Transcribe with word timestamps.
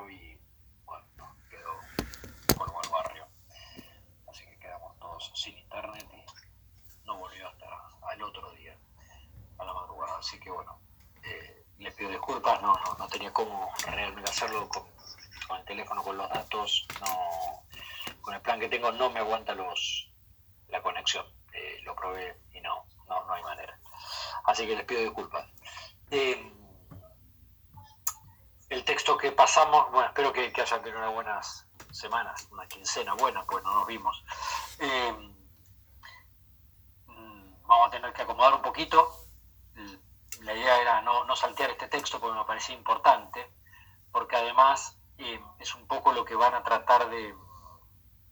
4 0.00 0.10
y 0.10 0.38
bueno, 0.84 1.04
quedó 1.50 2.56
polvo 2.56 2.80
al 2.82 2.90
barrio. 2.90 3.26
Así 4.28 4.44
que 4.44 4.58
quedamos 4.58 4.98
todos 4.98 5.30
sin 5.34 5.56
internet 5.58 6.06
y 6.12 7.06
no 7.06 7.18
volvió 7.18 7.48
hasta 7.48 7.66
el 8.14 8.22
otro 8.22 8.50
día, 8.52 8.76
a 9.58 9.64
la 9.64 9.74
madrugada. 9.74 10.18
Así 10.18 10.38
que 10.40 10.50
bueno, 10.50 10.80
eh, 11.22 11.64
les 11.78 11.94
pido 11.94 12.10
disculpas, 12.10 12.60
no, 12.62 12.72
no, 12.74 12.94
no 12.98 13.08
tenía 13.08 13.32
cómo 13.32 13.72
realmente 13.86 14.30
hacerlo 14.30 14.68
con, 14.68 14.84
con, 15.46 15.58
el 15.58 15.64
teléfono, 15.64 16.02
con 16.02 16.16
los 16.16 16.28
datos, 16.28 16.86
no, 17.00 17.64
con 18.22 18.34
el 18.34 18.40
plan 18.40 18.60
que 18.60 18.68
tengo 18.68 18.92
no 18.92 19.10
me 19.10 19.20
aguanta 19.20 19.54
los 19.54 20.10
la 20.68 20.82
conexión. 20.82 21.26
Eh, 21.52 21.80
lo 21.82 21.94
probé 21.96 22.36
y 22.54 22.60
no, 22.60 22.86
no, 23.08 23.24
no 23.26 23.32
hay 23.32 23.42
manera. 23.42 23.78
Así 24.44 24.66
que 24.66 24.76
les 24.76 24.84
pido 24.84 25.02
disculpas. 25.02 25.46
Eh, 26.10 26.52
el 28.70 28.84
texto 28.84 29.18
que 29.18 29.32
pasamos, 29.32 29.90
bueno, 29.90 30.08
espero 30.08 30.32
que, 30.32 30.52
hayan 30.56 30.82
tenido 30.82 31.00
unas 31.00 31.12
buenas 31.12 31.66
semanas, 31.90 32.48
una 32.52 32.66
quincena 32.68 33.14
buena, 33.14 33.44
pues 33.44 33.64
no 33.64 33.74
nos 33.74 33.86
vimos. 33.86 34.24
Eh, 34.78 35.12
mm, 37.06 37.66
vamos 37.66 37.88
a 37.88 37.90
tener 37.90 38.12
que 38.12 38.22
acomodar 38.22 38.54
un 38.54 38.62
poquito. 38.62 39.26
La 40.42 40.54
idea 40.54 40.80
era 40.80 41.02
no, 41.02 41.24
no 41.24 41.36
saltear 41.36 41.70
este 41.70 41.88
texto 41.88 42.20
porque 42.20 42.38
me 42.38 42.44
parecía 42.44 42.76
importante, 42.76 43.52
porque 44.12 44.36
además 44.36 44.96
eh, 45.18 45.42
es 45.58 45.74
un 45.74 45.86
poco 45.88 46.12
lo 46.12 46.24
que 46.24 46.36
van 46.36 46.54
a 46.54 46.62
tratar 46.62 47.10
de, 47.10 47.34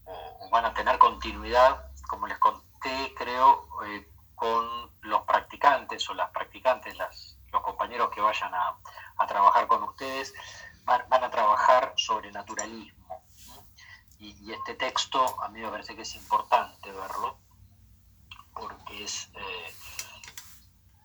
o 0.05 0.51
van 0.51 0.65
a 0.65 0.73
tener 0.73 0.99
continuidad, 0.99 1.91
como 2.09 2.29
les 2.29 2.39
conté, 2.39 3.13
creo, 3.17 3.69
eh, 3.87 4.09
con 4.37 4.97
los 5.01 5.23
practicantes 5.23 6.09
o 6.09 6.15
las 6.15 6.31
practicantes, 6.31 6.97
las, 6.97 7.38
los 7.53 7.63
compañeros 7.63 8.11
que 8.11 8.21
vayan 8.21 8.55
a, 8.55 8.77
a 9.19 9.27
trabajar 9.27 9.67
con 9.67 9.83
ustedes, 9.83 10.35
van, 10.85 11.25
a 11.25 11.31
trabajar 11.31 11.93
sobre 11.97 12.33
naturalismo. 12.33 13.23
Y, 14.19 14.53
este 14.53 14.75
texto 14.75 15.21
a 15.43 15.49
mí 15.49 15.61
me 15.61 15.69
parece 15.69 15.95
que 15.95 16.03
es 16.03 16.15
importante 16.15 16.91
verlo, 16.91 17.39
porque 18.55 19.05
es 19.05 19.31
eh, 19.35 19.75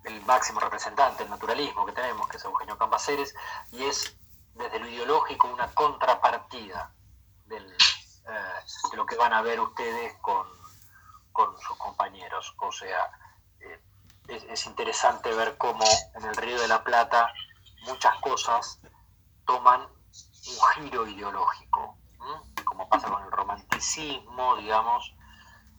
el 0.05 0.21
máximo 0.23 0.59
representante 0.59 1.23
del 1.23 1.29
naturalismo 1.29 1.85
que 1.85 1.91
tenemos, 1.91 2.27
que 2.27 2.37
es 2.37 2.45
Eugenio 2.45 2.77
Cambaceres, 2.77 3.35
y 3.71 3.83
es 3.83 4.15
desde 4.55 4.79
lo 4.79 4.87
ideológico 4.87 5.47
una 5.47 5.67
contrapartida 5.73 6.93
eh, 7.49 7.59
de 8.91 8.97
lo 8.97 9.05
que 9.05 9.15
van 9.15 9.33
a 9.33 9.41
ver 9.41 9.59
ustedes 9.59 10.15
con, 10.21 10.47
con 11.31 11.59
sus 11.59 11.77
compañeros. 11.77 12.55
O 12.59 12.71
sea, 12.71 13.11
es, 14.27 14.43
es, 14.43 14.65
interesante 14.65 15.33
ver 15.33 15.57
cómo 15.57 15.85
en 16.15 16.25
el 16.25 16.35
Río 16.35 16.59
de 16.59 16.67
la 16.67 16.83
Plata 16.83 17.31
muchas 17.85 18.15
cosas 18.21 18.79
toman 19.45 19.81
un 19.81 20.83
giro 20.83 21.07
ideológico, 21.07 21.97
como 22.63 22.87
pasa 22.89 23.09
con 23.09 23.23
el 23.23 23.31
romanticismo, 23.31 24.55
digamos, 24.57 25.13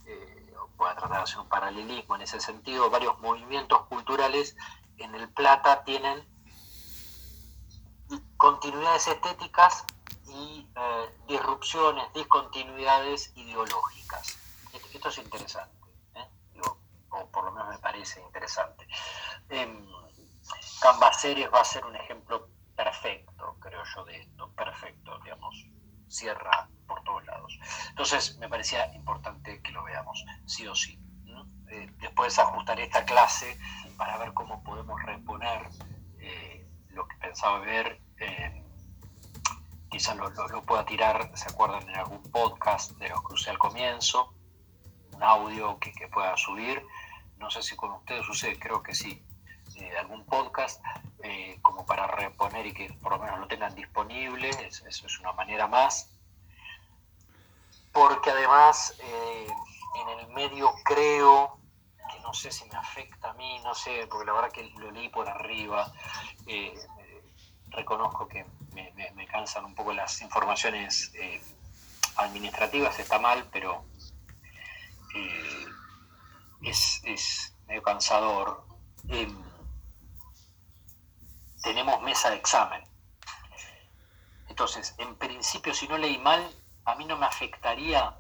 eh, 0.07 0.55
pueda 0.77 0.95
tratar 0.95 1.19
de 1.19 1.23
hacer 1.23 1.39
un 1.41 1.49
paralelismo 1.49 2.17
en 2.17 2.23
ese 2.23 2.41
sentido, 2.41 2.91
varios 2.91 3.19
movimientos 3.21 3.83
culturales 3.87 4.57
en 4.99 5.15
el 5.15 5.29
Plata 5.29 5.85
tienen 5.85 6.27
continuidades 8.37 9.07
estéticas 9.09 9.85
y 10.29 10.69
eh, 10.77 11.19
disrupciones, 11.29 12.13
discontinuidades 12.13 13.33
ideológicas. 13.37 14.39
Esto 14.93 15.09
es 15.09 15.19
interesante, 15.19 15.74
o 17.15 17.31
por 17.31 17.45
lo 17.45 17.53
menos 17.53 17.69
me 17.69 17.79
parece 17.79 18.21
interesante. 18.21 18.87
Eh, 19.49 19.85
Cambaceres 20.81 21.49
va 21.53 21.61
a 21.61 21.65
ser 21.65 21.85
un 21.85 21.97
ejemplo 21.97 22.49
perfecto, 22.77 23.57
creo 23.61 23.83
yo, 23.95 24.05
de 24.05 24.21
esto, 24.21 24.53
perfecto, 24.53 25.19
digamos, 25.21 25.67
cierra 26.09 26.69
por 26.87 27.03
todos 27.05 27.25
lados. 27.25 27.59
Entonces, 27.89 28.37
me 28.39 28.49
parecía 28.49 28.93
importante 28.95 29.63
que 29.63 29.73
lo 29.73 29.83
veamos, 29.85 30.25
sí 30.47 30.67
o 30.67 30.75
sí. 30.75 31.01
Eh, 31.69 31.91
después 31.99 32.39
ajustaré 32.39 32.85
esta 32.85 33.05
clase 33.05 33.59
para 33.97 34.19
ver 34.19 34.35
cómo 34.35 34.63
podemos 34.63 35.03
reponer 35.03 35.69
eh, 36.19 36.69
lo 36.91 37.09
que 37.09 37.17
pensaba 37.17 37.61
ver. 37.61 38.01
Eh, 38.19 38.63
quizás 39.91 40.17
lo, 40.17 40.31
pueda 40.63 40.85
tirar, 40.85 41.31
¿se 41.35 41.49
acuerdan? 41.49 41.89
En 41.89 41.97
algún 41.97 42.23
podcast 42.25 42.93
de 42.99 43.09
los 43.09 43.21
usé 43.31 43.51
al 43.51 43.59
comienzo, 43.59 44.35
un 45.13 45.23
audio 45.23 45.79
que 45.79 46.09
pueda 46.09 46.37
subir. 46.37 46.85
No 47.45 47.51
sé 47.51 47.63
si 47.63 47.77
con 47.77 47.93
ustedes 47.93 48.25
sucede, 48.25 48.59
creo 48.59 48.83
que 48.83 48.95
sí 48.95 49.23
eh, 49.75 49.95
algún 49.99 50.25
podcast 50.25 50.83
eh, 51.23 51.59
como 51.61 51.85
para 51.85 52.07
reponer 52.07 52.65
y 52.65 52.73
que 52.73 52.91
por 52.95 53.13
lo 53.13 53.19
menos 53.19 53.39
lo 53.39 53.47
tengan 53.47 53.75
disponible, 53.75 54.49
eso, 54.49 54.89
es 54.89 55.21
una 55.21 55.33
manera 55.33 55.67
más. 55.67 56.11
Porque 57.93 58.31
además 58.31 58.97
eh, 58.99 59.47
en 59.95 60.21
el 60.21 60.29
medio 60.29 60.73
creo 60.87 61.59
que 62.11 62.19
no 62.21 62.33
sé 62.33 62.51
si 62.51 62.65
me 62.71 62.79
afecta 62.79 63.33
a 63.33 63.35
mí, 63.35 63.61
no 63.63 63.75
sé, 63.75 64.07
porque 64.09 64.25
la 64.25 64.33
verdad 64.33 64.51
que 64.51 64.63
lo 64.79 64.91
leí 64.91 65.11
por 65.11 65.29
arriba, 65.29 65.93
reconozco 67.69 68.27
que 68.27 68.47
me, 68.73 69.27
cansan 69.27 69.67
un 69.67 69.75
poco 69.75 69.93
las 69.93 70.23
informaciones 70.23 71.13
administrativas, 72.17 72.99
está 72.99 73.19
mal, 73.19 73.47
pero 73.53 73.85
es, 76.65 77.03
es 77.05 77.55
medio 77.67 77.83
cansador 77.83 78.65
tenemos 81.65 82.03
mesa 82.03 82.31
de 82.31 82.37
examen. 82.37 82.85
Entonces, 84.49 84.95
en 84.99 85.17
principio, 85.17 85.73
si 85.73 85.89
no 85.89 85.97
leí 85.97 86.19
mal, 86.19 86.47
a 86.85 86.95
mí 86.95 87.07
no 87.07 87.17
me 87.17 87.25
afectaría 87.25 88.15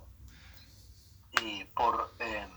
eh, 1.42 1.70
por 1.74 2.14
eh, 2.20 2.48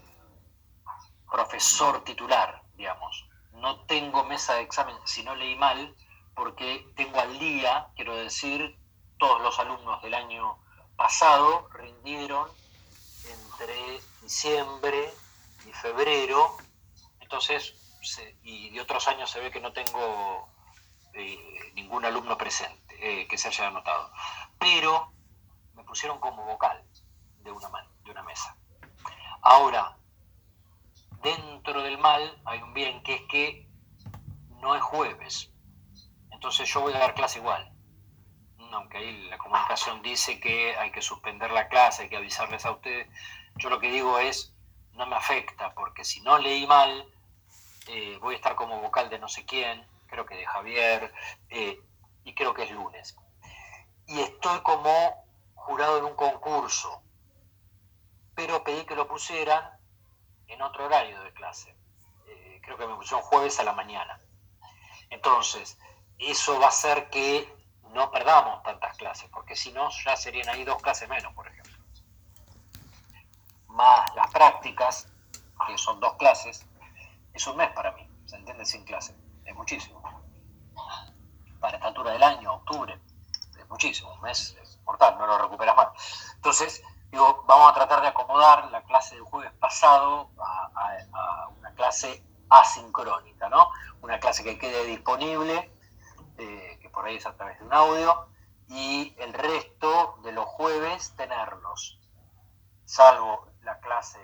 profesor 1.30 2.04
titular, 2.06 2.64
digamos. 2.76 3.28
No 3.52 3.82
tengo 3.82 4.24
mesa 4.24 4.56
de 4.56 4.62
examen 4.62 4.96
si 5.04 5.24
no 5.24 5.36
leí 5.36 5.56
mal, 5.56 5.94
porque 6.34 6.90
tengo 6.96 7.20
al 7.20 7.38
día, 7.38 7.90
quiero 7.96 8.16
decir, 8.16 8.80
todos 9.18 9.42
los 9.42 9.60
alumnos 9.60 10.02
del 10.02 10.14
año 10.14 10.58
pasado 10.96 11.68
rindieron 11.74 12.50
entre 13.26 14.02
diciembre 14.22 15.14
y 15.68 15.74
febrero, 15.74 16.58
entonces, 17.20 17.76
y 18.44 18.70
de 18.70 18.82
otros 18.82 19.08
años 19.08 19.30
se 19.30 19.40
ve 19.40 19.52
que 19.52 19.60
no 19.60 19.74
tengo 19.74 20.50
eh, 21.14 21.72
ningún 21.74 22.06
alumno 22.06 22.38
presente 22.38 22.96
eh, 23.00 23.28
que 23.28 23.38
se 23.38 23.50
haya 23.50 23.68
anotado. 23.68 24.12
Pero 24.58 25.12
me 25.74 25.84
pusieron 25.84 26.20
como 26.20 26.46
vocal 26.46 26.84
de 27.40 27.52
una, 27.52 27.70
man, 27.70 27.88
de 28.04 28.12
una 28.12 28.24
mesa. 28.24 28.56
Ahora, 29.42 29.98
dentro 31.22 31.82
del 31.82 31.98
mal 31.98 32.42
hay 32.46 32.62
un 32.62 32.74
bien 32.74 33.04
que 33.04 33.16
es 33.16 33.22
que 33.24 33.68
no 34.62 34.76
es 34.76 34.82
jueves. 34.82 35.52
Entonces 36.32 36.70
yo 36.70 36.82
voy 36.82 36.94
a 36.94 37.00
dar 37.00 37.14
clase 37.14 37.40
igual. 37.40 37.74
Aunque 38.72 38.98
ahí 38.98 39.28
la 39.30 39.38
comunicación 39.38 40.02
dice 40.02 40.40
que 40.40 40.78
hay 40.78 40.92
que 40.92 41.02
suspender 41.02 41.52
la 41.52 41.68
clase, 41.68 42.04
hay 42.04 42.10
que 42.10 42.18
avisarles 42.18 42.66
a 42.66 42.72
ustedes. 42.72 43.08
Yo 43.56 43.70
lo 43.70 43.80
que 43.80 43.90
digo 43.90 44.20
es, 44.20 44.54
no 44.98 45.06
me 45.06 45.16
afecta, 45.16 45.74
porque 45.74 46.04
si 46.04 46.22
no 46.22 46.38
leí 46.38 46.66
mal, 46.66 47.08
eh, 47.88 48.18
voy 48.20 48.34
a 48.34 48.38
estar 48.38 48.56
como 48.56 48.82
vocal 48.82 49.10
de 49.10 49.20
no 49.20 49.28
sé 49.28 49.46
quién, 49.46 49.88
creo 50.08 50.26
que 50.26 50.36
de 50.36 50.46
Javier, 50.46 51.14
eh, 51.50 51.80
y 52.24 52.34
creo 52.34 52.54
que 52.54 52.64
es 52.64 52.72
lunes. 52.72 53.16
Y 54.08 54.20
estoy 54.20 54.60
como 54.62 55.26
jurado 55.54 56.00
en 56.00 56.06
un 56.06 56.16
concurso, 56.16 57.04
pero 58.36 58.64
pedí 58.64 58.86
que 58.86 58.96
lo 58.96 59.08
pusieran 59.08 59.72
en 60.48 60.62
otro 60.62 60.86
horario 60.86 61.22
de 61.24 61.34
clase. 61.34 61.76
Eh, 62.28 62.60
creo 62.64 62.78
que 62.78 62.88
me 62.88 62.96
pusieron 62.96 63.22
jueves 63.22 63.60
a 63.60 63.64
la 63.64 63.74
mañana. 63.74 64.20
Entonces, 65.10 65.78
eso 66.18 66.60
va 66.60 66.66
a 66.66 66.70
hacer 66.70 67.10
que 67.10 67.54
no 67.94 68.12
perdamos 68.12 68.64
tantas 68.64 68.98
clases, 68.98 69.30
porque 69.30 69.56
si 69.56 69.72
no, 69.72 69.90
ya 70.04 70.16
serían 70.16 70.50
ahí 70.50 70.64
dos 70.64 70.82
clases 70.82 71.08
menos, 71.08 71.34
por 71.34 71.48
ejemplo. 71.48 71.77
Más 73.78 74.16
las 74.16 74.32
prácticas, 74.32 75.08
que 75.68 75.78
son 75.78 76.00
dos 76.00 76.14
clases, 76.16 76.66
es 77.32 77.46
un 77.46 77.58
mes 77.58 77.70
para 77.74 77.92
mí, 77.92 78.10
¿se 78.26 78.36
entiende? 78.36 78.66
Sin 78.66 78.84
clase 78.86 79.16
es 79.46 79.56
muchísimo. 79.56 80.02
Para 81.60 81.78
esta 81.78 81.88
altura 81.88 82.14
del 82.14 82.24
año, 82.24 82.56
octubre, 82.56 83.00
es 83.56 83.70
muchísimo, 83.70 84.12
un 84.14 84.22
mes 84.22 84.58
es 84.64 84.80
mortal, 84.84 85.16
no 85.20 85.28
lo 85.28 85.38
recuperas 85.38 85.76
más. 85.76 85.90
Entonces, 86.38 86.82
digo, 87.12 87.44
vamos 87.48 87.70
a 87.70 87.76
tratar 87.76 88.02
de 88.02 88.08
acomodar 88.08 88.72
la 88.72 88.82
clase 88.82 89.14
del 89.14 89.26
jueves 89.26 89.52
pasado 89.60 90.32
a, 90.40 91.50
una 91.60 91.72
clase 91.76 92.24
asincrónica, 92.50 93.48
¿no? 93.48 93.70
Una 94.02 94.20
clase 94.20 94.44
que 94.44 94.58
quede 94.58 94.86
disponible, 94.86 95.72
eh, 96.40 96.80
que 96.82 96.90
por 96.90 97.06
ahí 97.06 97.18
es 97.18 97.28
a 97.28 97.36
través 97.36 97.60
de 97.60 97.66
un 97.66 97.74
audio, 97.76 98.28
y 98.70 99.16
el 99.20 99.34
resto 99.34 100.18
de 100.24 100.32
los 100.32 100.46
jueves 100.46 101.16
tenerlos, 101.16 102.00
salvo 102.86 103.48
la 103.68 103.80
clase 103.80 104.18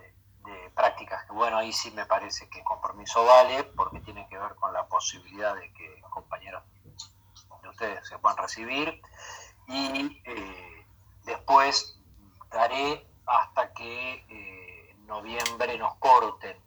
de 0.45 0.71
prácticas, 0.73 1.25
que 1.25 1.33
bueno, 1.33 1.57
ahí 1.57 1.71
sí 1.73 1.91
me 1.91 2.05
parece 2.05 2.49
que 2.49 2.63
compromiso 2.63 3.25
vale, 3.25 3.63
porque 3.63 3.99
tiene 3.99 4.27
que 4.29 4.37
ver 4.37 4.55
con 4.55 4.73
la 4.73 4.87
posibilidad 4.87 5.53
de 5.55 5.71
que 5.73 6.01
compañeros 6.09 6.63
de 7.61 7.69
ustedes 7.69 8.07
se 8.07 8.17
puedan 8.19 8.37
recibir 8.37 9.01
y 9.67 10.21
eh, 10.25 10.85
después 11.23 11.99
daré 12.51 13.05
hasta 13.25 13.73
que 13.73 14.25
eh, 14.29 14.91
en 14.91 15.07
noviembre 15.07 15.77
nos 15.77 15.95
corten, 15.95 16.57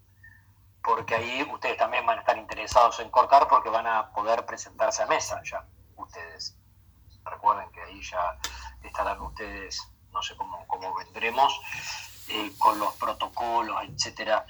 porque 0.82 1.14
ahí 1.14 1.42
ustedes 1.52 1.78
también 1.78 2.04
van 2.04 2.18
a 2.18 2.20
estar 2.20 2.36
interesados 2.36 3.00
en 3.00 3.10
cortar 3.10 3.48
porque 3.48 3.70
van 3.70 3.86
a 3.86 4.12
poder 4.12 4.44
presentarse 4.44 5.02
a 5.02 5.06
mesa 5.06 5.40
ya, 5.44 5.64
ustedes. 5.96 6.58
Recuerden 7.24 7.70
que 7.72 7.82
ahí 7.82 8.02
ya 8.02 8.38
estarán 8.82 9.20
ustedes, 9.20 9.80
no 10.12 10.22
sé 10.22 10.36
cómo, 10.36 10.66
cómo 10.68 10.94
vendremos, 10.96 11.60
eh, 12.28 12.52
con 12.58 12.78
los 12.78 12.94
protocolos, 12.94 13.76
etcétera, 13.84 14.46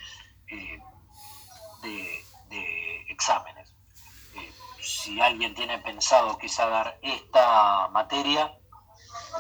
de, 0.47 2.25
de 2.49 3.05
exámenes 3.09 3.77
si 4.87 5.21
alguien 5.21 5.53
tiene 5.55 5.79
pensado 5.79 6.39
quizá 6.39 6.69
dar 6.69 6.99
esta 7.03 7.89
materia, 7.89 8.57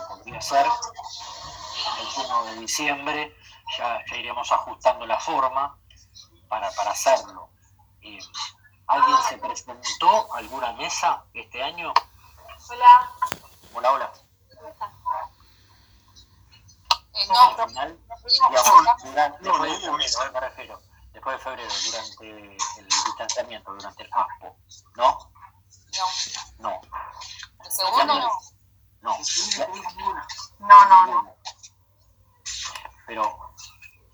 podría 0.08 0.40
ser 0.40 0.66
el 0.66 2.24
1 2.24 2.44
de 2.46 2.54
diciembre, 2.56 3.36
ya, 3.78 4.02
iremos 4.16 4.50
ajustando 4.50 5.06
la 5.06 5.20
forma 5.20 5.78
para, 6.48 6.68
hacerlo. 6.68 7.50
¿Alguien 8.88 9.18
se 9.28 9.38
presentó 9.38 10.34
a 10.34 10.38
alguna 10.38 10.72
mesa 10.72 11.24
este 11.32 11.62
año? 11.62 11.92
Hola. 12.68 13.10
Hola, 13.74 13.92
hola. 13.92 14.12
Eh, 17.16 17.26
no, 17.28 17.68
final, 17.68 17.98
digamos, 18.30 19.40
no, 19.40 20.32
me 20.32 20.40
refiero, 20.40 20.80
después 21.12 21.38
de 21.38 21.44
febrero, 21.44 21.72
durante 21.86 22.56
el 22.78 22.86
distanciamiento, 22.86 23.72
durante 23.72 24.02
el 24.02 24.10
ASPO, 24.12 24.56
¿no? 24.96 25.32
No. 25.96 26.10
No. 26.58 26.80
¿El 27.64 27.72
segundo 27.72 28.04
no? 28.04 28.30
No. 29.00 29.18
No, 30.58 30.88
no, 30.88 31.06
no. 31.06 31.36
Pero, 33.06 33.54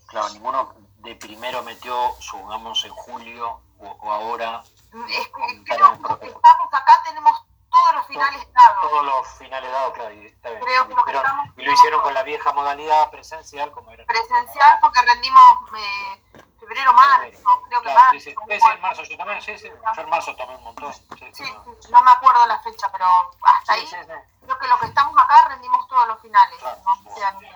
claro, 0.07 0.29
ninguno 0.29 0.73
de 0.99 1.15
primero 1.15 1.61
metió, 1.63 2.15
supongamos, 2.19 2.85
en 2.85 2.91
julio 2.91 3.61
o, 3.79 4.11
ahora. 4.11 4.63
Es 5.09 5.27
que 5.27 5.63
creo 5.65 6.19
que 6.19 6.27
estamos 6.27 6.73
acá 6.73 7.01
tenemos 7.03 7.43
todos 7.73 7.95
los 7.95 8.07
finales 8.07 8.53
dados. 8.53 8.81
Todos 8.81 9.05
los 9.05 9.27
finales 9.39 9.71
dados, 9.71 9.93
claro, 9.93 10.13
y, 10.13 10.27
está 10.27 10.49
bien. 10.49 10.61
Creo 10.61 10.87
que 10.87 10.93
lo, 10.93 11.03
que 11.03 11.11
estamos, 11.11 11.47
y 11.57 11.63
lo 11.63 11.71
hicieron 11.71 12.01
con 12.01 12.13
la 12.13 12.23
vieja 12.23 12.53
modalidad 12.53 13.09
presencial, 13.09 13.71
como 13.71 13.91
era. 13.91 14.05
Presencial, 14.05 14.79
porque 14.81 15.01
rendimos 15.01 15.59
eh, 15.75 16.41
febrero, 16.59 16.93
marzo, 16.93 17.61
creo 17.67 17.81
que 17.81 17.93
marzo. 17.93 18.29
En 18.29 19.09
yo 19.09 19.17
también, 19.17 19.41
sí, 19.41 19.57
sí. 19.57 19.69
Yo 19.95 20.01
en 20.01 20.09
marzo 20.09 20.35
tomé 20.35 20.55
un 20.55 20.63
montón. 20.63 20.93
Sí, 20.93 21.31
sí, 21.33 21.43
no. 21.89 22.01
me 22.03 22.11
acuerdo 22.11 22.45
la 22.45 22.59
fecha, 22.59 22.87
pero 22.91 23.05
hasta 23.43 23.73
ahí 23.73 23.87
creo 23.87 24.59
que 24.59 24.67
los 24.67 24.79
que 24.79 24.87
estamos 24.87 25.15
acá 25.17 25.47
rendimos 25.49 25.87
todos 25.87 26.07
los 26.07 26.21
finales. 26.21 26.59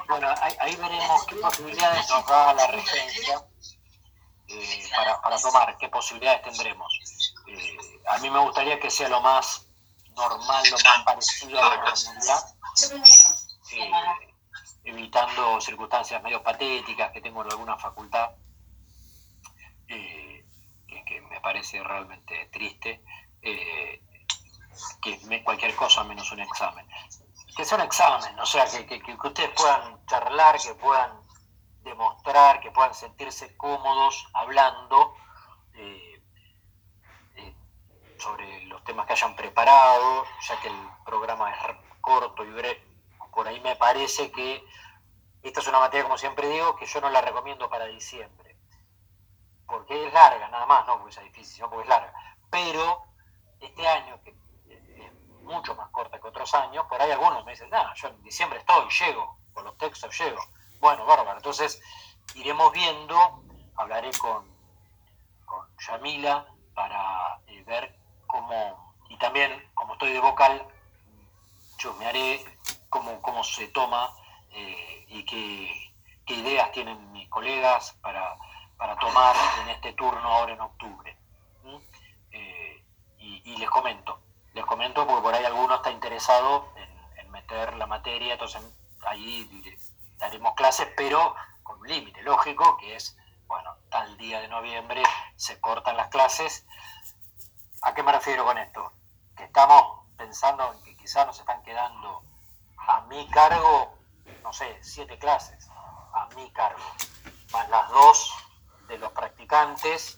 bueno, 0.07 0.33
ahí, 0.41 0.57
ahí, 0.61 0.75
veremos 0.77 1.25
qué 1.25 1.35
posibilidades 1.35 2.09
nos 2.09 2.25
da 2.25 2.53
la 2.53 2.67
regencia 2.67 3.45
eh, 4.47 4.89
para, 4.95 5.21
para 5.21 5.37
tomar, 5.37 5.77
qué 5.77 5.89
posibilidades 5.89 6.41
tendremos. 6.41 6.99
Eh, 7.47 7.77
a 8.09 8.17
mí 8.19 8.29
me 8.29 8.39
gustaría 8.39 8.79
que 8.79 8.89
sea 8.89 9.09
lo 9.09 9.21
más 9.21 9.66
normal, 10.17 10.63
lo 10.69 10.77
más 10.77 11.03
parecido 11.05 11.63
a 11.63 11.69
la 11.69 11.75
normalidad, 11.77 12.55
eh, 13.71 13.91
evitando 14.83 15.61
circunstancias 15.61 16.21
medio 16.23 16.41
patéticas 16.41 17.11
que 17.11 17.21
tengo 17.21 17.43
en 17.43 17.51
alguna 17.51 17.77
facultad 17.77 18.31
eh, 19.87 20.43
que, 20.87 21.21
me 21.21 21.39
parece 21.39 21.81
realmente 21.83 22.49
triste, 22.51 23.01
eh, 23.41 24.01
que 25.01 25.43
cualquier 25.43 25.75
cosa 25.75 26.03
menos 26.03 26.31
un 26.31 26.39
examen. 26.41 26.85
Que 27.55 27.63
sea 27.63 27.77
un 27.77 27.83
examen, 27.83 28.37
o 28.39 28.45
sea, 28.45 28.65
que, 28.65 29.01
que, 29.01 29.13
ustedes 29.13 29.49
puedan 29.55 30.05
charlar, 30.05 30.59
que 30.59 30.73
puedan 30.75 31.11
demostrar, 31.83 32.59
que 32.59 32.71
puedan 32.71 32.93
sentirse 32.93 33.55
cómodos 33.55 34.27
hablando 34.33 35.15
eh, 35.73 36.06
sobre 38.17 38.65
los 38.65 38.83
temas 38.83 39.05
que 39.05 39.13
hayan 39.13 39.35
preparado, 39.35 40.25
ya 40.41 40.59
que 40.61 40.67
el 40.67 40.89
programa 41.05 41.51
es 41.51 41.57
corto 42.01 42.43
y 42.43 42.51
breve. 42.51 42.83
Por 43.31 43.47
ahí 43.47 43.59
me 43.59 43.75
parece 43.75 44.31
que 44.31 44.63
esta 45.43 45.59
es 45.59 45.67
una 45.67 45.79
materia, 45.79 46.03
como 46.03 46.17
siempre 46.17 46.49
digo, 46.49 46.75
que 46.75 46.85
yo 46.85 46.99
no 47.01 47.09
la 47.09 47.21
recomiendo 47.21 47.69
para 47.69 47.85
diciembre 47.85 48.47
porque 49.67 50.07
es 50.07 50.13
larga, 50.13 50.47
nada 50.47 50.65
más, 50.65 50.87
no 50.87 50.97
porque 50.97 51.13
sea 51.13 51.23
difícil, 51.23 51.55
sino 51.55 51.69
porque 51.69 51.83
es 51.83 51.89
larga. 51.89 52.13
Pero 52.49 53.03
este 53.59 53.87
año, 53.87 54.19
que 54.23 54.33
es 54.69 55.13
mucho 55.43 55.75
más 55.75 55.89
corta 55.89 56.19
que 56.19 56.27
otros 56.27 56.53
años, 56.55 56.85
por 56.87 57.01
ahí 57.01 57.11
algunos 57.11 57.45
me 57.45 57.51
dicen, 57.51 57.69
nada, 57.69 57.93
yo 57.95 58.07
en 58.07 58.23
diciembre 58.23 58.59
estoy, 58.59 58.87
llego, 58.89 59.37
con 59.53 59.65
los 59.65 59.77
textos 59.77 60.17
llego. 60.17 60.41
Bueno, 60.79 61.05
bárbaro, 61.05 61.37
entonces 61.37 61.81
iremos 62.35 62.71
viendo, 62.71 63.43
hablaré 63.75 64.11
con, 64.19 64.49
con 65.45 65.67
Yamila 65.77 66.47
para 66.73 67.41
eh, 67.47 67.63
ver 67.65 67.96
cómo, 68.27 68.93
y 69.09 69.17
también 69.17 69.51
como 69.73 69.93
estoy 69.93 70.11
de 70.13 70.19
vocal, 70.19 70.65
haré 72.05 72.45
cómo, 72.89 73.21
cómo 73.21 73.43
se 73.43 73.67
toma 73.69 74.13
eh, 74.51 75.05
y 75.09 75.25
qué, 75.25 75.93
qué 76.25 76.35
ideas 76.35 76.71
tienen 76.71 77.11
mis 77.11 77.27
colegas 77.29 77.97
para 78.01 78.37
para 78.77 78.95
tomar 78.97 79.35
en 79.61 79.69
este 79.69 79.93
turno 79.93 80.21
ahora 80.21 80.53
en 80.53 80.61
octubre. 80.61 81.17
Eh, 82.31 82.83
y, 83.19 83.57
les 83.57 83.69
comento, 83.69 84.21
les 84.53 84.65
comento 84.65 85.05
porque 85.05 85.21
por 85.21 85.33
ahí 85.33 85.43
alguno 85.43 85.75
está 85.75 85.91
interesado 85.91 86.71
en, 86.75 86.87
meter 87.31 87.75
la 87.75 87.85
materia, 87.85 88.33
entonces 88.33 88.61
ahí 89.05 89.77
daremos 90.17 90.55
clases, 90.55 90.87
pero 90.95 91.35
con 91.61 91.79
un 91.79 91.87
límite 91.87 92.23
lógico, 92.23 92.77
que 92.77 92.95
es, 92.95 93.15
bueno, 93.47 93.75
tal 93.89 94.17
día 94.17 94.39
de 94.39 94.47
noviembre 94.47 95.03
se 95.35 95.59
cortan 95.59 95.97
las 95.97 96.07
clases. 96.07 96.65
¿A 97.83 97.93
qué 97.93 98.03
me 98.03 98.11
refiero 98.11 98.43
con 98.43 98.57
esto? 98.57 98.91
Que 99.35 99.43
estamos 99.45 100.05
pensando 100.17 100.73
en 100.73 100.83
que 100.83 100.97
quizás 100.97 101.27
nos 101.27 101.39
están 101.39 101.61
quedando 101.63 102.23
a 102.77 103.01
mi 103.01 103.27
cargo, 103.29 103.97
no 104.43 104.51
sé, 104.51 104.77
siete 104.81 105.17
clases, 105.19 105.69
a 106.13 106.27
mi 106.35 106.49
cargo, 106.51 106.83
más 107.51 107.69
las 107.69 107.89
dos 107.89 108.33
de 108.87 108.97
los 108.97 109.11
practicantes, 109.11 110.17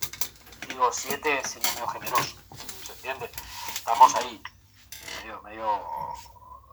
digo 0.67 0.91
siete 0.91 1.41
siendo 1.45 1.69
medio 1.71 1.87
generoso, 1.87 2.37
¿se 2.85 2.93
entiende? 2.93 3.31
Estamos 3.73 4.15
ahí, 4.15 4.41
medio, 5.17 5.41
medio 5.41 5.81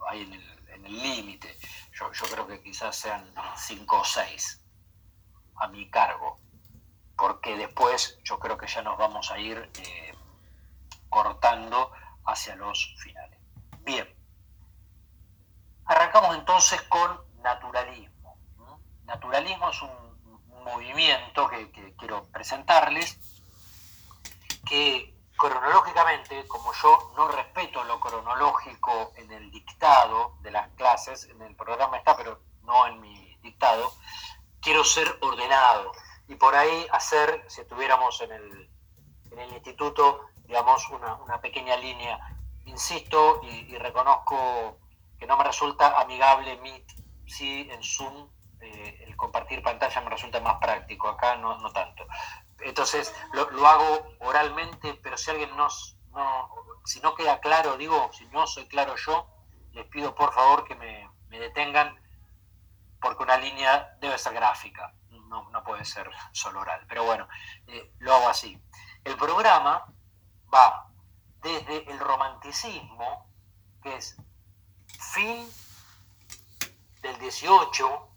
ahí 0.09 0.21
en 0.21 0.85
el 0.85 1.01
límite. 1.01 1.57
Yo, 1.93 2.11
creo 2.11 2.47
que 2.47 2.61
quizás 2.61 2.95
sean 2.95 3.33
cinco 3.55 3.99
o 3.99 4.05
seis 4.05 4.61
a 5.55 5.67
mi 5.67 5.89
cargo, 5.89 6.39
porque 7.17 7.57
después 7.57 8.19
yo 8.23 8.37
creo 8.39 8.57
que 8.57 8.67
ya 8.67 8.83
nos 8.83 8.97
vamos 8.97 9.31
a 9.31 9.39
ir 9.39 9.69
eh, 9.79 10.13
cortando 11.09 11.91
hacia 12.25 12.55
los 12.55 12.95
finales. 12.99 13.39
Bien, 13.79 14.07
arrancamos 15.85 16.35
entonces 16.35 16.81
con 16.83 17.21
naturalismo. 17.41 18.37
Naturalismo 19.05 19.69
es 19.69 19.81
un 19.81 20.63
movimiento 20.63 21.47
que, 21.47 21.93
quiero 21.97 22.25
presentarles, 22.25 23.17
que 24.67 25.15
cronológicamente, 25.37 26.45
como 26.47 26.73
yo 26.73 27.13
no 27.15 27.29
respeto 27.29 27.83
lo 27.85 27.99
cronológico 27.99 29.13
en 29.15 29.31
el 29.31 29.49
dictado 29.51 30.33
de 30.41 30.51
las 30.51 30.69
clases, 30.71 31.25
en 31.25 31.41
el 31.41 31.55
programa 31.55 31.97
está, 31.97 32.17
pero 32.17 32.41
no 32.63 32.87
en 32.87 32.99
mi 32.99 33.37
dictado, 33.41 33.93
quiero 34.59 34.83
ser 34.83 35.07
ordenado 35.21 35.91
y 36.27 36.35
por 36.35 36.55
ahí 36.55 36.87
hacer, 36.91 37.45
si 37.47 37.61
estuviéramos 37.61 38.19
en 38.21 38.31
el, 38.31 38.69
instituto, 39.53 40.25
digamos, 40.47 40.89
una, 40.89 41.41
pequeña 41.41 41.75
línea. 41.77 42.19
Insisto 42.65 43.41
y, 43.43 43.77
reconozco 43.77 44.79
que 45.19 45.25
no 45.25 45.37
me 45.37 45.43
resulta 45.43 45.99
amigable 45.99 46.57
Meet, 46.57 46.85
sí, 47.25 47.67
en 47.71 47.83
Zoom 47.83 48.29
eh, 48.59 49.05
el 49.07 49.15
compartir 49.15 49.61
pantalla 49.61 50.01
me 50.01 50.09
resulta 50.09 50.39
más 50.39 50.57
práctico, 50.59 51.07
acá 51.07 51.35
no, 51.35 51.57
no 51.59 51.71
tanto. 51.71 52.05
Entonces 52.59 53.13
lo, 53.33 53.49
lo, 53.51 53.67
hago 53.67 54.15
oralmente, 54.19 54.93
pero 54.95 55.17
si 55.17 55.31
alguien 55.31 55.55
no, 55.55 55.67
no, 56.11 56.49
si 56.85 56.99
no 57.01 57.15
queda 57.15 57.39
claro, 57.39 57.77
digo, 57.77 58.09
si 58.13 58.25
no 58.27 58.47
soy 58.47 58.67
claro 58.67 58.95
yo, 58.95 59.27
les 59.73 59.85
pido 59.85 60.15
por 60.15 60.33
favor 60.33 60.65
que 60.65 60.75
me, 60.75 61.09
me 61.29 61.39
detengan, 61.39 61.95
porque 62.99 63.23
una 63.23 63.37
línea 63.37 63.95
debe 63.99 64.17
ser 64.17 64.33
gráfica, 64.33 64.93
no, 65.27 65.49
no 65.49 65.63
puede 65.63 65.85
ser 65.85 66.09
solo 66.31 66.61
oral. 66.61 66.85
Pero 66.87 67.03
bueno, 67.03 67.27
eh, 67.67 67.91
lo 67.99 68.13
hago 68.15 68.29
así. 68.29 68.59
El 69.03 69.15
programa 69.17 69.85
va 70.53 70.91
desde 71.41 71.89
el 71.89 71.97
romanticismo, 71.99 73.31
que 73.81 73.95
es 73.95 74.17
fin 75.13 75.49
del 77.01 77.17
18, 77.19 78.09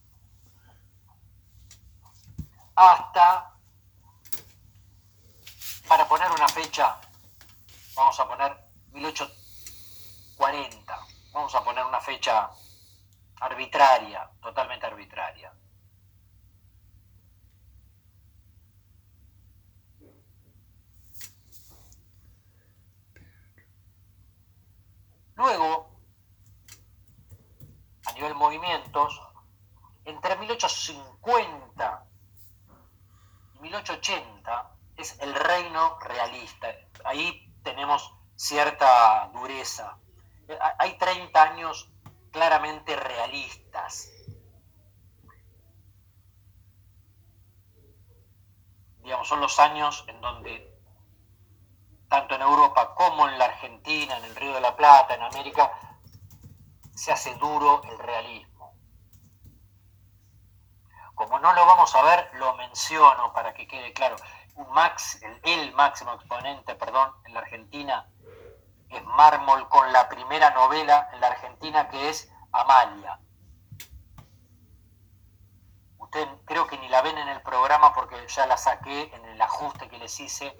hasta, 2.74 3.54
para 5.86 6.08
poner 6.08 6.28
una 6.30 6.48
fecha, 6.48 6.98
vamos 7.94 8.18
a 8.18 8.26
poner 8.26 8.56
1840, 8.92 11.06
vamos 11.32 11.54
a 11.54 11.62
poner 11.62 11.84
una 11.84 12.00
fecha 12.00 12.50
arbitraria, 13.40 14.30
totalmente 14.40 14.86
arbitraria. 14.86 15.52
Luego, 25.40 25.88
a 28.04 28.12
nivel 28.12 28.34
movimientos, 28.34 29.18
entre 30.04 30.36
1850 30.36 32.06
y 33.54 33.58
1880 33.60 34.76
es 34.98 35.18
el 35.18 35.34
reino 35.34 35.98
realista. 36.00 36.68
Ahí 37.06 37.54
tenemos 37.62 38.12
cierta 38.36 39.30
dureza. 39.32 39.96
Hay 40.78 40.98
30 40.98 41.42
años 41.42 41.90
claramente 42.32 42.94
realistas. 42.96 44.12
Digamos, 48.98 49.26
son 49.26 49.40
los 49.40 49.58
años 49.58 50.04
en 50.06 50.20
donde 50.20 50.69
tanto 52.10 52.34
en 52.34 52.42
Europa 52.42 52.92
como 52.96 53.28
en 53.28 53.38
la 53.38 53.44
Argentina, 53.46 54.18
en 54.18 54.24
el 54.24 54.34
Río 54.34 54.52
de 54.52 54.60
la 54.60 54.76
Plata, 54.76 55.14
en 55.14 55.22
América, 55.22 55.70
se 56.92 57.12
hace 57.12 57.34
duro 57.36 57.82
el 57.84 57.98
realismo. 58.00 58.74
Como 61.14 61.38
no 61.38 61.52
lo 61.52 61.64
vamos 61.64 61.94
a 61.94 62.02
ver, 62.02 62.30
lo 62.34 62.56
menciono 62.56 63.32
para 63.32 63.54
que 63.54 63.68
quede 63.68 63.92
claro. 63.92 64.16
Un 64.56 64.68
max, 64.72 65.20
el, 65.44 65.72
máximo 65.74 66.12
exponente, 66.14 66.74
perdón, 66.74 67.14
en 67.26 67.34
la 67.34 67.40
Argentina 67.40 68.08
es 68.88 69.04
Mármol 69.04 69.68
con 69.68 69.92
la 69.92 70.08
primera 70.08 70.50
novela 70.50 71.10
en 71.12 71.20
la 71.20 71.28
Argentina 71.28 71.88
que 71.88 72.08
es 72.08 72.28
Amalia. 72.50 73.20
Usted 75.98 76.26
creo 76.44 76.66
que 76.66 76.76
ni 76.76 76.88
la 76.88 77.02
ven 77.02 77.16
en 77.16 77.28
el 77.28 77.40
programa 77.42 77.94
porque 77.94 78.16
ya 78.26 78.46
la 78.46 78.56
saqué 78.56 79.14
en 79.14 79.24
el 79.26 79.40
ajuste 79.40 79.88
que 79.88 79.98
les 79.98 80.18
hice 80.18 80.56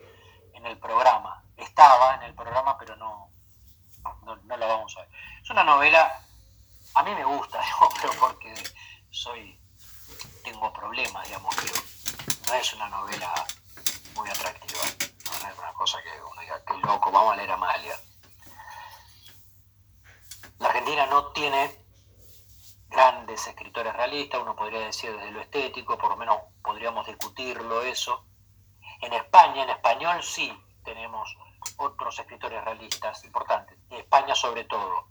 en 0.61 0.67
el 0.67 0.79
programa. 0.79 1.43
Estaba 1.57 2.15
en 2.17 2.23
el 2.23 2.35
programa, 2.35 2.77
pero 2.79 2.97
no, 2.97 3.31
no, 4.25 4.57
la 4.57 4.67
vamos 4.67 4.97
a 4.97 5.01
ver. 5.01 5.11
Es 5.43 5.51
una 5.51 5.65
novela, 5.65 6.23
a 6.95 7.03
mí 7.03 7.15
me 7.15 7.25
gusta, 7.25 7.61
pero 8.01 8.13
porque 8.21 8.55
soy, 9.11 9.59
tengo 10.45 10.73
problemas, 10.73 11.27
digamos, 11.27 11.55
pero 11.57 11.75
no 12.47 12.55
es 12.55 12.75
una 12.75 12.89
novela 12.89 13.47
muy 14.15 14.29
atractiva. 14.29 14.81
No, 15.25 15.49
es 15.49 15.59
una 15.59 15.73
cosa 15.73 16.03
que 16.03 16.11
uno 16.23 16.41
diga, 16.41 16.65
qué 16.65 16.75
loco, 16.79 17.11
vamos 17.11 17.33
a 17.33 17.37
leer 17.37 17.51
Amalia. 17.51 17.99
La 20.59 20.69
Argentina 20.69 21.07
no 21.07 21.29
tiene 21.33 21.75
grandes 22.89 23.47
escritores 23.47 23.95
realistas, 23.95 24.43
uno 24.43 24.55
podría 24.55 24.81
decir 24.81 25.11
desde 25.17 25.31
lo 25.31 25.41
estético, 25.41 25.97
por 25.97 26.11
lo 26.11 26.17
menos 26.17 26.39
podríamos 26.63 27.07
discutirlo 27.07 27.81
eso. 27.83 28.27
En 29.01 29.13
España, 29.13 29.65
en 29.65 29.71
español 29.71 30.23
sí 30.23 30.53
tenemos 30.85 31.37
otros 31.77 32.19
escritores 32.19 32.63
realistas 32.65 33.25
importantes, 33.25 33.79
en 33.91 33.99
España 33.99 34.35
sobre 34.35 34.65
todo. 34.65 35.09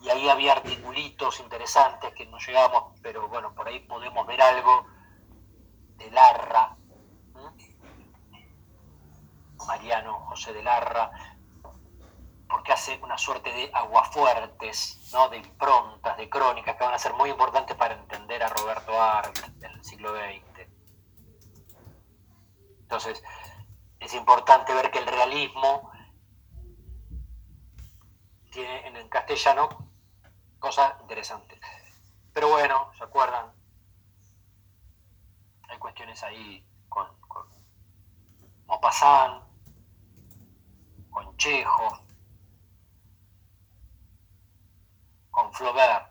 Y 0.00 0.10
ahí 0.10 0.28
había 0.28 0.52
articulitos 0.52 1.40
interesantes 1.40 2.14
que 2.14 2.26
no 2.26 2.38
llegamos, 2.38 2.98
pero 3.02 3.26
bueno, 3.28 3.54
por 3.54 3.66
ahí 3.66 3.80
podemos 3.80 4.26
ver 4.26 4.40
algo 4.40 4.86
de 5.96 6.10
Larra, 6.10 6.76
Mariano 9.66 10.20
José 10.26 10.52
de 10.52 10.62
Larra, 10.62 11.10
porque 12.48 12.72
hace 12.72 12.98
una 13.02 13.18
suerte 13.18 13.52
de 13.52 13.70
aguafuertes, 13.74 15.10
¿no? 15.12 15.28
de 15.28 15.38
improntas, 15.38 16.16
de 16.16 16.30
crónicas 16.30 16.76
que 16.76 16.84
van 16.84 16.94
a 16.94 16.98
ser 16.98 17.12
muy 17.14 17.30
importantes 17.30 17.76
para 17.76 17.94
entender 17.94 18.42
a 18.42 18.48
Roberto 18.48 19.00
Arlt 19.00 19.38
del 19.38 19.84
siglo 19.84 20.14
XX. 20.14 20.47
Entonces, 22.88 23.22
es 24.00 24.14
importante 24.14 24.72
ver 24.72 24.90
que 24.90 24.98
el 24.98 25.06
realismo 25.06 25.92
tiene 28.50 28.86
en 28.86 28.96
el 28.96 29.10
castellano 29.10 29.68
cosas 30.58 30.94
interesantes. 31.02 31.60
Pero 32.32 32.48
bueno, 32.48 32.90
¿se 32.96 33.04
acuerdan? 33.04 33.52
Hay 35.68 35.76
cuestiones 35.76 36.22
ahí 36.22 36.66
con, 36.88 37.14
con 37.28 37.46
con 41.10 41.36
Chejo, 41.36 42.06
con 45.30 45.52
Flaubert. 45.52 46.10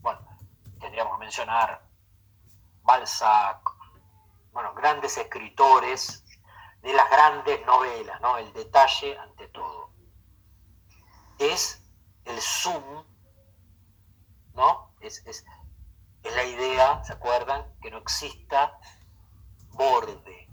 Bueno, 0.00 0.20
tendríamos 0.80 1.12
que 1.18 1.24
mencionar 1.26 1.86
Balzac, 2.84 3.77
bueno, 4.58 4.74
grandes 4.74 5.16
escritores 5.16 6.24
de 6.82 6.92
las 6.92 7.08
grandes 7.08 7.64
novelas, 7.64 8.20
¿no? 8.20 8.38
El 8.38 8.52
detalle 8.52 9.16
ante 9.16 9.46
todo. 9.50 9.92
Es 11.38 11.80
el 12.24 12.40
zoom, 12.40 13.04
¿no? 14.54 14.96
Es, 14.98 15.22
la 16.24 16.42
idea, 16.42 17.04
¿se 17.04 17.12
acuerdan? 17.12 17.72
Que 17.80 17.92
no 17.92 17.98
exista 17.98 18.76
borde. 19.68 20.48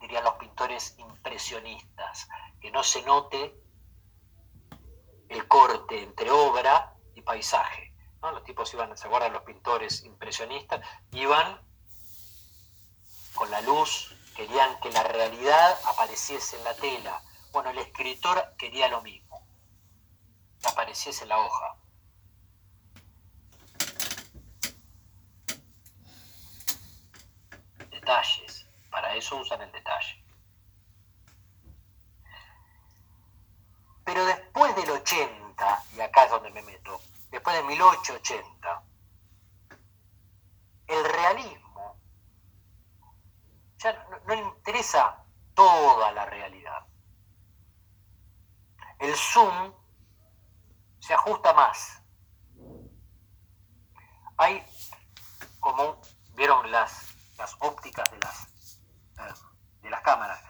Dirían 0.00 0.24
los 0.24 0.34
pintores 0.36 0.98
impresionistas, 0.98 2.26
que 2.58 2.70
no 2.70 2.82
se 2.82 3.02
note 3.02 3.54
el 5.28 5.46
corte 5.46 6.04
entre 6.04 6.30
obra 6.30 6.96
y 7.14 7.20
paisaje. 7.20 7.91
Los 8.30 8.44
tipos 8.44 8.72
iban, 8.72 8.96
¿se 8.96 9.06
acuerdan? 9.06 9.32
Los 9.32 9.42
pintores 9.42 10.04
impresionistas 10.04 10.80
iban 11.10 11.60
con 13.34 13.50
la 13.50 13.60
luz, 13.62 14.14
querían 14.36 14.78
que 14.80 14.90
la 14.90 15.02
realidad 15.02 15.78
apareciese 15.86 16.56
en 16.56 16.64
la 16.64 16.74
tela. 16.74 17.22
Bueno, 17.50 17.70
el 17.70 17.78
escritor 17.78 18.54
quería 18.56 18.88
lo 18.88 19.02
mismo, 19.02 19.44
que 20.60 20.68
apareciese 20.68 21.24
en 21.24 21.30
la 21.30 21.38
hoja. 21.38 21.76
Detalles, 27.90 28.66
para 28.90 29.14
eso 29.16 29.36
usan 29.36 29.60
el 29.62 29.72
detalle. 29.72 30.24
Pero 34.04 34.24
después 34.24 34.74
del 34.76 34.90
80, 34.90 35.84
y 35.96 36.00
acá 36.00 36.24
es 36.24 36.30
donde 36.30 36.50
me 36.50 36.62
meto, 36.62 37.00
después 37.32 37.56
de 37.56 37.62
1880, 37.64 38.84
el 40.86 41.04
realismo 41.04 41.98
no, 43.82 44.34
le 44.34 44.36
interesa 44.36 45.24
toda 45.54 46.12
la 46.12 46.26
realidad. 46.26 46.86
El 48.98 49.14
zoom 49.16 49.72
se 51.00 51.14
ajusta 51.14 51.52
más. 51.54 52.02
Hay 54.36 54.64
como, 55.58 56.00
vieron 56.34 56.70
las, 56.70 57.16
las 57.38 57.56
ópticas 57.60 58.08
de 58.10 58.18
las, 58.18 58.78
de 59.80 59.90
las 59.90 60.02
cámaras, 60.02 60.40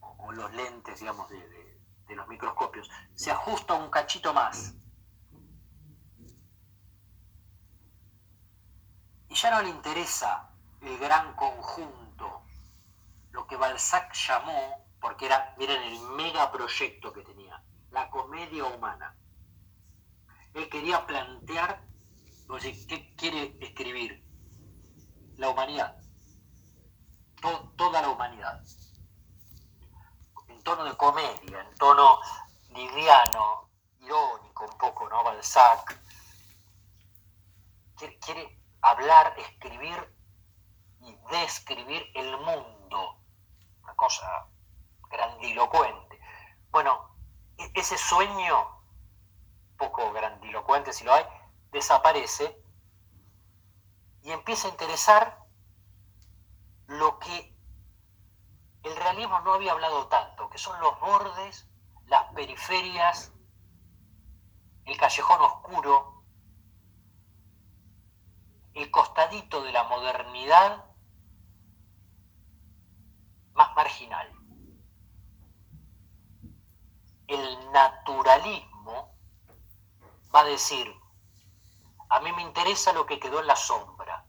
o, 0.00 0.32
los 0.32 0.52
lentes, 0.52 0.98
digamos, 0.98 1.28
de, 1.30 1.80
de 2.06 2.16
los 2.16 2.26
microscopios, 2.26 2.90
se 3.14 3.30
ajusta 3.30 3.74
un 3.74 3.88
cachito 3.88 4.34
más. 4.34 4.74
Ya 9.36 9.50
no 9.50 9.60
le 9.60 9.68
interesa 9.68 10.48
el 10.80 10.96
gran 10.98 11.36
conjunto 11.36 12.42
lo 13.32 13.46
que 13.46 13.56
Balzac 13.56 14.14
llamó, 14.14 14.88
porque 14.98 15.26
era, 15.26 15.54
miren 15.58 15.82
el 15.82 16.00
megaproyecto 16.16 17.12
que 17.12 17.20
tenía, 17.20 17.62
la 17.90 18.08
comedia 18.08 18.64
humana. 18.64 19.14
Él 20.54 20.70
quería 20.70 21.06
plantear, 21.06 21.84
¿qué 22.88 23.14
quiere 23.14 23.58
escribir? 23.60 24.24
La 25.36 25.50
humanidad, 25.50 25.94
toda 27.76 28.00
la 28.00 28.08
humanidad, 28.08 28.64
en 30.48 30.62
tono 30.62 30.84
de 30.84 30.96
comedia, 30.96 31.60
en 31.60 31.74
tono 31.74 32.20
liviano, 32.70 33.68
irónico 34.00 34.64
un 34.64 34.78
poco, 34.78 35.10
¿no? 35.10 35.22
Balzac. 35.22 36.00
Quiere, 37.96 38.18
quiere 38.18 38.65
hablar, 38.90 39.34
escribir 39.38 40.14
y 41.00 41.16
describir 41.30 42.10
el 42.14 42.36
mundo 42.38 43.16
cosa 43.96 44.46
grandilocuente. 45.10 46.20
Bueno, 46.70 47.16
e-, 47.58 47.72
ese 47.74 47.98
sueño, 47.98 48.82
poco 49.76 50.12
grandilocuente 50.12 50.92
si 50.92 51.04
lo 51.04 51.12
hay, 51.12 51.24
desaparece 51.72 52.62
y 54.22 54.30
empieza 54.30 54.68
a 54.68 54.70
interesar 54.70 55.44
lo 56.86 57.18
que 57.18 57.56
el 58.84 58.96
realismo 58.96 59.40
no 59.40 59.54
había 59.54 59.72
hablado 59.72 60.06
tanto, 60.06 60.48
que 60.48 60.58
son 60.58 60.78
los 60.80 60.98
bordes, 61.00 61.68
las 62.06 62.32
periferias, 62.34 63.32
el 64.84 64.96
callejón 64.96 65.40
oscuro, 65.40 66.15
el 68.76 68.90
costadito 68.90 69.62
de 69.62 69.72
la 69.72 69.84
modernidad 69.84 70.84
más 73.54 73.74
marginal. 73.74 74.30
El 77.26 77.72
naturalismo 77.72 79.14
va 80.34 80.40
a 80.40 80.44
decir, 80.44 80.94
a 82.10 82.20
mí 82.20 82.30
me 82.32 82.42
interesa 82.42 82.92
lo 82.92 83.06
que 83.06 83.18
quedó 83.18 83.40
en 83.40 83.46
la 83.46 83.56
sombra. 83.56 84.26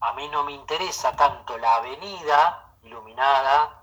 A 0.00 0.12
mí 0.12 0.28
no 0.28 0.44
me 0.44 0.52
interesa 0.52 1.16
tanto 1.16 1.56
la 1.56 1.76
avenida 1.76 2.76
iluminada 2.82 3.82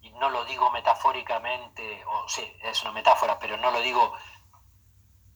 y 0.00 0.05
no 0.18 0.30
lo 0.30 0.44
digo 0.44 0.70
metafóricamente, 0.70 2.04
o 2.06 2.28
sí, 2.28 2.56
es 2.62 2.82
una 2.82 2.92
metáfora, 2.92 3.38
pero 3.38 3.56
no 3.56 3.70
lo 3.70 3.80
digo 3.80 4.12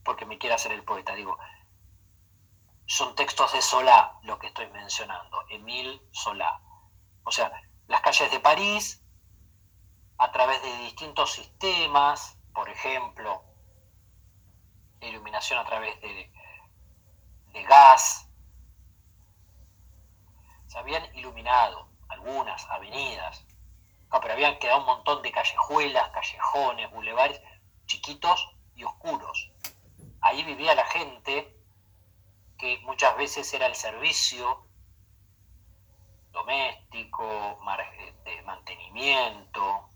porque 0.05 0.27
me 0.27 0.39
quiera 0.39 0.57
hacer 0.57 0.73
el 0.73 0.85
poeta, 0.85 1.15
digo, 1.15 1.39
son 2.87 3.15
textos 3.15 3.53
de 3.53 3.63
Solá 3.63 4.19
lo 4.23 4.39
que 4.39 4.49
estoy 4.49 4.67
mencionando, 4.69 5.45
Emile 5.49 6.01
Solá. 6.11 6.61
O 7.25 7.31
sea, 7.31 7.53
las 7.87 8.01
calles 8.01 8.31
de 8.31 8.41
París, 8.41 9.03
a 10.19 10.33
través 10.33 10.63
de 10.63 10.77
distintos 10.79 11.33
sistemas, 11.33 12.37
por 12.53 12.69
ejemplo, 12.69 13.45
iluminación 15.01 15.59
a 15.59 15.65
través 15.65 16.01
de, 16.01 16.33
de 17.53 17.63
gas, 17.65 18.29
se 20.67 20.79
habían 20.79 21.05
iluminado 21.17 21.89
algunas 22.09 22.69
avenidas, 22.71 23.45
pero 24.19 24.33
habían 24.33 24.59
quedado 24.59 24.81
un 24.81 24.87
montón 24.87 25.23
de 25.23 25.31
callejuelas, 25.31 26.11
callejones, 26.11 26.91
bulevares 26.91 27.41
chiquitos 27.87 28.57
y 28.75 28.83
oscuros. 28.83 29.53
Ahí 30.21 30.43
vivía 30.43 30.75
la 30.75 30.87
gente 30.87 31.57
que 32.59 32.79
muchas 32.81 33.17
veces 33.17 33.53
era 33.55 33.67
el 33.67 33.75
servicio 33.75 34.67
doméstico, 36.33 37.59
de 38.25 38.43
mantenimiento, 38.43 39.91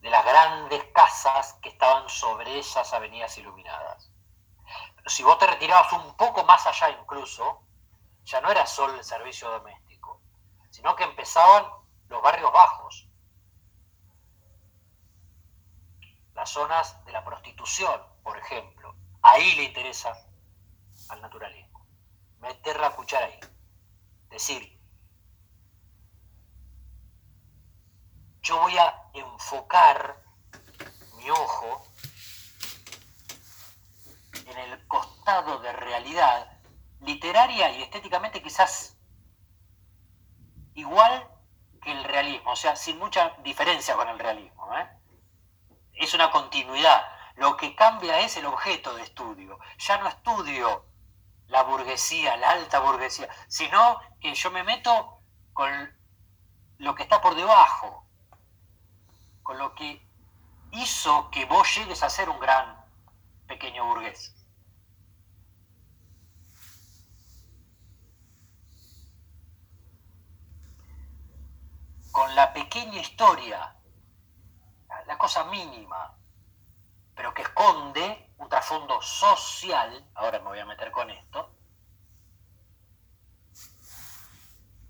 de 0.00 0.10
las 0.10 0.24
grandes 0.24 0.84
casas 0.94 1.54
que 1.62 1.68
estaban 1.68 2.08
sobre 2.08 2.58
esas 2.58 2.92
avenidas 2.92 3.36
iluminadas. 3.38 4.10
Pero 4.96 5.10
si 5.10 5.22
vos 5.22 5.38
te 5.38 5.46
retirabas 5.46 5.92
un 5.92 6.16
poco 6.16 6.44
más 6.44 6.66
allá 6.66 6.90
incluso, 6.90 7.62
ya 8.24 8.40
no 8.40 8.50
era 8.50 8.66
solo 8.66 8.94
el 8.94 9.04
servicio 9.04 9.50
doméstico, 9.50 9.89
sino 10.80 10.96
que 10.96 11.04
empezaban 11.04 11.66
los 12.08 12.22
barrios 12.22 12.50
bajos, 12.50 13.06
las 16.32 16.48
zonas 16.48 17.04
de 17.04 17.12
la 17.12 17.22
prostitución, 17.22 18.00
por 18.22 18.38
ejemplo, 18.38 18.96
Ahí 19.22 19.54
le 19.56 19.64
interesa 19.64 20.16
al 21.10 21.20
naturalismo, 21.20 21.86
meter 22.38 22.80
la 22.80 22.96
cuchara 22.96 23.26
ahí. 23.26 23.38
Decir, 24.30 24.80
yo 28.40 28.58
voy 28.62 28.78
a 28.78 29.10
enfocar 29.12 30.24
mi 31.18 31.28
ojo 31.28 31.86
en 34.46 34.56
el 34.56 34.88
costado 34.88 35.58
de 35.58 35.74
realidad 35.74 36.50
literaria 37.00 37.70
y 37.72 37.82
estéticamente 37.82 38.42
quizás 38.42 38.96
igual 40.74 41.28
que 41.82 41.92
el 41.92 42.04
realismo, 42.04 42.52
o 42.52 42.56
sea, 42.56 42.76
sin 42.76 42.98
mucha 42.98 43.36
diferencia 43.42 43.96
con 43.96 44.08
el 44.08 44.18
realismo. 44.18 44.76
¿eh? 44.76 44.88
Es 45.94 46.14
una 46.14 46.30
continuidad 46.30 47.02
lo 47.40 47.56
que 47.56 47.74
cambia 47.74 48.20
es 48.20 48.36
el 48.36 48.44
objeto 48.44 48.94
de 48.94 49.02
estudio. 49.02 49.58
Ya 49.78 49.96
no 49.96 50.08
estudio 50.08 50.84
la 51.46 51.62
burguesía, 51.62 52.36
la 52.36 52.50
alta 52.50 52.80
burguesía, 52.80 53.30
sino 53.48 53.98
que 54.20 54.34
yo 54.34 54.50
me 54.50 54.62
meto 54.62 55.22
con 55.54 55.70
lo 56.76 56.94
que 56.94 57.02
está 57.02 57.22
por 57.22 57.34
debajo, 57.34 58.06
con 59.42 59.56
lo 59.56 59.74
que 59.74 60.06
hizo 60.72 61.30
que 61.30 61.46
vos 61.46 61.74
llegues 61.74 62.02
a 62.02 62.10
ser 62.10 62.28
un 62.28 62.38
gran 62.40 62.84
pequeño 63.48 63.86
burgués. 63.86 64.36
Con 72.12 72.34
la 72.34 72.52
pequeña 72.52 73.00
historia, 73.00 73.76
la 75.06 75.18
cosa 75.18 75.44
mínima, 75.44 76.16
pero 77.14 77.32
que 77.34 77.42
esconde 77.42 78.32
un 78.38 78.48
trasfondo 78.48 79.00
social, 79.02 80.10
ahora 80.14 80.38
me 80.38 80.46
voy 80.46 80.58
a 80.58 80.64
meter 80.64 80.90
con 80.90 81.10
esto, 81.10 81.54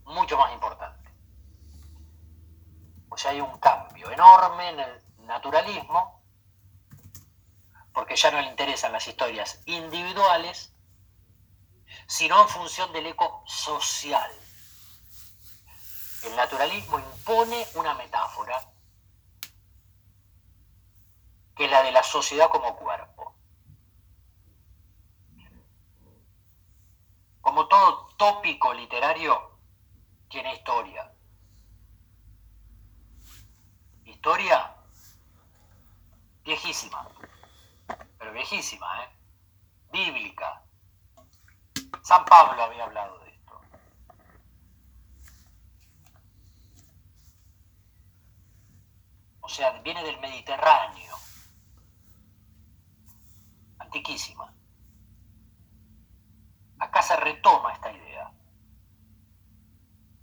mucho 0.05 0.37
más 0.37 0.53
importante. 0.53 1.11
O 3.09 3.17
sea, 3.17 3.33
hay 3.33 3.41
un 3.41 3.59
cambio 3.59 4.11
enorme 4.11 4.71
en 4.71 4.81
el 4.81 5.03
naturalismo, 5.27 6.23
porque 7.93 8.17
ya 8.17 8.31
no 8.31 8.41
le 8.41 8.49
interesan 8.49 8.93
las 8.93 9.07
historias 9.07 9.61
individuales, 9.67 10.73
sino 12.07 12.43
en 12.43 12.49
función 12.49 12.93
del 12.93 13.07
eco 13.07 13.43
social. 13.47 14.31
El 16.25 16.37
naturalismo 16.37 16.99
impone 16.99 17.67
una 17.75 17.95
metáfora 17.95 18.61
que 21.57 21.65
es 21.65 21.71
la 21.71 21.83
de 21.83 21.93
la 21.93 22.03
sociedad 22.03 22.51
como 22.51 22.77
cuerpo. 22.77 23.35
Como 27.41 27.67
todo 27.69 28.09
tópico 28.17 28.73
literario, 28.75 29.59
tiene 30.29 30.55
historia. 30.55 31.13
Historia 34.05 34.77
viejísima, 36.45 37.09
pero 38.19 38.33
viejísima, 38.33 39.05
¿eh? 39.05 39.09
Bíblica. 39.93 40.63
San 42.03 42.25
Pablo 42.25 42.63
había 42.63 42.85
hablado 42.85 43.19
de 43.21 43.31
esto. 43.31 43.61
O 49.40 49.40
sea, 49.51 49.73
viene 49.83 50.03
del 50.03 50.19
Mediterráneo 50.21 51.17
antiquísima. 53.79 54.55
Acá 56.79 57.03
se 57.03 57.17
retoma 57.17 57.73
esta 57.73 57.93
idea. 57.93 58.33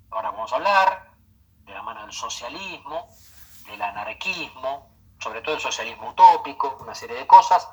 Ahora 0.09 0.31
vamos 0.31 0.51
a 0.51 0.55
hablar 0.55 1.11
de 1.65 1.73
la 1.73 1.81
mano 1.81 2.01
del 2.03 2.13
socialismo, 2.13 3.09
del 3.67 3.81
anarquismo, 3.81 4.95
sobre 5.19 5.41
todo 5.41 5.55
el 5.55 5.61
socialismo 5.61 6.11
utópico, 6.11 6.77
una 6.79 6.95
serie 6.95 7.17
de 7.17 7.27
cosas, 7.27 7.67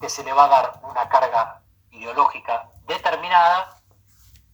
que 0.00 0.08
se 0.10 0.24
le 0.24 0.32
va 0.32 0.44
a 0.44 0.48
dar 0.48 0.80
una 0.82 1.08
carga 1.08 1.62
ideológica 1.92 2.68
determinada, 2.86 3.80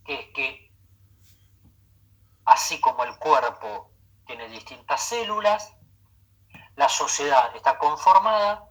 que 0.05 0.14
es 0.14 0.26
que 0.35 0.70
así 2.44 2.79
como 2.81 3.05
el 3.05 3.16
cuerpo 3.16 3.90
tiene 4.30 4.48
distintas 4.48 5.02
células, 5.02 5.74
la 6.76 6.88
sociedad 6.88 7.54
está 7.56 7.76
conformada 7.78 8.70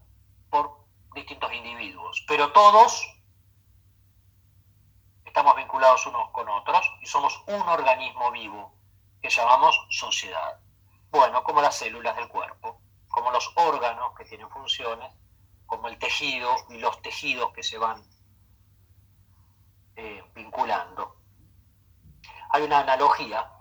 por 0.50 0.86
distintos 1.14 1.52
individuos, 1.52 2.24
pero 2.30 2.54
todos 2.54 3.06
estamos 5.26 5.58
vinculados 5.58 6.06
unos 6.06 6.30
con 6.32 6.48
otros 6.48 6.90
y 7.02 7.06
somos 7.08 7.44
un 7.48 7.62
organismo 7.62 8.32
vivo 8.32 8.74
que 9.22 9.30
llamamos 9.30 9.86
sociedad. 9.90 10.62
Bueno, 11.12 11.44
como 11.44 11.62
las 11.62 11.76
células 11.76 12.16
del 12.16 12.30
cuerpo, 12.30 12.80
como 13.10 13.30
los 13.30 13.52
órganos 13.58 14.16
que 14.16 14.24
tienen 14.24 14.50
funciones, 14.50 15.14
como 15.66 15.90
el 15.90 16.00
tejido 16.00 16.56
y 16.70 16.78
los 16.78 17.02
tejidos 17.02 17.52
que 17.52 17.64
se 17.64 17.78
van 17.78 18.02
eh, 19.98 20.24
vinculando. 20.34 21.18
Hay 22.52 22.64
una 22.64 22.80
analogía, 22.80 23.59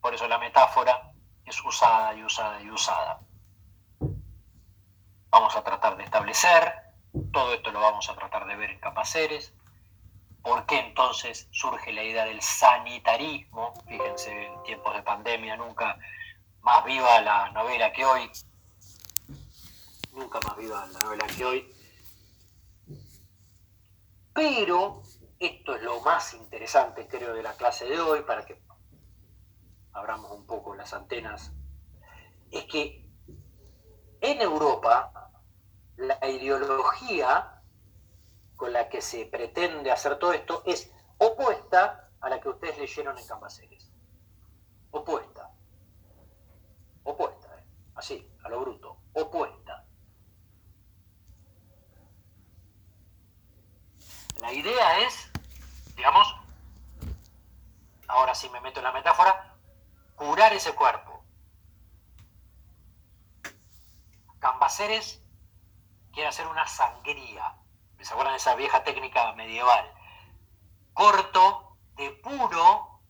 por 0.00 0.14
eso 0.14 0.26
la 0.28 0.38
metáfora 0.38 1.12
es 1.44 1.62
usada 1.64 2.14
y 2.14 2.22
usada 2.22 2.60
y 2.62 2.70
usada. 2.70 3.20
Vamos 5.30 5.56
a 5.56 5.62
tratar 5.62 5.96
de 5.96 6.04
establecer, 6.04 6.74
todo 7.32 7.54
esto 7.54 7.70
lo 7.70 7.80
vamos 7.80 8.08
a 8.08 8.14
tratar 8.14 8.46
de 8.46 8.56
ver 8.56 8.70
en 8.70 8.80
Capaceres, 8.80 9.52
por 10.42 10.66
qué 10.66 10.78
entonces 10.80 11.48
surge 11.50 11.92
la 11.92 12.02
idea 12.02 12.24
del 12.24 12.40
sanitarismo, 12.40 13.74
fíjense, 13.86 14.46
en 14.46 14.62
tiempos 14.62 14.94
de 14.94 15.02
pandemia 15.02 15.56
nunca 15.56 15.98
más 16.62 16.84
viva 16.84 17.20
la 17.20 17.50
novela 17.50 17.92
que 17.92 18.04
hoy, 18.04 18.30
nunca 20.12 20.40
más 20.46 20.56
viva 20.56 20.86
la 20.86 21.00
novela 21.00 21.26
que 21.26 21.44
hoy. 21.44 21.74
Pero 24.32 25.02
esto 25.38 25.74
es 25.74 25.82
lo 25.82 26.00
más 26.00 26.34
interesante, 26.34 27.06
creo, 27.06 27.34
de 27.34 27.42
la 27.42 27.52
clase 27.54 27.86
de 27.86 28.00
hoy, 28.00 28.22
para 28.22 28.44
que 28.44 28.60
abramos 29.92 30.32
un 30.32 30.46
poco 30.46 30.74
las 30.74 30.92
antenas, 30.92 31.52
es 32.50 32.64
que 32.64 33.08
en 34.20 34.40
Europa 34.40 35.30
la 35.96 36.18
ideología 36.28 37.62
con 38.56 38.72
la 38.72 38.88
que 38.88 39.00
se 39.00 39.26
pretende 39.26 39.90
hacer 39.90 40.18
todo 40.18 40.32
esto 40.32 40.62
es 40.66 40.92
opuesta 41.18 42.10
a 42.20 42.28
la 42.28 42.40
que 42.40 42.48
ustedes 42.48 42.78
leyeron 42.78 43.16
en 43.18 43.26
Cambaceres. 43.26 43.90
Opuesta. 44.90 45.50
Opuesta, 47.04 47.48
¿eh? 47.58 47.64
así, 47.94 48.30
a 48.44 48.48
lo 48.48 48.60
bruto. 48.60 48.98
Opuesta. 49.14 49.86
La 54.40 54.52
idea 54.52 55.06
es, 55.06 55.30
digamos, 55.96 56.34
ahora 58.08 58.34
sí 58.34 58.48
me 58.50 58.60
meto 58.60 58.80
en 58.80 58.84
la 58.84 58.92
metáfora, 58.92 59.49
curar 60.20 60.52
ese 60.52 60.74
cuerpo. 60.74 61.24
Cambaceres 64.38 65.22
quiere 66.12 66.28
hacer 66.28 66.46
una 66.46 66.66
sangría. 66.66 67.56
¿Se 68.02 68.12
acuerdan 68.12 68.34
de 68.34 68.36
esa 68.36 68.54
vieja 68.54 68.84
técnica 68.84 69.32
medieval? 69.32 69.90
Corto, 70.92 71.78
de 71.96 72.10
puro, 72.10 73.00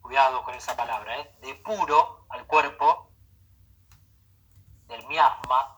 cuidado 0.00 0.44
con 0.44 0.54
esa 0.54 0.76
palabra, 0.76 1.18
¿eh? 1.18 1.36
de 1.40 1.56
puro 1.56 2.26
al 2.28 2.46
cuerpo, 2.46 3.10
del 4.86 5.04
miasma. 5.08 5.76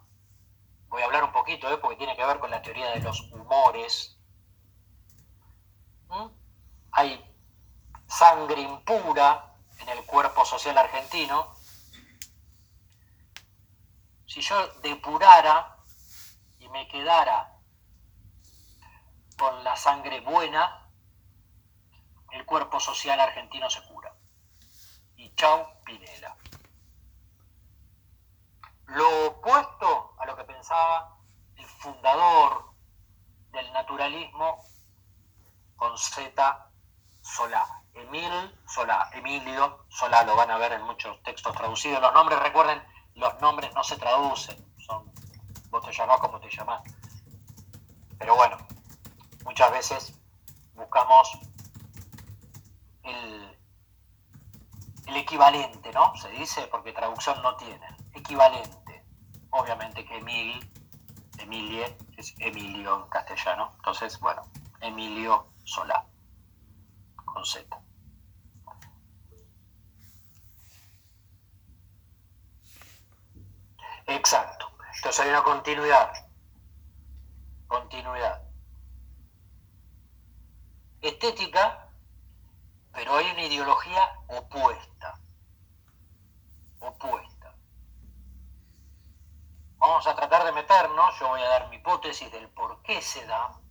Voy 0.89 1.01
a 1.01 1.07
hablar 1.07 1.25
un 1.25 1.33
poquito, 1.33 1.71
¿eh? 1.71 1.79
porque 1.79 1.97
tiene 1.97 2.17
que 2.17 2.27
ver 2.27 2.39
con 2.39 2.51
la 2.51 2.61
teoría 2.61 2.91
de 2.91 3.01
los 3.01 3.33
humores. 3.33 4.19
¿Mm? 6.09 6.27
Hay 6.91 7.35
sangre 8.07 8.61
impura 8.61 9.52
en 9.83 9.89
el 9.89 10.05
cuerpo 10.07 10.45
social 10.45 10.79
argentino, 10.79 11.55
si 14.27 14.41
yo 14.41 14.67
depurara 14.81 15.77
y 16.59 16.69
me 16.69 16.87
quedara 16.89 17.59
con 19.37 19.65
la 19.65 19.77
sangre 19.77 20.21
buena, 20.21 20.89
el 22.31 22.47
cuerpo 22.47 22.81
social 22.81 23.21
argentino 23.21 23.69
se 23.69 23.83
cura. 23.89 24.15
Y 25.17 25.35
chau, 25.35 25.67
Pinela. 25.85 26.37
Lo 28.87 29.27
opuesto 29.27 30.15
a 30.19 30.27
lo 30.27 30.37
que 30.37 30.45
pensaba 30.45 31.19
el 31.57 31.67
fundador 31.67 32.73
del 33.51 33.73
naturalismo 33.73 34.65
con 35.77 35.99
Z 35.99 36.71
Solá. 37.23 37.82
Emil 37.95 38.59
Solá, 38.67 39.11
Emilio 39.13 39.85
Solá, 39.89 40.23
lo 40.25 40.37
van 40.37 40.51
a 40.51 40.59
ver 40.59 40.73
en 40.73 40.83
muchos 40.83 41.23
textos 41.23 41.55
traducidos. 41.55 42.01
Los 42.01 42.13
nombres, 42.15 42.39
recuerden, 42.41 42.83
los 43.15 43.41
nombres 43.41 43.73
no 43.75 43.85
se 43.85 43.97
traducen, 43.97 44.57
son 44.79 45.13
vos 45.71 45.85
te 45.85 45.93
llamás 45.93 46.21
como 46.21 46.39
te 46.41 46.51
llamás. 46.51 46.83
Pero 48.19 48.37
bueno, 48.37 48.57
muchas 49.45 49.71
veces 49.73 50.21
buscamos 50.75 51.39
el, 53.03 53.57
equivalente, 55.17 55.93
¿no? 55.93 56.15
Se 56.17 56.29
dice, 56.31 56.67
porque 56.69 56.93
traducción 56.93 57.43
no 57.43 57.57
tiene. 57.57 57.87
Equivalente. 58.15 59.05
Obviamente 59.51 60.05
que 60.05 60.19
Emil, 60.19 60.71
Emilie, 61.39 61.97
es 62.17 62.35
Emilio 62.39 63.03
en 63.03 63.09
castellano. 63.09 63.73
Entonces, 63.77 64.19
bueno, 64.21 64.43
Emilio 64.81 65.47
Solá, 65.65 66.07
con 67.33 67.45
Z. 67.45 67.83
Exacto. 74.07 74.71
Entonces 74.97 75.21
hay 75.21 75.31
una 75.31 75.43
continuidad. 75.43 76.13
Continuidad. 77.67 78.43
Estética, 81.01 81.89
pero 82.93 83.17
hay 83.17 83.31
una 83.31 83.43
ideología 83.45 84.09
opuesta. 84.29 85.19
Opuesta. 86.79 87.55
Vamos 89.79 90.07
a 90.07 90.15
tratar 90.15 90.45
de 90.45 90.53
meternos, 90.53 91.19
yo 91.19 91.29
voy 91.29 91.41
a 91.41 91.49
dar 91.49 91.69
mi 91.69 91.77
hipótesis 91.77 92.31
del 92.31 92.49
por 92.51 92.83
qué 92.83 93.01
se 93.03 93.27
da, 93.27 93.62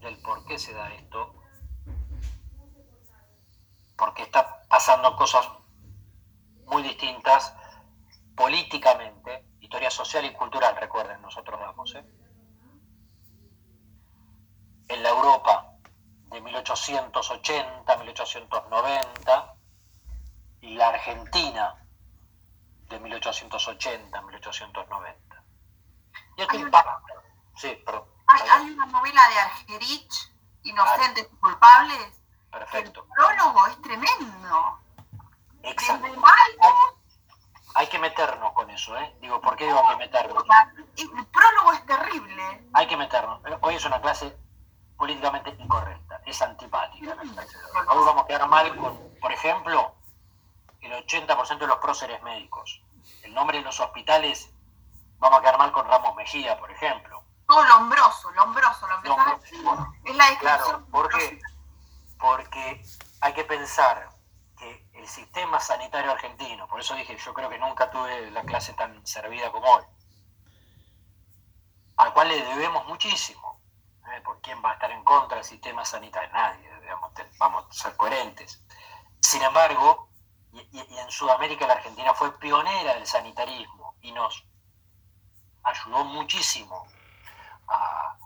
del 0.00 0.18
por 0.18 0.44
qué 0.46 0.58
se 0.58 0.72
da 0.72 0.92
esto, 0.94 1.34
porque 3.96 4.22
está 4.22 4.62
pasando 4.68 5.16
cosas 5.16 5.48
muy 6.66 6.82
distintas 6.82 7.54
políticamente, 8.36 9.46
historia 9.60 9.90
social 9.90 10.24
y 10.24 10.32
cultural, 10.32 10.76
recuerden, 10.76 11.20
nosotros 11.22 11.58
damos, 11.58 11.94
¿eh? 11.94 12.04
en 14.88 15.02
la 15.02 15.08
Europa 15.08 15.72
de 16.30 16.40
1880, 16.40 17.96
1890 17.96 19.54
y 20.60 20.74
la 20.74 20.88
Argentina 20.88 21.86
de 22.88 23.00
1880, 23.00 24.22
1890. 24.22 25.44
Y 26.36 26.42
esto 26.42 26.56
impacta. 26.56 27.14
Sí, 27.56 27.82
perdón. 27.84 28.15
Hay, 28.28 28.70
una 28.70 28.86
novela 28.86 29.28
de 29.28 29.38
Argerich, 29.38 30.32
Inocentes 30.64 31.28
y 31.32 31.36
Culpables. 31.36 32.22
Perfecto. 32.50 33.04
El 33.04 33.12
prólogo 33.14 33.66
es 33.66 33.82
tremendo. 33.82 34.80
Exacto 35.62 36.06
hay 37.76 37.88
que 37.88 37.98
meternos 37.98 38.52
con 38.52 38.70
eso, 38.70 38.96
¿eh? 38.96 39.14
Digo, 39.20 39.38
¿por 39.38 39.54
qué 39.54 39.66
digo 39.66 39.78
hay 39.78 39.86
que 39.88 39.96
meternos? 39.96 40.44
El 40.96 41.26
prólogo 41.26 41.72
es 41.74 41.84
terrible. 41.84 42.64
Hay 42.72 42.86
que 42.86 42.96
meternos. 42.96 43.42
Hoy 43.60 43.74
es 43.74 43.84
una 43.84 44.00
clase 44.00 44.34
políticamente 44.96 45.54
incorrecta, 45.58 46.22
es 46.24 46.40
antipática. 46.40 47.14
Hoy 47.20 48.04
vamos 48.06 48.24
a 48.24 48.26
quedar 48.26 48.48
mal 48.48 48.74
con, 48.76 48.98
por 49.20 49.30
ejemplo, 49.30 49.94
el 50.80 50.92
80% 51.06 51.58
de 51.58 51.66
los 51.66 51.76
próceres 51.76 52.22
médicos. 52.22 52.80
El 53.22 53.34
nombre 53.34 53.58
de 53.58 53.64
los 53.64 53.78
hospitales, 53.78 54.50
vamos 55.18 55.38
a 55.38 55.42
quedar 55.42 55.58
mal 55.58 55.70
con 55.70 55.86
Ramos 55.86 56.16
Mejía, 56.16 56.58
por 56.58 56.70
ejemplo. 56.70 57.15
Todo 57.46 57.64
lombroso, 57.64 58.30
lombroso, 58.32 58.88
lombroso. 58.88 59.40
Es 60.04 60.16
la 60.16 60.26
descripción. 60.26 60.38
Claro, 60.38 60.86
¿por 60.90 61.08
qué? 61.10 61.40
Porque 62.18 62.82
hay 63.20 63.34
que 63.34 63.44
pensar 63.44 64.16
el 65.06 65.08
sistema 65.08 65.60
sanitario 65.60 66.10
argentino, 66.10 66.66
por 66.66 66.80
eso 66.80 66.94
dije, 66.94 67.16
yo 67.16 67.34
creo 67.34 67.48
que 67.48 67.58
nunca 67.58 67.90
tuve 67.90 68.30
la 68.30 68.42
clase 68.42 68.72
tan 68.72 69.06
servida 69.06 69.52
como 69.52 69.70
hoy, 69.70 69.84
al 71.96 72.12
cual 72.12 72.28
le 72.28 72.42
debemos 72.42 72.86
muchísimo. 72.86 73.60
¿eh? 74.12 74.20
¿Por 74.22 74.40
quién 74.40 74.62
va 74.64 74.70
a 74.70 74.74
estar 74.74 74.90
en 74.90 75.04
contra 75.04 75.36
del 75.36 75.44
sistema 75.44 75.84
sanitario? 75.84 76.30
Nadie, 76.32 76.68
vamos 77.38 77.66
a 77.68 77.72
ser 77.72 77.96
coherentes. 77.96 78.62
Sin 79.20 79.42
embargo, 79.42 80.08
y, 80.52 80.80
en 80.80 81.10
Sudamérica 81.10 81.66
la 81.66 81.74
Argentina 81.74 82.14
fue 82.14 82.36
pionera 82.38 82.94
del 82.94 83.06
sanitarismo 83.06 83.94
y 84.00 84.12
nos 84.12 84.44
ayudó 85.62 86.04
muchísimo 86.04 86.86
a, 87.68 88.16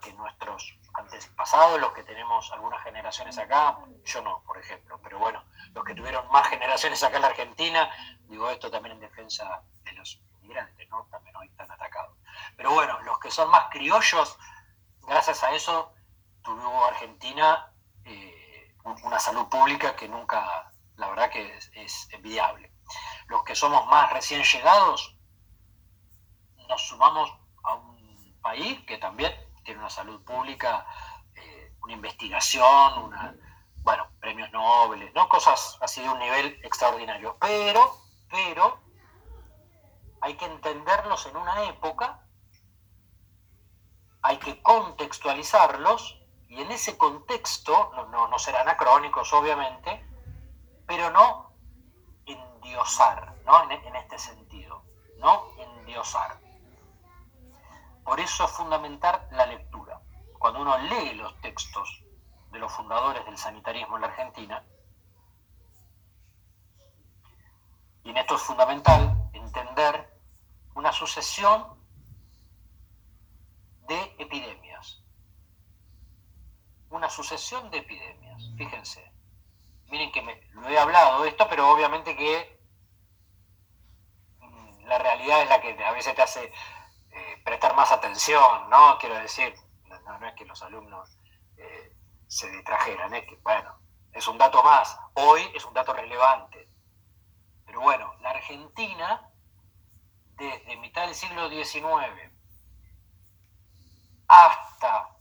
que 0.00 0.12
nuestros 0.12 0.78
antepasados, 0.94 1.80
los 1.80 1.92
que 1.92 2.02
tenemos 2.02 2.52
algunas 2.52 2.82
generaciones 2.82 3.38
acá, 3.38 3.78
yo 4.04 4.22
no, 4.22 4.42
por 4.44 4.58
ejemplo, 4.58 5.00
pero 5.02 5.18
bueno, 5.18 5.42
los 5.72 5.84
que 5.84 5.94
tuvieron 5.94 6.30
más 6.30 6.48
generaciones 6.48 7.02
acá 7.02 7.16
en 7.16 7.22
la 7.22 7.28
Argentina, 7.28 7.90
digo 8.28 8.50
esto 8.50 8.70
también 8.70 8.94
en 8.94 9.00
defensa 9.00 9.62
de 9.84 9.92
los 9.92 10.20
inmigrantes, 10.42 10.88
¿no? 10.90 11.06
También 11.10 11.34
hoy 11.36 11.46
están 11.48 11.70
atacados. 11.70 12.16
Pero 12.56 12.72
bueno, 12.72 13.00
los 13.02 13.18
que 13.18 13.30
son 13.30 13.50
más 13.50 13.66
criollos, 13.70 14.38
gracias 15.02 15.42
a 15.42 15.52
eso 15.52 15.92
tuvo 16.42 16.84
Argentina 16.84 17.72
eh, 18.04 18.74
una 19.02 19.18
salud 19.18 19.48
pública 19.48 19.96
que 19.96 20.08
nunca, 20.08 20.70
la 20.96 21.08
verdad 21.08 21.30
que 21.30 21.58
es 21.74 22.08
envidiable. 22.12 22.72
Los 23.26 23.42
que 23.42 23.54
somos 23.54 23.86
más 23.86 24.12
recién 24.12 24.42
llegados, 24.42 25.16
nos 26.68 26.82
sumamos 26.86 27.32
país 28.46 28.80
que 28.86 28.96
también 28.98 29.32
tiene 29.64 29.80
una 29.80 29.90
salud 29.90 30.22
pública, 30.22 30.86
eh, 31.34 31.72
una 31.82 31.94
investigación, 31.94 33.02
una, 33.02 33.34
bueno, 33.78 34.06
premios 34.20 34.52
Nobel, 34.52 35.12
¿no? 35.16 35.28
Cosas 35.28 35.76
así 35.80 36.00
de 36.00 36.08
un 36.08 36.20
nivel 36.20 36.46
extraordinario. 36.62 37.36
Pero, 37.40 37.82
pero, 38.30 38.78
hay 40.20 40.34
que 40.36 40.44
entenderlos 40.44 41.26
en 41.26 41.36
una 41.36 41.64
época, 41.64 42.24
hay 44.22 44.36
que 44.36 44.62
contextualizarlos, 44.62 46.16
y 46.48 46.62
en 46.62 46.70
ese 46.70 46.96
contexto, 46.96 47.90
no, 47.96 48.28
no, 48.28 48.38
serán 48.38 48.68
anacrónicos 48.68 49.32
obviamente, 49.32 49.90
pero 50.86 51.10
no 51.10 51.52
endiosar, 52.24 53.34
¿no? 53.44 53.64
En, 53.64 53.72
en 53.72 53.96
este 53.96 54.20
sentido, 54.20 54.84
no 55.18 55.48
endiosar. 55.58 56.45
Por 58.06 58.20
eso 58.20 58.44
es 58.44 58.52
fundamental 58.52 59.26
la 59.32 59.46
lectura. 59.46 60.00
uno 60.40 60.78
lee 60.78 61.14
los 61.14 61.38
textos 61.40 62.04
de 62.52 62.60
los 62.60 62.72
fundadores 62.72 63.26
del 63.26 63.36
sanitarismo 63.36 63.96
en 63.96 64.02
la 64.02 64.06
Argentina, 64.06 64.64
y 68.04 68.10
en 68.10 68.16
esto 68.16 68.36
es 68.36 68.42
fundamental 68.42 69.28
entender 69.32 70.20
una 70.76 70.92
sucesión 70.92 71.84
de 73.88 74.14
epidemias. 74.18 75.02
Una 76.90 77.10
sucesión 77.10 77.68
de 77.72 77.78
epidemias, 77.78 78.50
fíjense. 78.56 79.12
Miren 79.86 80.12
que 80.12 80.22
me, 80.22 80.40
lo 80.52 80.68
he 80.68 80.78
hablado 80.78 81.24
esto, 81.24 81.48
pero 81.50 81.68
obviamente 81.72 82.14
que 82.16 82.60
mm, 84.38 84.84
la 84.86 84.98
realidad 84.98 85.42
es 85.42 85.48
la 85.48 85.60
que 85.60 85.84
a 85.84 85.90
veces 85.90 86.14
te 86.14 86.22
hace 86.22 86.52
prestar 87.46 87.76
más 87.76 87.92
atención, 87.92 88.68
¿no? 88.68 88.98
Quiero 88.98 89.14
decir, 89.14 89.54
no, 90.04 90.26
es 90.26 90.34
que 90.34 90.44
los 90.44 90.60
alumnos 90.64 91.16
eh, 91.56 91.96
se 92.26 92.50
distrajeran, 92.50 93.14
es 93.14 93.24
que, 93.24 93.36
bueno, 93.36 93.72
es 94.12 94.26
un 94.26 94.36
dato 94.36 94.64
más. 94.64 94.98
Hoy 95.14 95.42
es 95.54 95.64
un 95.64 95.72
dato 95.72 95.94
relevante. 95.94 96.68
Pero 97.64 97.82
bueno, 97.82 98.12
la 98.20 98.30
Argentina, 98.30 99.30
desde 100.34 100.76
mitad 100.78 101.06
del 101.06 101.14
siglo 101.14 101.48
XIX 101.48 102.32
hasta 104.26 105.16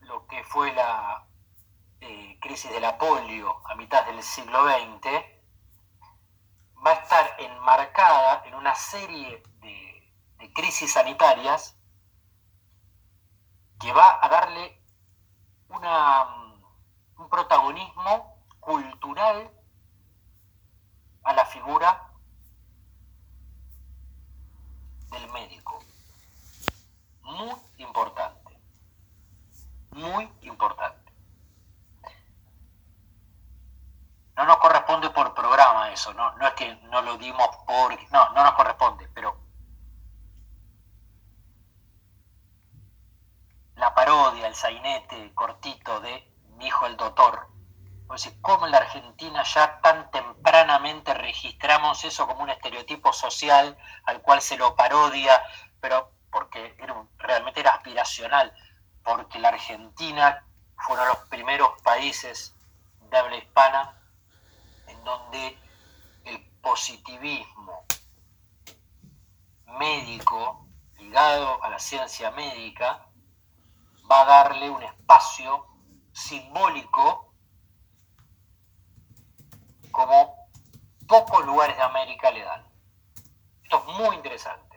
lo 0.00 0.26
que 0.26 0.42
fue 0.44 0.72
la 0.72 1.26
eh, 2.00 2.38
crisis 2.40 2.70
de 2.70 2.80
la 2.80 2.96
a 2.98 3.74
mitad 3.74 4.06
del 4.06 4.22
siglo 4.22 4.64
XX, 4.64 5.04
va 6.82 6.92
a 6.92 6.94
estar 6.94 7.36
enmarcada 7.38 8.42
en 8.46 8.54
una 8.54 8.74
serie 8.74 9.42
crisis 10.52 10.92
sanitarias 10.92 11.76
que 13.80 13.92
va 13.92 14.18
a 14.24 14.28
darle 14.28 14.82
un 15.68 17.28
protagonismo 17.28 18.44
cultural 18.60 19.50
a 21.24 21.32
la 21.32 21.44
figura 21.46 22.10
del 25.10 25.30
médico. 25.32 25.78
Muy 27.22 27.54
importante. 27.78 28.58
Muy 29.90 30.30
importante. 30.42 31.12
No 34.36 34.44
nos 34.44 34.58
corresponde 34.58 35.10
por 35.10 35.34
programa 35.34 35.90
eso, 35.92 36.12
no, 36.14 36.30
no 36.36 36.46
es 36.46 36.54
que 36.54 36.76
no 36.90 37.02
lo 37.02 37.18
dimos 37.18 37.48
por... 37.66 37.92
No, 38.12 38.32
no 38.34 38.44
nos 38.44 38.52
corresponde, 38.52 39.08
pero 39.08 39.36
la 43.78 43.94
parodia, 43.94 44.48
el 44.48 44.54
sainete 44.54 45.32
cortito 45.34 46.00
de 46.00 46.28
mi 46.56 46.66
hijo 46.66 46.86
el 46.86 46.96
doctor. 46.96 47.48
Pues, 48.08 48.30
¿Cómo 48.40 48.66
en 48.66 48.72
la 48.72 48.78
Argentina 48.78 49.42
ya 49.44 49.80
tan 49.80 50.10
tempranamente 50.10 51.14
registramos 51.14 52.02
eso 52.04 52.26
como 52.26 52.42
un 52.42 52.50
estereotipo 52.50 53.12
social 53.12 53.76
al 54.04 54.20
cual 54.20 54.42
se 54.42 54.56
lo 54.56 54.74
parodia, 54.74 55.40
pero 55.80 56.10
porque 56.30 56.76
realmente 57.18 57.60
era 57.60 57.72
aspiracional, 57.72 58.52
porque 59.04 59.38
la 59.38 59.50
Argentina 59.50 60.44
fueron 60.86 61.08
los 61.08 61.18
primeros 61.28 61.80
países 61.82 62.54
de 63.10 63.16
habla 63.16 63.36
hispana 63.36 63.94
en 64.88 65.04
donde 65.04 65.56
el 66.24 66.50
positivismo 66.60 67.84
médico 69.66 70.66
ligado 70.96 71.62
a 71.62 71.70
la 71.70 71.78
ciencia 71.78 72.30
médica 72.32 73.07
va 74.10 74.22
a 74.22 74.24
darle 74.24 74.70
un 74.70 74.82
espacio 74.82 75.66
simbólico 76.12 77.34
como 79.90 80.48
pocos 81.06 81.44
lugares 81.46 81.76
de 81.76 81.82
América 81.82 82.30
le 82.30 82.42
dan. 82.42 82.66
Esto 83.62 83.78
es 83.78 83.98
muy 83.98 84.16
interesante 84.16 84.68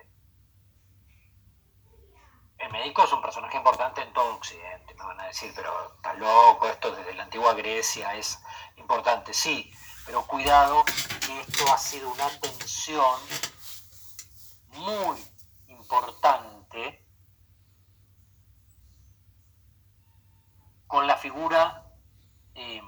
el 2.62 2.72
médico 2.72 3.04
es 3.04 3.12
un 3.12 3.22
personaje 3.22 3.58
importante 3.58 4.02
en 4.02 4.14
todo 4.14 4.36
Occidente, 4.36 4.94
me 4.94 5.04
van 5.04 5.20
a 5.20 5.26
decir, 5.26 5.52
pero 5.56 5.96
está 5.96 6.14
loco, 6.14 6.68
esto 6.68 6.96
desde 6.96 7.14
la 7.16 7.24
antigua 7.24 7.54
Grecia 7.56 8.14
es 8.16 8.40
importante, 8.78 9.34
sí, 9.34 9.74
pero 10.06 10.26
cuidado 10.28 10.86
que 10.86 11.42
esto 11.42 11.72
ha 11.74 11.78
sido 11.78 12.12
una 12.12 12.30
tensión 12.40 13.20
muy 14.74 15.18
importante 15.68 17.01
con 20.92 21.08
la 21.08 21.16
figura, 21.16 21.86
em, 22.54 22.86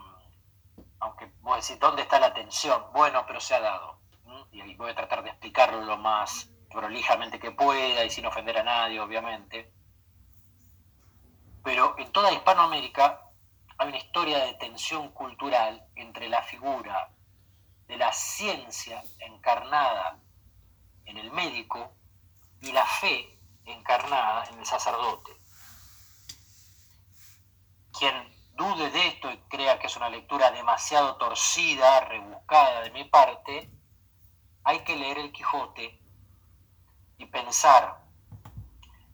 aunque 0.99 1.31
voy 1.39 1.53
a 1.53 1.55
decir, 1.55 1.79
¿dónde 1.79 2.01
está 2.01 2.19
la 2.19 2.33
tensión? 2.33 2.83
Bueno, 2.91 3.23
pero 3.25 3.39
se 3.39 3.55
ha 3.55 3.61
dado, 3.61 3.97
y 4.51 4.75
voy 4.75 4.91
a 4.91 4.95
tratar 4.95 5.23
de 5.23 5.29
explicarlo 5.29 5.79
lo 5.79 5.97
más 5.97 6.49
prolijamente 6.69 7.39
que 7.39 7.51
pueda 7.51 8.03
y 8.03 8.09
sin 8.09 8.25
ofender 8.25 8.57
a 8.57 8.63
nadie, 8.63 8.99
obviamente. 8.99 9.71
Pero 11.63 11.97
en 11.97 12.11
toda 12.11 12.33
Hispanoamérica 12.33 13.21
hay 13.77 13.87
una 13.87 13.97
historia 13.97 14.39
de 14.47 14.55
tensión 14.55 15.13
cultural 15.13 15.87
entre 15.95 16.27
la 16.27 16.43
figura 16.43 17.09
de 17.87 17.95
la 17.95 18.11
ciencia 18.11 19.01
encarnada 19.19 20.19
en 21.05 21.17
el 21.17 21.31
médico 21.31 21.93
y 22.59 22.73
la 22.73 22.85
fe 22.85 23.39
encarnada 23.63 24.43
en 24.51 24.59
el 24.59 24.65
sacerdote. 24.65 25.42
Quien 27.97 28.33
dude 28.53 28.89
de 28.91 29.07
esto 29.07 29.31
y 29.31 29.37
crea 29.49 29.79
que 29.79 29.87
es 29.87 29.95
una 29.97 30.09
lectura 30.09 30.51
demasiado 30.51 31.15
torcida, 31.17 32.01
rebuscada 32.01 32.81
de 32.81 32.91
mi 32.91 33.03
parte, 33.05 33.69
hay 34.63 34.83
que 34.83 34.95
leer 34.95 35.19
el 35.19 35.31
Quijote 35.31 35.99
y 37.17 37.25
pensar 37.27 38.03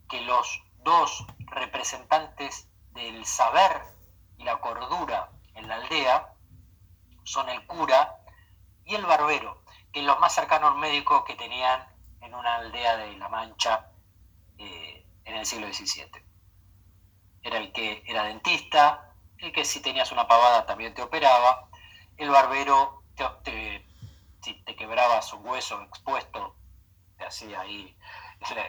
que 0.09 0.21
los 0.21 0.63
dos 0.77 1.25
representantes 1.39 2.69
del 2.91 3.25
saber 3.25 3.81
y 4.37 4.43
la 4.43 4.59
cordura 4.59 5.29
en 5.55 5.67
la 5.67 5.75
aldea 5.75 6.33
son 7.23 7.49
el 7.49 7.65
cura 7.67 8.17
y 8.85 8.95
el 8.95 9.05
barbero, 9.05 9.63
que 9.91 10.01
los 10.01 10.19
más 10.19 10.33
cercanos 10.33 10.75
médicos 10.77 11.23
que 11.25 11.35
tenían 11.35 11.87
en 12.21 12.33
una 12.33 12.55
aldea 12.55 12.97
de 12.97 13.17
La 13.17 13.29
Mancha 13.29 13.91
eh, 14.57 15.05
en 15.25 15.35
el 15.35 15.45
siglo 15.45 15.67
XVII. 15.71 16.28
Era 17.43 17.58
el 17.58 17.71
que 17.71 18.04
era 18.06 18.23
dentista, 18.23 19.13
el 19.38 19.52
que 19.52 19.65
si 19.65 19.82
tenías 19.82 20.12
una 20.12 20.28
pavada 20.28 20.65
también 20.65 20.93
te 20.93 21.02
operaba, 21.02 21.69
el 22.17 22.30
barbero 22.30 23.04
si 24.41 24.54
te 24.54 24.75
quebrabas 24.75 25.34
un 25.34 25.45
hueso 25.45 25.82
expuesto 25.84 26.56
te 27.17 27.25
hacía 27.25 27.62
ahí 27.62 27.95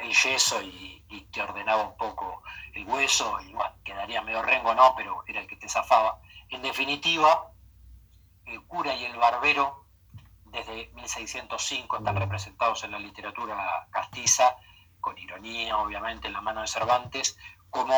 el 0.03 0.13
yeso 0.13 0.61
y, 0.61 1.29
te 1.33 1.43
ordenaba 1.43 1.85
un 1.85 1.97
poco 1.97 2.43
el 2.75 2.85
hueso, 2.87 3.39
y 3.41 3.55
quedaría 3.85 4.21
medio 4.23 4.43
rengo, 4.43 4.75
no, 4.75 4.95
pero 4.97 5.23
era 5.29 5.41
el 5.41 5.47
que 5.47 5.55
te 5.55 5.69
zafaba. 5.69 6.19
En 6.49 6.61
definitiva, 6.61 7.53
el 8.47 8.61
cura 8.67 8.95
y 8.95 9.05
el 9.05 9.17
barbero, 9.17 9.87
desde 10.47 10.91
1605, 10.95 11.99
están 11.99 12.17
representados 12.17 12.83
en 12.83 12.91
la 12.91 12.99
literatura 12.99 13.87
castiza, 13.91 14.57
con 15.01 15.17
ironía, 15.17 15.79
obviamente, 15.79 16.27
en 16.27 16.33
la 16.33 16.41
mano 16.41 16.63
de 16.63 16.67
Cervantes, 16.67 17.39
como 17.71 17.95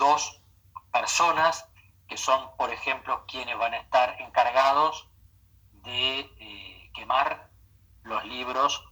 dos 0.00 0.42
personas 0.90 1.68
que 2.08 2.16
son, 2.16 2.56
por 2.56 2.72
ejemplo, 2.72 3.24
quienes 3.28 3.56
van 3.56 3.74
a 3.74 3.76
estar 3.76 4.20
encargados 4.20 5.08
de 5.84 6.20
eh, 6.20 6.90
quemar 6.92 7.50
los 8.02 8.24
libros 8.24 8.84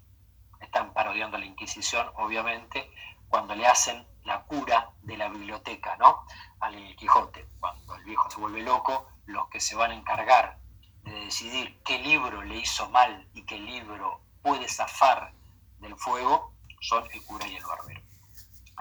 están 0.61 0.93
parodiando 0.93 1.39
la 1.39 1.47
Inquisición, 1.47 2.09
obviamente, 2.15 2.93
cuando 3.29 3.57
le 3.57 3.67
hacen 3.67 4.07
la 4.25 4.43
cura 4.45 4.93
de 5.03 5.17
la 5.17 5.29
biblioteca, 5.29 5.97
¿no? 5.97 6.25
Al 6.61 6.95
Quijote. 6.97 7.49
Cuando 7.59 7.95
el 7.97 8.05
viejo 8.05 8.31
se 8.31 8.39
vuelve 8.39 8.63
loco, 8.63 9.09
los 9.27 9.49
que 9.49 9.61
se 9.61 9.75
van 9.75 9.91
a 9.91 9.95
encargar 9.95 10.59
de 11.03 11.13
decidir 11.25 11.81
qué 11.85 11.99
libro 11.99 12.43
le 12.43 12.57
hizo 12.57 12.89
mal 12.91 13.29
y 13.35 13.45
qué 13.47 13.59
libro 13.59 14.21
puede 14.43 14.69
zafar 14.69 15.33
del 15.81 15.97
fuego 15.97 16.53
son 16.81 17.05
el 17.13 17.25
cura 17.25 17.47
y 17.47 17.57
el 17.57 17.65
barbero. 17.65 18.08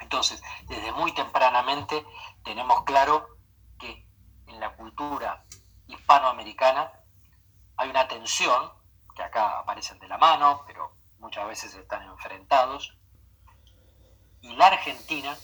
Entonces, 0.02 0.42
desde 0.66 0.92
muy 0.92 1.12
tempranamente 1.14 2.06
tenemos 2.44 2.84
claro 2.84 3.38
que 3.80 4.08
en 4.48 4.60
la 4.60 4.76
cultura 4.76 5.46
hispanoamericana 5.88 6.92
hay 7.78 7.90
una 7.90 8.08
tensión, 8.08 8.72
que 9.16 9.24
acá 9.24 9.60
aparecen 9.60 10.00
de 10.00 10.08
la 10.08 10.18
mano, 10.18 10.64
pero 10.68 10.96
muchas 11.20 11.48
veces 11.48 11.76
están 11.76 12.04
enfrentados. 12.04 12.98
Y 14.42 14.56
la 14.56 14.68
Argentina 14.68 15.36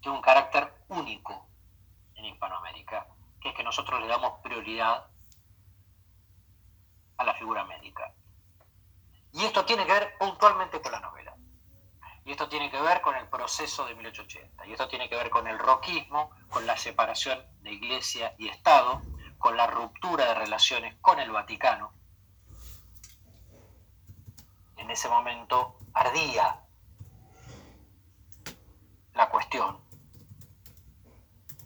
tiene 0.00 0.16
un 0.16 0.22
carácter 0.22 0.84
único 0.88 1.48
en 2.14 2.26
Hispanoamérica, 2.26 3.06
que 3.40 3.50
es 3.50 3.54
que 3.54 3.64
nosotros 3.64 4.00
le 4.00 4.06
damos 4.06 4.40
prioridad 4.42 5.06
a 7.16 7.24
la 7.24 7.34
figura 7.34 7.64
médica. 7.64 8.14
Y 9.32 9.44
esto 9.44 9.64
tiene 9.64 9.86
que 9.86 9.92
ver 9.92 10.18
puntualmente 10.18 10.80
con 10.80 10.92
la 10.92 11.00
novela. 11.00 11.36
Y 12.28 12.32
esto 12.32 12.46
tiene 12.46 12.70
que 12.70 12.78
ver 12.78 13.00
con 13.00 13.16
el 13.16 13.26
proceso 13.26 13.86
de 13.86 13.94
1880. 13.94 14.66
Y 14.66 14.72
esto 14.72 14.86
tiene 14.86 15.08
que 15.08 15.16
ver 15.16 15.30
con 15.30 15.46
el 15.46 15.58
roquismo, 15.58 16.30
con 16.50 16.66
la 16.66 16.76
separación 16.76 17.42
de 17.62 17.72
iglesia 17.72 18.34
y 18.36 18.48
Estado, 18.48 19.00
con 19.38 19.56
la 19.56 19.66
ruptura 19.66 20.26
de 20.26 20.34
relaciones 20.34 20.94
con 21.00 21.18
el 21.20 21.30
Vaticano. 21.30 21.90
En 24.76 24.90
ese 24.90 25.08
momento 25.08 25.78
ardía 25.94 26.60
la 29.14 29.30
cuestión. 29.30 29.80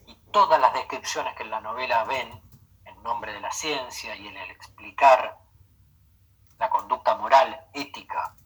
Y 0.06 0.14
todas 0.30 0.60
las 0.60 0.72
descripciones 0.74 1.34
que 1.34 1.42
en 1.42 1.50
la 1.50 1.60
novela 1.60 2.04
ven 2.04 2.40
en 2.84 3.02
nombre 3.02 3.32
de 3.32 3.40
la 3.40 3.50
ciencia 3.50 4.14
y 4.14 4.28
en 4.28 4.36
el 4.36 4.50
explicar 4.52 5.40
la 6.60 6.70
conducta 6.70 7.16
moral, 7.16 7.66
ética 7.74 8.36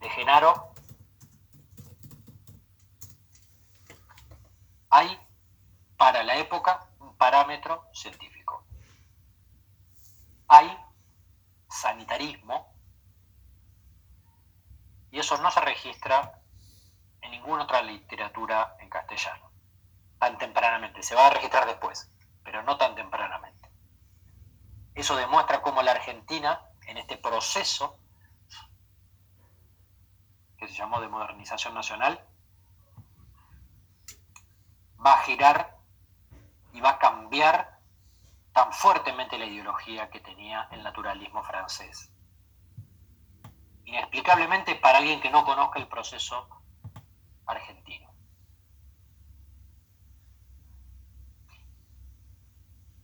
de 0.00 0.10
Genaro, 0.10 0.73
hay 4.94 5.18
para 5.96 6.22
la 6.22 6.36
época 6.36 6.88
un 7.00 7.16
parámetro 7.16 7.88
científico. 7.92 8.64
Hay 10.46 10.78
sanitarismo 11.68 12.72
y 15.10 15.18
eso 15.18 15.36
no 15.38 15.50
se 15.50 15.60
registra 15.62 16.40
en 17.22 17.32
ninguna 17.32 17.64
otra 17.64 17.82
literatura 17.82 18.76
en 18.78 18.88
castellano, 18.88 19.50
tan 20.20 20.38
tempranamente. 20.38 21.02
Se 21.02 21.16
va 21.16 21.26
a 21.26 21.30
registrar 21.30 21.66
después, 21.66 22.08
pero 22.44 22.62
no 22.62 22.76
tan 22.76 22.94
tempranamente. 22.94 23.68
Eso 24.94 25.16
demuestra 25.16 25.60
cómo 25.60 25.82
la 25.82 25.90
Argentina, 25.90 26.70
en 26.86 26.98
este 26.98 27.16
proceso 27.16 27.98
que 30.56 30.68
se 30.68 30.74
llamó 30.74 31.00
de 31.00 31.08
modernización 31.08 31.74
nacional, 31.74 32.24
va 35.04 35.14
a 35.14 35.22
girar 35.22 35.78
y 36.72 36.80
va 36.80 36.90
a 36.90 36.98
cambiar 36.98 37.78
tan 38.52 38.72
fuertemente 38.72 39.38
la 39.38 39.46
ideología 39.46 40.08
que 40.10 40.20
tenía 40.20 40.68
el 40.70 40.82
naturalismo 40.82 41.42
francés. 41.42 42.10
Inexplicablemente 43.84 44.76
para 44.76 44.98
alguien 44.98 45.20
que 45.20 45.30
no 45.30 45.44
conozca 45.44 45.78
el 45.78 45.88
proceso 45.88 46.48
argentino. 47.46 48.12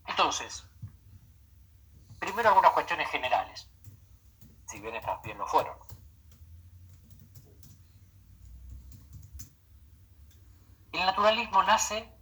Entonces, 0.06 0.66
primero 2.18 2.48
algunas 2.48 2.72
cuestiones 2.72 3.08
generales, 3.10 3.70
si 4.66 4.80
bien 4.80 4.94
estas 4.94 5.20
bien 5.22 5.38
lo 5.38 5.46
fueron. 5.46 5.76
El 10.92 11.00
naturalismo 11.07 11.62
nace 11.62 12.12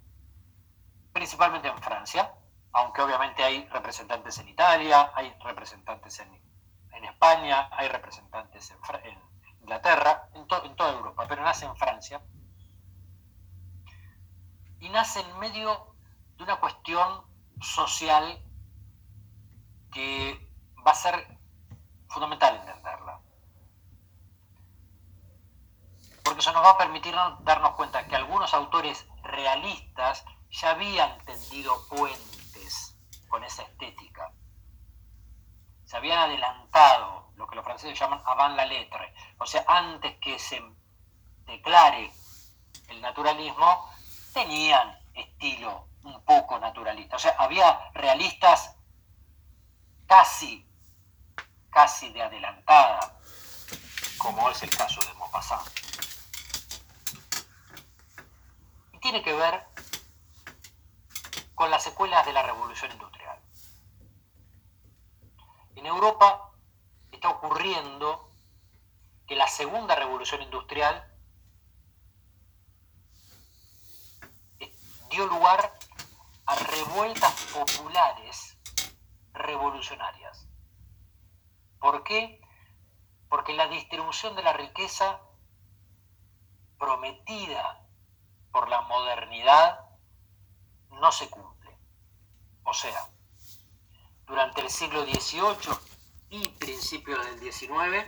principalmente 1.12 1.68
en 1.68 1.78
Francia, 1.78 2.34
aunque 2.72 3.02
obviamente 3.02 3.42
hay 3.42 3.66
representantes 3.68 4.38
en 4.38 4.48
Italia, 4.48 5.10
hay 5.14 5.34
representantes 5.40 6.20
en, 6.20 6.38
España, 7.04 7.68
hay 7.72 7.88
representantes 7.88 8.70
en, 8.70 9.18
Inglaterra, 9.60 10.28
en, 10.34 10.42
en 10.42 10.76
toda 10.76 10.92
Europa, 10.92 11.24
pero 11.28 11.42
nace 11.42 11.64
en 11.64 11.76
Francia. 11.76 12.20
Y 14.80 14.88
nace 14.90 15.20
en 15.20 15.38
medio 15.38 15.94
de 16.36 16.44
una 16.44 16.56
cuestión 16.56 17.24
social 17.60 18.44
que 19.92 20.52
va 20.86 20.90
a 20.92 20.94
ser 20.94 21.38
fundamental 22.08 22.56
entenderla. 22.56 23.07
Porque 26.28 26.40
eso 26.40 26.52
nos 26.52 26.62
va 26.62 26.72
a 26.72 26.76
permitir 26.76 27.16
darnos 27.40 27.72
cuenta 27.72 28.06
que 28.06 28.14
algunos 28.14 28.52
autores 28.52 29.06
realistas 29.22 30.26
ya 30.50 30.72
habían 30.72 31.24
tendido 31.24 31.88
puentes 31.88 32.94
con 33.28 33.42
esa 33.44 33.62
estética. 33.62 34.30
Se 35.86 35.96
habían 35.96 36.18
adelantado 36.18 37.30
lo 37.36 37.46
que 37.46 37.56
los 37.56 37.64
franceses 37.64 37.98
llaman 37.98 38.20
avant 38.26 38.56
la 38.56 38.66
lettre, 38.66 39.14
o 39.38 39.46
sea, 39.46 39.64
antes 39.66 40.18
que 40.18 40.38
se 40.38 40.62
declare 41.46 42.12
el 42.88 43.00
naturalismo, 43.00 43.90
tenían 44.34 44.98
estilo 45.14 45.88
un 46.02 46.22
poco 46.26 46.58
naturalista. 46.58 47.16
O 47.16 47.18
sea, 47.18 47.36
había 47.38 47.90
realistas 47.94 48.76
casi, 50.06 50.68
casi 51.70 52.12
de 52.12 52.22
adelantada, 52.22 53.18
como 54.18 54.50
es 54.50 54.62
el 54.62 54.76
caso 54.76 55.00
de 55.00 55.14
Maupassant. 55.14 55.87
Tiene 59.10 59.24
que 59.24 59.32
ver 59.32 59.66
con 61.54 61.70
las 61.70 61.82
secuelas 61.82 62.26
de 62.26 62.34
la 62.34 62.42
revolución 62.42 62.92
industrial. 62.92 63.40
En 65.76 65.86
Europa 65.86 66.52
está 67.10 67.30
ocurriendo 67.30 68.30
que 69.26 69.34
la 69.34 69.48
segunda 69.48 69.94
revolución 69.94 70.42
industrial 70.42 71.10
dio 75.08 75.26
lugar 75.26 75.72
a 76.44 76.54
revueltas 76.56 77.32
populares 77.54 78.58
revolucionarias. 79.32 80.46
¿Por 81.78 82.04
qué? 82.04 82.42
Porque 83.30 83.54
la 83.54 83.68
distribución 83.68 84.36
de 84.36 84.42
la 84.42 84.52
riqueza 84.52 85.22
prometida 86.78 87.87
por 88.52 88.68
la 88.68 88.82
modernidad 88.82 89.80
no 90.90 91.12
se 91.12 91.28
cumple. 91.30 91.76
O 92.64 92.74
sea, 92.74 93.10
durante 94.26 94.60
el 94.60 94.70
siglo 94.70 95.04
XVIII 95.04 95.74
y 96.30 96.48
principios 96.48 97.24
del 97.24 97.52
XIX, 97.52 98.06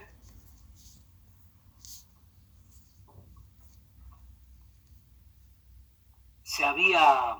se 6.42 6.64
había 6.64 7.36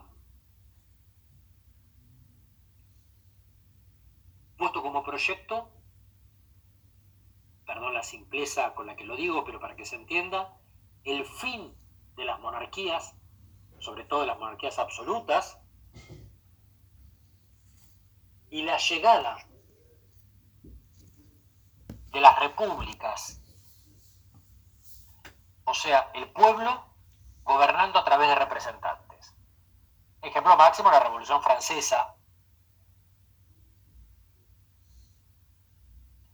puesto 4.57 4.83
como 4.83 5.03
proyecto, 5.03 5.71
perdón 7.67 7.95
la 7.95 8.03
simpleza 8.03 8.75
con 8.75 8.87
la 8.87 8.97
que 8.97 9.05
lo 9.05 9.17
digo, 9.17 9.45
pero 9.45 9.59
para 9.59 9.75
que 9.75 9.85
se 9.85 9.97
entienda, 9.97 10.57
el 11.05 11.25
fin 11.25 11.75
de 12.21 12.27
las 12.27 12.39
monarquías, 12.39 13.15
sobre 13.79 14.05
todo 14.05 14.21
de 14.21 14.27
las 14.27 14.39
monarquías 14.39 14.79
absolutas, 14.79 15.59
y 18.51 18.63
la 18.63 18.77
llegada 18.77 19.39
de 22.13 22.21
las 22.21 22.39
repúblicas, 22.39 23.41
o 25.65 25.73
sea, 25.73 26.11
el 26.15 26.31
pueblo 26.33 26.85
gobernando 27.43 27.99
a 27.99 28.05
través 28.05 28.29
de 28.29 28.35
representantes. 28.35 29.35
Ejemplo 30.21 30.57
máximo, 30.59 30.91
la 30.91 31.01
Revolución 31.01 31.43
Francesa. 31.43 32.17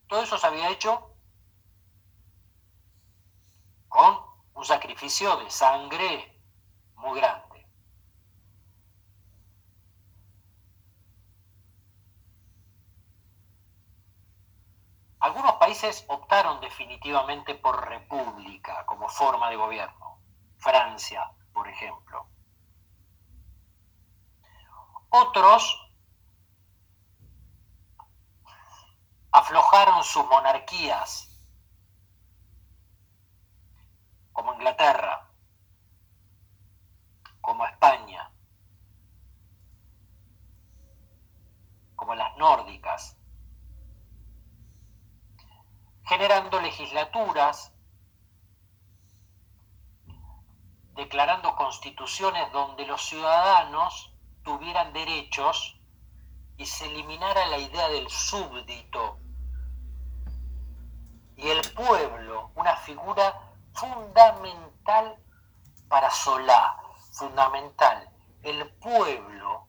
Todo 0.09 0.23
eso 0.23 0.37
se 0.37 0.47
había 0.47 0.71
hecho 0.71 1.15
con 3.89 4.26
un 4.57 4.65
sacrificio 4.65 5.37
de 5.37 5.51
sangre 5.51 6.43
muy 6.95 7.21
grande. 7.21 7.47
Algunos 15.21 15.53
países 15.55 16.05
optaron 16.09 16.61
definitivamente 16.61 17.55
por 17.55 17.87
república 17.87 18.87
como 18.87 19.09
forma 19.09 19.51
de 19.51 19.57
gobierno. 19.57 20.21
Francia, 20.57 21.31
por 21.53 21.69
ejemplo. 21.69 22.27
Otros 25.11 25.83
aflojaron 29.33 30.03
sus 30.03 30.25
monarquías 30.27 31.26
como 34.37 34.53
Inglaterra, 34.53 35.31
como 37.41 37.65
España, 37.65 38.31
como 41.95 42.15
las 42.15 42.37
nórdicas, 42.37 43.17
generando 46.05 46.61
legislaturas, 46.61 47.73
declarando 50.97 51.57
constituciones 51.57 52.53
donde 52.53 52.85
los 52.85 53.01
ciudadanos 53.07 54.13
tuvieran 54.43 54.93
derechos 54.93 55.81
y 56.59 56.67
se 56.67 56.85
eliminara 56.85 57.47
la 57.47 57.57
idea 57.57 57.89
del 57.89 58.11
súbdito. 58.11 59.19
Y 61.37 61.49
el 61.49 61.63
pueblo, 61.73 62.51
una 62.55 62.77
figura 62.77 63.46
fundamental 63.77 65.17
para 65.89 66.11
Solá, 66.11 66.77
fundamental. 67.13 68.11
El 68.43 68.69
pueblo, 68.77 69.69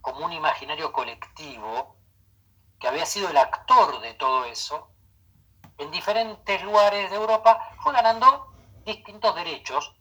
como 0.00 0.26
un 0.26 0.32
imaginario 0.32 0.92
colectivo, 0.92 1.96
que 2.78 2.88
había 2.88 3.06
sido 3.06 3.28
el 3.28 3.36
actor 3.36 4.00
de 4.00 4.14
todo 4.14 4.44
eso, 4.44 4.90
en 5.78 5.90
diferentes 5.90 6.62
lugares 6.62 7.10
de 7.10 7.16
Europa 7.16 7.70
fue 7.80 7.92
ganando 7.92 8.52
distintos 8.84 9.34
derechos 9.34 9.94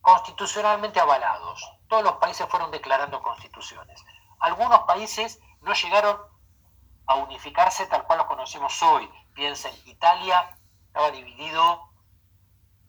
constitucionalmente 0.00 1.00
avalados. 1.00 1.68
Todos 1.88 2.04
los 2.04 2.14
países 2.14 2.46
fueron 2.48 2.70
declarando 2.70 3.22
constituciones. 3.22 4.04
Algunos 4.38 4.80
países 4.80 5.40
no 5.62 5.72
llegaron 5.72 6.18
a 7.06 7.16
unificarse 7.16 7.86
tal 7.86 8.04
cual 8.04 8.18
los 8.18 8.26
conocemos 8.26 8.82
hoy. 8.82 9.10
Piensen, 9.34 9.74
Italia 9.86 10.56
estaba 10.94 11.10
dividido 11.10 11.90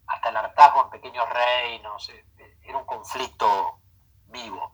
hasta 0.06 0.28
el 0.28 0.36
hartazgo 0.36 0.84
en 0.84 0.90
pequeños 0.90 1.28
reinos, 1.28 2.08
eh, 2.10 2.24
eh, 2.38 2.58
era 2.62 2.78
un 2.78 2.86
conflicto 2.86 3.80
vivo. 4.26 4.72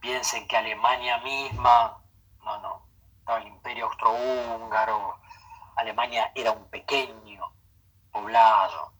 Piensen 0.00 0.48
que 0.48 0.56
Alemania 0.56 1.18
misma, 1.18 2.02
no, 2.42 2.58
no, 2.60 2.86
estaba 3.18 3.38
el 3.40 3.48
imperio 3.48 3.84
austrohúngaro, 3.84 5.20
Alemania 5.76 6.32
era 6.34 6.52
un 6.52 6.66
pequeño 6.70 7.52
poblado. 8.10 8.94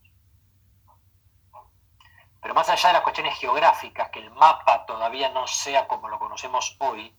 Pero 2.42 2.52
más 2.52 2.68
allá 2.68 2.88
de 2.88 2.92
las 2.92 3.02
cuestiones 3.02 3.38
geográficas, 3.38 4.10
que 4.10 4.18
el 4.18 4.30
mapa 4.32 4.84
todavía 4.84 5.30
no 5.30 5.46
sea 5.46 5.88
como 5.88 6.08
lo 6.08 6.18
conocemos 6.18 6.76
hoy, 6.80 7.16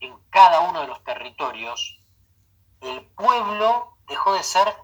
en 0.00 0.18
cada 0.28 0.58
uno 0.62 0.80
de 0.80 0.88
los 0.88 1.04
territorios, 1.04 2.02
el 2.80 3.06
pueblo 3.08 3.96
dejó 4.06 4.34
de 4.34 4.42
ser 4.42 4.74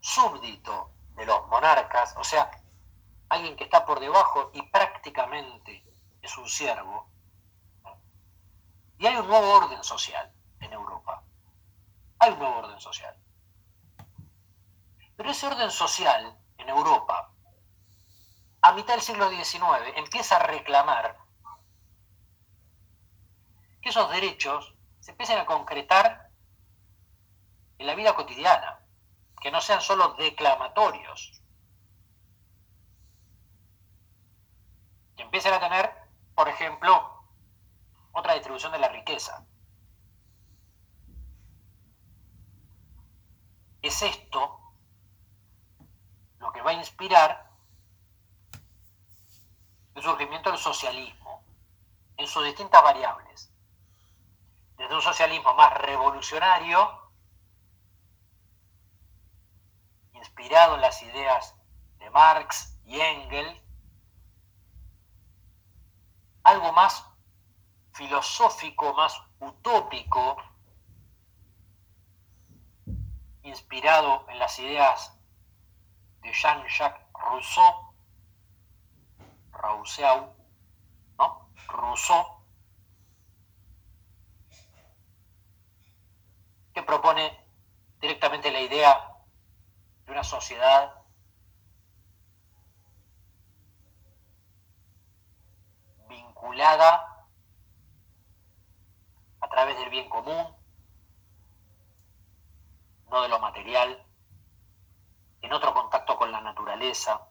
súbdito 0.00 0.90
de 1.14 1.26
los 1.26 1.46
monarcas, 1.48 2.14
o 2.16 2.24
sea, 2.24 2.50
alguien 3.28 3.56
que 3.56 3.64
está 3.64 3.84
por 3.84 4.00
debajo 4.00 4.50
y 4.52 4.62
prácticamente 4.62 5.84
es 6.20 6.36
un 6.36 6.48
siervo. 6.48 7.08
Y 8.98 9.06
hay 9.06 9.16
un 9.16 9.26
nuevo 9.26 9.48
orden 9.52 9.82
social 9.82 10.32
en 10.60 10.72
Europa. 10.72 11.22
Hay 12.18 12.32
un 12.32 12.38
nuevo 12.38 12.58
orden 12.58 12.80
social. 12.80 13.16
Pero 15.16 15.30
ese 15.30 15.46
orden 15.46 15.70
social 15.70 16.38
en 16.58 16.68
Europa, 16.68 17.32
a 18.60 18.72
mitad 18.72 18.94
del 18.94 19.02
siglo 19.02 19.28
XIX, 19.28 19.96
empieza 19.96 20.36
a 20.36 20.46
reclamar 20.46 21.18
que 23.80 23.88
esos 23.88 24.10
derechos 24.10 24.74
se 25.00 25.10
empiecen 25.10 25.38
a 25.38 25.46
concretar 25.46 26.31
en 27.82 27.88
la 27.88 27.96
vida 27.96 28.14
cotidiana, 28.14 28.78
que 29.40 29.50
no 29.50 29.60
sean 29.60 29.80
solo 29.80 30.14
declamatorios, 30.14 31.42
que 35.16 35.24
empiecen 35.24 35.52
a 35.52 35.58
tener, 35.58 35.92
por 36.36 36.48
ejemplo, 36.48 37.24
otra 38.12 38.34
distribución 38.34 38.70
de 38.70 38.78
la 38.78 38.88
riqueza. 38.88 39.44
Es 43.82 44.00
esto 44.00 44.60
lo 46.38 46.52
que 46.52 46.62
va 46.62 46.70
a 46.70 46.74
inspirar 46.74 47.50
el 49.96 50.02
surgimiento 50.04 50.50
del 50.50 50.58
socialismo 50.60 51.42
en 52.16 52.28
sus 52.28 52.44
distintas 52.44 52.80
variables. 52.80 53.52
Desde 54.76 54.94
un 54.94 55.02
socialismo 55.02 55.52
más 55.54 55.74
revolucionario, 55.78 57.01
inspirado 60.22 60.76
en 60.76 60.82
las 60.82 61.02
ideas 61.02 61.56
de 61.98 62.08
Marx 62.10 62.78
y 62.84 63.00
Engels, 63.00 63.60
algo 66.44 66.72
más 66.72 67.04
filosófico, 67.92 68.94
más 68.94 69.20
utópico, 69.40 70.36
inspirado 73.42 74.24
en 74.28 74.38
las 74.38 74.56
ideas 74.60 75.12
de 76.20 76.32
Jean-Jacques 76.32 77.04
Rousseau, 77.14 77.92
Rousseau, 79.50 80.36
¿no? 81.18 81.50
Rousseau, 81.66 82.44
que 86.72 86.82
propone 86.84 87.44
directamente 88.00 88.52
la 88.52 88.60
idea 88.60 89.11
de 90.06 90.12
una 90.12 90.24
sociedad 90.24 90.94
vinculada 96.08 97.26
a 99.40 99.48
través 99.48 99.76
del 99.78 99.90
bien 99.90 100.08
común, 100.08 100.56
no 103.10 103.22
de 103.22 103.28
lo 103.28 103.38
material, 103.38 104.06
en 105.42 105.52
otro 105.52 105.74
contacto 105.74 106.16
con 106.16 106.30
la 106.32 106.40
naturaleza, 106.40 107.28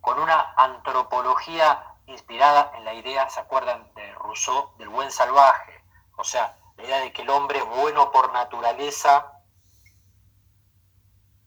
con 0.00 0.18
una 0.18 0.54
antropología 0.56 1.94
inspirada 2.06 2.72
en 2.76 2.84
la 2.84 2.94
idea, 2.94 3.28
¿se 3.30 3.40
acuerdan 3.40 3.92
de 3.94 4.12
Rousseau, 4.14 4.74
del 4.76 4.88
buen 4.88 5.10
salvaje? 5.10 5.84
O 6.16 6.24
sea, 6.24 6.58
la 6.76 6.84
idea 6.84 6.98
de 6.98 7.12
que 7.12 7.22
el 7.22 7.30
hombre 7.30 7.58
es 7.58 7.66
bueno 7.66 8.10
por 8.10 8.32
naturaleza 8.32 9.39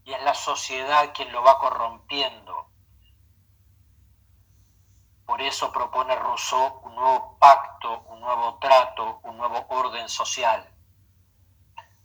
y 0.05 0.13
es 0.13 0.23
la 0.23 0.33
sociedad 0.33 1.13
quien 1.13 1.31
lo 1.31 1.43
va 1.43 1.59
corrompiendo. 1.59 2.69
Por 5.25 5.41
eso 5.41 5.71
propone 5.71 6.15
Rousseau 6.15 6.81
un 6.83 6.95
nuevo 6.95 7.37
pacto, 7.39 8.01
un 8.09 8.19
nuevo 8.19 8.59
trato, 8.59 9.19
un 9.23 9.37
nuevo 9.37 9.65
orden 9.69 10.09
social. 10.09 10.69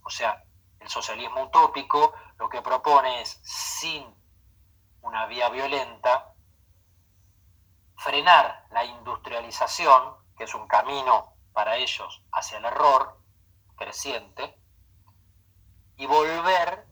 O 0.03 0.09
sea, 0.09 0.43
el 0.79 0.89
socialismo 0.89 1.43
utópico 1.43 2.13
lo 2.37 2.49
que 2.49 2.61
propone 2.61 3.21
es, 3.21 3.39
sin 3.43 4.15
una 5.01 5.25
vía 5.25 5.49
violenta, 5.49 6.33
frenar 7.97 8.65
la 8.71 8.85
industrialización, 8.85 10.15
que 10.37 10.45
es 10.45 10.55
un 10.55 10.67
camino 10.67 11.33
para 11.51 11.75
ellos 11.75 12.23
hacia 12.31 12.57
el 12.57 12.65
error 12.65 13.19
creciente, 13.75 14.57
y 15.97 16.05
volver 16.05 16.88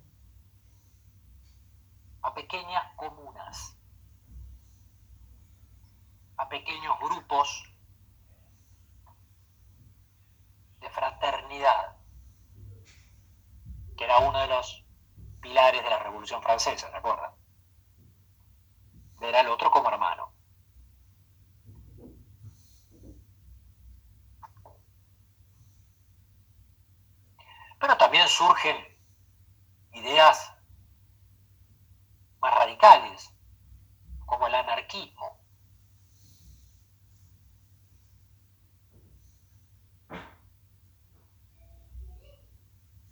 a 2.21 2.33
pequeñas 2.33 2.83
comunas, 2.95 3.77
a 6.37 6.49
pequeños 6.49 6.99
grupos 6.99 7.63
de 10.79 10.89
fraternidad 10.89 11.97
que 13.97 14.03
era 14.03 14.19
uno 14.19 14.39
de 14.39 14.47
los 14.47 14.85
pilares 15.41 15.83
de 15.83 15.89
la 15.89 15.99
Revolución 15.99 16.41
Francesa, 16.41 16.89
¿se 16.89 16.95
acuerdan? 16.95 17.31
Ver 19.19 19.35
al 19.35 19.49
otro 19.49 19.71
como 19.71 19.89
hermano. 19.89 20.31
Pero 27.79 27.97
también 27.97 28.27
surgen 28.27 28.75
ideas 29.93 30.53
más 32.39 32.53
radicales, 32.53 33.33
como 34.25 34.47
el 34.47 34.55
anarquismo. 34.55 35.37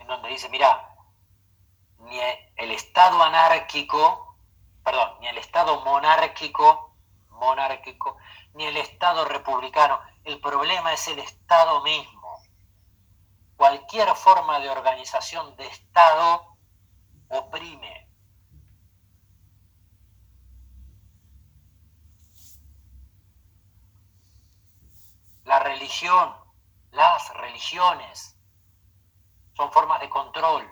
donde 0.07 0.29
dice, 0.29 0.49
mira, 0.49 0.95
ni 1.99 2.19
el 2.19 2.71
Estado 2.71 3.21
anárquico, 3.23 4.37
perdón, 4.83 5.17
ni 5.19 5.27
el 5.27 5.37
Estado 5.37 5.81
monárquico, 5.81 6.95
monárquico, 7.29 8.17
ni 8.53 8.65
el 8.65 8.77
Estado 8.77 9.25
republicano, 9.25 9.99
el 10.23 10.39
problema 10.39 10.93
es 10.93 11.07
el 11.07 11.19
Estado 11.19 11.81
mismo. 11.83 12.39
Cualquier 13.57 14.09
forma 14.15 14.59
de 14.59 14.69
organización 14.69 15.55
de 15.55 15.67
Estado 15.67 16.55
oprime. 17.29 18.04
la 25.45 25.59
religión, 25.59 26.35
las 26.91 27.33
religiones, 27.35 28.35
son 29.55 29.71
formas 29.71 30.01
de 30.01 30.09
control. 30.09 30.71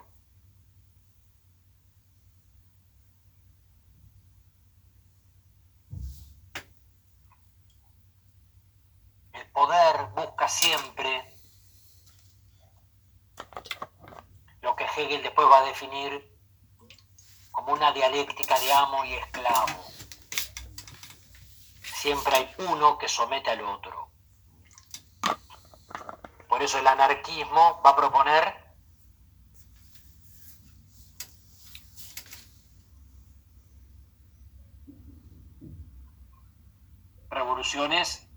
El 9.32 9.50
poder 9.52 10.06
busca 10.14 10.48
siempre 10.48 11.34
lo 14.60 14.76
que 14.76 14.84
Hegel 14.84 15.22
después 15.22 15.46
va 15.48 15.58
a 15.58 15.64
definir 15.64 16.36
como 17.52 17.72
una 17.72 17.92
dialéctica 17.92 18.58
de 18.58 18.72
amo 18.72 19.04
y 19.04 19.14
esclavo. 19.14 19.84
Siempre 21.80 22.36
hay 22.36 22.54
uno 22.58 22.98
que 22.98 23.08
somete 23.08 23.50
al 23.50 23.62
otro. 23.62 24.13
Por 26.54 26.62
eso 26.62 26.78
el 26.78 26.86
anarquismo 26.86 27.82
va 27.84 27.90
a 27.90 27.96
proponer 27.96 28.54
revoluciones 37.28 38.28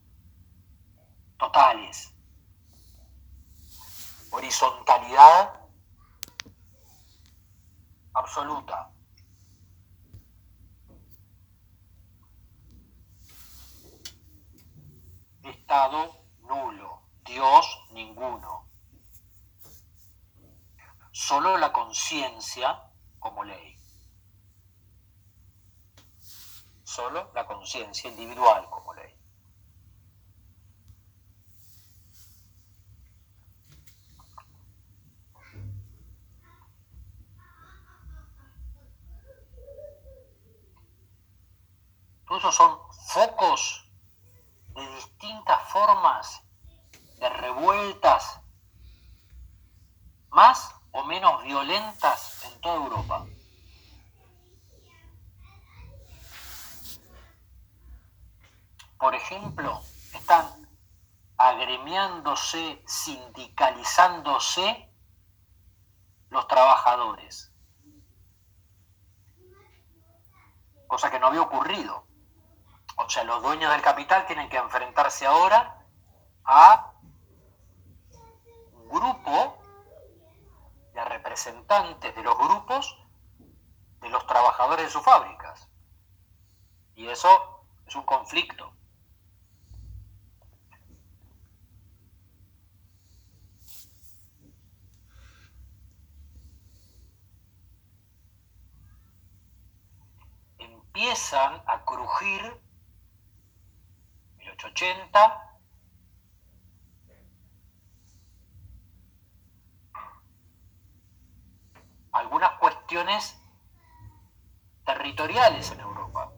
totales, 1.38 2.12
horizontalidad 4.32 5.62
absoluta. 8.16 8.92
Estado 15.44 16.26
nulo, 16.40 16.97
Dios 17.28 17.80
ninguno. 17.92 18.70
Solo 21.12 21.58
la 21.58 21.74
conciencia 21.74 22.90
como 23.20 23.44
ley. 23.44 23.78
Solo 26.84 27.32
la 27.34 27.46
conciencia 27.46 28.10
individual 28.10 28.70
como 28.70 28.94
ley. 28.94 29.14
Todos 42.26 42.56
son 42.56 42.80
focos 43.08 43.92
de 44.76 44.96
distintas 44.96 45.62
formas 45.72 46.47
de 47.18 47.30
revueltas 47.30 48.40
más 50.30 50.74
o 50.92 51.04
menos 51.04 51.44
violentas 51.44 52.46
en 52.46 52.62
toda 52.62 52.76
Europa. 52.76 53.26
Por 58.98 59.14
ejemplo, 59.14 59.82
están 60.14 60.68
agremiándose, 61.38 62.82
sindicalizándose 62.88 64.90
los 66.30 66.48
trabajadores, 66.48 67.54
cosa 70.88 71.12
que 71.12 71.20
no 71.20 71.28
había 71.28 71.42
ocurrido. 71.42 72.08
O 72.98 73.10
sea, 73.10 73.24
los 73.24 73.42
dueños 73.44 73.72
del 73.72 73.82
capital 73.82 74.26
tienen 74.26 74.50
que 74.50 74.58
enfrentarse 74.58 75.28
ahora 75.28 75.86
a 76.44 76.94
grupo 78.88 79.58
de 80.94 81.06
representantes 81.06 82.16
de 82.16 82.24
los 82.24 82.38
grupos 82.38 82.98
de 84.02 84.10
los 84.10 84.26
trabajadores 84.28 84.86
de 84.86 84.92
sus 84.92 85.04
fábricas. 85.04 85.68
Y 86.96 87.08
eso 87.08 87.66
es 87.86 87.96
un 87.96 88.04
conflicto. 88.04 88.74
Empiezan 100.58 101.62
a 101.68 101.86
crujir 101.86 102.60
1880, 104.40 105.60
algunas 112.12 112.52
territoriales 114.86 115.72
en 115.72 115.80
Europa, 115.82 116.32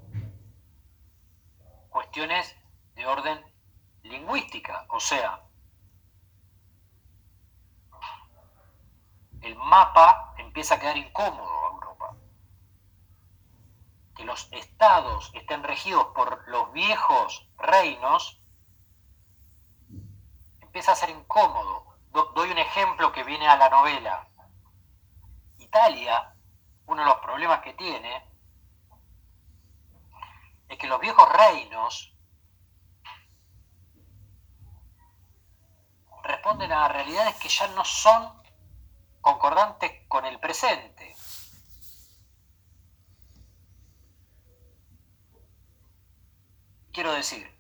cuestiones 1.89 2.55
de 2.95 3.05
orden 3.05 3.45
lingüística, 4.03 4.86
o 4.89 4.99
sea, 4.99 5.41
el 9.41 9.55
mapa 9.55 10.34
empieza 10.38 10.76
a 10.76 10.80
quedar 10.80 10.97
incómodo 10.97 11.66
a 11.66 11.70
Europa. 11.70 12.16
Que 14.16 14.26
los 14.26 14.51
estados 14.51 15.32
estén 15.34 15.64
regidos 15.64 16.07
por 16.07 16.45
los 16.49 16.74
viejos 16.74 17.49
reinos 17.57 18.41
empieza 20.60 20.91
a 20.91 20.95
ser 20.95 21.12
incómodo. 21.12 21.86
doy 22.36 22.51
un 22.51 22.57
ejemplo 22.57 23.14
que 23.14 23.24
viene 23.24 23.47
a 23.47 23.55
la 23.55 23.70
novela. 23.70 24.28
Italia, 25.57 26.36
uno 26.90 27.04
de 27.04 27.08
los 27.08 27.20
problemas 27.20 27.62
que 27.62 27.74
tiene 27.74 28.26
es 30.68 30.78
que 30.78 30.88
los 30.88 31.00
viejos 31.00 31.32
reinos 31.32 32.16
responden 36.24 36.72
a 36.72 36.88
realidades 36.88 37.36
que 37.36 37.48
ya 37.48 37.68
no 37.70 37.86
son 37.86 38.42
concordantes 39.22 40.08
con 40.08 40.26
el 40.26 40.40
presente. 40.40 41.16
Quiero 46.92 47.12
decir, 47.12 47.56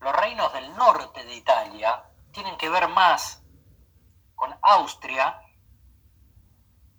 los 0.00 0.12
reinos 0.16 0.52
del 0.52 0.74
norte 0.74 1.24
de 1.24 1.36
Italia 1.36 2.10
tienen 2.32 2.56
que 2.56 2.68
ver 2.68 2.88
más 2.88 3.40
con 4.34 4.52
Austria 4.62 5.40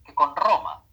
que 0.06 0.16
con 0.16 0.34
Roma, 0.36 0.85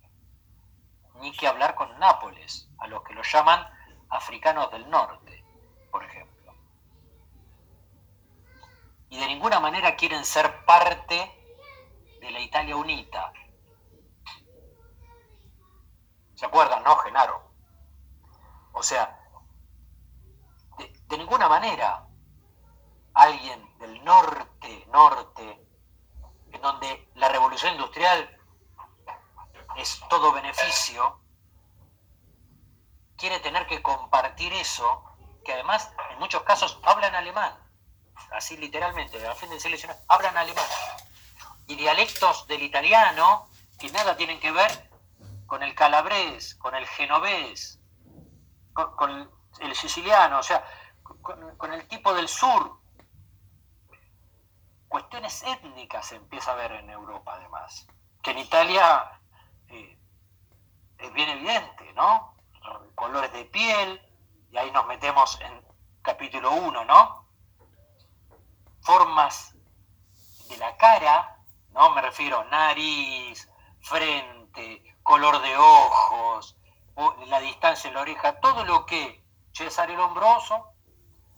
ni 1.22 1.30
que 1.32 1.46
hablar 1.46 1.76
con 1.76 1.96
Nápoles, 2.00 2.68
a 2.78 2.88
los 2.88 3.02
que 3.04 3.14
lo 3.14 3.22
llaman 3.22 3.64
africanos 4.10 4.70
del 4.72 4.90
norte, 4.90 5.44
por 5.90 6.04
ejemplo. 6.04 6.52
Y 9.08 9.20
de 9.20 9.28
ninguna 9.28 9.60
manera 9.60 9.94
quieren 9.94 10.24
ser 10.24 10.64
parte 10.64 11.16
de 12.20 12.30
la 12.30 12.40
Italia 12.40 12.76
unita. 12.76 13.32
¿Se 16.34 16.44
acuerdan, 16.44 16.82
no, 16.82 16.96
Genaro? 16.96 17.52
O 18.72 18.82
sea, 18.82 19.16
de, 20.76 21.18
ninguna 21.18 21.48
manera 21.48 22.04
alguien 23.14 23.78
del 23.78 24.02
norte, 24.02 24.86
norte, 24.90 25.68
en 26.50 26.60
donde 26.60 27.10
la 27.14 27.28
revolución 27.28 27.74
industrial 27.74 28.41
es 29.76 30.00
todo 30.08 30.32
beneficio, 30.32 31.20
quiere 33.16 33.40
tener 33.40 33.66
que 33.66 33.82
compartir 33.82 34.52
eso, 34.52 35.04
que 35.44 35.52
además 35.52 35.90
en 36.10 36.18
muchos 36.18 36.42
casos 36.42 36.80
hablan 36.82 37.14
alemán, 37.14 37.56
así 38.32 38.56
literalmente, 38.56 39.24
a 39.26 39.34
fin 39.34 39.50
de 39.50 39.60
seleccionar, 39.60 39.98
hablan 40.08 40.36
alemán, 40.36 40.64
y 41.66 41.76
dialectos 41.76 42.46
del 42.48 42.62
italiano 42.62 43.48
que 43.78 43.90
nada 43.90 44.16
tienen 44.16 44.40
que 44.40 44.50
ver 44.50 44.90
con 45.46 45.62
el 45.62 45.74
calabrés, 45.74 46.54
con 46.56 46.74
el 46.74 46.86
genovés, 46.86 47.78
con, 48.72 49.30
el 49.60 49.74
siciliano, 49.76 50.38
o 50.38 50.42
sea, 50.42 50.64
con, 51.02 51.72
el 51.72 51.86
tipo 51.88 52.14
del 52.14 52.28
sur. 52.28 52.80
Cuestiones 54.88 55.42
étnicas 55.42 56.06
se 56.06 56.16
empieza 56.16 56.52
a 56.52 56.56
ver 56.56 56.72
en 56.72 56.90
Europa, 56.90 57.34
además, 57.34 57.86
que 58.22 58.30
en 58.30 58.38
Italia 58.38 59.20
es 61.02 61.12
bien 61.12 61.28
evidente, 61.28 61.92
¿no? 61.94 62.34
Colores 62.94 63.32
de 63.32 63.44
piel, 63.46 64.00
y 64.50 64.56
ahí 64.56 64.70
nos 64.70 64.86
metemos 64.86 65.40
en 65.40 65.64
capítulo 66.02 66.52
1, 66.52 66.84
¿no? 66.84 67.26
Formas 68.82 69.54
de 70.48 70.56
la 70.58 70.76
cara, 70.76 71.38
¿no? 71.70 71.90
Me 71.90 72.02
refiero 72.02 72.44
nariz, 72.44 73.48
frente, 73.80 74.96
color 75.02 75.40
de 75.42 75.56
ojos, 75.56 76.56
la 77.26 77.40
distancia 77.40 77.88
en 77.88 77.94
la 77.94 78.02
oreja, 78.02 78.40
todo 78.40 78.64
lo 78.64 78.86
que 78.86 79.24
César 79.52 79.90
el 79.90 79.98
Hombroso 79.98 80.72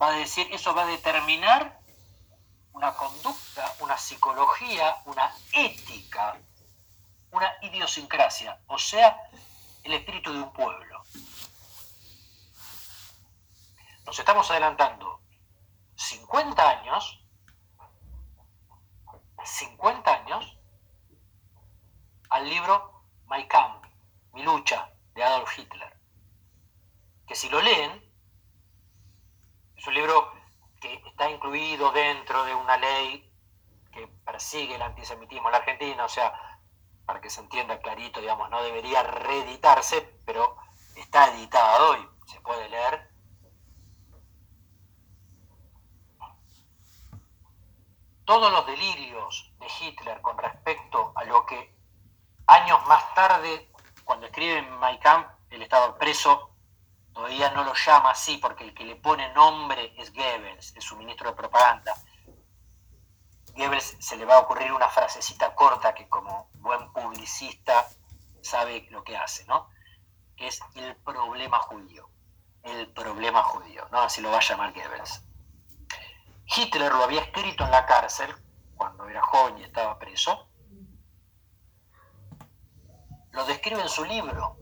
va 0.01 0.09
a 0.09 0.13
decir, 0.13 0.49
eso 0.53 0.75
va 0.75 0.83
a 0.83 0.87
determinar 0.87 1.81
una 2.73 2.93
conducta, 2.95 3.73
una 3.81 3.97
psicología, 3.97 4.97
una 5.07 5.33
ética, 5.53 6.37
una 7.31 7.53
idiosincrasia, 7.63 8.61
o 8.67 8.79
sea, 8.79 9.17
el 9.85 9.93
espíritu 9.93 10.33
de 10.33 10.41
un 10.41 10.53
pueblo. 10.53 11.03
Nos 14.07 14.19
estamos 14.19 14.51
adelantando 14.51 15.21
50 15.97 16.71
años, 16.71 17.25
50 19.45 20.13
años 20.13 20.59
al 22.31 22.49
libro 22.49 23.05
My 23.27 23.47
Camp, 23.47 23.85
Mi 24.33 24.43
lucha, 24.43 24.91
de 25.15 25.23
Adolf 25.23 25.59
Hitler. 25.59 25.97
Que 27.27 27.35
si 27.35 27.49
lo 27.49 27.61
leen, 27.61 28.03
es 29.77 29.87
un 29.87 29.95
libro 29.95 30.33
que 30.81 30.95
está 31.07 31.31
incluido 31.31 31.93
dentro 31.93 32.45
de 32.45 32.55
una 32.55 32.77
ley 32.77 33.31
que 33.93 34.09
persigue 34.09 34.75
el 34.75 34.83
antisemitismo 34.83 35.49
en 35.49 35.53
la 35.53 35.59
Argentina, 35.59 36.05
o 36.05 36.09
sea, 36.09 36.54
para 37.07 37.21
que 37.21 37.31
se 37.31 37.41
entienda 37.41 37.81
clarito, 37.81 38.21
digamos, 38.21 38.51
no 38.51 38.63
debería 38.63 39.03
reeditarse, 39.03 40.01
pero 40.25 40.57
está 40.97 41.31
editado 41.35 41.97
y 41.97 42.09
se 42.27 42.41
puede 42.41 42.69
leer. 42.69 43.11
Todos 48.25 48.51
los 48.51 48.67
delirios 48.67 49.53
de 49.59 49.67
Hitler 49.81 50.21
con 50.23 50.39
respecto 50.39 51.13
a 51.15 51.25
lo 51.25 51.45
que 51.45 51.75
años 52.47 52.81
más 52.87 53.15
tarde, 53.15 53.71
cuando 54.05 54.27
escribe 54.27 54.63
My 54.63 54.99
Camp, 54.99 55.29
el 55.51 55.63
estado 55.63 55.97
preso, 55.99 56.51
todavía 57.13 57.51
no 57.51 57.65
lo 57.65 57.75
llama 57.75 58.11
así 58.11 58.39
porque 58.39 58.65
el 58.65 58.75
que 58.75 58.85
le 58.85 58.97
pone 58.97 59.33
nombre 59.35 59.95
es 59.99 60.13
Goebbels, 60.13 60.75
es 60.75 60.85
su 60.85 60.97
ministro 60.97 61.31
de 61.31 61.37
propaganda. 61.37 61.95
Goebbels 63.57 63.97
se 64.01 64.17
le 64.17 64.25
va 64.25 64.37
a 64.37 64.41
ocurrir 64.41 64.73
una 64.73 64.89
frasecita 64.89 65.55
corta 65.55 65.95
que 65.95 66.09
como 66.09 66.49
buen 66.55 66.93
publicista 66.93 67.89
sabe 68.43 68.87
lo 68.91 69.05
que 69.05 69.17
hace, 69.17 69.45
¿no? 69.47 69.69
Es 70.37 70.61
el 70.75 70.97
problema 70.97 71.59
judío. 71.59 72.11
El 72.63 72.93
problema 72.93 73.43
judío, 73.43 73.87
¿no? 73.93 74.01
Así 74.01 74.21
lo 74.21 74.31
va 74.31 74.39
a 74.39 74.41
llamar 74.41 74.73
Goebbels. 74.73 75.23
Hitler 76.47 76.93
lo 76.93 77.05
había 77.05 77.23
escrito 77.23 77.65
en 77.65 77.71
la 77.71 77.87
cárcel 77.87 78.35
cuando 78.77 79.09
era 79.09 79.23
joven 79.23 79.59
y 79.59 79.65
estaba 79.65 79.99
preso. 79.99 80.49
Lo 83.31 83.45
describe 83.47 83.83
en 83.83 83.89
su 83.89 84.05
libro, 84.05 84.59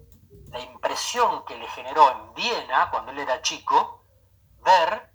la 0.49 0.61
impresión 0.61 1.45
que 1.45 1.57
le 1.57 1.67
generó 1.69 2.11
en 2.11 2.35
Viena, 2.35 2.91
cuando 2.91 3.13
él 3.13 3.19
era 3.19 3.43
chico, 3.43 4.05
ver 4.65 5.13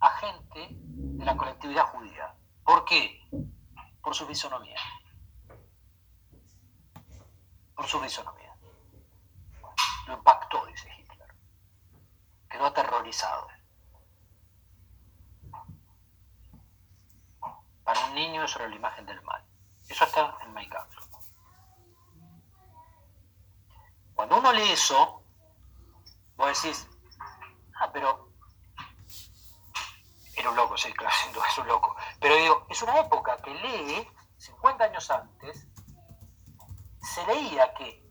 a 0.00 0.10
gente 0.10 0.87
la 1.28 1.36
colectividad 1.36 1.86
judía. 1.88 2.34
¿Por 2.64 2.86
qué? 2.86 3.20
Por 4.02 4.14
su 4.14 4.26
fisonomía. 4.26 4.80
Por 7.74 7.86
su 7.86 8.00
fisonomía. 8.00 8.56
Lo 10.06 10.14
impactó, 10.14 10.64
dice 10.66 10.90
Hitler. 10.96 11.34
Quedó 12.48 12.64
aterrorizado. 12.64 13.46
Para 17.84 18.06
un 18.06 18.14
niño 18.14 18.44
eso 18.44 18.58
era 18.60 18.68
la 18.70 18.76
imagen 18.76 19.04
del 19.04 19.20
mal. 19.22 19.44
Eso 19.86 20.04
está 20.04 20.38
en 20.44 20.54
My 20.54 20.66
Cuando 24.14 24.38
uno 24.38 24.52
lee 24.52 24.72
eso, 24.72 25.22
vos 26.36 26.62
decís, 26.62 26.88
ah, 27.74 27.90
pero 27.92 28.27
era 30.38 30.50
un 30.50 30.56
loco, 30.56 30.76
sí, 30.76 30.92
claro, 30.92 31.14
es 31.48 31.58
un 31.58 31.66
loco. 31.66 31.96
Pero 32.20 32.36
digo, 32.36 32.66
es 32.68 32.82
una 32.82 32.98
época 33.00 33.36
que 33.38 33.54
lee, 33.54 34.08
50 34.36 34.84
años 34.84 35.10
antes, 35.10 35.66
se 37.00 37.26
leía 37.26 37.72
que 37.74 38.04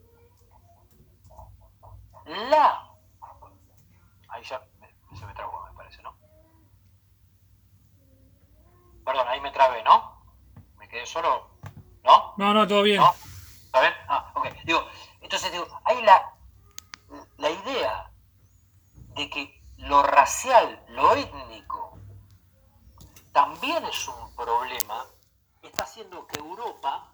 la... 2.26 2.92
Ahí 4.30 4.44
ya 4.44 4.62
se 5.18 5.26
me 5.26 5.34
trabó, 5.34 5.64
me 5.66 5.74
parece, 5.74 6.02
¿no? 6.02 6.18
Perdón, 9.06 9.28
ahí 9.30 9.40
me 9.40 9.52
trabé, 9.52 9.82
¿no? 9.84 10.22
Me 10.78 10.88
quedé 10.90 11.06
solo, 11.06 11.50
¿no? 12.04 12.34
No, 12.38 12.54
no, 12.54 12.68
todo 12.68 12.84
bien. 12.84 13.00
¿No? 13.00 13.14
¿Está 13.66 13.82
bien? 13.82 13.94
Ah, 14.10 14.32
ok. 14.36 14.48
Digo, 14.66 14.86
entonces 15.22 15.52
digo, 15.52 15.66
hay 15.86 16.02
la, 16.04 16.34
la 17.38 17.50
idea 17.50 18.12
de 19.16 19.30
que 19.30 19.64
lo 19.78 20.04
racial, 20.04 20.84
lo 20.90 21.14
étnico, 21.14 21.97
también 23.38 23.86
es 23.86 24.08
un 24.08 24.36
problema, 24.36 25.06
está 25.62 25.84
haciendo 25.84 26.26
que 26.26 26.40
Europa 26.40 27.12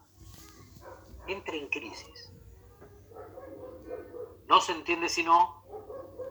entre 1.27 1.57
en 1.57 1.67
crisis. 1.67 2.31
No 4.47 4.61
se 4.61 4.71
entiende 4.71 5.09
sino 5.09 5.65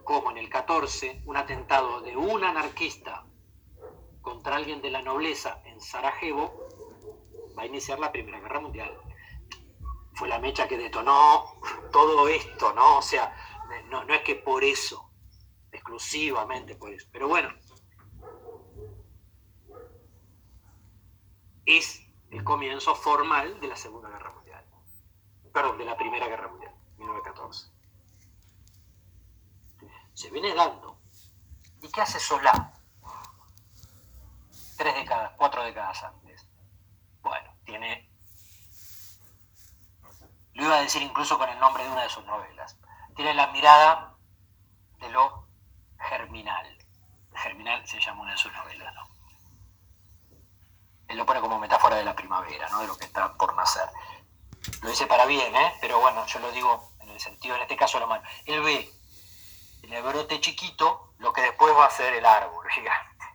como 0.02 0.30
en 0.30 0.38
el 0.38 0.48
14 0.48 1.20
un 1.26 1.36
atentado 1.36 2.00
de 2.00 2.16
un 2.16 2.42
anarquista 2.42 3.26
contra 4.22 4.56
alguien 4.56 4.80
de 4.80 4.90
la 4.90 5.02
nobleza 5.02 5.60
en 5.66 5.78
Sarajevo 5.78 6.68
va 7.54 7.64
a 7.64 7.66
iniciar 7.66 7.98
la 7.98 8.10
Primera 8.10 8.40
Guerra 8.40 8.60
Mundial 8.60 8.98
fue 10.14 10.26
la 10.26 10.38
mecha 10.38 10.66
que 10.66 10.78
detonó 10.78 11.60
todo 11.92 12.28
esto, 12.28 12.72
¿no? 12.72 12.96
O 12.96 13.02
sea, 13.02 13.36
no, 13.90 14.04
no 14.04 14.14
es 14.14 14.22
que 14.22 14.36
por 14.36 14.64
eso, 14.64 15.10
exclusivamente 15.70 16.76
por 16.76 16.94
eso, 16.94 17.06
pero 17.12 17.28
bueno, 17.28 17.50
es 21.76 22.02
el 22.30 22.44
comienzo 22.44 22.94
formal 22.94 23.60
de 23.60 23.68
la 23.68 23.76
Segunda 23.76 24.08
Guerra 24.08 24.32
Mundial, 24.32 24.64
perdón, 25.52 25.78
de 25.78 25.84
la 25.84 25.96
Primera 25.96 26.26
Guerra 26.26 26.48
Mundial, 26.48 26.74
1914. 26.98 27.70
Se 30.14 30.30
viene 30.30 30.54
dando. 30.54 30.98
¿Y 31.80 31.88
qué 31.88 32.00
hace 32.00 32.20
Solá? 32.20 32.74
Tres 34.76 34.94
décadas, 34.94 35.32
cuatro 35.36 35.62
décadas 35.64 36.02
antes. 36.02 36.46
Bueno, 37.22 37.54
tiene 37.64 38.12
lo 40.54 40.64
iba 40.64 40.76
a 40.76 40.82
decir 40.82 41.02
incluso 41.02 41.38
con 41.38 41.48
el 41.48 41.58
nombre 41.58 41.84
de 41.84 41.90
una 41.90 42.02
de 42.02 42.08
sus 42.10 42.24
novelas. 42.26 42.76
Tiene 43.16 43.34
la 43.34 43.48
mirada 43.48 44.16
de 45.00 45.08
lo 45.08 45.46
germinal. 45.98 46.78
Germinal 47.34 47.86
se 47.86 48.00
llama 48.00 48.22
una 48.22 48.32
de 48.32 48.38
sus 48.38 48.52
novelas, 48.52 48.94
¿no? 48.94 49.11
Él 51.12 51.18
lo 51.18 51.26
pone 51.26 51.42
como 51.42 51.58
metáfora 51.58 51.96
de 51.96 52.04
la 52.04 52.16
primavera, 52.16 52.70
¿no? 52.70 52.80
De 52.80 52.86
lo 52.86 52.96
que 52.96 53.04
está 53.04 53.34
por 53.34 53.54
nacer. 53.54 53.86
Lo 54.80 54.88
dice 54.88 55.06
para 55.06 55.26
bien, 55.26 55.54
¿eh? 55.54 55.74
Pero 55.78 56.00
bueno, 56.00 56.24
yo 56.26 56.38
lo 56.38 56.50
digo 56.52 56.94
en 57.00 57.10
el 57.10 57.20
sentido, 57.20 57.54
en 57.54 57.60
este 57.60 57.76
caso, 57.76 58.00
lo 58.00 58.06
malo. 58.06 58.22
Él 58.46 58.62
ve 58.62 58.90
en 59.82 59.92
el 59.92 60.02
brote 60.02 60.40
chiquito 60.40 61.12
lo 61.18 61.34
que 61.34 61.42
después 61.42 61.76
va 61.76 61.84
a 61.84 61.90
ser 61.90 62.14
el 62.14 62.24
árbol 62.24 62.66
gigante. 62.70 63.26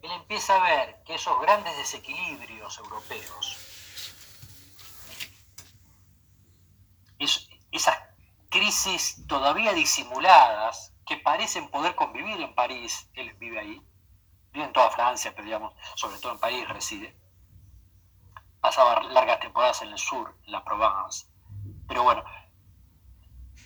Él 0.00 0.12
empieza 0.12 0.56
a 0.56 0.62
ver 0.62 1.02
que 1.04 1.16
esos 1.16 1.38
grandes 1.42 1.76
desequilibrios 1.76 2.78
europeos, 2.78 3.58
esas 7.70 7.98
crisis 8.48 9.26
todavía 9.26 9.74
disimuladas 9.74 10.94
que 11.04 11.18
parecen 11.18 11.68
poder 11.68 11.94
convivir 11.94 12.40
en 12.40 12.54
París, 12.54 13.10
él 13.12 13.34
vive 13.34 13.58
ahí, 13.60 13.82
vive 14.52 14.64
en 14.64 14.72
toda 14.72 14.90
Francia, 14.90 15.32
pero 15.34 15.44
digamos, 15.44 15.74
sobre 15.94 16.18
todo 16.18 16.32
en 16.32 16.40
París 16.40 16.68
reside, 16.68 17.16
pasaba 18.60 19.02
largas 19.02 19.40
temporadas 19.40 19.82
en 19.82 19.88
el 19.88 19.98
sur, 19.98 20.36
en 20.44 20.52
la 20.52 20.64
Provence, 20.64 21.26
pero 21.86 22.02
bueno, 22.02 22.24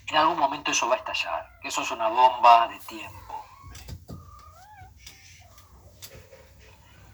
en 0.08 0.16
algún 0.16 0.38
momento 0.38 0.70
eso 0.70 0.88
va 0.88 0.94
a 0.94 0.98
estallar, 0.98 1.58
eso 1.62 1.82
es 1.82 1.90
una 1.90 2.08
bomba 2.08 2.68
de 2.68 2.78
tiempo. 2.80 3.44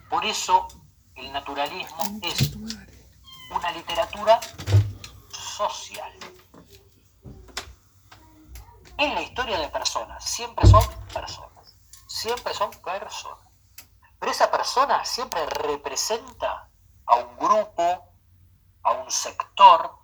Por 0.09 0.25
eso 0.25 0.67
el 1.15 1.33
naturalismo 1.33 2.21
es 2.23 2.57
una 3.51 3.71
literatura 3.73 4.41
social. 5.31 6.13
En 8.97 9.15
la 9.15 9.23
historia 9.23 9.59
de 9.61 9.69
personas, 9.69 10.25
siempre 10.25 10.67
son 10.67 10.83
personas, 11.13 11.77
siempre 12.07 12.53
son 12.55 12.71
personas. 12.83 13.48
Pero 14.19 14.33
esa 14.33 14.51
persona 14.51 15.05
siempre 15.05 15.45
representa 15.47 16.69
a 17.07 17.15
un 17.17 17.37
grupo, 17.37 18.13
a 18.83 18.93
un 18.93 19.11
sector, 19.11 19.99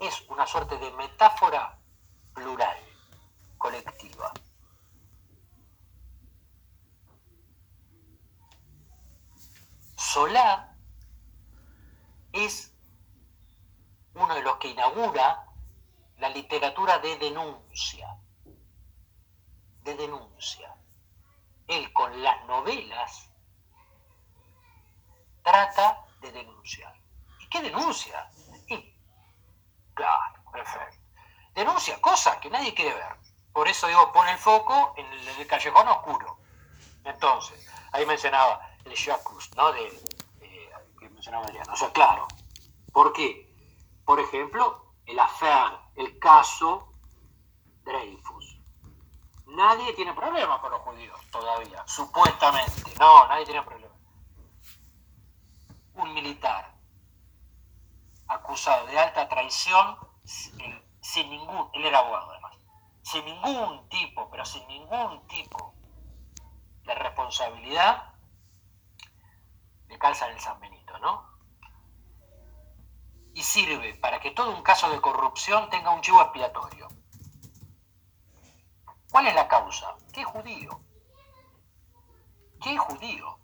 es 0.00 0.22
una 0.28 0.46
suerte 0.46 0.76
de 0.78 0.90
metáfora 0.92 1.78
plural, 2.34 2.76
colectiva. 3.56 4.32
Solá 9.96 10.76
es 12.32 12.74
uno 14.14 14.34
de 14.34 14.42
los 14.42 14.56
que 14.56 14.68
inaugura 14.68 15.46
la 16.18 16.28
literatura 16.28 16.98
de 16.98 17.16
denuncia. 17.16 18.18
De 19.82 19.94
denuncia. 19.94 20.75
Él 21.68 21.92
con 21.92 22.22
las 22.22 22.44
novelas 22.46 23.30
trata 25.42 26.04
de 26.20 26.32
denunciar. 26.32 26.94
¿Y 27.40 27.48
qué 27.48 27.62
denuncia? 27.62 28.30
Claro, 29.94 30.44
perfecto. 30.52 30.98
Denuncia 31.54 31.98
cosas 32.00 32.36
que 32.36 32.50
nadie 32.50 32.74
quiere 32.74 32.94
ver. 32.94 33.16
Por 33.52 33.66
eso 33.66 33.86
digo, 33.86 34.12
pone 34.12 34.32
el 34.32 34.38
foco 34.38 34.92
en 34.98 35.06
el, 35.06 35.46
callejón 35.46 35.88
oscuro. 35.88 36.38
Entonces, 37.04 37.66
ahí 37.92 38.04
mencionaba 38.04 38.60
el 38.84 38.94
Jacques, 38.94 39.56
¿no? 39.56 39.72
De, 39.72 39.88
que 41.00 41.08
mencionaba 41.08 41.46
Adriano. 41.46 41.72
O 41.72 41.76
sea, 41.76 41.90
claro, 41.92 42.28
¿Por 42.96 43.12
qué? 43.12 43.46
Por 44.06 44.18
ejemplo, 44.18 44.94
el 45.04 45.18
affair, 45.18 45.70
el 45.96 46.18
caso 46.18 46.88
Dreyfus. 47.84 48.45
Nadie 49.56 49.94
tiene 49.94 50.12
problemas 50.12 50.60
con 50.60 50.70
los 50.70 50.82
judíos 50.82 51.18
todavía, 51.30 51.82
supuestamente. 51.86 52.94
No, 53.00 53.26
nadie 53.26 53.46
tiene 53.46 53.62
problemas. 53.62 53.96
Un 55.94 56.12
militar 56.12 56.74
acusado 58.26 58.86
de 58.86 58.98
alta 58.98 59.26
traición 59.30 59.96
sin 60.24 61.30
ningún, 61.30 61.70
él 61.72 61.86
era 61.86 62.00
abogado 62.00 62.32
además, 62.32 62.52
sin 63.00 63.24
ningún 63.24 63.88
tipo, 63.88 64.28
pero 64.30 64.44
sin 64.44 64.66
ningún 64.66 65.26
tipo 65.26 65.72
de 66.84 66.94
responsabilidad, 66.94 68.12
le 69.88 69.98
calzan 69.98 70.32
el 70.32 70.40
San 70.40 70.60
Benito, 70.60 70.98
¿no? 70.98 71.30
Y 73.32 73.42
sirve 73.42 73.94
para 73.94 74.20
que 74.20 74.32
todo 74.32 74.54
un 74.54 74.62
caso 74.62 74.90
de 74.90 75.00
corrupción 75.00 75.70
tenga 75.70 75.92
un 75.92 76.02
chivo 76.02 76.20
expiatorio. 76.20 76.88
¿Cuál 79.16 79.28
es 79.28 79.34
la 79.34 79.48
causa? 79.48 79.96
¿Qué 80.12 80.22
judío? 80.24 80.78
¿Qué 82.62 82.76
judío? 82.76 83.38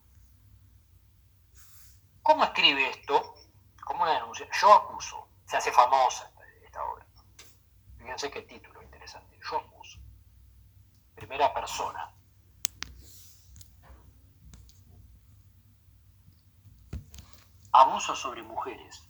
¿Cómo 2.22 2.44
escribe 2.44 2.90
esto? 2.90 3.36
¿Cómo 3.82 4.02
una 4.02 4.12
denuncia? 4.12 4.46
Yo 4.60 4.70
acuso. 4.70 5.28
Se 5.46 5.56
hace 5.56 5.72
famosa 5.72 6.30
esta 6.62 6.84
obra. 6.84 7.06
Fíjense 7.96 8.30
qué 8.30 8.42
título 8.42 8.82
interesante. 8.82 9.40
Yo 9.50 9.56
acuso. 9.56 9.98
Primera 11.14 11.54
persona. 11.54 12.14
Abuso 17.72 18.14
sobre 18.14 18.42
mujeres. 18.42 19.08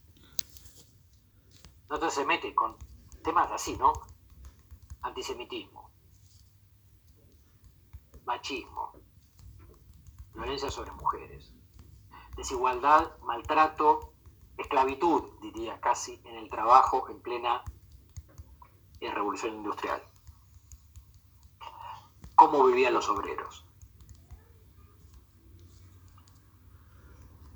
Entonces 1.82 2.14
se 2.14 2.24
mete 2.24 2.54
con 2.54 2.78
temas 3.24 3.50
así, 3.50 3.76
¿no? 3.76 3.92
Antisemitismo, 5.00 5.81
machismo, 8.24 8.92
violencia 10.34 10.70
sobre 10.70 10.92
mujeres, 10.92 11.52
desigualdad, 12.36 13.16
maltrato, 13.20 14.12
esclavitud, 14.56 15.24
diría 15.40 15.80
casi, 15.80 16.20
en 16.24 16.36
el 16.36 16.48
trabajo 16.48 17.08
en 17.08 17.20
plena 17.20 17.62
revolución 19.10 19.54
industrial. 19.54 20.02
¿Cómo 22.34 22.64
vivían 22.64 22.94
los 22.94 23.08
obreros? 23.08 23.64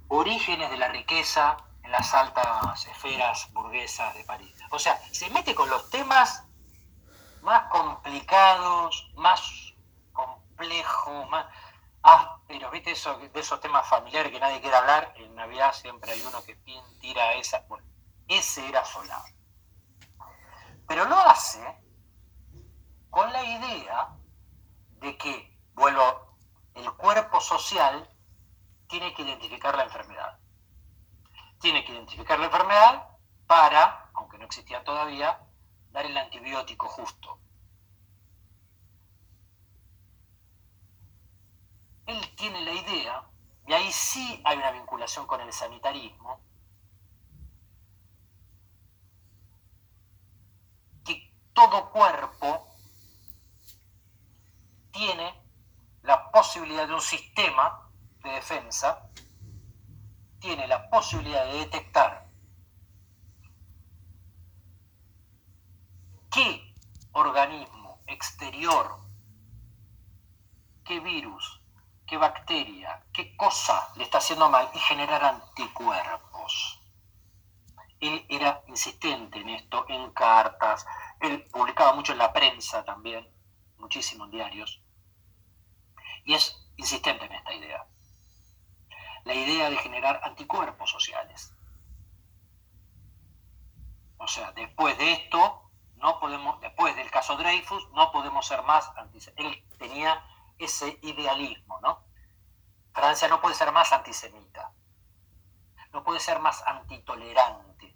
Orígenes 0.08 0.70
de 0.70 0.76
la 0.76 0.88
riqueza 0.88 1.56
en 1.82 1.90
las 1.90 2.14
altas 2.14 2.86
esferas 2.86 3.52
burguesas 3.52 4.14
de 4.14 4.24
París. 4.24 4.54
O 4.70 4.78
sea, 4.78 4.96
se 5.12 5.28
mete 5.30 5.54
con 5.54 5.68
los 5.68 5.90
temas 5.90 6.44
más 7.42 7.68
complicados, 7.70 9.10
más 9.16 9.65
complejos, 10.56 11.28
más 11.28 11.46
ásperos, 12.02 12.72
¿viste? 12.72 12.92
Eso, 12.92 13.18
de 13.18 13.40
esos 13.40 13.60
temas 13.60 13.86
familiares 13.88 14.32
que 14.32 14.40
nadie 14.40 14.60
quiere 14.60 14.76
hablar. 14.76 15.12
En 15.16 15.34
Navidad 15.34 15.72
siempre 15.72 16.12
hay 16.12 16.22
uno 16.22 16.42
que 16.44 16.56
tira 17.00 17.34
esa. 17.34 17.64
Bueno, 17.68 17.86
ese 18.28 18.66
era 18.68 18.84
Solá. 18.84 19.22
Pero 20.86 21.04
lo 21.04 21.18
hace 21.18 21.60
con 23.10 23.32
la 23.32 23.42
idea 23.44 24.08
de 25.00 25.16
que, 25.16 25.58
vuelvo, 25.74 26.36
el 26.74 26.90
cuerpo 26.92 27.40
social 27.40 28.08
tiene 28.88 29.12
que 29.14 29.22
identificar 29.22 29.76
la 29.76 29.84
enfermedad. 29.84 30.38
Tiene 31.60 31.84
que 31.84 31.92
identificar 31.92 32.38
la 32.38 32.46
enfermedad 32.46 33.08
para, 33.46 34.10
aunque 34.14 34.38
no 34.38 34.44
existía 34.44 34.84
todavía, 34.84 35.40
dar 35.90 36.06
el 36.06 36.16
antibiótico 36.16 36.88
justo. 36.88 37.40
Él 42.06 42.36
tiene 42.36 42.60
la 42.64 42.72
idea, 42.72 43.28
y 43.66 43.72
ahí 43.72 43.90
sí 43.92 44.40
hay 44.44 44.58
una 44.58 44.70
vinculación 44.70 45.26
con 45.26 45.40
el 45.40 45.52
sanitarismo, 45.52 46.40
que 51.04 51.34
todo 51.52 51.90
cuerpo 51.90 52.68
tiene 54.92 55.34
la 56.02 56.30
posibilidad 56.30 56.86
de 56.86 56.94
un 56.94 57.00
sistema 57.00 57.90
de 58.22 58.30
defensa, 58.30 59.10
tiene 60.38 60.66
la 60.68 60.88
posibilidad 60.88 61.44
de 61.46 61.58
detectar 61.58 62.26
qué 66.30 66.74
organismo 67.12 68.00
exterior, 68.06 68.96
qué 70.84 71.00
virus, 71.00 71.55
qué 72.06 72.16
bacteria, 72.16 73.04
qué 73.12 73.36
cosa 73.36 73.88
le 73.96 74.04
está 74.04 74.18
haciendo 74.18 74.48
mal 74.48 74.70
y 74.72 74.78
generar 74.78 75.24
anticuerpos. 75.24 76.80
Él 78.00 78.24
era 78.28 78.62
insistente 78.68 79.40
en 79.40 79.48
esto, 79.48 79.86
en 79.88 80.10
cartas, 80.12 80.86
él 81.20 81.46
publicaba 81.50 81.94
mucho 81.94 82.12
en 82.12 82.18
la 82.18 82.32
prensa 82.32 82.84
también, 82.84 83.28
muchísimo 83.78 84.24
en 84.26 84.30
diarios, 84.30 84.82
y 86.24 86.34
es 86.34 86.56
insistente 86.76 87.24
en 87.24 87.32
esta 87.32 87.54
idea. 87.54 87.86
La 89.24 89.34
idea 89.34 89.70
de 89.70 89.76
generar 89.78 90.20
anticuerpos 90.22 90.90
sociales. 90.90 91.52
O 94.18 94.28
sea, 94.28 94.52
después 94.52 94.96
de 94.98 95.12
esto, 95.12 95.70
no 95.96 96.20
podemos, 96.20 96.60
después 96.60 96.94
del 96.96 97.10
caso 97.10 97.36
Dreyfus, 97.36 97.88
no 97.90 98.12
podemos 98.12 98.46
ser 98.46 98.62
más 98.62 98.90
antisemitas. 98.96 99.44
Él 99.44 99.64
tenía 99.78 100.22
ese 100.58 100.98
idealismo, 101.02 101.80
¿no? 101.80 102.04
Francia 102.92 103.28
no 103.28 103.40
puede 103.40 103.54
ser 103.54 103.72
más 103.72 103.92
antisemita, 103.92 104.72
no 105.92 106.02
puede 106.02 106.20
ser 106.20 106.40
más 106.40 106.62
antitolerante. 106.66 107.94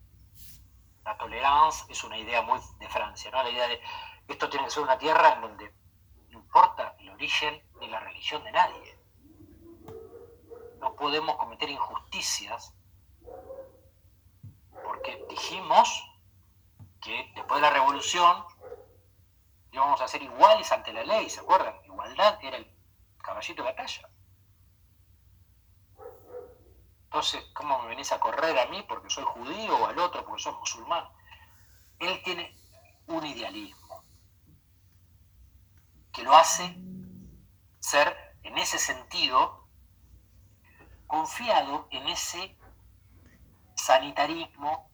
La 1.04 1.16
tolerancia 1.16 1.86
es 1.88 2.04
una 2.04 2.18
idea 2.18 2.42
muy 2.42 2.60
de 2.78 2.88
Francia, 2.88 3.30
¿no? 3.30 3.42
La 3.42 3.50
idea 3.50 3.68
de 3.68 3.80
esto 4.28 4.48
tiene 4.48 4.66
que 4.66 4.70
ser 4.70 4.82
una 4.82 4.98
tierra 4.98 5.32
en 5.34 5.40
donde 5.40 5.74
no 6.28 6.38
importa 6.38 6.94
el 6.98 7.10
origen 7.10 7.62
ni 7.80 7.88
la 7.88 8.00
religión 8.00 8.44
de 8.44 8.52
nadie. 8.52 8.98
No 10.78 10.94
podemos 10.94 11.36
cometer 11.36 11.68
injusticias 11.68 12.74
porque 14.84 15.24
dijimos 15.28 16.04
que 17.00 17.32
después 17.34 17.60
de 17.60 17.66
la 17.66 17.72
revolución 17.72 18.44
íbamos 19.72 20.00
a 20.00 20.08
ser 20.08 20.22
iguales 20.22 20.70
ante 20.72 20.92
la 20.92 21.04
ley, 21.04 21.30
¿se 21.30 21.40
acuerdan? 21.40 21.74
Igualdad 21.84 22.38
era 22.42 22.56
el 22.56 22.70
caballito 23.18 23.62
de 23.62 23.70
batalla. 23.70 24.08
Entonces, 27.04 27.44
¿cómo 27.54 27.82
me 27.82 27.88
venís 27.88 28.12
a 28.12 28.20
correr 28.20 28.56
a 28.58 28.66
mí 28.66 28.84
porque 28.88 29.10
soy 29.10 29.24
judío 29.24 29.76
o 29.76 29.86
al 29.86 29.98
otro 29.98 30.24
porque 30.24 30.42
soy 30.42 30.54
musulmán? 30.54 31.08
Él 31.98 32.22
tiene 32.22 32.56
un 33.06 33.26
idealismo 33.26 34.04
que 36.12 36.22
lo 36.22 36.34
hace 36.36 36.76
ser, 37.80 38.36
en 38.42 38.58
ese 38.58 38.78
sentido, 38.78 39.66
confiado 41.06 41.88
en 41.90 42.08
ese 42.08 42.56
sanitarismo 43.74 44.90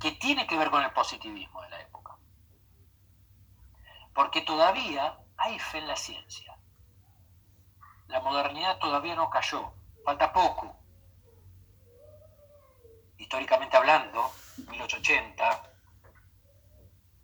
que 0.00 0.12
tiene 0.12 0.46
que 0.46 0.56
ver 0.56 0.70
con 0.70 0.82
el 0.82 0.92
positivismo. 0.92 1.59
Porque 4.20 4.42
todavía 4.42 5.18
hay 5.38 5.58
fe 5.58 5.78
en 5.78 5.88
la 5.88 5.96
ciencia. 5.96 6.54
La 8.06 8.20
modernidad 8.20 8.78
todavía 8.78 9.14
no 9.14 9.30
cayó, 9.30 9.72
falta 10.04 10.30
poco. 10.30 10.76
Históricamente 13.16 13.78
hablando, 13.78 14.30
1880, 14.58 15.62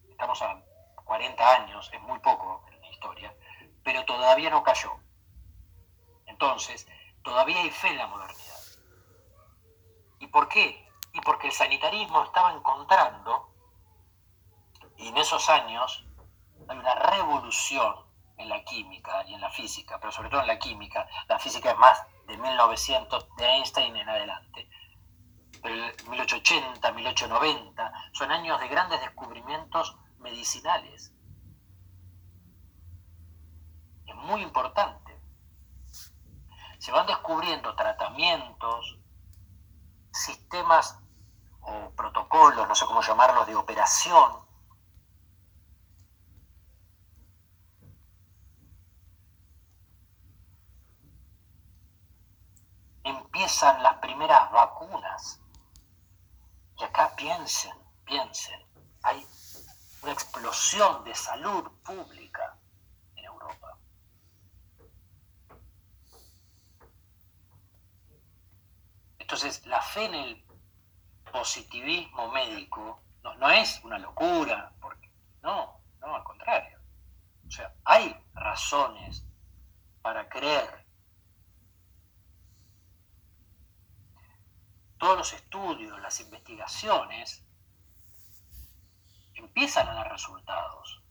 estamos 0.09 0.41
a 0.41 0.59
40 1.05 1.55
años, 1.57 1.91
es 1.93 2.01
muy 2.01 2.19
poco 2.21 2.65
en 2.73 2.81
la 2.81 2.89
historia, 2.89 3.37
pero 3.85 4.03
todavía 4.07 4.49
no 4.49 4.63
cayó. 4.63 4.97
Entonces, 6.25 6.89
todavía 7.23 7.61
hay 7.61 7.71
fe 7.71 7.89
en 7.89 7.99
la 7.99 8.07
modernidad. 8.07 8.61
¿Y 10.19 10.29
por 10.29 10.49
qué? 10.49 10.89
Y 11.13 11.21
porque 11.21 11.49
el 11.49 11.53
sanitarismo 11.53 12.23
estaba 12.25 12.55
encontrando, 12.55 13.53
y 14.97 15.09
en 15.09 15.19
esos 15.19 15.47
años 15.51 16.06
hay 16.69 16.79
una 16.79 16.95
revolución 16.95 17.95
en 18.39 18.49
la 18.49 18.63
química 18.65 19.25
y 19.27 19.35
en 19.35 19.41
la 19.41 19.51
física, 19.51 19.99
pero 19.99 20.13
sobre 20.13 20.29
todo 20.29 20.41
en 20.41 20.47
la 20.47 20.59
química. 20.59 21.07
La 21.29 21.39
física 21.39 21.71
es 21.71 21.79
más 21.79 22.03
de 22.27 22.37
1900, 22.37 23.37
de 23.37 23.47
Einstein 23.47 23.97
en 23.97 24.09
adelante. 24.09 24.69
Pero 25.63 25.75
1880, 26.11 26.93
1890 26.93 27.93
son 28.13 28.31
años 28.31 28.61
de 28.61 28.69
grandes 28.69 29.01
descubrimientos 29.01 29.97
medicinales. 30.19 31.13
Es 34.07 34.15
muy 34.15 34.43
importante. 34.43 35.19
Se 36.79 36.93
van 36.93 37.07
descubriendo 37.07 37.75
tratamientos 37.75 38.99
sistemas 40.13 40.99
o 41.61 41.91
protocolos, 41.97 42.69
no 42.69 42.75
sé 42.75 42.87
cómo 42.87 43.03
llamarlos, 43.03 43.47
de 43.47 43.57
operación, 43.57 44.46
empiezan 53.37 53.83
las 53.83 53.99
primeras 53.99 54.51
vacunas. 54.51 55.43
Y 56.79 56.85
acá 56.85 57.15
piensen, 57.17 57.75
piensen, 58.07 58.59
hay 59.03 59.27
una 60.03 60.13
explosión 60.13 61.05
de 61.05 61.15
salud 61.15 61.71
pública 61.85 62.57
en 63.15 63.25
Europa. 63.27 63.79
Entonces, 69.19 69.67
la 69.67 69.83
fe 69.83 70.07
en 70.07 70.15
el 70.15 70.47
positivismo 71.31 72.29
médico 72.29 73.03
no, 73.23 73.51
es 73.51 73.85
una 73.85 73.99
locura, 73.99 74.73
porque 74.81 75.11
no, 75.43 75.79
no, 76.01 76.17
al 76.17 76.25
contrario. 76.25 76.81
O 77.47 77.51
sea, 77.51 77.71
hay 77.85 78.17
razones 78.33 79.27
para 80.01 80.27
creer. 80.27 80.86
Todos 84.99 85.19
los 85.19 85.33
estudios, 85.33 86.01
las 86.01 86.21
investigaciones, 86.21 87.45
empiezan 89.35 89.89
a 89.89 89.95
dar 89.95 90.11
resultados. 90.11 91.03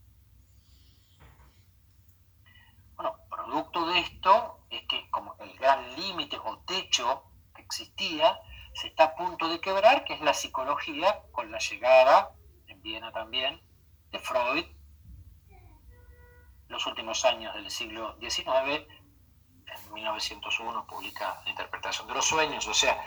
Bueno, 2.96 3.18
producto 3.30 3.86
de 3.88 4.00
esto 4.00 4.66
es 4.70 4.88
que 4.88 5.10
como 5.10 5.36
el 5.40 5.58
gran 5.58 5.96
límite 5.96 6.38
o 6.38 6.60
techo 6.60 7.24
que 7.54 7.62
existía 7.62 8.40
se 8.74 8.88
está 8.88 9.06
a 9.06 9.16
punto 9.16 9.48
de 9.48 9.60
quebrar, 9.60 10.04
que 10.04 10.14
es 10.14 10.22
la 10.22 10.34
psicología, 10.34 11.24
con 11.32 11.52
la 11.52 11.60
llegada, 11.60 12.32
en 12.68 12.82
Viena 12.82 13.12
también, 13.12 13.62
de 14.12 14.20
Freud, 14.20 14.66
los 16.68 16.86
últimos 16.88 17.24
años 17.26 17.54
del 17.54 17.70
siglo 17.70 18.18
XIX, 18.20 18.88
en 19.68 19.94
1901 19.94 20.88
publica 20.88 21.42
La 21.46 21.52
interpretación 21.52 22.08
de 22.08 22.16
los 22.16 22.26
sueños, 22.26 22.68
o 22.68 22.74
sea, 22.74 23.02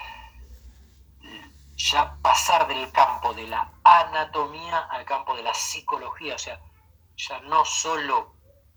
ya 1.78 2.18
pasar 2.20 2.66
del 2.66 2.90
campo 2.90 3.32
de 3.34 3.46
la 3.46 3.72
anatomía 3.84 4.78
al 4.90 5.04
campo 5.04 5.36
de 5.36 5.44
la 5.44 5.54
psicología, 5.54 6.34
o 6.34 6.38
sea, 6.38 6.60
ya 7.16 7.40
no 7.42 7.64
solo 7.64 8.34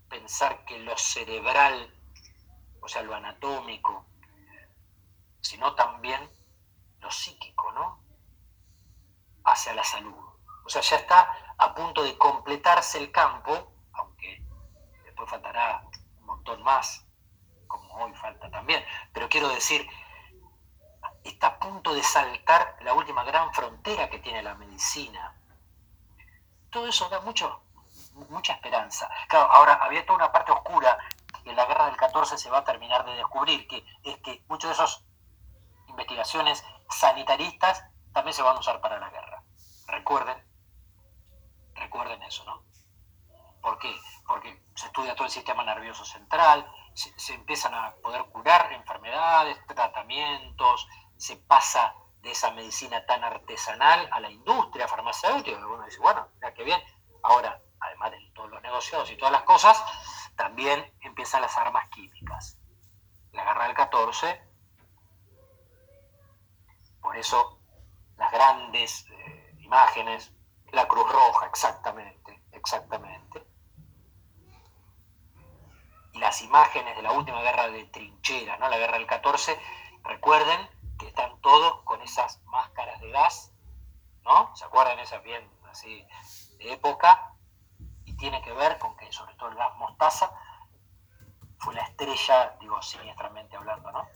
pensar 0.08 0.64
que 0.64 0.78
lo 0.78 0.96
cerebral, 0.96 1.92
o 2.80 2.88
sea, 2.88 3.02
lo 3.02 3.14
anatómico, 3.14 4.06
sino 5.40 5.74
también 5.74 6.30
lo 7.00 7.10
psíquico, 7.10 7.72
¿no? 7.72 8.00
Hacia 9.44 9.74
la 9.74 9.82
salud. 9.82 10.14
O 10.64 10.68
sea, 10.68 10.80
ya 10.80 10.96
está 10.96 11.54
a 11.58 11.74
punto 11.74 12.04
de 12.04 12.16
completarse 12.16 12.98
el 12.98 13.10
campo, 13.10 13.72
aunque 13.94 14.44
después 15.04 15.28
faltará 15.28 15.84
un 16.20 16.26
montón 16.26 16.62
más, 16.62 17.04
como 17.66 17.94
hoy 17.96 18.14
falta 18.14 18.48
también. 18.50 18.84
Pero 19.12 19.28
quiero 19.28 19.48
decir, 19.48 19.88
está 21.24 21.48
a 21.48 21.58
punto 21.58 21.94
de 21.94 22.02
saltar 22.02 22.76
la 22.80 22.94
última 22.94 23.24
gran 23.24 23.52
frontera 23.52 24.08
que 24.08 24.18
tiene 24.18 24.42
la 24.42 24.54
medicina. 24.54 25.34
Todo 26.70 26.88
eso 26.88 27.08
da 27.08 27.20
mucho, 27.20 27.62
mucha 28.28 28.54
esperanza. 28.54 29.08
Claro, 29.28 29.50
ahora 29.52 29.74
había 29.74 30.04
toda 30.04 30.16
una 30.16 30.32
parte 30.32 30.52
oscura 30.52 30.98
que 31.42 31.50
en 31.50 31.56
la 31.56 31.66
guerra 31.66 31.86
del 31.86 31.96
14 31.96 32.38
se 32.38 32.50
va 32.50 32.58
a 32.58 32.64
terminar 32.64 33.04
de 33.04 33.16
descubrir, 33.16 33.66
que 33.66 33.84
es 34.04 34.16
que 34.18 34.44
muchas 34.48 34.70
de 34.70 34.74
esas 34.74 35.04
investigaciones 35.88 36.64
sanitaristas 36.88 37.84
también 38.12 38.34
se 38.34 38.42
van 38.42 38.56
a 38.56 38.60
usar 38.60 38.80
para 38.80 38.98
la 38.98 39.10
guerra. 39.10 39.42
Recuerden, 39.86 40.36
recuerden 41.74 42.22
eso, 42.22 42.44
¿no? 42.44 42.62
¿Por 43.60 43.78
qué? 43.78 43.94
Porque 44.26 44.62
se 44.74 44.86
estudia 44.86 45.14
todo 45.14 45.26
el 45.26 45.32
sistema 45.32 45.62
nervioso 45.64 46.04
central, 46.04 46.66
se 46.94 47.34
empiezan 47.34 47.74
a 47.74 47.94
poder 48.02 48.24
curar 48.26 48.72
enfermedades, 48.72 49.58
tratamientos, 49.66 50.88
se 51.22 51.36
pasa 51.36 51.94
de 52.20 52.32
esa 52.32 52.50
medicina 52.50 53.06
tan 53.06 53.22
artesanal 53.22 54.08
a 54.10 54.18
la 54.18 54.28
industria 54.28 54.88
farmacéutica, 54.88 55.56
y 55.56 55.62
uno 55.62 55.84
dice, 55.84 56.00
bueno, 56.00 56.26
mira 56.34 56.52
qué 56.52 56.64
bien. 56.64 56.82
Ahora, 57.22 57.62
además 57.78 58.10
de 58.10 58.18
todos 58.34 58.50
los 58.50 58.60
negocios 58.60 59.08
y 59.08 59.16
todas 59.16 59.30
las 59.30 59.42
cosas, 59.42 59.80
también 60.34 60.84
empiezan 61.00 61.42
las 61.42 61.56
armas 61.56 61.88
químicas. 61.90 62.58
La 63.30 63.44
guerra 63.44 63.66
del 63.66 63.76
14, 63.76 64.42
por 67.00 67.16
eso 67.16 67.60
las 68.16 68.32
grandes 68.32 69.06
eh, 69.08 69.54
imágenes, 69.60 70.32
la 70.72 70.88
Cruz 70.88 71.08
Roja, 71.08 71.46
exactamente, 71.46 72.42
exactamente. 72.50 73.46
Y 76.14 76.18
las 76.18 76.42
imágenes 76.42 76.96
de 76.96 77.02
la 77.02 77.12
última 77.12 77.42
guerra 77.42 77.68
de 77.68 77.84
trincheras, 77.84 78.58
¿no? 78.58 78.68
la 78.68 78.78
guerra 78.78 78.98
del 78.98 79.06
14, 79.06 79.56
recuerden 80.02 80.71
están 81.06 81.40
todos 81.40 81.82
con 81.82 82.00
esas 82.02 82.40
máscaras 82.44 83.00
de 83.00 83.10
gas, 83.10 83.52
¿no? 84.24 84.54
¿Se 84.54 84.64
acuerdan 84.64 84.98
esas 84.98 85.22
bien 85.22 85.48
así 85.70 86.06
de 86.58 86.72
época? 86.72 87.34
Y 88.04 88.16
tiene 88.16 88.42
que 88.42 88.52
ver 88.52 88.78
con 88.78 88.96
que 88.96 89.12
sobre 89.12 89.34
todo 89.34 89.50
el 89.50 89.56
gas 89.56 89.76
mostaza 89.76 90.32
fue 91.58 91.74
la 91.74 91.82
estrella, 91.82 92.56
digo 92.60 92.80
siniestramente 92.82 93.56
hablando, 93.56 93.90
¿no? 93.92 94.08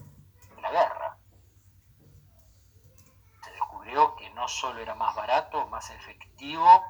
De 0.54 0.60
la 0.60 0.70
guerra. 0.70 1.16
Se 3.44 3.52
descubrió 3.52 4.16
que 4.16 4.30
no 4.30 4.48
solo 4.48 4.80
era 4.80 4.94
más 4.94 5.14
barato, 5.14 5.66
más 5.68 5.88
efectivo, 5.90 6.82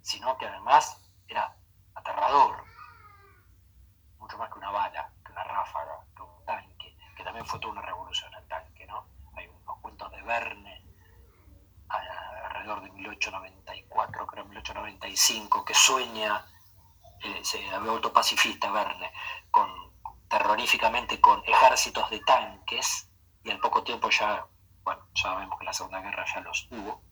sino 0.00 0.38
que 0.38 0.46
además 0.46 1.10
era 1.26 1.56
aterrador, 1.94 2.64
mucho 4.18 4.38
más 4.38 4.50
que 4.50 4.58
una 4.58 4.70
bala, 4.70 5.12
que 5.24 5.32
una 5.32 5.44
ráfaga, 5.44 6.04
que 6.16 6.22
un 6.22 6.44
tanque 6.44 6.96
que 7.16 7.17
también 7.28 7.44
fue 7.44 7.60
toda 7.60 7.74
una 7.74 7.82
revolución 7.82 8.32
el 8.32 8.48
tanque, 8.48 8.86
¿no? 8.86 9.06
Hay 9.36 9.46
unos 9.48 9.78
cuentos 9.82 10.10
de 10.12 10.22
Verne, 10.22 10.82
alrededor 11.90 12.80
de 12.80 12.90
1894, 12.90 14.26
creo 14.26 14.44
1895, 14.46 15.62
que 15.62 15.74
sueña, 15.74 16.46
eh, 17.20 17.40
se 17.44 17.58
había 17.68 17.90
vuelto 17.90 18.14
pacifista 18.14 18.70
Verne, 18.70 19.12
con, 19.50 19.68
terroríficamente 20.26 21.20
con 21.20 21.42
ejércitos 21.44 22.08
de 22.08 22.20
tanques, 22.20 23.10
y 23.44 23.50
al 23.50 23.58
poco 23.58 23.82
tiempo 23.84 24.08
ya, 24.08 24.46
bueno, 24.82 25.06
ya 25.12 25.24
sabemos 25.24 25.58
que 25.58 25.66
la 25.66 25.74
Segunda 25.74 26.00
Guerra 26.00 26.24
ya 26.34 26.40
los 26.40 26.66
hubo, 26.70 27.02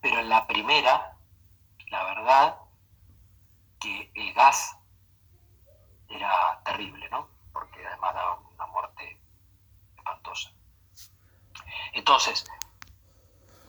pero 0.00 0.20
en 0.20 0.28
la 0.28 0.46
primera, 0.46 1.16
la 1.88 2.04
verdad, 2.04 2.56
que 3.80 4.12
el 4.14 4.32
gas 4.32 4.76
era 6.08 6.62
terrible, 6.64 7.08
¿no? 7.10 7.28
Porque 7.52 7.84
además 7.84 8.14
daba 8.14 8.38
una 8.54 8.66
muerte 8.66 9.20
entonces, 12.10 12.44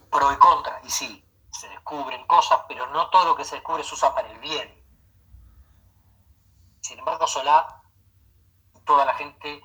pro 0.10 0.34
y 0.34 0.38
contra, 0.38 0.82
y 0.84 0.89
sí, 0.89 1.24
se 1.52 1.70
descubren 1.70 2.26
cosas, 2.26 2.62
pero 2.68 2.88
no 2.88 3.08
todo 3.12 3.26
lo 3.26 3.36
que 3.36 3.46
se 3.46 3.54
descubre 3.54 3.84
se 3.84 3.94
usa 3.94 4.16
para 4.16 4.32
el 4.32 4.39
bien. 4.39 4.84
Sin 6.82 6.98
embargo, 6.98 7.28
Solá, 7.28 7.84
toda 8.84 9.06
la 9.06 9.14
gente 9.14 9.64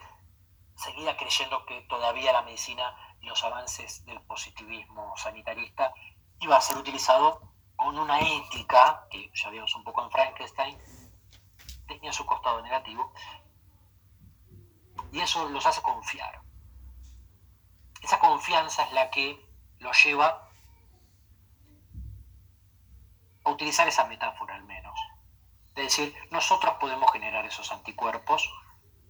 seguía 0.74 1.16
creyendo 1.16 1.64
que 1.64 1.80
todavía 1.88 2.34
la 2.34 2.42
medicina 2.42 2.94
y 3.22 3.26
los 3.28 3.42
avances 3.44 4.04
del 4.04 4.20
positivismo 4.26 5.16
sanitarista 5.16 5.94
iba 6.40 6.58
a 6.58 6.60
ser 6.60 6.76
utilizado 6.76 7.40
con 7.76 7.98
una 7.98 8.20
ética, 8.20 9.06
que 9.10 9.30
ya 9.32 9.48
vimos 9.48 9.74
un 9.74 9.84
poco 9.84 10.04
en 10.04 10.10
Frankenstein, 10.10 10.78
tenía 11.88 12.12
su 12.12 12.26
costado 12.26 12.60
negativo, 12.60 13.10
y 15.12 15.20
eso 15.20 15.48
los 15.48 15.64
hace 15.64 15.80
confiar. 15.80 16.45
Esa 18.06 18.20
confianza 18.20 18.84
es 18.84 18.92
la 18.92 19.10
que 19.10 19.44
lo 19.80 19.90
lleva 19.90 20.48
a 23.42 23.50
utilizar 23.50 23.88
esa 23.88 24.04
metáfora 24.04 24.54
al 24.54 24.62
menos. 24.62 24.96
Es 25.74 25.86
decir, 25.86 26.14
nosotros 26.30 26.74
podemos 26.78 27.10
generar 27.10 27.44
esos 27.44 27.72
anticuerpos 27.72 28.48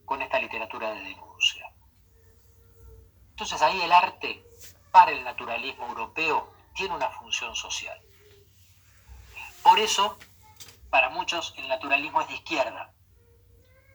con 0.07 0.23
esta 0.23 0.39
literatura 0.39 0.93
de 0.95 1.03
denuncia. 1.03 1.71
Entonces 3.33 3.61
ahí 3.61 3.83
el 3.83 3.93
arte 3.93 4.43
para 4.91 5.11
el 5.11 5.23
naturalismo 5.25 5.89
europeo 5.89 6.55
tiene 6.75 6.95
una 6.95 7.11
función 7.11 7.55
social. 7.55 8.01
Por 9.63 9.79
eso, 9.79 10.17
para 10.89 11.11
muchos 11.11 11.53
el 11.59 11.69
naturalismo 11.69 12.23
es 12.23 12.29
de 12.29 12.35
izquierda. 12.37 12.95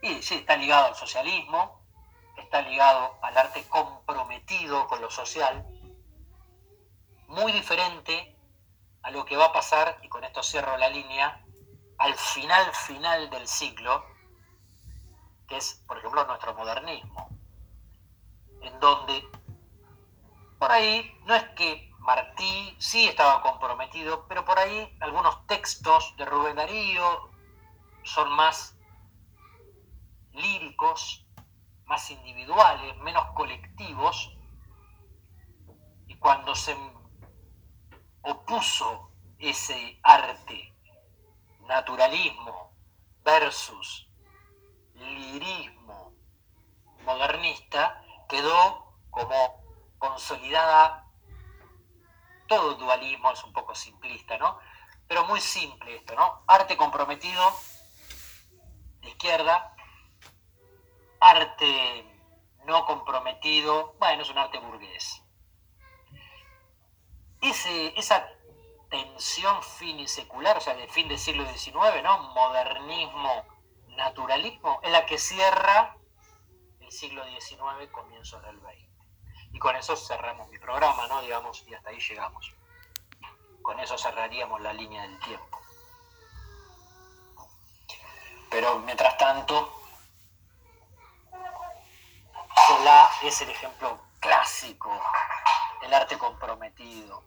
Y 0.03 0.21
sí, 0.21 0.35
está 0.35 0.57
ligado 0.57 0.85
al 0.89 0.95
socialismo, 0.95 1.80
está 2.38 2.61
ligado 2.61 3.17
al 3.21 3.38
arte 3.38 3.63
comprometido 3.67 4.88
con 4.88 5.01
lo 5.01 5.09
social, 5.09 5.65
muy 7.27 7.51
diferente 7.51 8.38
a 9.03 9.11
lo 9.11 9.25
que 9.25 9.38
va 9.38 9.45
a 9.45 9.53
pasar, 9.53 9.99
y 10.03 10.09
con 10.09 10.23
esto 10.23 10.43
cierro 10.43 10.77
la 10.77 10.89
línea, 10.89 11.43
al 11.97 12.13
final 12.15 12.73
final 12.73 13.29
del 13.29 13.47
siglo, 13.47 14.05
que 15.47 15.57
es, 15.57 15.84
por 15.88 15.97
ejemplo, 15.97 16.25
nuestro 16.25 16.53
modernismo, 16.53 17.29
en 18.61 18.79
donde 18.79 19.27
por 20.59 20.71
ahí 20.71 21.19
no 21.25 21.36
es 21.36 21.43
que 21.55 21.91
Martí 21.99 22.75
sí 22.79 23.07
estaba 23.07 23.41
comprometido, 23.41 24.27
pero 24.27 24.43
por 24.43 24.57
ahí 24.57 24.95
algunos 25.01 25.45
textos 25.47 26.15
de 26.17 26.25
Rubén 26.25 26.55
Darío 26.55 27.32
son 28.03 28.32
más 28.34 28.75
líricos, 30.34 31.20
más 31.91 32.09
individuales, 32.09 32.95
menos 32.99 33.25
colectivos, 33.35 34.33
y 36.07 36.15
cuando 36.19 36.55
se 36.55 36.73
opuso 38.21 39.11
ese 39.37 39.99
arte, 40.01 40.73
naturalismo 41.67 42.71
versus 43.25 44.07
lirismo 44.93 46.13
modernista, 47.03 48.01
quedó 48.29 48.95
como 49.09 49.61
consolidada, 49.97 51.05
todo 52.47 52.75
dualismo 52.75 53.31
es 53.31 53.43
un 53.43 53.51
poco 53.51 53.75
simplista, 53.75 54.37
¿no? 54.37 54.59
Pero 55.09 55.25
muy 55.25 55.41
simple 55.41 55.97
esto, 55.97 56.15
¿no? 56.15 56.45
Arte 56.47 56.77
comprometido 56.77 57.51
de 59.01 59.09
izquierda, 59.09 59.70
arte 61.22 62.05
no 62.65 62.86
comprometido, 62.86 63.95
bueno, 63.99 64.24
es 64.24 64.30
un 64.30 64.38
arte 64.38 64.59
burgués. 64.59 65.24
Esa 67.41 68.28
tensión 68.89 69.63
finisecular, 69.63 70.57
o 70.57 70.61
sea, 70.61 70.76
de 70.76 70.88
fin 70.88 71.07
del 71.07 71.17
siglo 71.17 71.45
XIX, 71.45 72.03
¿no? 72.03 72.34
Modernismo, 72.34 73.45
naturalismo, 73.89 74.80
es 74.84 74.91
la 74.91 75.05
que 75.05 75.17
cierra 75.17 75.95
el 76.82 76.91
siglo 76.91 77.24
XIX, 77.26 77.89
comienzo 77.91 78.39
del 78.41 78.59
XX. 78.59 78.91
Y 79.53 79.59
con 79.59 79.76
eso 79.76 79.95
cerramos 79.95 80.49
mi 80.49 80.59
programa, 80.59 81.07
¿no? 81.07 81.22
Digamos, 81.22 81.63
y 81.67 81.74
hasta 81.74 81.89
ahí 81.89 81.99
llegamos. 81.99 82.53
Con 83.61 83.80
eso 83.80 83.97
cerraríamos 83.97 84.61
la 84.61 84.74
línea 84.74 85.03
del 85.03 85.19
tiempo. 85.19 85.59
Pero 88.49 88.80
mientras 88.80 89.17
tanto, 89.17 89.80
Solá 92.67 93.09
es 93.23 93.41
el 93.41 93.49
ejemplo 93.49 93.99
clásico 94.19 94.91
del 95.81 95.93
arte 95.93 96.17
comprometido, 96.17 97.23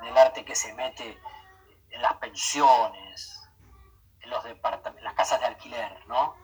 del 0.00 0.16
arte 0.16 0.44
que 0.44 0.54
se 0.54 0.72
mete 0.74 1.20
en 1.90 2.02
las 2.02 2.14
pensiones, 2.14 3.40
en, 4.20 4.30
los 4.30 4.44
en 4.44 5.04
las 5.04 5.14
casas 5.14 5.40
de 5.40 5.46
alquiler, 5.46 6.06
¿no? 6.06 6.36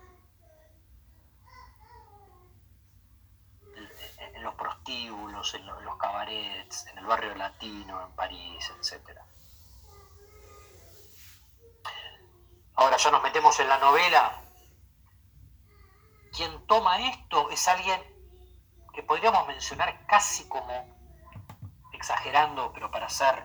En, 4.18 4.42
los 4.42 4.54
prostíbulos, 4.54 5.54
en 5.54 5.66
los, 5.66 5.78
en 5.78 5.84
los 5.84 5.96
cabarets, 5.96 6.86
en 6.86 6.98
el 6.98 7.06
barrio 7.06 7.34
latino, 7.34 8.02
en 8.02 8.12
París, 8.12 8.72
etc. 8.80 9.20
Ahora 12.76 12.96
ya 12.96 13.10
nos 13.10 13.22
metemos 13.22 13.58
en 13.60 13.68
la 13.68 13.78
novela. 13.78 14.45
Quien 16.36 16.66
toma 16.66 16.98
esto 17.08 17.50
es 17.50 17.66
alguien 17.66 17.98
que 18.92 19.02
podríamos 19.02 19.46
mencionar 19.46 20.04
casi 20.06 20.46
como, 20.48 20.86
exagerando, 21.94 22.72
pero 22.74 22.90
para 22.90 23.08
ser 23.08 23.42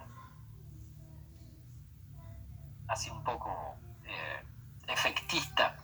así 2.89 3.09
un 3.09 3.23
poco 3.23 3.77
eh, 4.03 4.43
efectista, 4.87 5.77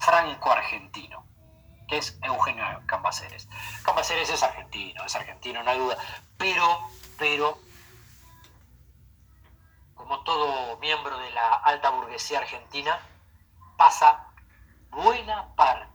franco-argentino, 0.00 1.24
que 1.86 1.98
es 1.98 2.18
Eugenio 2.20 2.82
Cambaceres. 2.86 3.48
Cambaceres 3.84 4.28
es 4.28 4.42
argentino, 4.42 5.04
es 5.04 5.14
argentino, 5.14 5.62
no 5.62 5.70
hay 5.70 5.78
duda, 5.78 5.96
pero, 6.36 6.90
pero 7.16 7.58
como 9.94 10.24
todo 10.24 10.76
miembro 10.78 11.16
de 11.16 11.30
la 11.30 11.54
alta 11.54 11.90
burguesía 11.90 12.40
argentina, 12.40 12.98
pasa 13.76 14.26
buena 14.90 15.54
parte, 15.54 15.93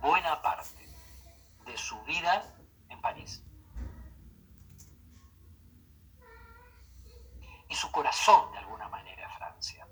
buena 0.00 0.40
parte 0.42 0.88
de 1.66 1.76
su 1.76 2.00
vida 2.02 2.44
en 2.88 3.00
París. 3.00 3.42
Y 7.68 7.74
su 7.74 7.90
corazón, 7.92 8.50
de 8.52 8.58
alguna 8.58 8.88
manera, 8.88 9.28
Francia. 9.30 9.86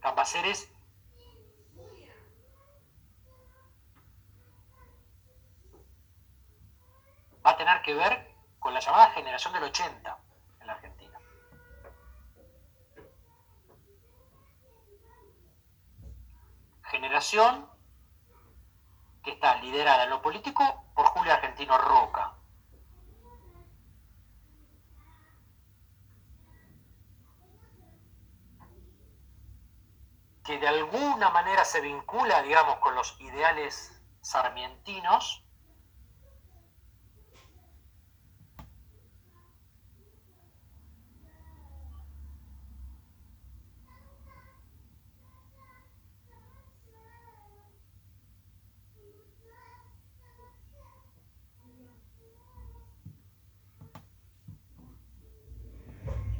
Cambaceres 0.00 0.68
va 7.44 7.50
a 7.50 7.56
tener 7.56 7.82
que 7.82 7.94
ver 7.94 8.32
con 8.58 8.74
la 8.74 8.80
llamada 8.80 9.10
generación 9.10 9.52
del 9.52 9.64
80 9.64 10.18
en 10.60 10.66
la 10.66 10.72
Argentina. 10.74 11.18
Generación 16.92 17.66
que 19.24 19.30
está 19.30 19.56
liderada 19.56 20.04
en 20.04 20.10
lo 20.10 20.20
político 20.20 20.62
por 20.94 21.06
Julio 21.06 21.32
Argentino 21.32 21.78
Roca. 21.78 22.34
que 30.44 30.58
de 30.58 30.66
alguna 30.66 31.30
manera 31.30 31.64
se 31.64 31.80
vincula, 31.80 32.42
digamos, 32.42 32.76
con 32.80 32.96
los 32.96 33.18
ideales 33.20 34.02
sarmientinos, 34.22 35.42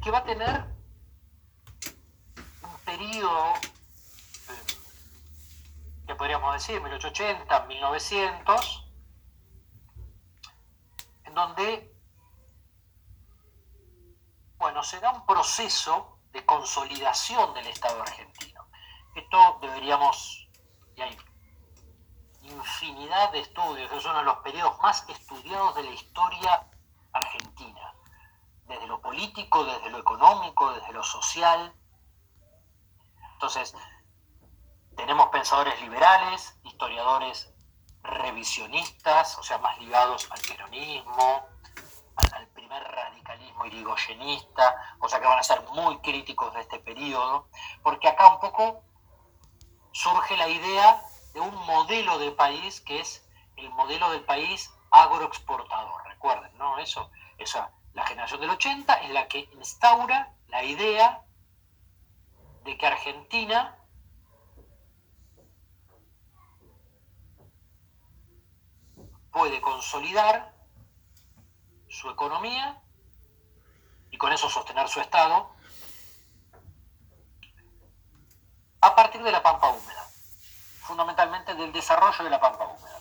que 0.03 0.11
va 0.11 0.17
a 0.17 0.23
un 2.63 2.79
periodo, 2.85 3.53
eh, 3.55 4.63
que 6.07 6.15
podríamos 6.15 6.53
decir, 6.53 6.81
1880, 6.81 7.65
1900, 7.65 8.87
en 11.25 11.33
donde, 11.33 11.95
bueno, 14.57 14.83
se 14.83 14.99
da 14.99 15.11
un 15.11 15.25
proceso 15.25 16.19
de 16.31 16.45
consolidación 16.45 17.53
del 17.53 17.67
Estado 17.67 18.01
argentino. 18.01 18.67
Esto 19.15 19.59
deberíamos, 19.61 20.47
y 20.95 21.01
hay 21.01 21.17
infinidad 22.41 23.31
de 23.31 23.39
estudios, 23.39 23.91
es 23.91 24.05
uno 24.05 24.17
de 24.17 24.23
los 24.25 24.37
periodos 24.39 24.79
más 24.81 25.07
estudiados 25.07 25.75
de 25.75 25.83
la 25.83 25.91
historia 25.91 26.67
político, 29.01 29.65
desde 29.65 29.89
lo 29.89 29.99
económico, 29.99 30.73
desde 30.73 30.93
lo 30.93 31.03
social. 31.03 31.73
Entonces, 33.33 33.75
tenemos 34.95 35.27
pensadores 35.27 35.79
liberales, 35.81 36.57
historiadores 36.63 37.53
revisionistas, 38.03 39.37
o 39.37 39.43
sea, 39.43 39.57
más 39.57 39.77
ligados 39.79 40.29
al 40.31 40.39
peronismo, 40.41 41.47
al, 42.33 42.47
primer 42.47 42.83
radicalismo 42.83 43.65
irigoyenista, 43.65 44.95
o 44.99 45.09
sea, 45.09 45.19
que 45.19 45.27
van 45.27 45.39
a 45.39 45.43
ser 45.43 45.61
muy 45.69 45.97
críticos 45.99 46.53
de 46.53 46.61
este 46.61 46.79
periodo, 46.79 47.47
porque 47.81 48.07
acá 48.07 48.33
un 48.33 48.39
poco 48.39 48.83
surge 49.91 50.37
la 50.37 50.47
idea 50.47 51.01
de 51.33 51.39
un 51.39 51.55
modelo 51.65 52.17
de 52.19 52.31
país 52.31 52.81
que 52.81 52.99
es 52.99 53.27
el 53.57 53.69
modelo 53.71 54.09
del 54.11 54.23
país 54.23 54.71
agroexportador, 54.91 56.03
recuerden, 56.05 56.55
¿no? 56.57 56.77
Eso, 56.79 57.09
esa 57.37 57.71
la 57.93 58.05
generación 58.05 58.41
del 58.41 58.49
80, 58.49 58.93
es 58.95 59.09
la 59.11 59.27
que 59.27 59.49
instaura 59.53 60.33
la 60.47 60.63
idea 60.63 61.23
de 62.63 62.77
que 62.77 62.87
Argentina 62.87 63.77
puede 69.31 69.61
consolidar 69.61 70.53
su 71.89 72.09
economía 72.09 72.81
y 74.11 74.17
con 74.17 74.31
eso 74.31 74.49
sostener 74.49 74.87
su 74.87 74.99
Estado 74.99 75.51
a 78.81 78.95
partir 78.95 79.23
de 79.23 79.31
la 79.31 79.41
pampa 79.41 79.69
húmeda, 79.69 80.07
fundamentalmente 80.81 81.55
del 81.55 81.71
desarrollo 81.71 82.23
de 82.23 82.29
la 82.29 82.39
pampa 82.39 82.67
húmeda. 82.67 82.92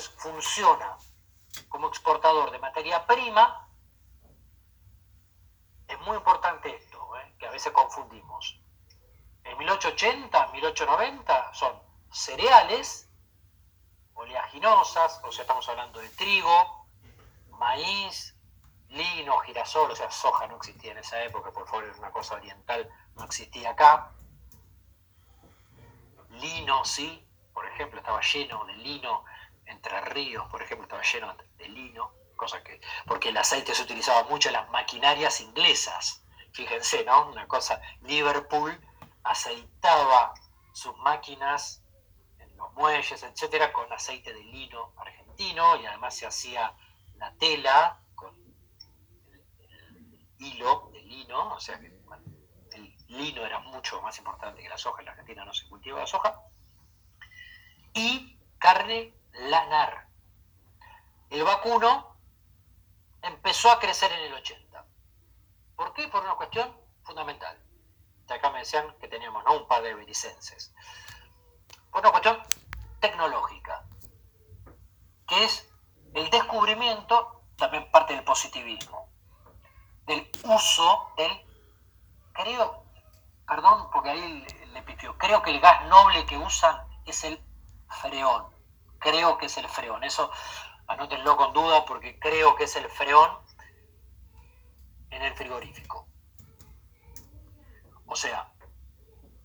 Funciona 0.00 0.96
como 1.68 1.88
exportador 1.88 2.50
de 2.50 2.58
materia 2.58 3.06
prima, 3.06 3.68
es 5.88 5.98
muy 6.00 6.16
importante 6.16 6.74
esto, 6.74 7.16
¿eh? 7.16 7.34
que 7.38 7.46
a 7.46 7.50
veces 7.50 7.72
confundimos. 7.72 8.60
En 9.44 9.56
1880, 9.58 10.48
1890 10.48 11.54
son 11.54 11.80
cereales, 12.10 13.08
oleaginosas, 14.14 15.20
o 15.22 15.32
sea, 15.32 15.42
estamos 15.42 15.68
hablando 15.68 16.00
de 16.00 16.08
trigo, 16.10 16.86
maíz, 17.50 18.34
lino, 18.88 19.38
girasol, 19.38 19.90
o 19.90 19.96
sea, 19.96 20.10
soja 20.10 20.46
no 20.46 20.56
existía 20.56 20.92
en 20.92 20.98
esa 20.98 21.22
época, 21.22 21.52
por 21.52 21.66
favor, 21.66 21.84
es 21.84 21.98
una 21.98 22.10
cosa 22.10 22.34
oriental, 22.34 22.88
no 23.14 23.24
existía 23.24 23.70
acá. 23.70 24.12
Lino, 26.30 26.84
sí, 26.84 27.26
por 27.52 27.66
ejemplo, 27.66 28.00
estaba 28.00 28.20
lleno 28.20 28.64
de 28.66 28.74
lino, 28.74 29.24
entre 29.66 30.00
ríos, 30.02 30.46
por 30.50 30.62
ejemplo, 30.62 30.84
estaba 30.84 31.02
lleno 31.02 31.36
de 31.58 31.68
lino, 31.68 32.12
cosa 32.36 32.62
que, 32.62 32.80
porque 33.06 33.30
el 33.30 33.36
aceite 33.36 33.74
se 33.74 33.82
utilizaba 33.82 34.28
mucho 34.28 34.48
en 34.48 34.54
las 34.54 34.70
maquinarias 34.70 35.40
inglesas. 35.40 36.24
Fíjense, 36.52 37.04
¿no? 37.04 37.28
Una 37.28 37.46
cosa, 37.46 37.80
Liverpool 38.02 38.80
aceitaba 39.22 40.34
sus 40.72 40.96
máquinas 40.98 41.82
en 42.38 42.56
los 42.56 42.72
muelles, 42.74 43.22
etcétera, 43.22 43.72
con 43.72 43.92
aceite 43.92 44.32
de 44.32 44.42
lino 44.44 44.92
argentino 44.96 45.76
y 45.76 45.86
además 45.86 46.16
se 46.16 46.26
hacía 46.26 46.74
la 47.16 47.32
tela 47.34 48.00
con 48.14 48.34
el, 48.38 50.28
hilo 50.38 50.90
de 50.92 51.02
lino, 51.02 51.54
o 51.54 51.60
sea 51.60 51.80
que 51.80 51.86
el 52.72 52.96
lino 53.08 53.44
era 53.44 53.58
mucho 53.60 54.00
más 54.02 54.16
importante 54.18 54.62
que 54.62 54.68
la 54.68 54.78
soja, 54.78 55.00
en 55.00 55.06
la 55.06 55.12
Argentina 55.12 55.44
no 55.44 55.54
se 55.54 55.68
cultiva 55.68 56.00
la 56.00 56.06
soja, 56.06 56.40
y 57.94 58.38
carne 58.58 59.14
lanar. 59.40 60.08
El 61.30 61.44
vacuno 61.44 62.16
empezó 63.22 63.70
a 63.70 63.78
crecer 63.78 64.12
en 64.12 64.20
el 64.20 64.34
80. 64.34 64.84
¿Por 65.76 65.92
qué? 65.92 66.08
Por 66.08 66.22
una 66.22 66.34
cuestión 66.34 66.74
fundamental. 67.02 67.58
De 68.26 68.34
acá 68.34 68.50
me 68.50 68.60
decían 68.60 68.96
que 68.98 69.08
teníamos 69.08 69.44
¿no? 69.44 69.58
un 69.58 69.68
par 69.68 69.82
de 69.82 69.94
belicenses. 69.94 70.74
Por 71.90 72.00
una 72.00 72.10
cuestión 72.10 72.40
tecnológica, 73.00 73.84
que 75.26 75.44
es 75.44 75.68
el 76.14 76.30
descubrimiento, 76.30 77.42
también 77.56 77.90
parte 77.90 78.14
del 78.14 78.24
positivismo, 78.24 79.08
del 80.06 80.30
uso 80.44 81.12
del, 81.16 81.44
creo, 82.32 82.84
perdón, 83.46 83.90
porque 83.92 84.10
ahí 84.10 84.46
le 84.72 84.82
pifió, 84.82 85.16
creo 85.18 85.42
que 85.42 85.50
el 85.50 85.60
gas 85.60 85.84
noble 85.86 86.26
que 86.26 86.38
usan 86.38 86.86
es 87.04 87.24
el 87.24 87.40
freón, 87.88 88.55
creo 89.06 89.38
que 89.38 89.46
es 89.46 89.56
el 89.56 89.68
freón, 89.68 90.02
eso 90.02 90.32
anótenlo 90.88 91.36
con 91.36 91.52
duda 91.52 91.84
porque 91.84 92.18
creo 92.18 92.56
que 92.56 92.64
es 92.64 92.74
el 92.74 92.88
freón 92.90 93.30
en 95.10 95.22
el 95.22 95.34
frigorífico. 95.34 96.08
O 98.06 98.16
sea, 98.16 98.52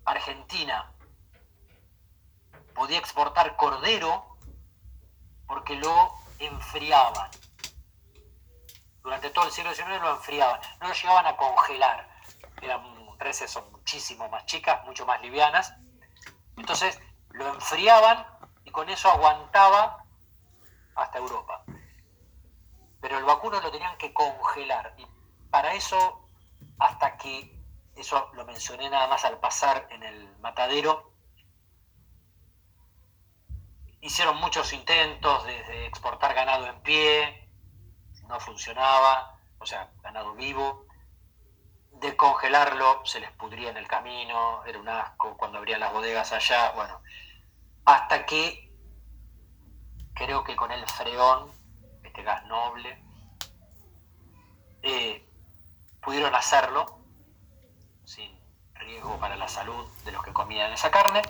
Argentina 0.06 0.92
podía 2.74 2.98
exportar 2.98 3.56
cordero 3.56 4.38
porque 5.46 5.76
lo 5.76 6.12
enfriaban. 6.40 7.30
Durante 9.04 9.30
todo 9.30 9.46
el 9.46 9.52
siglo 9.52 9.74
XIX 9.76 10.02
lo 10.02 10.16
enfriaban, 10.16 10.60
no 10.80 10.88
lo 10.88 10.94
llegaban 10.94 11.28
a 11.28 11.38
congelar. 11.38 12.10
Eran 12.62 13.18
reses 13.20 13.60
muchísimo 13.72 14.28
más 14.30 14.46
chicas, 14.48 14.84
mucho 14.86 15.06
más 15.06 15.22
livianas. 15.22 15.74
Entonces 16.58 17.00
lo 17.30 17.48
enfriaban 17.54 18.31
y 18.64 18.72
con 18.72 18.90
eso 18.90 19.10
aguantaba 19.10 20.06
hasta 20.96 21.18
Europa. 21.18 21.64
Pero 23.00 23.18
el 23.18 23.24
vacuno 23.24 23.60
lo 23.60 23.72
tenían 23.72 23.98
que 23.98 24.14
congelar. 24.14 24.94
Y 24.98 25.06
para 25.50 25.74
eso, 25.74 26.28
hasta 26.80 27.18
que, 27.18 27.60
eso 27.96 28.30
lo 28.34 28.46
mencioné 28.46 28.90
nada 28.90 29.08
más 29.08 29.26
al 29.26 29.40
pasar 29.40 29.88
en 29.92 30.04
el 30.04 30.38
matadero, 30.38 31.12
hicieron 34.02 34.38
muchos 34.38 34.74
intentos 34.74 35.46
de, 35.46 35.86
exportar 35.86 36.34
ganado 36.34 36.68
en 36.68 36.82
pie, 36.82 37.50
no 38.28 38.40
funcionaba, 38.40 39.40
o 39.60 39.66
sea, 39.66 39.92
ganado 40.02 40.34
vivo. 40.34 40.86
De 41.92 42.16
congelarlo 42.16 43.06
se 43.06 43.20
les 43.20 43.32
pudría 43.32 43.70
en 43.70 43.78
el 43.78 43.88
camino, 43.88 44.64
era 44.66 44.80
un 44.80 44.90
asco 44.90 45.38
cuando 45.38 45.60
abrían 45.60 45.80
las 45.80 45.94
bodegas 45.94 46.32
allá, 46.32 46.72
bueno, 46.72 47.02
hasta 47.86 48.26
que 48.26 48.72
creo 50.14 50.44
que 50.44 50.56
con 50.56 50.72
el 50.72 50.86
freón, 50.88 51.52
este 52.04 52.24
gas 52.24 52.46
noble, 52.46 53.04
eh, 54.84 55.28
pudieron 56.02 56.34
hacerlo 56.36 57.00
sin 58.06 58.32
riesgo 58.76 59.18
para 59.20 59.36
la 59.36 59.48
salud 59.48 59.86
de 60.06 60.12
los 60.12 60.24
que 60.24 60.34
comían 60.34 60.72
esa 60.74 60.92
carne 60.92 61.22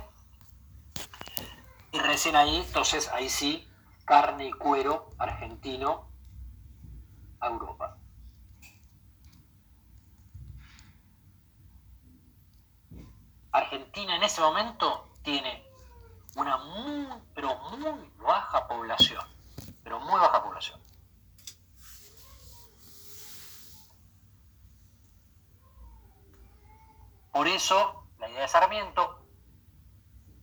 y 1.92 2.00
recién 2.00 2.36
ahí, 2.36 2.58
entonces 2.58 3.10
ahí 3.10 3.30
sí, 3.30 3.70
carne 4.06 4.48
y 4.48 4.52
cuero 4.52 5.10
argentino 5.18 6.10
a 7.40 7.48
Europa. 7.48 7.98
Argentina 13.52 14.16
en 14.16 14.24
ese 14.24 14.40
momento 14.40 15.10
tiene 15.24 15.71
una 16.36 16.58
muy, 16.58 17.08
pero 17.34 17.56
muy 17.72 18.12
baja 18.18 18.68
población, 18.68 19.26
pero 19.84 20.00
muy 20.00 20.20
baja 20.20 20.44
población. 20.44 20.82
Por 27.32 27.48
eso, 27.48 28.08
la 28.20 28.30
idea 28.30 28.42
de 28.42 28.48
Sarmiento 28.48 29.26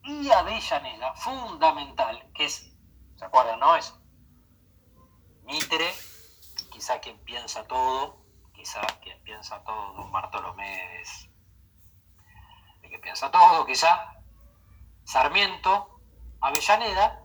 y 0.03 0.31
Avellaneda, 0.31 1.15
fundamental, 1.15 2.31
que 2.35 2.47
es, 2.47 2.75
¿se 3.17 3.25
acuerdan, 3.25 3.61
no? 3.61 3.77
Es 3.77 3.95
Mitre, 5.43 5.93
quizá 6.71 6.99
quien 7.01 7.19
piensa 7.25 7.65
todo, 7.67 8.25
quizá 8.55 8.81
quien 9.03 9.23
piensa 9.23 9.63
todo, 9.65 9.93
don 9.95 10.11
Bartolomé 10.11 11.01
es 11.01 11.29
el 12.83 12.91
que 12.91 12.99
piensa 12.99 13.31
todo, 13.31 13.67
quizá 13.67 14.18
Sarmiento, 15.09 16.03
Avellaneda, 16.43 17.25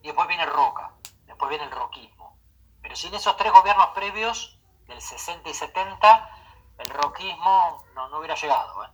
y 0.00 0.06
después 0.06 0.26
viene 0.26 0.46
Roca, 0.46 0.94
después 1.26 1.50
viene 1.50 1.64
el 1.64 1.70
roquismo. 1.70 2.40
Pero 2.80 2.96
sin 2.96 3.12
esos 3.12 3.36
tres 3.36 3.52
gobiernos 3.52 3.88
previos, 3.88 4.58
del 4.86 4.98
60 4.98 5.50
y 5.50 5.52
70, 5.52 6.30
el 6.78 6.88
roquismo 6.88 7.84
no, 7.94 8.08
no 8.08 8.18
hubiera 8.18 8.36
llegado. 8.36 8.86
¿eh? 8.86 8.88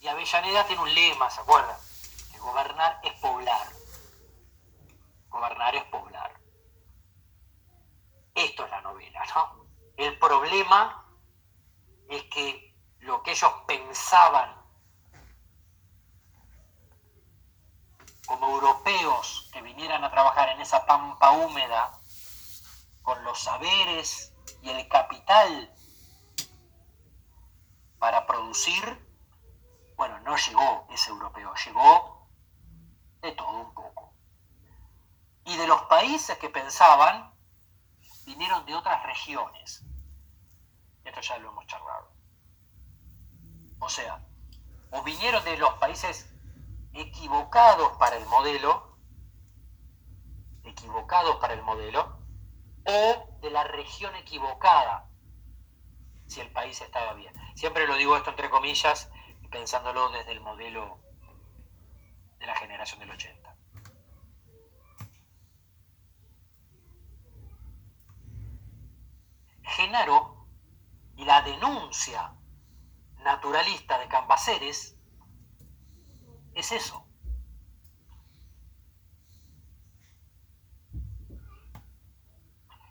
Y 0.00 0.08
Avellaneda 0.08 0.66
tiene 0.66 0.82
un 0.82 0.94
lema, 0.94 1.30
¿se 1.30 1.40
acuerdan? 1.40 1.78
Que 2.30 2.38
gobernar 2.38 3.00
es 3.02 3.14
poblar. 3.20 3.66
Gobernar 5.30 5.74
es 5.74 5.84
poblar. 5.84 6.38
Esto 8.34 8.64
es 8.66 8.70
la 8.70 8.82
novela, 8.82 9.24
¿no? 9.34 9.64
El 9.96 10.18
problema 10.18 11.02
es 12.10 12.24
que 12.24 12.76
lo 12.98 13.22
que 13.22 13.30
ellos 13.30 13.52
pensaban 13.66 14.57
como 18.28 18.46
europeos 18.50 19.48
que 19.52 19.62
vinieran 19.62 20.04
a 20.04 20.10
trabajar 20.10 20.50
en 20.50 20.60
esa 20.60 20.84
pampa 20.84 21.32
húmeda 21.32 21.98
con 23.02 23.24
los 23.24 23.40
saberes 23.40 24.34
y 24.60 24.68
el 24.68 24.86
capital 24.86 25.74
para 27.98 28.26
producir, 28.26 28.84
bueno, 29.96 30.20
no 30.20 30.36
llegó 30.36 30.86
ese 30.90 31.10
europeo, 31.10 31.54
llegó 31.64 32.28
de 33.22 33.32
todo 33.32 33.60
un 33.60 33.72
poco. 33.72 34.12
Y 35.46 35.56
de 35.56 35.66
los 35.66 35.80
países 35.84 36.36
que 36.36 36.50
pensaban, 36.50 37.32
vinieron 38.26 38.66
de 38.66 38.74
otras 38.74 39.02
regiones. 39.04 39.82
Esto 41.02 41.20
ya 41.22 41.38
lo 41.38 41.48
hemos 41.48 41.66
charlado. 41.66 42.12
O 43.78 43.88
sea, 43.88 44.22
o 44.90 45.02
vinieron 45.02 45.42
de 45.44 45.56
los 45.56 45.72
países 45.78 46.27
equivocados 46.98 47.96
para 47.98 48.16
el 48.16 48.26
modelo, 48.26 48.96
equivocados 50.64 51.36
para 51.36 51.54
el 51.54 51.62
modelo, 51.62 52.18
o 52.84 53.38
de 53.40 53.50
la 53.50 53.64
región 53.64 54.14
equivocada, 54.16 55.08
si 56.26 56.40
el 56.40 56.50
país 56.50 56.80
estaba 56.80 57.14
bien. 57.14 57.32
Siempre 57.54 57.86
lo 57.86 57.96
digo 57.96 58.16
esto 58.16 58.30
entre 58.30 58.50
comillas, 58.50 59.10
pensándolo 59.50 60.10
desde 60.10 60.32
el 60.32 60.40
modelo 60.40 60.98
de 62.38 62.46
la 62.46 62.56
generación 62.56 63.00
del 63.00 63.10
80. 63.10 63.56
Genaro 69.62 70.46
y 71.16 71.24
la 71.24 71.42
denuncia 71.42 72.34
naturalista 73.22 73.98
de 73.98 74.08
Cambaceres 74.08 74.97
es 76.58 76.72
eso. 76.72 77.04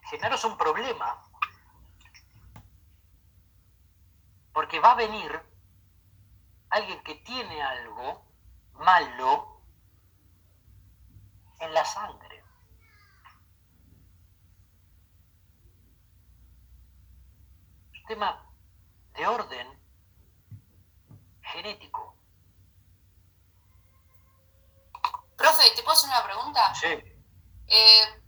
Genaro 0.04 0.36
es 0.36 0.44
un 0.46 0.58
problema. 0.58 1.22
Porque 4.54 4.80
va 4.80 4.92
a 4.94 4.96
venir 4.96 5.42
alguien 6.70 7.04
que 7.04 7.16
tiene 7.16 7.62
algo 7.62 8.26
malo 8.76 9.62
en 11.60 11.74
la 11.74 11.84
sangre. 11.84 12.44
Un 17.94 18.06
tema 18.08 18.50
de 19.14 19.28
orden 19.28 19.68
genético. 21.42 22.17
Profe, 25.38 25.70
¿te 25.76 25.84
puedo 25.84 25.96
hacer 25.96 26.10
una 26.10 26.24
pregunta? 26.24 26.74
Sí. 26.76 26.88
Eh, 27.68 28.22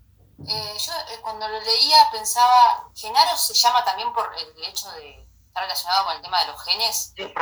eh, 0.47 0.77
yo 0.77 0.93
eh, 0.93 1.19
cuando 1.21 1.47
lo 1.47 1.59
leía 1.59 2.09
pensaba, 2.11 2.89
¿Genaro 2.95 3.35
se 3.35 3.53
llama 3.53 3.83
también 3.83 4.13
por 4.13 4.31
el 4.37 4.63
hecho 4.63 4.89
de 4.91 5.27
estar 5.47 5.63
relacionado 5.63 6.05
con 6.05 6.15
el 6.15 6.21
tema 6.21 6.39
de 6.41 6.47
los 6.47 6.63
genes? 6.63 7.13
Es, 7.17 7.33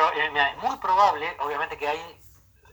muy 0.58 0.78
probable, 0.78 1.38
obviamente 1.42 1.78
que 1.78 1.88
hay, 1.88 2.22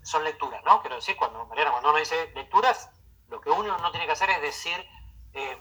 son 0.02 0.24
lecturas, 0.24 0.62
¿no? 0.64 0.80
Quiero 0.80 0.96
decir, 0.96 1.16
cuando 1.16 1.44
Mariana, 1.46 1.72
cuando 1.72 1.90
uno 1.90 1.98
dice 1.98 2.30
lecturas, 2.34 2.88
lo 3.28 3.40
que 3.40 3.50
uno 3.50 3.76
no 3.78 3.90
tiene 3.90 4.06
que 4.06 4.12
hacer 4.12 4.30
es 4.30 4.40
decir 4.40 4.88
eh, 5.34 5.58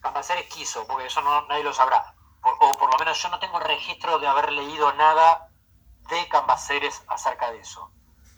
Cambaceres 0.00 0.46
quiso, 0.52 0.86
porque 0.86 1.06
eso 1.06 1.22
no, 1.22 1.46
nadie 1.46 1.62
lo 1.62 1.72
sabrá. 1.72 2.14
o 2.42 2.76
por 2.78 2.92
lo 2.92 2.98
menos 2.98 3.22
yo 3.22 3.28
no 3.28 3.38
tengo 3.38 3.60
registro 3.60 4.18
de 4.18 4.26
haber 4.26 4.52
leído 4.52 4.92
nada 4.94 5.48
de 6.08 6.28
Cambaceres 6.28 7.02
acerca 7.06 7.50
de 7.52 7.60
eso. 7.60 7.92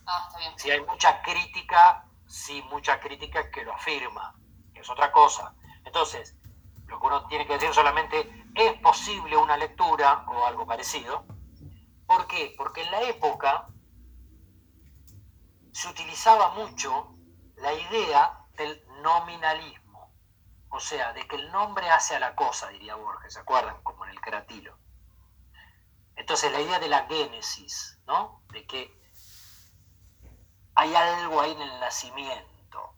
Ah, 0.07 0.29
hay 0.65 0.81
mucha 0.81 1.23
crítica, 1.23 2.07
sí, 2.27 2.63
mucha 2.71 2.99
crítica 3.01 3.51
que 3.51 3.65
lo 3.65 3.73
afirma, 3.73 4.35
que 4.75 4.81
es 4.81 4.91
otra 4.91 5.13
cosa. 5.13 5.55
Entonces, 5.85 6.37
lo 6.87 6.99
que 7.01 7.07
uno 7.07 7.27
tiene 7.27 7.47
que 7.47 7.55
decir 7.55 7.73
solamente 7.73 8.47
es 8.55 8.79
posible 8.81 9.37
una 9.37 9.57
lectura 9.57 10.25
o 10.29 10.47
algo 10.47 10.67
parecido. 10.67 11.25
¿Por 12.07 12.27
qué? 12.27 12.55
Porque 12.57 12.83
en 12.83 12.91
la 12.91 13.03
época 13.03 13.69
se 15.73 15.89
utilizaba 15.89 16.51
mucho 16.51 17.17
la 17.57 17.73
idea 17.73 18.47
del 18.57 18.85
nominalismo, 19.03 20.13
o 20.69 20.81
sea, 20.81 21.13
de 21.13 21.27
que 21.27 21.37
el 21.37 21.51
nombre 21.51 21.89
hace 21.89 22.15
a 22.15 22.21
la 22.21 22.35
cosa, 22.35 22.69
diría 22.69 22.97
Borges, 22.97 23.35
¿se 23.35 23.41
acuerdan? 23.41 23.83
Como 23.83 24.05
en 24.05 24.11
el 24.11 24.21
Cratilo. 24.21 24.77
Entonces 26.17 26.53
la 26.53 26.61
idea 26.61 26.79
de 26.79 26.89
la 26.89 27.07
génesis, 27.07 27.99
¿no? 28.07 28.43
De 28.53 28.67
que 28.67 29.02
hay 30.83 30.97
algo 30.97 31.41
ahí 31.41 31.53
en 31.53 31.63
el 31.63 31.81
nacimiento. 31.81 32.95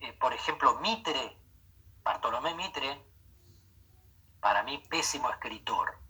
Eh, 0.00 0.12
por 0.14 0.32
ejemplo, 0.32 0.80
Mitre, 0.80 1.36
Bartolomé 2.02 2.52
Mitre, 2.54 3.00
para 4.40 4.64
mí 4.64 4.78
pésimo 4.90 5.30
escritor. 5.30 6.00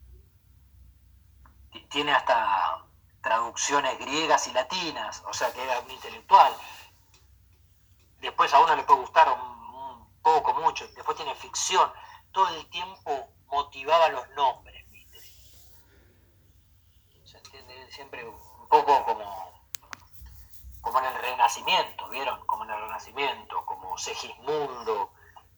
Tiene 1.90 2.12
hasta 2.12 2.86
traducciones 3.20 3.98
griegas 3.98 4.48
y 4.48 4.52
latinas, 4.52 5.22
o 5.26 5.34
sea 5.34 5.52
que 5.52 5.62
era 5.62 5.80
un 5.80 5.90
intelectual. 5.90 6.54
Después 8.20 8.54
a 8.54 8.60
uno 8.60 8.74
le 8.74 8.84
puede 8.84 9.00
gustar 9.00 9.28
un, 9.28 9.49
poco, 10.22 10.54
mucho, 10.54 10.86
después 10.88 11.16
tiene 11.16 11.34
ficción. 11.34 11.90
Todo 12.32 12.48
el 12.48 12.68
tiempo 12.70 13.28
motivaba 13.46 14.08
los 14.08 14.28
nombres, 14.30 14.88
¿viste? 14.90 15.18
¿Se 17.24 17.38
entiende? 17.38 17.90
Siempre 17.90 18.26
un 18.26 18.68
poco 18.68 19.04
como, 19.04 19.66
como 20.80 20.98
en 21.00 21.04
el 21.06 21.14
Renacimiento, 21.14 22.08
¿vieron? 22.08 22.44
Como 22.46 22.64
en 22.64 22.70
el 22.70 22.80
Renacimiento, 22.80 23.64
como 23.66 23.98
Segismundo, 23.98 25.12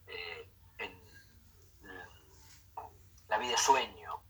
eh, 0.07 0.49
en 0.79 1.01
La 3.27 3.37
vida 3.37 3.51
de 3.51 3.57
sueño, 3.57 4.21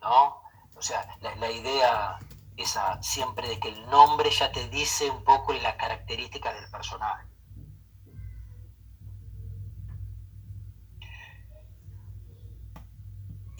¿no? 0.00 0.42
O 0.76 0.82
sea, 0.82 1.16
la, 1.20 1.50
idea 1.50 2.18
esa 2.56 3.02
siempre 3.02 3.48
de 3.48 3.58
que 3.58 3.68
el 3.68 3.88
nombre 3.88 4.30
ya 4.30 4.52
te 4.52 4.68
dice 4.68 5.10
un 5.10 5.24
poco 5.24 5.52
la 5.54 5.76
característica 5.76 6.52
del 6.52 6.70
personaje. 6.70 7.26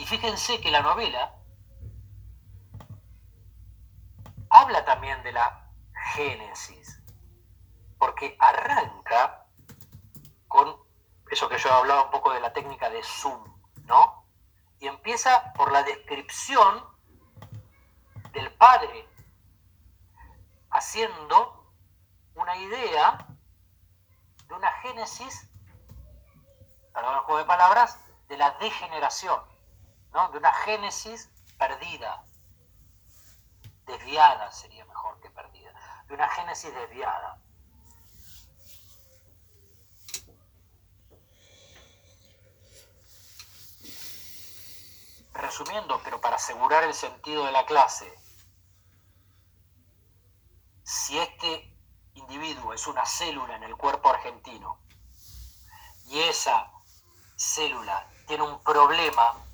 Fíjense 0.06 0.60
que 0.60 0.70
la 0.70 0.82
novela 0.82 1.34
habla 4.50 4.84
también 4.84 5.20
de 5.24 5.32
la 5.32 5.68
génesis, 6.14 7.02
porque 7.98 8.36
arranca 8.38 9.48
con 10.46 10.76
eso 11.28 11.48
que 11.48 11.58
yo 11.58 11.72
hablaba 11.72 12.04
un 12.04 12.12
poco 12.12 12.32
de 12.32 12.38
la 12.38 12.52
técnica 12.52 12.88
de 12.88 13.02
zoom, 13.02 13.52
¿no? 13.86 14.24
Y 14.78 14.86
empieza 14.86 15.52
por 15.54 15.72
la 15.72 15.82
descripción 15.82 16.84
del 18.30 18.52
padre, 18.54 19.08
haciendo 20.70 21.74
una 22.36 22.56
idea 22.58 23.26
de 24.46 24.54
una 24.54 24.70
génesis, 24.82 25.50
perdón 26.94 27.16
el 27.16 27.20
juego 27.22 27.40
de 27.40 27.46
palabras, 27.46 27.98
de 28.28 28.36
la 28.36 28.52
degeneración, 28.52 29.55
de 30.16 30.38
una 30.38 30.52
génesis 30.52 31.28
perdida, 31.58 32.24
desviada 33.84 34.50
sería 34.50 34.84
mejor 34.86 35.20
que 35.20 35.28
perdida, 35.28 35.72
de 36.06 36.14
una 36.14 36.26
génesis 36.30 36.74
desviada. 36.74 37.38
Resumiendo, 45.34 46.00
pero 46.02 46.18
para 46.18 46.36
asegurar 46.36 46.84
el 46.84 46.94
sentido 46.94 47.44
de 47.44 47.52
la 47.52 47.66
clase, 47.66 48.10
si 50.82 51.18
este 51.18 51.76
individuo 52.14 52.72
es 52.72 52.86
una 52.86 53.04
célula 53.04 53.56
en 53.56 53.64
el 53.64 53.76
cuerpo 53.76 54.08
argentino 54.08 54.80
y 56.06 56.20
esa 56.20 56.72
célula 57.36 58.08
tiene 58.26 58.44
un 58.44 58.62
problema, 58.62 59.45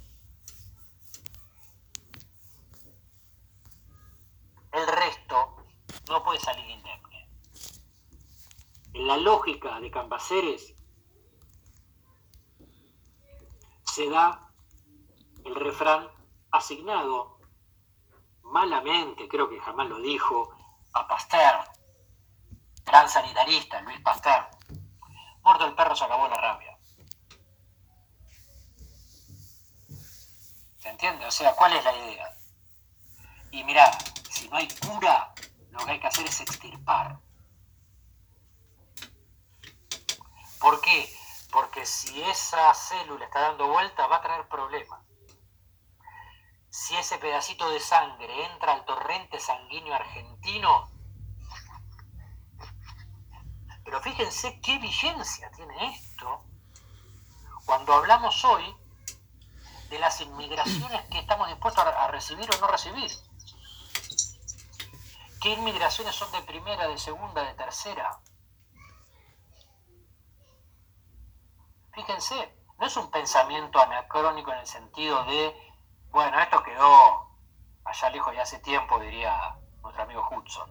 el 4.73 4.87
resto 4.87 5.57
no 6.09 6.23
puede 6.23 6.41
salir 6.41 6.69
indemne. 6.69 7.29
En 8.95 9.07
la 9.07 9.17
lógica 9.17 9.81
de 9.81 9.91
Cambaceres 9.91 10.75
se 13.85 14.09
da 14.09 14.51
el 15.45 15.55
refrán 15.55 16.09
asignado 16.51 17.39
malamente, 18.43 19.29
creo 19.29 19.49
que 19.49 19.61
jamás 19.61 19.89
lo 19.89 19.99
dijo, 20.01 20.55
a 20.93 21.09
Pasteur, 21.09 21.65
gran 22.85 23.09
sanitarista, 23.09 23.81
Luis 23.83 24.01
Pasteur. 24.01 24.47
Muerto 25.43 25.67
el 25.67 25.75
perro 25.75 25.97
se 25.97 26.05
acabó 26.05 26.29
la 26.29 26.37
rabia. 26.37 26.79
¿Se 30.79 30.89
entiende? 30.89 31.27
O 31.27 31.31
sea, 31.31 31.55
¿cuál 31.55 31.73
es 31.75 31.85
la 31.85 31.97
idea? 31.97 32.39
Y 33.51 33.65
mirá, 33.65 33.91
si 34.43 34.49
no 34.49 34.57
hay 34.57 34.69
cura, 34.69 35.33
lo 35.71 35.85
que 35.85 35.93
hay 35.93 36.01
que 36.01 36.07
hacer 36.09 36.27
es 36.27 36.41
extirpar. 36.41 37.21
¿Por 40.59 40.81
qué? 40.81 41.09
Porque 41.53 41.87
si 41.87 42.21
esa 42.23 42.75
célula 42.75 43.25
está 43.25 43.41
dando 43.41 43.69
vuelta, 43.69 44.07
va 44.09 44.17
a 44.17 44.23
traer 44.23 44.49
problemas. 44.49 45.01
Si 46.71 46.97
ese 46.97 47.19
pedacito 47.19 47.71
de 47.71 47.79
sangre 47.79 48.47
entra 48.47 48.73
al 48.73 48.85
torrente 48.85 49.39
sanguíneo 49.39 49.95
argentino, 49.95 50.91
pero 53.85 54.01
fíjense 54.01 54.61
qué 54.61 54.79
vigencia 54.79 55.53
tiene 55.53 55.95
esto 55.95 56.45
cuando 57.65 57.93
hablamos 57.93 58.45
hoy 58.45 58.77
de 59.91 59.99
las 60.01 60.21
inmigraciones 60.21 61.03
que 61.11 61.19
estamos 61.19 61.49
dispuestos 61.49 61.85
a 61.85 62.09
recibir 62.09 62.49
o 62.53 62.61
no 62.61 62.67
recibir. 62.67 63.13
¿Qué 65.43 65.51
inmigraciones 65.51 66.15
son 66.15 66.31
de 66.33 66.43
primera, 66.43 66.87
de 66.87 66.97
segunda, 66.99 67.43
de 67.43 67.55
tercera? 67.55 68.21
Fíjense, 71.93 72.57
no 72.79 72.87
es 72.87 72.97
un 72.97 73.11
pensamiento 73.11 73.81
anacrónico 73.81 74.53
en 74.53 74.61
el 74.61 74.67
sentido 74.67 75.25
de 75.25 75.73
bueno, 76.13 76.39
esto 76.41 76.63
quedó 76.63 77.27
allá 77.85 78.11
lejos 78.11 78.35
y 78.35 78.39
hace 78.39 78.59
tiempo, 78.59 79.01
diría 79.01 79.57
nuestro 79.81 80.03
amigo 80.03 80.29
Hudson. 80.31 80.71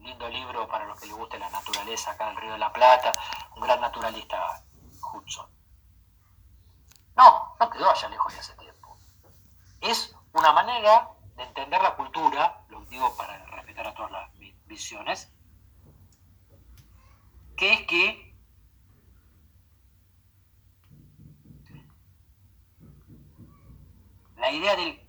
Lindo 0.00 0.28
libro 0.28 0.68
para 0.68 0.84
los 0.84 1.00
que 1.00 1.06
les 1.06 1.16
guste 1.16 1.38
la 1.38 1.48
naturaleza 1.48 2.10
acá 2.10 2.26
del 2.26 2.36
Río 2.36 2.52
de 2.52 2.58
la 2.58 2.70
Plata, 2.70 3.16
un 3.56 3.62
gran 3.62 3.80
naturalista 3.80 4.62
Hudson. 5.12 5.50
No, 7.16 7.56
no 7.58 7.70
quedó 7.70 7.90
allá 7.90 8.08
lejos 8.10 8.34
y 8.36 8.38
hace 8.38 8.54
tiempo. 8.56 8.98
Es 9.80 10.14
una 10.34 10.52
manera 10.52 11.10
de 11.36 11.44
entender 11.44 11.80
la 11.80 11.96
cultura, 11.96 12.57
digo 12.88 13.16
para 13.16 13.44
respetar 13.46 13.86
a 13.86 13.94
todas 13.94 14.10
las 14.10 14.30
visiones, 14.66 15.32
que 17.56 17.72
es 17.72 17.86
que 17.86 18.34
la 24.36 24.50
idea 24.50 24.76
del 24.76 25.08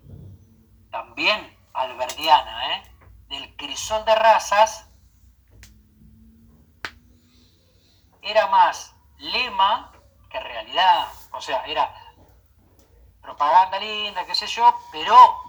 también 0.91 1.57
alberdiana, 1.73 2.75
¿eh? 2.75 2.83
del 3.29 3.55
crisol 3.55 4.03
de 4.05 4.15
razas, 4.15 4.89
era 8.21 8.47
más 8.47 8.95
lema 9.17 9.91
que 10.29 10.39
realidad. 10.39 11.07
O 11.31 11.41
sea, 11.41 11.63
era 11.65 11.93
propaganda 13.21 13.79
linda, 13.79 14.25
qué 14.25 14.35
sé 14.35 14.47
yo, 14.47 14.73
pero 14.91 15.48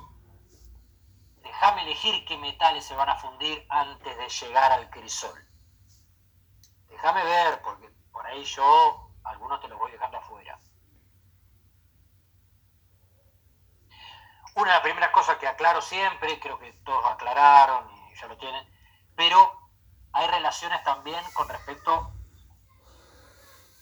déjame 1.61 1.83
elegir 1.83 2.25
qué 2.25 2.39
metales 2.39 2.87
se 2.87 2.95
van 2.95 3.11
a 3.11 3.17
fundir 3.17 3.67
antes 3.69 4.17
de 4.17 4.29
llegar 4.31 4.73
al 4.73 4.89
crisol. 4.89 5.39
Déjame 6.89 7.23
ver, 7.23 7.61
porque 7.61 7.91
por 8.11 8.27
ahí 8.27 8.43
yo 8.45 9.11
algunos 9.25 9.61
te 9.61 9.69
los 9.69 9.79
voy 9.79 9.93
dejando 9.93 10.17
afuera. 10.17 10.59
Una 14.55 14.69
de 14.69 14.75
las 14.75 14.81
primeras 14.81 15.11
cosas 15.11 15.37
que 15.37 15.47
aclaro 15.47 15.83
siempre, 15.83 16.41
creo 16.41 16.59
que 16.59 16.73
todos 16.83 17.05
aclararon 17.05 17.91
y 18.11 18.15
ya 18.19 18.27
lo 18.27 18.39
tienen, 18.39 18.67
pero 19.15 19.71
hay 20.13 20.29
relaciones 20.29 20.83
también 20.83 21.23
con 21.35 21.47
respecto 21.47 21.93
a 21.93 22.11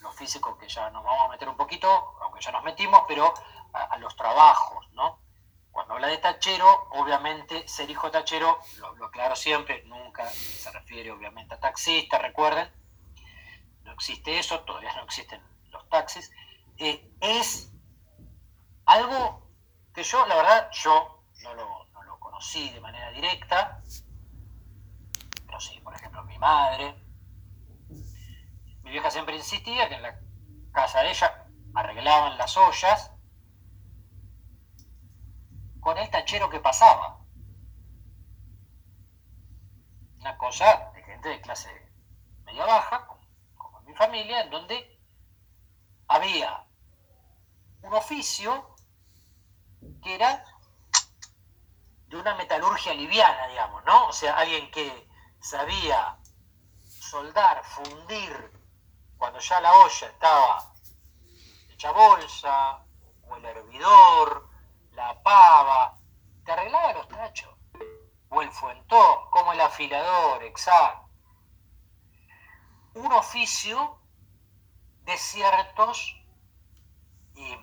los 0.01 0.15
físicos 0.15 0.57
que 0.57 0.67
ya 0.67 0.89
nos 0.89 1.05
vamos 1.05 1.25
a 1.25 1.29
meter 1.29 1.47
un 1.47 1.55
poquito, 1.55 2.17
aunque 2.23 2.41
ya 2.41 2.51
nos 2.51 2.63
metimos, 2.63 3.05
pero 3.07 3.33
a, 3.71 3.97
los 3.99 4.17
trabajos, 4.17 4.85
¿no? 4.91 5.28
Cuando 5.79 5.93
habla 5.93 6.07
de 6.07 6.17
tachero, 6.17 6.89
obviamente 6.91 7.65
ser 7.65 7.89
hijo 7.89 8.11
tachero, 8.11 8.59
lo, 8.97 9.05
aclaro 9.05 9.33
siempre, 9.33 9.81
nunca 9.85 10.29
se 10.29 10.69
refiere 10.71 11.09
obviamente 11.09 11.55
a 11.55 11.59
taxista, 11.61 12.17
recuerden, 12.17 12.69
no 13.85 13.93
existe 13.93 14.37
eso, 14.37 14.59
todavía 14.65 14.93
no 14.97 15.03
existen 15.03 15.41
los 15.71 15.87
taxis, 15.87 16.33
eh, 16.79 17.09
es 17.21 17.71
algo 18.87 19.47
que 19.93 20.03
yo, 20.03 20.25
la 20.25 20.35
verdad, 20.35 20.69
yo 20.73 21.23
no 21.43 21.53
lo, 21.53 21.85
no 21.93 22.03
lo 22.03 22.19
conocí 22.19 22.69
de 22.71 22.81
manera 22.81 23.11
directa, 23.11 23.81
pero 25.45 25.61
sí, 25.61 25.79
por 25.79 25.95
ejemplo, 25.95 26.25
mi 26.25 26.37
madre, 26.39 26.93
mi 28.83 28.91
vieja 28.91 29.09
siempre 29.09 29.37
insistía 29.37 29.87
que 29.87 29.95
en 29.95 30.01
la 30.01 30.19
casa 30.73 31.03
de 31.03 31.11
ella 31.11 31.47
arreglaban 31.73 32.37
las 32.37 32.57
ollas 32.57 33.13
con 35.79 35.97
el 35.97 36.09
tachero 36.09 36.49
que 36.49 36.59
pasaba. 36.59 37.19
Una 40.19 40.37
cosa 40.37 40.91
de 40.93 41.03
gente 41.03 41.29
de 41.29 41.41
clase 41.41 41.69
media 42.45 42.65
baja, 42.65 43.07
como, 43.55 43.81
mi 43.81 43.93
familia, 43.93 44.41
en 44.41 44.49
donde 44.49 44.99
había 46.07 46.65
un 47.81 47.93
oficio 47.93 48.75
que 50.03 50.15
era 50.15 50.43
de 52.07 52.17
una 52.17 52.35
metalurgia 52.35 52.93
liviana, 52.93 53.47
digamos, 53.47 53.83
¿no? 53.85 54.07
O 54.07 54.13
sea, 54.13 54.37
alguien 54.37 54.69
que 54.71 55.07
sabía 55.39 56.17
soldar, 56.83 57.63
fundir, 57.63 58.51
cuando 59.17 59.39
ya 59.39 59.61
la 59.61 59.73
olla 59.73 60.07
estaba 60.07 60.73
hecha 61.69 61.91
bolsa, 61.91 62.83
o 63.27 63.35
el 63.35 63.45
hervidor, 63.45 64.48
la 64.99 65.23
pava, 65.23 65.97
te 66.43 66.51
arreglaba 66.51 66.93
los 66.93 67.07
tachos. 67.07 67.55
O 68.29 68.41
el 68.41 68.51
fuentó, 68.51 69.29
como 69.31 69.53
el 69.53 69.61
afilador, 69.61 70.43
exacto. 70.43 71.09
Un 72.95 73.11
oficio 73.13 74.01
de 75.05 75.17
ciertos, 75.17 76.15
y 77.33 77.57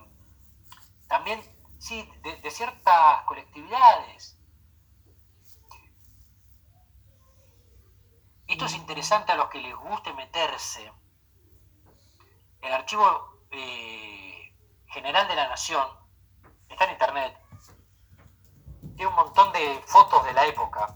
también, 1.09 1.41
sí, 1.79 2.11
de, 2.23 2.51
ciertas 2.51 3.23
colectividades. 3.27 4.39
Esto 8.47 8.65
es 8.65 8.75
interesante 8.75 9.33
a 9.33 9.37
los 9.37 9.51
que 9.51 9.61
les 9.61 9.77
guste 9.77 10.13
meterse. 10.15 10.91
El 12.63 12.73
archivo 12.73 13.43
eh, 13.51 14.55
general 14.87 15.29
de 15.29 15.37
la 15.37 15.49
Nación 15.49 16.06
está 16.69 16.85
en 16.85 16.93
internet. 16.93 17.39
Tiene 18.97 19.07
un 19.07 19.15
montón 19.15 19.53
de 19.53 19.83
fotos 19.87 20.25
de 20.25 20.33
la 20.33 20.47
época. 20.47 20.95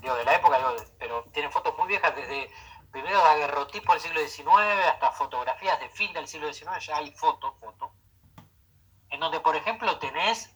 Digo, 0.00 0.14
de 0.14 0.24
la 0.24 0.34
época, 0.34 0.58
pero 0.98 1.24
tiene 1.32 1.50
fotos 1.50 1.76
muy 1.76 1.88
viejas, 1.88 2.14
desde 2.14 2.50
primero 2.90 3.22
de 3.22 3.28
aguerrotipo 3.28 3.92
del 3.92 4.00
siglo 4.00 4.20
XIX 4.20 4.48
hasta 4.90 5.12
fotografías 5.12 5.78
de 5.80 5.88
fin 5.90 6.12
del 6.12 6.26
siglo 6.26 6.52
XIX, 6.52 6.78
ya 6.84 6.96
hay 6.96 7.10
fotos, 7.12 7.54
fotos. 7.60 7.90
En 9.10 9.20
donde, 9.20 9.40
por 9.40 9.56
ejemplo, 9.56 9.98
tenés 9.98 10.54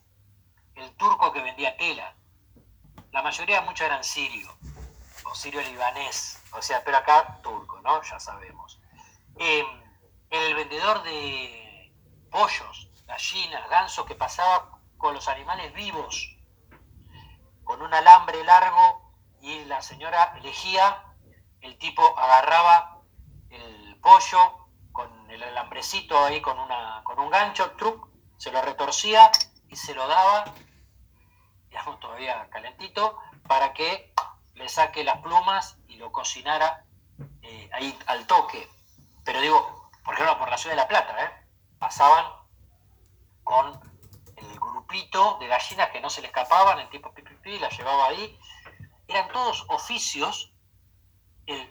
el 0.75 0.95
turco 0.97 1.31
que 1.31 1.41
vendía 1.41 1.77
tela. 1.77 2.15
La 3.11 3.21
mayoría, 3.21 3.61
muchos 3.61 3.85
eran 3.85 4.03
sirio, 4.03 4.49
o 5.25 5.35
sirio-libanés, 5.35 6.41
o 6.53 6.61
sea, 6.61 6.83
pero 6.83 6.97
acá 6.97 7.39
turco, 7.43 7.79
¿no? 7.81 8.01
Ya 8.03 8.19
sabemos. 8.19 8.79
Em, 9.37 9.65
el 10.29 10.55
vendedor 10.55 11.03
de 11.03 11.93
pollos, 12.31 12.89
gallinas, 13.11 13.69
ganso 13.69 14.05
que 14.05 14.15
pasaba 14.15 14.79
con 14.97 15.13
los 15.13 15.27
animales 15.27 15.73
vivos, 15.73 16.37
con 17.63 17.81
un 17.81 17.93
alambre 17.93 18.41
largo 18.45 19.11
y 19.41 19.65
la 19.65 19.81
señora 19.81 20.33
elegía, 20.37 21.03
el 21.59 21.77
tipo 21.77 22.17
agarraba 22.17 23.01
el 23.49 23.99
pollo 24.01 24.69
con 24.93 25.29
el 25.29 25.43
alambrecito 25.43 26.17
ahí 26.23 26.41
con, 26.41 26.57
una, 26.57 27.01
con 27.03 27.19
un 27.19 27.29
gancho, 27.29 27.71
truc, 27.71 28.07
se 28.37 28.51
lo 28.51 28.61
retorcía 28.61 29.29
y 29.67 29.75
se 29.75 29.93
lo 29.93 30.07
daba, 30.07 30.45
digamos 31.69 31.99
todavía 31.99 32.49
calentito, 32.49 33.17
para 33.45 33.73
que 33.73 34.13
le 34.53 34.69
saque 34.69 35.03
las 35.03 35.17
plumas 35.17 35.77
y 35.87 35.97
lo 35.97 36.11
cocinara 36.13 36.85
eh, 37.41 37.69
ahí 37.73 37.97
al 38.05 38.25
toque. 38.25 38.69
Pero 39.25 39.41
digo, 39.41 39.89
por 40.03 40.13
ejemplo, 40.13 40.39
por 40.39 40.49
la 40.49 40.57
ciudad 40.57 40.75
de 40.75 40.81
La 40.81 40.87
Plata, 40.87 41.23
¿eh? 41.23 41.47
pasaban 41.77 42.40
con 43.43 43.79
el 44.35 44.59
grupito 44.59 45.37
de 45.39 45.47
gallinas 45.47 45.89
que 45.89 46.01
no 46.01 46.09
se 46.09 46.21
le 46.21 46.27
escapaban, 46.27 46.79
el 46.79 46.89
tipo 46.89 47.13
pipipi 47.13 47.59
la 47.59 47.69
llevaba 47.69 48.07
ahí. 48.07 48.39
Eran 49.07 49.31
todos 49.31 49.65
oficios. 49.69 50.53
El, 51.45 51.69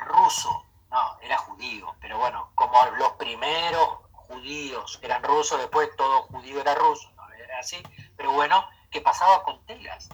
ruso, 0.00 0.66
no, 0.90 1.18
era 1.20 1.36
judío, 1.36 1.96
pero 2.00 2.16
bueno, 2.18 2.52
como 2.54 2.84
los 2.96 3.12
primeros 3.12 3.98
judíos 4.12 4.98
eran 5.02 5.22
rusos, 5.22 5.58
después 5.58 5.94
todo 5.96 6.22
judío 6.28 6.60
era 6.60 6.74
ruso, 6.76 7.10
no 7.16 7.28
era 7.32 7.58
así, 7.58 7.82
pero 8.16 8.32
bueno, 8.32 8.64
que 8.90 9.00
pasaba 9.00 9.42
con 9.42 9.64
telas. 9.66 10.08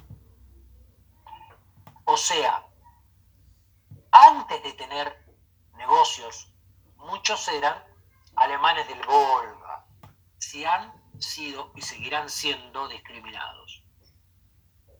O 2.04 2.16
sea, 2.16 2.64
antes 4.10 4.62
de 4.62 4.72
tener 4.72 5.26
negocios, 5.74 6.52
muchos 6.96 7.46
eran 7.48 7.84
alemanes 8.36 8.88
del 8.88 9.04
Volga, 9.06 9.85
si 10.46 10.64
han 10.64 10.92
sido 11.18 11.72
y 11.74 11.82
seguirán 11.82 12.30
siendo 12.30 12.86
discriminados. 12.86 13.82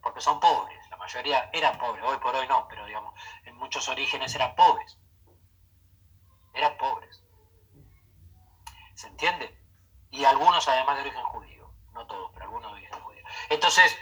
Porque 0.02 0.20
son 0.20 0.40
pobres, 0.40 0.78
la 0.90 0.96
mayoría 0.96 1.50
eran 1.52 1.78
pobres, 1.78 2.04
hoy 2.04 2.18
por 2.18 2.34
hoy 2.34 2.48
no, 2.48 2.66
pero 2.68 2.84
digamos, 2.84 3.14
en 3.44 3.56
muchos 3.56 3.88
orígenes 3.88 4.34
eran 4.34 4.56
pobres. 4.56 4.98
Eran 6.52 6.76
pobres. 6.76 7.22
¿Se 8.94 9.06
entiende? 9.06 9.56
Y 10.10 10.24
algunos 10.24 10.66
además 10.66 10.96
de 10.96 11.02
origen 11.02 11.24
judío, 11.24 11.70
no 11.92 12.06
todos, 12.06 12.30
pero 12.32 12.46
algunos 12.46 12.72
de 12.72 12.78
origen 12.78 13.00
judío. 13.00 13.24
Entonces, 13.48 13.96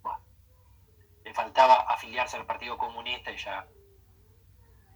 bueno, 0.00 0.24
le 1.22 1.34
faltaba 1.34 1.82
afiliarse 1.82 2.36
al 2.38 2.46
Partido 2.46 2.78
Comunista 2.78 3.30
y 3.30 3.36
ya 3.36 3.66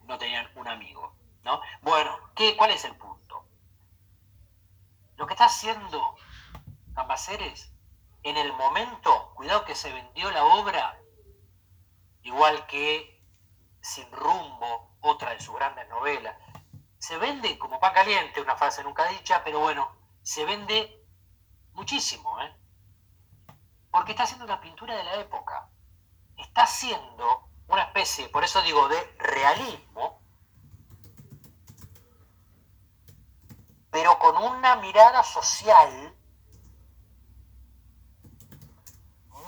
no 0.05 0.16
tenían 0.16 0.51
un 0.55 0.69
amigo. 0.69 1.15
¿no? 1.43 1.61
Bueno, 1.82 2.19
¿qué, 2.35 2.57
¿cuál 2.57 2.70
es 2.70 2.85
el 2.85 2.97
punto? 2.97 3.50
Lo 5.21 5.27
que 5.27 5.35
está 5.35 5.45
haciendo 5.45 6.17
Cambaceres, 6.95 7.71
en 8.23 8.39
el 8.39 8.55
momento, 8.55 9.35
cuidado 9.35 9.67
que 9.67 9.75
se 9.75 9.93
vendió 9.93 10.31
la 10.31 10.45
obra, 10.45 10.99
igual 12.23 12.67
que 12.67 13.23
Sin 13.83 14.11
rumbo, 14.13 14.97
otra 15.01 15.33
de 15.33 15.41
sus 15.41 15.55
grandes 15.55 15.87
novelas, 15.91 16.39
se 16.97 17.19
vende 17.19 17.59
como 17.59 17.79
pan 17.79 17.93
caliente, 17.93 18.41
una 18.41 18.57
frase 18.57 18.83
nunca 18.83 19.09
dicha, 19.09 19.45
pero 19.45 19.61
bueno, 19.61 19.95
se 20.23 20.47
vende 20.47 21.05
muchísimo, 21.75 22.41
¿eh? 22.41 22.57
Porque 23.91 24.13
está 24.13 24.23
haciendo 24.23 24.47
una 24.47 24.63
pintura 24.63 24.97
de 24.97 25.05
la 25.05 25.17
época. 25.17 25.69
Está 26.39 26.63
haciendo 26.63 27.47
una 27.69 27.83
especie, 27.83 28.31
por 28.31 28.43
eso 28.43 28.63
digo, 28.63 28.89
de 28.89 29.17
realismo, 29.19 30.20
pero 34.01 34.19
con 34.19 34.35
una 34.39 34.77
mirada 34.77 35.23
social 35.23 36.17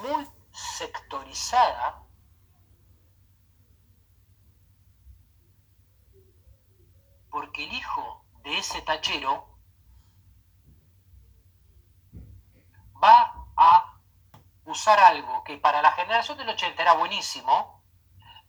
muy 0.03 0.29
sectorizada 0.53 2.03
porque 7.31 7.65
el 7.65 7.73
hijo 7.73 8.27
de 8.43 8.59
ese 8.59 8.83
tachero 8.83 9.59
va 13.03 13.47
a 13.57 13.99
usar 14.67 15.01
algo 15.01 15.45
que 15.45 15.57
para 15.57 15.81
la 15.81 15.93
generación 15.93 16.37
del 16.37 16.51
80 16.51 16.83
era 16.83 16.93
buenísimo, 16.93 17.83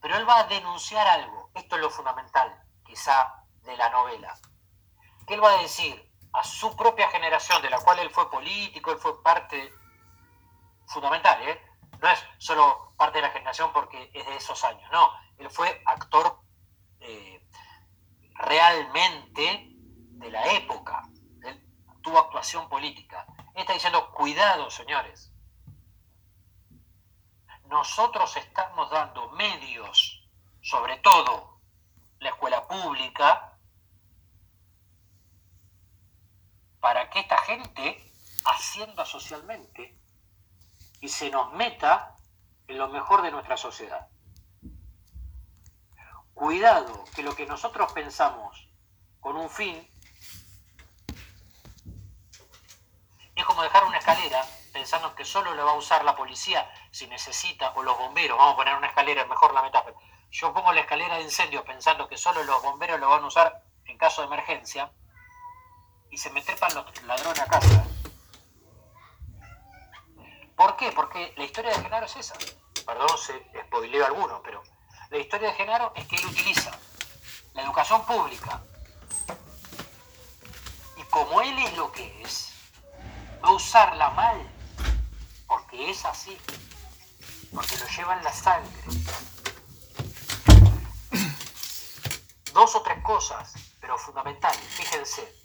pero 0.02 0.18
él 0.18 0.28
va 0.28 0.40
a 0.40 0.44
denunciar 0.44 1.06
algo. 1.06 1.50
Esto 1.54 1.76
es 1.76 1.80
lo 1.80 1.88
fundamental, 1.88 2.62
quizá, 2.84 3.42
de 3.62 3.74
la 3.78 3.88
novela. 3.88 4.38
Que 5.26 5.34
él 5.34 5.42
va 5.42 5.58
a 5.58 5.62
decir 5.62 6.12
a 6.32 6.42
su 6.42 6.76
propia 6.76 7.08
generación, 7.10 7.62
de 7.62 7.70
la 7.70 7.78
cual 7.78 7.98
él 8.00 8.10
fue 8.10 8.30
político, 8.30 8.90
él 8.90 8.98
fue 8.98 9.22
parte 9.22 9.72
fundamental, 10.86 11.40
¿eh? 11.42 11.60
no 12.00 12.10
es 12.10 12.24
solo 12.38 12.92
parte 12.96 13.18
de 13.18 13.22
la 13.22 13.30
generación 13.30 13.72
porque 13.72 14.10
es 14.12 14.26
de 14.26 14.36
esos 14.36 14.62
años, 14.64 14.90
no, 14.92 15.10
él 15.38 15.50
fue 15.50 15.82
actor 15.86 16.40
eh, 17.00 17.46
realmente 18.34 19.68
de 19.70 20.30
la 20.30 20.52
época, 20.52 21.02
él 21.44 21.66
tuvo 22.02 22.18
actuación 22.18 22.68
política. 22.68 23.26
Él 23.54 23.62
está 23.62 23.72
diciendo, 23.72 24.10
cuidado 24.12 24.70
señores, 24.70 25.32
nosotros 27.66 28.36
estamos 28.36 28.90
dando 28.90 29.30
medios, 29.30 30.28
sobre 30.62 30.98
todo 30.98 31.60
la 32.18 32.30
escuela 32.30 32.66
pública, 32.66 33.53
para 36.84 37.08
que 37.08 37.20
esta 37.20 37.38
gente 37.38 38.12
ascienda 38.44 39.06
socialmente 39.06 39.96
y 41.00 41.08
se 41.08 41.30
nos 41.30 41.50
meta 41.54 42.14
en 42.68 42.76
lo 42.76 42.88
mejor 42.88 43.22
de 43.22 43.30
nuestra 43.30 43.56
sociedad. 43.56 44.06
Cuidado, 46.34 47.06
que 47.16 47.22
lo 47.22 47.34
que 47.34 47.46
nosotros 47.46 47.90
pensamos 47.92 48.68
con 49.18 49.34
un 49.34 49.48
fin 49.48 49.88
es 53.34 53.44
como 53.46 53.62
dejar 53.62 53.84
una 53.86 53.96
escalera 53.96 54.44
pensando 54.70 55.14
que 55.14 55.24
solo 55.24 55.54
lo 55.54 55.64
va 55.64 55.70
a 55.70 55.76
usar 55.76 56.04
la 56.04 56.14
policía 56.14 56.70
si 56.90 57.06
necesita, 57.06 57.72
o 57.76 57.82
los 57.82 57.96
bomberos, 57.96 58.36
vamos 58.36 58.52
a 58.52 58.56
poner 58.56 58.74
una 58.74 58.88
escalera, 58.88 59.24
mejor 59.24 59.54
la 59.54 59.62
metáfora. 59.62 59.96
Yo 60.30 60.52
pongo 60.52 60.70
la 60.74 60.82
escalera 60.82 61.16
de 61.16 61.22
incendio 61.22 61.64
pensando 61.64 62.08
que 62.08 62.18
solo 62.18 62.44
los 62.44 62.62
bomberos 62.62 63.00
lo 63.00 63.08
van 63.08 63.24
a 63.24 63.28
usar 63.28 63.62
en 63.86 63.96
caso 63.96 64.20
de 64.20 64.26
emergencia 64.26 64.92
y 66.14 66.16
se 66.16 66.30
me 66.30 66.40
trepan 66.42 66.72
los 66.76 67.02
ladrones 67.02 67.40
a 67.40 67.46
casa 67.46 67.84
¿Por 70.54 70.76
qué? 70.76 70.92
Porque 70.92 71.34
la 71.36 71.42
historia 71.42 71.72
de 71.72 71.82
Genaro 71.82 72.06
es 72.06 72.14
esa. 72.14 72.34
Perdón, 72.86 73.08
se 73.18 73.32
spoileo 73.64 74.06
alguno, 74.06 74.40
pero 74.44 74.62
la 75.10 75.18
historia 75.18 75.48
de 75.48 75.54
Genaro 75.54 75.92
es 75.96 76.06
que 76.06 76.14
él 76.14 76.26
utiliza 76.26 76.70
la 77.54 77.62
educación 77.62 78.06
pública 78.06 78.62
y 80.96 81.02
como 81.10 81.40
él 81.40 81.58
es 81.58 81.76
lo 81.76 81.90
que 81.90 82.22
es, 82.22 82.52
va 83.44 83.48
a 83.48 83.52
usarla 83.52 84.10
mal, 84.10 84.48
porque 85.48 85.90
es 85.90 86.04
así, 86.04 86.38
porque 87.52 87.76
lo 87.76 87.86
lleva 87.88 88.16
en 88.16 88.22
la 88.22 88.32
sangre. 88.32 88.82
Dos 92.52 92.76
o 92.76 92.82
tres 92.82 93.02
cosas, 93.02 93.54
pero 93.80 93.98
fundamentales, 93.98 94.64
fíjense, 94.68 95.43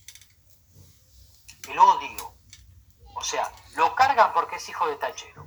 el 1.69 1.79
odio, 1.79 2.33
o 3.15 3.23
sea, 3.23 3.51
lo 3.75 3.95
cargan 3.95 4.33
porque 4.33 4.55
es 4.55 4.69
hijo 4.69 4.87
de 4.87 4.95
tachero. 4.95 5.45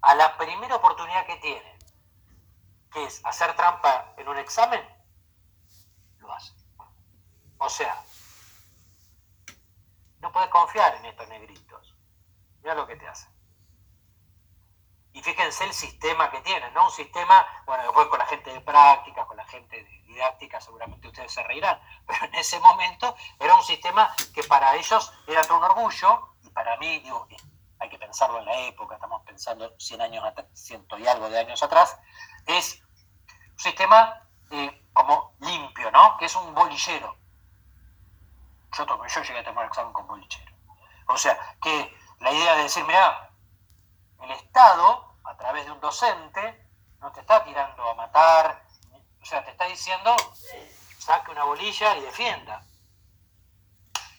A 0.00 0.14
la 0.14 0.36
primera 0.36 0.76
oportunidad 0.76 1.26
que 1.26 1.36
tiene, 1.36 1.78
que 2.92 3.04
es 3.04 3.24
hacer 3.24 3.54
trampa 3.56 4.14
en 4.16 4.28
un 4.28 4.38
examen, 4.38 4.82
lo 6.18 6.32
hace. 6.32 6.52
O 7.58 7.68
sea, 7.68 8.04
no 10.20 10.32
puedes 10.32 10.48
confiar 10.50 10.94
en 10.96 11.06
estos 11.06 11.28
negritos. 11.28 11.96
Mira 12.62 12.74
lo 12.74 12.86
que 12.86 12.96
te 12.96 13.08
hacen. 13.08 13.37
Y 15.18 15.20
fíjense 15.20 15.64
el 15.64 15.72
sistema 15.72 16.30
que 16.30 16.40
tienen, 16.42 16.72
¿no? 16.72 16.84
Un 16.84 16.92
sistema, 16.92 17.44
bueno, 17.66 17.82
después 17.82 18.06
con 18.06 18.20
la 18.20 18.26
gente 18.26 18.52
de 18.52 18.60
práctica, 18.60 19.26
con 19.26 19.36
la 19.36 19.44
gente 19.46 19.82
de 19.82 20.02
didáctica, 20.06 20.60
seguramente 20.60 21.08
ustedes 21.08 21.32
se 21.32 21.42
reirán, 21.42 21.80
pero 22.06 22.26
en 22.26 22.34
ese 22.36 22.60
momento 22.60 23.16
era 23.40 23.52
un 23.56 23.64
sistema 23.64 24.14
que 24.32 24.44
para 24.44 24.76
ellos 24.76 25.12
era 25.26 25.42
todo 25.42 25.58
un 25.58 25.64
orgullo, 25.64 26.34
y 26.44 26.50
para 26.50 26.76
mí, 26.76 27.00
digo, 27.00 27.26
hay 27.80 27.88
que 27.88 27.98
pensarlo 27.98 28.38
en 28.38 28.44
la 28.44 28.58
época, 28.58 28.94
estamos 28.94 29.20
pensando 29.24 29.74
100 29.76 30.02
años, 30.02 30.24
ciento 30.52 30.96
y 30.96 31.08
algo 31.08 31.28
de 31.28 31.40
años 31.40 31.60
atrás, 31.64 31.98
es 32.46 32.80
un 33.50 33.58
sistema 33.58 34.22
eh, 34.52 34.84
como 34.92 35.34
limpio, 35.40 35.90
¿no? 35.90 36.16
Que 36.18 36.26
es 36.26 36.36
un 36.36 36.54
bolillero. 36.54 37.16
Yo, 38.72 38.86
yo 38.86 39.22
llegué 39.22 39.40
a 39.40 39.44
tomar 39.44 39.66
examen 39.66 39.92
con 39.92 40.06
bolillero. 40.06 40.52
O 41.08 41.16
sea, 41.16 41.56
que 41.60 41.92
la 42.20 42.30
idea 42.30 42.54
de 42.54 42.62
decir, 42.62 42.84
mira, 42.84 43.32
el 44.22 44.30
Estado 44.30 45.07
través 45.38 45.64
de 45.64 45.72
un 45.72 45.80
docente, 45.80 46.68
no 47.00 47.12
te 47.12 47.20
está 47.20 47.44
tirando 47.44 47.88
a 47.88 47.94
matar, 47.94 48.66
o 49.22 49.24
sea, 49.24 49.44
te 49.44 49.52
está 49.52 49.66
diciendo, 49.66 50.14
saque 50.98 51.30
una 51.30 51.44
bolilla 51.44 51.96
y 51.96 52.00
defienda. 52.02 52.62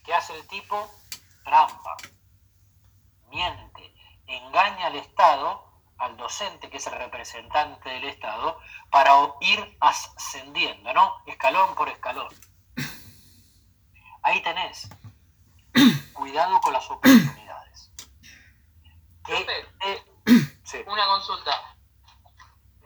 ¿Qué 0.04 0.14
hace 0.14 0.34
el 0.36 0.48
tipo? 0.48 0.90
Trampa, 1.44 1.98
miente, 3.30 3.94
engaña 4.28 4.88
al 4.88 4.96
Estado, 4.96 5.70
al 5.98 6.16
docente 6.16 6.70
que 6.70 6.78
es 6.78 6.88
el 6.88 6.94
representante 6.94 7.90
del 7.90 8.06
Estado, 8.06 8.60
para 8.90 9.12
ir 9.41 9.78
ascendiendo, 9.82 10.94
¿no? 10.94 11.22
Escalón 11.26 11.76
por 11.76 11.90
escalón. 11.90 12.30
Ahí 14.22 14.41
tenés. 14.41 14.90
Cuidado 16.14 16.60
con 16.62 16.74
las 16.74 16.90
oportunidades. 16.90 17.91
Que, 19.26 20.04
una 20.88 21.06
consulta. 21.06 21.76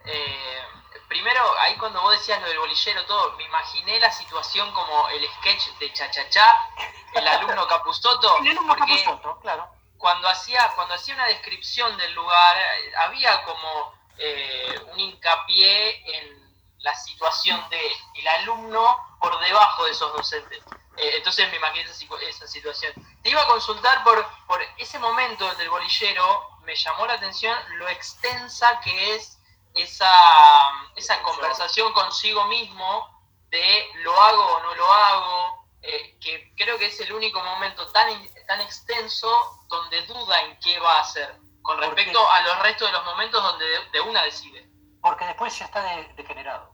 Eh, 0.06 0.62
primero, 1.08 1.42
ahí 1.60 1.76
cuando 1.78 2.02
vos 2.02 2.12
decías 2.12 2.42
lo 2.42 2.48
del 2.48 2.60
bolillero, 2.60 3.06
todo, 3.06 3.34
me 3.38 3.44
imaginé 3.44 4.00
la 4.00 4.12
situación 4.12 4.72
como 4.74 5.10
el 5.10 5.26
sketch 5.36 5.78
de 5.80 5.94
Chachachá, 5.94 6.70
el 7.14 7.28
alumno 7.28 7.68
Capuzoto. 7.68 8.38
el 8.42 8.50
alumno 8.50 8.76
Capuzoto, 8.76 9.40
claro. 9.40 9.68
Cuando 9.98 10.28
hacía, 10.28 10.70
cuando 10.76 10.96
hacía 10.96 11.16
una 11.16 11.28
descripción 11.28 11.96
del 11.98 12.14
lugar, 12.14 12.58
había 12.98 13.44
como 13.44 13.94
eh, 14.18 14.80
un 14.92 15.00
hincapié 15.00 16.18
en 16.18 16.43
la 16.84 16.96
situación 16.96 17.60
de 17.70 17.92
el 18.16 18.28
alumno 18.28 19.18
por 19.20 19.40
debajo 19.40 19.86
de 19.86 19.92
esos 19.92 20.14
docentes. 20.14 20.60
Eh, 20.98 21.14
entonces 21.18 21.50
me 21.50 21.58
imagino 21.58 21.90
esa, 21.90 22.48
situación. 22.48 22.94
Te 23.24 23.30
iba 23.30 23.42
a 23.42 23.48
consultar 23.48 24.04
por, 24.04 24.24
por 24.46 24.62
ese 24.78 25.00
momento 25.00 25.52
del 25.56 25.70
bolillero, 25.70 26.60
me 26.64 26.76
llamó 26.76 27.08
la 27.08 27.14
atención 27.14 27.58
lo 27.78 27.88
extensa 27.90 28.80
que 28.82 29.16
es 29.16 29.40
esa, 29.74 30.12
esa 30.96 31.22
conversación 31.24 31.92
consigo 31.94 32.46
mismo 32.46 33.10
de 33.50 33.86
lo 34.04 34.20
hago 34.22 34.46
o 34.46 34.64
no 34.64 34.76
lo 34.76 34.94
hago, 34.94 35.68
eh, 35.82 36.18
que 36.20 36.54
creo 36.56 36.78
que 36.78 36.88
es 36.88 37.00
el 37.02 37.14
único 37.14 37.42
momento 37.42 37.88
tan, 37.92 38.08
tan 38.48 38.62
extenso 38.62 39.30
donde 39.68 40.06
duda 40.06 40.42
en 40.42 40.60
qué 40.60 40.80
va 40.80 40.98
a 40.98 41.02
hacer, 41.02 41.36
con 41.62 41.78
respecto 41.80 42.20
a 42.30 42.42
los 42.42 42.60
restos 42.60 42.88
de 42.88 42.94
los 42.94 43.06
momentos 43.06 43.42
donde 43.42 43.66
de, 43.92 44.02
una 44.02 44.24
decide. 44.24 44.70
Porque 45.02 45.26
después 45.26 45.58
ya 45.58 45.66
está 45.66 45.84
degenerado. 46.16 46.73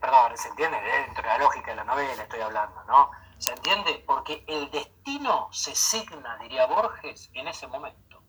Perdón, 0.00 0.36
¿se 0.36 0.48
entiende? 0.48 0.80
Dentro 0.80 1.22
de 1.22 1.28
la 1.28 1.38
lógica 1.38 1.70
de 1.70 1.76
la 1.76 1.84
novela 1.84 2.22
estoy 2.22 2.40
hablando, 2.40 2.82
¿no? 2.84 3.10
¿Se 3.38 3.52
entiende? 3.52 4.02
Porque 4.06 4.44
el 4.46 4.70
destino 4.70 5.48
se 5.52 5.74
signa, 5.74 6.38
diría 6.38 6.66
Borges, 6.66 7.30
en 7.34 7.48
ese 7.48 7.66
momento. 7.66 8.22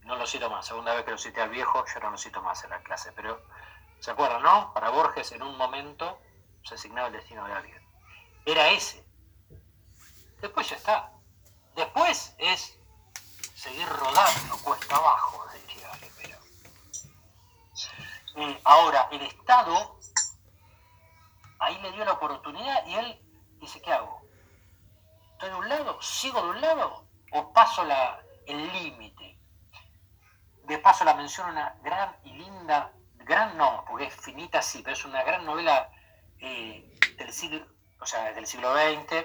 No 0.00 0.16
lo 0.16 0.26
cito 0.26 0.50
más, 0.50 0.66
segunda 0.66 0.94
vez 0.94 1.04
que 1.04 1.12
lo 1.12 1.18
cité 1.18 1.40
al 1.40 1.50
viejo, 1.50 1.84
yo 1.86 2.00
no 2.00 2.10
lo 2.10 2.18
cito 2.18 2.42
más 2.42 2.62
en 2.64 2.70
la 2.70 2.82
clase, 2.82 3.12
pero 3.12 3.40
¿se 4.00 4.10
acuerdan, 4.10 4.42
no? 4.42 4.72
Para 4.74 4.90
Borges 4.90 5.30
en 5.32 5.42
un 5.42 5.56
momento 5.56 6.20
se 6.64 6.74
asignaba 6.74 7.06
el 7.06 7.14
destino 7.14 7.46
de 7.46 7.52
alguien. 7.52 7.82
Era 8.44 8.70
ese. 8.70 9.04
Después 10.40 10.68
ya 10.68 10.76
está. 10.76 11.12
Después 11.76 12.34
es 12.38 12.78
seguir 13.54 13.88
rodando 13.88 14.56
cuesta 14.64 14.96
abajo. 14.96 15.46
Eh, 15.51 15.51
ahora, 18.64 19.08
el 19.10 19.22
Estado 19.22 19.98
ahí 21.58 21.78
le 21.80 21.92
dio 21.92 22.04
la 22.04 22.12
oportunidad 22.12 22.86
y 22.86 22.94
él 22.94 23.20
dice, 23.60 23.80
¿qué 23.80 23.92
hago? 23.92 24.22
¿Estoy 25.32 25.50
de 25.50 25.56
un 25.56 25.68
lado? 25.68 26.00
¿Sigo 26.02 26.42
de 26.42 26.50
un 26.50 26.60
lado? 26.60 27.06
¿O 27.32 27.52
paso 27.52 27.84
la, 27.84 28.20
el 28.46 28.72
límite? 28.72 29.38
De 30.64 30.78
paso 30.78 31.04
la 31.04 31.14
menciono 31.14 31.52
una 31.52 31.76
gran 31.82 32.16
y 32.24 32.32
linda, 32.32 32.92
gran 33.18 33.56
no, 33.56 33.84
porque 33.88 34.06
es 34.06 34.14
finita 34.14 34.62
sí, 34.62 34.82
pero 34.82 34.94
es 34.94 35.04
una 35.04 35.22
gran 35.22 35.44
novela 35.44 35.90
eh, 36.40 36.98
del 37.16 37.32
siglo, 37.32 37.66
o 38.00 38.06
sea, 38.06 38.32
del 38.32 38.46
siglo 38.46 38.72
XX, 38.74 39.24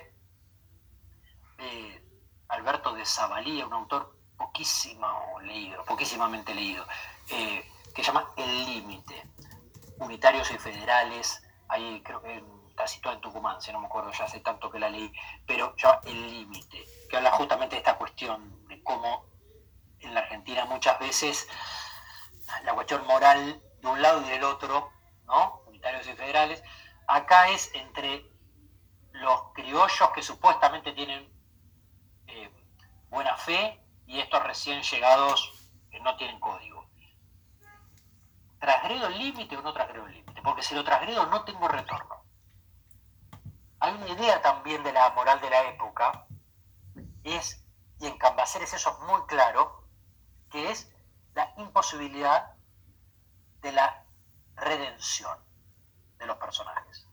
eh, 1.59 2.03
Alberto 2.49 2.93
de 2.93 3.05
Zavalía, 3.05 3.65
un 3.65 3.73
autor 3.73 4.15
poquísimo 4.37 5.39
leído, 5.41 5.83
poquísimamente 5.85 6.53
leído, 6.53 6.85
eh, 7.29 7.67
que 7.97 8.03
se 8.03 8.11
llama 8.11 8.29
El 8.37 8.65
Límite, 8.67 9.23
unitarios 9.97 10.51
y 10.51 10.59
federales, 10.59 11.41
ahí 11.67 11.99
creo 12.05 12.21
que 12.21 12.43
está 12.69 12.85
situado 12.85 13.15
en 13.15 13.21
Tucumán, 13.21 13.59
si 13.59 13.71
no 13.71 13.79
me 13.79 13.87
acuerdo, 13.87 14.11
ya 14.11 14.25
hace 14.25 14.39
tanto 14.39 14.69
que 14.69 14.77
la 14.77 14.87
leí, 14.87 15.11
pero 15.47 15.75
ya 15.77 15.99
El 16.05 16.29
Límite, 16.29 16.85
que 17.09 17.17
habla 17.17 17.31
justamente 17.31 17.73
de 17.73 17.79
esta 17.79 17.97
cuestión, 17.97 18.67
de 18.67 18.83
cómo 18.83 19.25
en 19.99 20.13
la 20.13 20.19
Argentina 20.19 20.65
muchas 20.65 20.99
veces 20.99 21.49
la 22.65 22.75
cuestión 22.75 23.03
moral 23.07 23.63
de 23.81 23.87
un 23.87 23.99
lado 23.99 24.21
y 24.21 24.29
del 24.29 24.43
otro, 24.43 24.91
¿no? 25.25 25.63
Unitarios 25.65 26.05
y 26.05 26.13
federales, 26.13 26.63
acá 27.07 27.49
es 27.49 27.73
entre 27.73 28.29
los 29.13 29.41
criollos 29.55 30.11
que 30.13 30.21
supuestamente 30.21 30.93
tienen 30.93 31.27
eh, 32.27 32.51
buena 33.09 33.35
fe 33.37 33.81
y 34.05 34.19
estos 34.19 34.43
recién 34.43 34.83
llegados 34.83 35.51
que 35.89 35.99
no 35.99 36.15
tienen 36.15 36.39
código. 36.39 36.76
¿Trasgredo 38.59 39.07
el 39.07 39.17
límite 39.17 39.57
o 39.57 39.61
no 39.61 39.73
trasgredo 39.73 40.05
el 40.07 40.13
límite? 40.13 40.41
Porque 40.41 40.63
si 40.63 40.75
lo 40.75 40.83
trasgredo 40.83 41.25
no 41.27 41.43
tengo 41.43 41.67
retorno. 41.67 42.23
Hay 43.79 43.93
una 43.93 44.07
idea 44.07 44.41
también 44.41 44.83
de 44.83 44.91
la 44.91 45.09
moral 45.11 45.39
de 45.39 45.49
la 45.49 45.69
época, 45.69 46.25
es, 47.23 47.63
y 47.99 48.07
en 48.07 48.17
Cambaceres 48.17 48.73
eso 48.73 48.91
es 48.91 48.99
muy 49.07 49.21
claro, 49.27 49.83
que 50.49 50.71
es 50.71 50.91
la 51.35 51.53
imposibilidad 51.57 52.55
de 53.61 53.71
la 53.71 54.05
redención 54.55 55.37
de 56.17 56.25
los 56.25 56.37
personajes. 56.37 57.07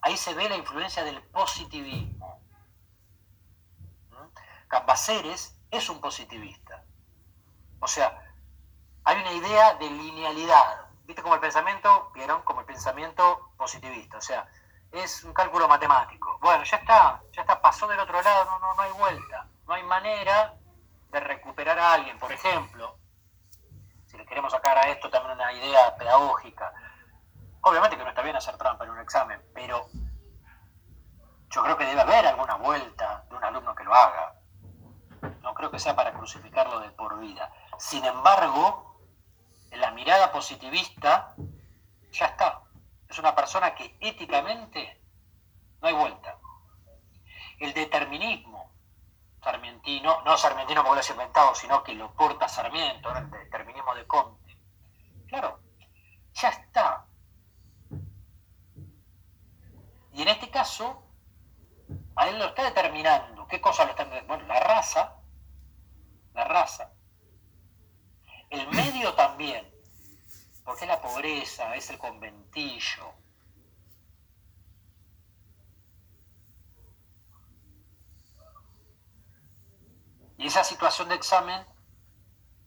Ahí 0.00 0.16
se 0.16 0.34
ve 0.34 0.48
la 0.48 0.56
influencia 0.56 1.04
del 1.04 1.22
positivismo. 1.28 2.40
¿Mm? 4.10 4.68
Cambaceres 4.68 5.58
es 5.70 5.88
un 5.88 6.00
positivista. 6.00 6.84
O 7.80 7.88
sea, 7.88 8.31
hay 9.04 9.20
una 9.20 9.32
idea 9.32 9.74
de 9.74 9.90
linealidad. 9.90 10.86
¿Viste 11.04 11.22
como 11.22 11.34
el 11.34 11.40
pensamiento? 11.40 12.10
¿Vieron? 12.14 12.42
Como 12.42 12.60
el 12.60 12.66
pensamiento 12.66 13.52
positivista. 13.56 14.18
O 14.18 14.20
sea, 14.20 14.48
es 14.92 15.24
un 15.24 15.32
cálculo 15.32 15.68
matemático. 15.68 16.38
Bueno, 16.40 16.64
ya 16.64 16.76
está, 16.76 17.22
ya 17.32 17.42
está, 17.42 17.60
pasó 17.60 17.86
del 17.88 18.00
otro 18.00 18.20
lado, 18.22 18.44
no, 18.44 18.58
no, 18.58 18.74
no 18.74 18.82
hay 18.82 18.92
vuelta. 18.92 19.48
No 19.66 19.74
hay 19.74 19.82
manera 19.84 20.54
de 21.10 21.20
recuperar 21.20 21.78
a 21.78 21.94
alguien. 21.94 22.18
Por 22.18 22.32
ejemplo, 22.32 22.96
si 24.06 24.16
le 24.16 24.26
queremos 24.26 24.52
sacar 24.52 24.76
a 24.78 24.88
esto 24.88 25.10
también 25.10 25.36
una 25.36 25.52
idea 25.52 25.96
pedagógica, 25.96 26.72
obviamente 27.62 27.96
que 27.96 28.04
no 28.04 28.10
está 28.10 28.22
bien 28.22 28.36
hacer 28.36 28.56
trampa 28.56 28.84
en 28.84 28.90
un 28.90 29.00
examen, 29.00 29.42
pero 29.54 29.86
yo 31.48 31.62
creo 31.62 31.76
que 31.76 31.84
debe 31.86 32.00
haber 32.00 32.26
alguna 32.26 32.56
vuelta 32.56 33.24
de 33.28 33.36
un 33.36 33.44
alumno 33.44 33.74
que 33.74 33.84
lo 33.84 33.94
haga. 33.94 34.34
No 35.40 35.54
creo 35.54 35.70
que 35.70 35.78
sea 35.78 35.94
para 35.94 36.12
crucificarlo 36.12 36.80
de 36.80 36.90
por 36.90 37.18
vida. 37.18 37.52
Sin 37.78 38.04
embargo, 38.04 38.91
la 39.80 39.90
mirada 39.92 40.30
positivista, 40.32 41.34
ya 42.12 42.26
está. 42.26 42.62
Es 43.08 43.18
una 43.18 43.34
persona 43.34 43.74
que 43.74 43.96
éticamente 44.00 45.00
no 45.80 45.88
hay 45.88 45.94
vuelta. 45.94 46.38
El 47.58 47.72
determinismo 47.74 48.72
sarmientino, 49.42 50.22
no 50.22 50.36
sarmientino 50.36 50.82
porque 50.82 50.94
lo 50.94 51.00
has 51.00 51.10
inventado, 51.10 51.54
sino 51.54 51.82
que 51.82 51.94
lo 51.94 52.12
porta 52.14 52.48
Sarmiento, 52.48 53.14
el 53.16 53.30
determinismo 53.30 53.94
de 53.94 54.06
Conte. 54.06 54.56
Claro, 55.28 55.60
ya 56.34 56.48
está. 56.48 57.06
Y 60.12 60.22
en 60.22 60.28
este 60.28 60.50
caso, 60.50 61.02
a 62.16 62.28
él 62.28 62.38
lo 62.38 62.46
está 62.46 62.64
determinando. 62.64 63.46
¿Qué 63.46 63.60
cosa 63.60 63.84
lo 63.84 63.90
está 63.90 64.04
determinando? 64.04 64.34
Bueno, 64.34 64.46
la 64.46 64.60
raza, 64.60 65.16
la 66.34 66.44
raza. 66.44 66.91
El 68.52 68.68
medio 68.68 69.14
también, 69.14 69.66
porque 70.62 70.84
es 70.84 70.88
la 70.88 71.00
pobreza, 71.00 71.74
es 71.74 71.88
el 71.88 71.96
conventillo. 71.96 73.14
Y 80.36 80.48
esa 80.48 80.62
situación 80.62 81.08
de 81.08 81.14
examen 81.14 81.64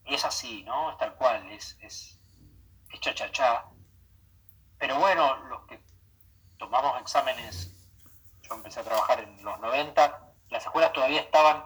es 0.05 0.25
así, 0.25 0.63
¿no? 0.63 0.89
Es 0.91 0.97
tal 0.97 1.13
cual, 1.17 1.51
es, 1.51 1.77
es, 1.81 2.19
es 2.91 2.99
cha-cha-cha. 3.01 3.65
Pero 4.79 4.97
bueno, 4.97 5.35
los 5.49 5.67
que 5.67 5.79
tomamos 6.57 6.99
exámenes 6.99 7.75
yo 8.41 8.55
empecé 8.55 8.79
a 8.79 8.83
trabajar 8.83 9.19
en 9.19 9.43
los 9.43 9.59
90, 9.59 10.33
las 10.49 10.63
escuelas 10.63 10.93
todavía 10.93 11.21
estaban 11.21 11.63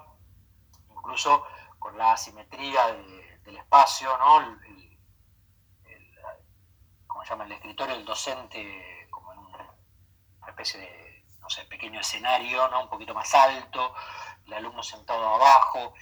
incluso 0.89 1.45
con 1.79 1.97
la 1.97 2.11
asimetría 2.11 2.89
del 3.49 3.57
espacio, 3.57 4.15
¿no? 4.17 4.41
El, 4.41 4.99
¿Cómo 7.07 7.23
se 7.23 7.29
llama? 7.31 7.45
El 7.45 7.53
escritorio, 7.53 7.95
el 7.95 8.05
docente, 8.05 9.07
como 9.09 9.33
en 9.33 9.39
una 9.39 10.47
especie 10.47 10.79
de, 10.79 11.25
no 11.39 11.49
sé, 11.49 11.65
pequeño 11.65 11.99
escenario, 11.99 12.67
¿no? 12.69 12.83
Un 12.83 12.89
poquito 12.89 13.13
más 13.13 13.33
alto, 13.33 13.93
el 14.45 14.53
alumno 14.53 14.83
sentado 14.83 15.27
abajo. 15.27 15.93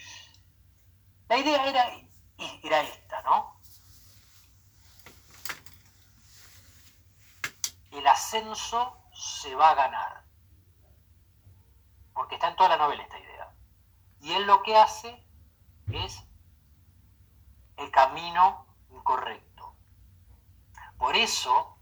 La 1.29 1.37
idea 1.37 1.65
era, 1.65 1.89
era 2.63 2.81
esta, 2.81 3.21
¿no? 3.23 3.59
El 7.91 8.05
ascenso 8.05 9.09
se 9.13 9.55
va 9.55 9.71
a 9.71 9.75
ganar 9.75 10.23
porque 12.13 12.35
está 12.35 12.49
en 12.49 12.55
toda 12.55 12.69
la 12.69 12.77
novela 12.77 13.03
esta 13.03 13.19
idea. 13.19 13.51
Y 14.21 14.33
él 14.33 14.45
lo 14.45 14.61
que 14.63 14.75
hace 14.75 15.23
es 15.91 16.26
el 17.77 17.91
camino 17.91 18.65
incorrecto. 18.91 19.75
Por 20.97 21.15
eso 21.15 21.77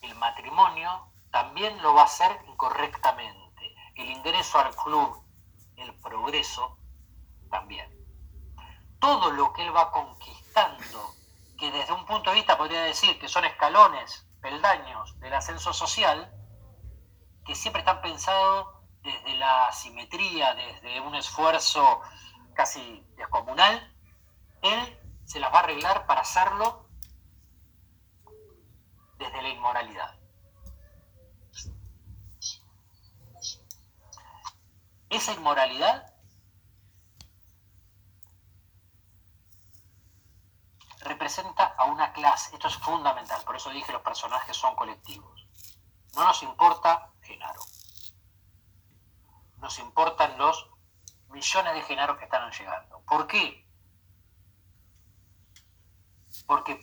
el 0.00 0.14
matrimonio 0.16 1.12
también 1.30 1.80
lo 1.82 1.94
va 1.94 2.02
a 2.02 2.04
hacer 2.06 2.40
incorrectamente. 2.48 3.74
El 3.94 4.10
ingreso 4.10 4.58
al 4.58 4.74
club, 4.74 5.22
el 5.76 5.94
progreso, 6.00 6.78
también. 7.50 7.90
Todo 8.98 9.30
lo 9.32 9.52
que 9.52 9.62
él 9.62 9.74
va 9.74 9.90
conquistando, 9.90 11.14
que 11.58 11.70
desde 11.70 11.92
un 11.92 12.06
punto 12.06 12.30
de 12.30 12.36
vista 12.36 12.56
podría 12.56 12.82
decir 12.82 13.18
que 13.18 13.28
son 13.28 13.44
escalones, 13.44 14.26
peldaños 14.40 15.18
del 15.20 15.34
ascenso 15.34 15.72
social, 15.72 16.32
que 17.44 17.54
siempre 17.54 17.80
están 17.80 18.00
pensados 18.00 18.68
desde 19.02 19.36
la 19.36 19.70
simetría, 19.72 20.54
desde 20.54 21.00
un 21.00 21.14
esfuerzo 21.14 22.00
casi 22.54 23.04
descomunal, 23.16 23.91
él 24.62 24.98
se 25.24 25.40
las 25.40 25.52
va 25.52 25.58
a 25.58 25.62
arreglar 25.62 26.06
para 26.06 26.22
hacerlo 26.22 26.88
desde 29.18 29.42
la 29.42 29.48
inmoralidad. 29.48 30.18
Esa 35.10 35.32
inmoralidad 35.34 36.14
representa 41.00 41.64
a 41.76 41.84
una 41.84 42.12
clase, 42.12 42.54
esto 42.54 42.68
es 42.68 42.76
fundamental, 42.76 43.42
por 43.44 43.56
eso 43.56 43.70
dije 43.70 43.92
los 43.92 44.02
personajes 44.02 44.56
son 44.56 44.74
colectivos. 44.74 45.46
No 46.14 46.24
nos 46.24 46.42
importa 46.42 47.12
Genaro 47.20 47.62
nos 49.62 49.78
importan 49.78 50.36
los 50.36 50.68
millones 51.30 51.74
de 51.74 51.82
genaros 51.82 52.18
que 52.18 52.24
están 52.24 52.50
llegando. 52.50 53.00
¿Por 53.06 53.28
qué? 53.28 53.64
Porque 56.46 56.78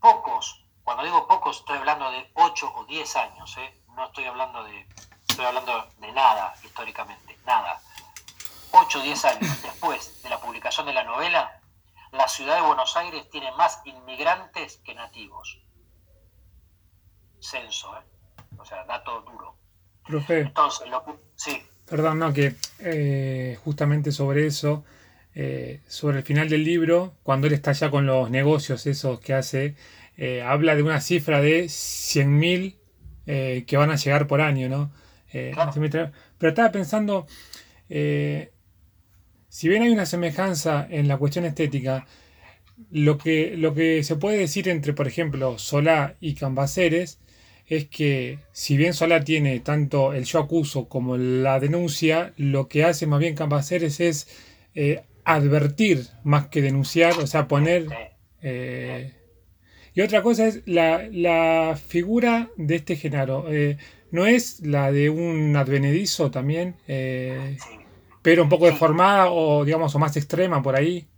pocos, 0.00 0.64
cuando 0.82 1.04
digo 1.04 1.26
pocos 1.26 1.58
estoy 1.58 1.78
hablando 1.78 2.10
de 2.10 2.30
8 2.34 2.72
o 2.74 2.84
10 2.84 3.16
años, 3.16 3.56
¿eh? 3.58 3.82
no 3.94 4.06
estoy 4.06 4.24
hablando 4.24 4.64
de, 4.64 4.86
estoy 5.28 5.44
hablando 5.44 5.86
de 5.98 6.12
nada 6.12 6.54
históricamente, 6.64 7.38
nada. 7.46 7.80
8 8.72 8.98
o 8.98 9.02
10 9.02 9.24
años 9.24 9.62
después 9.62 10.22
de 10.22 10.30
la 10.30 10.40
publicación 10.40 10.86
de 10.86 10.94
la 10.94 11.04
novela, 11.04 11.60
la 12.12 12.28
ciudad 12.28 12.56
de 12.56 12.62
Buenos 12.62 12.96
Aires 12.96 13.28
tiene 13.30 13.52
más 13.52 13.80
inmigrantes 13.84 14.78
que 14.84 14.94
nativos. 14.94 15.60
Censo, 17.40 17.96
¿eh? 17.96 18.02
o 18.58 18.64
sea, 18.64 18.84
dato 18.84 19.22
duro. 19.22 19.56
Profe. 20.04 20.40
Entonces, 20.40 20.88
lo, 20.88 21.04
sí. 21.36 21.62
Perdón, 21.86 22.18
no, 22.18 22.32
que 22.32 22.56
eh, 22.80 23.58
justamente 23.64 24.12
sobre 24.12 24.46
eso, 24.46 24.84
eh, 25.42 25.80
sobre 25.86 26.18
el 26.18 26.22
final 26.22 26.50
del 26.50 26.64
libro, 26.64 27.14
cuando 27.22 27.46
él 27.46 27.54
está 27.54 27.72
ya 27.72 27.90
con 27.90 28.04
los 28.04 28.30
negocios 28.30 28.86
esos 28.86 29.20
que 29.20 29.32
hace, 29.32 29.74
eh, 30.18 30.42
habla 30.42 30.76
de 30.76 30.82
una 30.82 31.00
cifra 31.00 31.40
de 31.40 31.64
100.000 31.64 32.76
que 33.64 33.76
van 33.76 33.90
a 33.90 33.96
llegar 33.96 34.26
por 34.26 34.40
año, 34.40 34.68
¿no? 34.68 34.92
Pero 35.30 36.10
estaba 36.40 36.72
pensando, 36.72 37.26
si 37.88 39.68
bien 39.68 39.82
hay 39.82 39.90
una 39.90 40.04
semejanza 40.04 40.86
en 40.90 41.06
la 41.06 41.16
cuestión 41.16 41.44
estética, 41.44 42.06
lo 42.90 43.16
que, 43.16 43.56
lo 43.56 43.72
que 43.74 44.02
se 44.02 44.16
puede 44.16 44.38
decir 44.38 44.68
entre, 44.68 44.92
por 44.92 45.06
ejemplo, 45.06 45.58
Solá 45.58 46.16
y 46.20 46.34
Cambaceres, 46.34 47.18
es 47.66 47.86
que 47.86 48.40
si 48.52 48.76
bien 48.76 48.94
Solá 48.94 49.22
tiene 49.22 49.60
tanto 49.60 50.12
el 50.12 50.24
yo 50.24 50.40
acuso 50.40 50.88
como 50.88 51.16
la 51.16 51.60
denuncia, 51.60 52.32
lo 52.36 52.68
que 52.68 52.84
hace 52.84 53.06
más 53.06 53.20
bien 53.20 53.36
Cambaceres 53.36 54.00
es 54.00 54.28
eh, 54.74 55.02
advertir 55.24 56.08
más 56.24 56.48
que 56.48 56.62
denunciar, 56.62 57.18
o 57.18 57.26
sea, 57.26 57.48
poner... 57.48 57.86
Eh, 58.42 59.16
y 59.92 60.00
otra 60.02 60.22
cosa 60.22 60.46
es 60.46 60.62
la, 60.66 61.76
figura 61.76 62.48
de 62.56 62.76
este 62.76 62.96
Genaro. 62.96 63.44
Eh, 63.48 63.76
¿No 64.12 64.26
es 64.26 64.60
la 64.60 64.92
de 64.92 65.10
un 65.10 65.56
advenedizo 65.56 66.30
también? 66.30 66.76
pero 68.22 68.42
un 68.42 68.48
poco 68.48 68.66
deformada 68.66 69.30
o 69.30 69.64
digamos 69.64 69.94
o 69.94 69.98
más 69.98 70.16
extrema 70.16 70.62
por 70.62 70.76
ahí. 70.76 71.08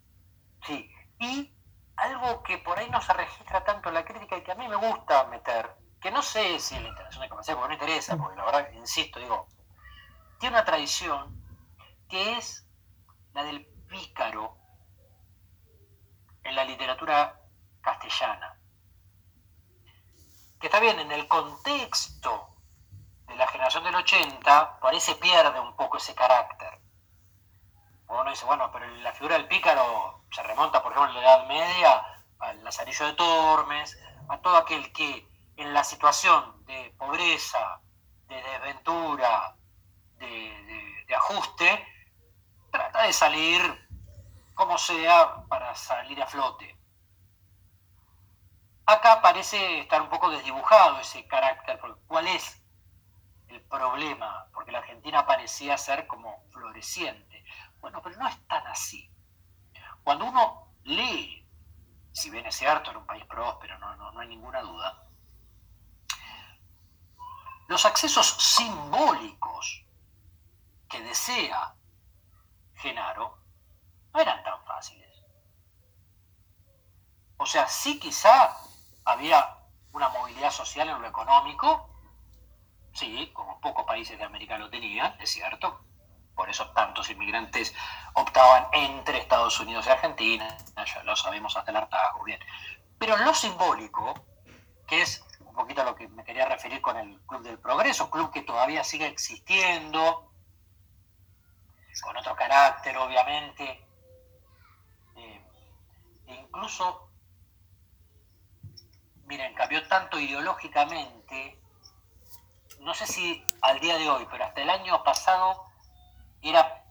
Sí, 0.67 0.91
y 1.19 1.53
algo 1.97 2.43
que 2.43 2.59
por 2.59 2.79
ahí 2.79 2.89
no 2.91 3.01
se 3.01 3.13
registra 3.13 3.65
tanto 3.65 3.89
en 3.89 3.97
la 3.97 4.05
crítica 4.05 4.37
y 4.37 4.43
que 4.43 4.53
a 4.53 4.57
mí 4.57 4.69
me 4.69 4.77
gusta 4.77 5.25
meter, 5.29 5.71
que 6.01 6.11
no 6.11 6.23
sé 6.23 6.59
si 6.59 6.77
es 6.77 6.83
la 6.83 6.89
interacción 6.89 7.23
de 7.23 7.29
comercial, 7.29 7.57
porque 7.57 7.69
no 7.69 7.75
interesa, 7.75 8.17
porque 8.17 8.37
la 8.37 8.45
verdad, 8.45 8.73
insisto, 8.75 9.19
digo, 9.19 9.49
tiene 10.39 10.57
una 10.57 10.65
tradición 10.65 11.41
que 12.09 12.39
es 12.39 12.67
la 13.35 13.45
del 13.45 13.67
pícaro 13.93 14.57
en 16.43 16.57
la 16.57 16.65
literatura 16.65 17.39
castellana. 17.83 18.59
Que 20.59 20.67
está 20.67 20.81
bien, 20.81 20.99
en 20.99 21.13
el 21.13 21.29
contexto 21.29 22.57
de 23.29 23.37
la 23.37 23.47
generación 23.49 23.85
del 23.85 23.95
80, 23.95 24.81
parece 24.81 25.15
pierde 25.17 25.61
un 25.61 25.77
poco 25.77 25.99
ese 25.99 26.15
carácter. 26.15 26.81
Uno 28.09 28.31
dice, 28.31 28.45
bueno, 28.45 28.71
pero 28.73 28.87
la 28.87 29.13
figura 29.13 29.37
del 29.37 29.49
pícaro 29.49 30.25
se 30.31 30.43
remonta, 30.43 30.83
por 30.83 30.93
ejemplo, 30.93 31.11
en 31.11 31.25
la 31.25 31.35
Edad 31.35 31.47
Media 31.47 32.23
al 32.39 32.65
Lazarillo 32.65 33.07
de 33.07 33.13
Tormes, 33.15 33.99
a 34.29 34.39
todo 34.39 34.57
aquel 34.57 34.93
que 34.93 35.27
en 35.57 35.73
la 35.73 35.85
situación 35.85 36.65
de 36.67 36.95
pobreza, 36.99 37.81
de 38.29 38.43
desventura, 38.43 39.57
de, 40.19 41.15
ajuste, 41.15 41.87
trata 42.71 43.03
de 43.03 43.13
salir 43.13 43.82
como 44.63 44.79
sea 44.79 45.45
para 45.49 45.75
salir 45.75 46.23
a 46.23 46.27
flote. 46.29 46.79
Acá 48.87 49.21
parece 49.21 49.81
estar 49.81 50.01
un 50.01 50.09
poco 50.09 50.31
desdibujado 50.31 51.01
ese 51.01 51.27
carácter, 51.27 51.81
¿cuál 52.07 52.29
es 52.29 52.63
el 53.49 53.61
problema? 53.63 54.47
Porque 54.55 54.71
la 54.71 54.79
Argentina 54.79 55.27
parecía 55.27 55.77
ser 55.77 56.07
como 56.07 56.45
floreciente. 56.53 57.45
Bueno, 57.81 58.01
pero 58.03 58.17
no 58.19 58.29
es 58.29 58.47
tan 58.47 58.65
así. 58.69 59.11
Cuando 60.05 60.27
uno 60.27 60.69
lee, 60.85 61.45
si 62.13 62.31
bien 62.31 62.47
es 62.47 62.55
cierto, 62.55 62.91
era 62.91 63.01
un 63.01 63.07
país 63.07 63.25
próspero, 63.25 63.77
no, 63.81 63.97
no, 63.97 64.13
no 64.13 64.21
hay 64.21 64.29
ninguna 64.29 64.61
duda, 64.61 65.03
los 67.67 67.85
accesos 67.85 68.29
simbólicos 68.29 69.85
que 70.89 71.01
desea 71.01 71.75
Genaro 72.77 73.42
no 74.13 74.21
eran 74.21 74.43
tan 74.43 74.63
fáciles. 74.65 75.23
O 77.37 77.47
sea, 77.47 77.67
sí 77.67 77.99
quizá 77.99 78.57
había 79.05 79.59
una 79.93 80.09
movilidad 80.11 80.51
social 80.51 80.89
en 80.89 81.03
lo 81.03 81.09
económico, 81.09 81.91
sí, 82.95 83.31
como 83.33 83.61
pocos 83.61 83.85
países 83.85 84.19
de 84.19 84.25
América 84.25 84.59
lo 84.59 84.71
tenían, 84.71 85.17
es 85.21 85.31
cierto, 85.31 85.85
por 86.35 86.49
eso 86.49 86.71
tantos 86.71 87.11
inmigrantes 87.11 87.75
optaban 88.15 88.69
entre 88.73 89.19
Estados 89.19 89.59
Unidos 89.61 89.87
y 89.87 89.91
Argentina, 89.91 90.57
ya 90.77 91.03
lo 91.03 91.17
sabemos 91.17 91.57
hasta 91.57 91.71
el 91.71 91.77
hartazgo, 91.77 92.25
bien. 92.25 92.41
Pero 92.99 93.17
lo 93.17 93.35
simbólico, 93.35 94.15
que 94.87 95.03
es 95.03 95.25
un 95.41 95.55
poquito 95.55 95.83
a 95.83 95.85
lo 95.85 95.95
que 95.95 96.09
me 96.09 96.25
quería 96.25 96.47
referir 96.47 96.81
con 96.81 96.97
el 96.97 97.21
Club 97.27 97.43
del 97.43 97.59
Progreso, 97.59 98.11
club 98.11 98.31
que 98.33 98.43
todavía 98.43 98.85
sigue 98.85 99.07
existiendo, 99.07 100.33
con 102.01 102.17
otro 102.17 102.35
carácter, 102.35 102.97
obviamente, 102.97 103.87
incluso, 106.27 107.11
miren, 109.27 109.55
cambió 109.55 109.87
tanto 109.89 110.19
ideológicamente, 110.19 111.61
no 112.81 112.95
sé 112.95 113.07
si 113.07 113.45
al 113.63 113.81
día 113.81 113.97
de 113.99 114.09
hoy, 114.11 114.27
pero 114.31 114.45
hasta 114.45 114.63
el 114.63 114.71
año 114.71 115.03
pasado 115.05 115.67
era 116.43 116.85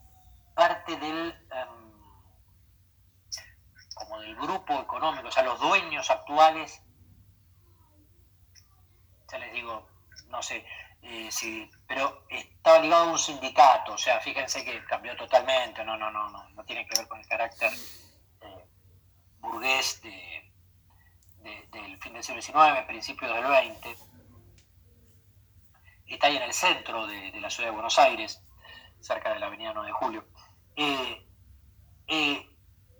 parte 0.56 0.96
del 0.98 1.32
em, 1.52 1.92
como 3.96 4.20
del 4.20 4.36
grupo 4.36 4.82
económico, 4.82 5.28
o 5.28 5.32
sea, 5.32 5.44
los 5.44 5.60
dueños 5.60 6.10
actuales, 6.10 6.82
ya 9.30 9.38
les 9.38 9.54
digo, 9.54 9.88
no 10.28 10.42
sé 10.42 10.66
eh, 11.04 11.30
si, 11.32 11.70
pero 11.88 12.26
estaba 12.30 12.80
ligado 12.80 13.04
a 13.06 13.12
un 13.12 13.20
sindicato, 13.20 13.94
o 13.94 13.98
sea, 13.98 14.20
fíjense 14.20 14.64
que 14.64 14.84
cambió 14.86 15.16
totalmente, 15.16 15.84
no, 15.84 15.98
no, 15.98 16.12
no, 16.12 16.30
no, 16.30 16.50
no 16.50 16.64
tiene 16.64 16.86
que 16.86 16.98
ver 16.98 17.08
con 17.08 17.20
el 17.20 17.28
carácter 17.28 17.72
burgués 19.42 20.02
del 20.02 21.98
fin 22.00 22.14
del 22.14 22.24
siglo 22.24 22.42
XIX, 22.42 22.86
principios 22.88 23.34
del 23.34 23.46
XX. 23.46 24.00
Está 26.08 26.28
ahí 26.28 26.38
en 26.38 26.44
el 26.44 26.54
centro 26.54 27.08
de 27.08 27.40
la 27.40 27.50
ciudad 27.50 27.70
de 27.70 27.74
Buenos 27.74 27.98
Aires 28.00 28.42
cerca 29.02 29.34
de 29.34 29.40
la 29.40 29.48
avenida 29.48 29.74
9 29.74 29.88
de 29.88 29.94
Julio. 29.94 30.28
Eh, 30.76 31.28
eh, 32.08 32.50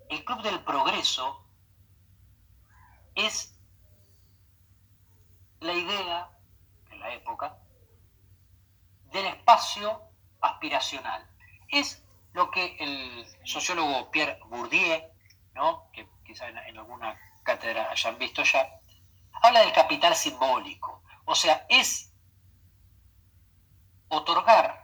el 0.10 0.26
Club 0.26 0.42
del 0.42 0.64
Progreso 0.64 1.46
es 3.16 3.58
la 5.60 5.74
idea, 5.74 6.30
en 6.90 7.00
la 7.00 7.14
época, 7.14 7.58
del 9.12 9.28
espacio 9.28 10.02
aspiracional. 10.42 11.30
Es 11.70 12.04
lo 12.34 12.50
que 12.50 12.78
el 12.80 13.26
sociólogo 13.46 14.10
Pierre 14.10 14.40
Bourdieu, 14.48 15.02
¿no? 15.54 15.90
que 15.94 16.08
quizá 16.32 16.48
en, 16.48 16.78
alguna 16.78 17.20
cátedra 17.44 17.92
hayan 17.92 18.18
visto 18.18 18.44
ya, 18.44 18.80
habla 19.42 19.62
del 19.62 19.74
capital 19.74 20.16
simbólico. 20.16 21.04
O 21.26 21.36
sea, 21.36 21.66
es 21.70 22.14
otorgar 24.10 24.82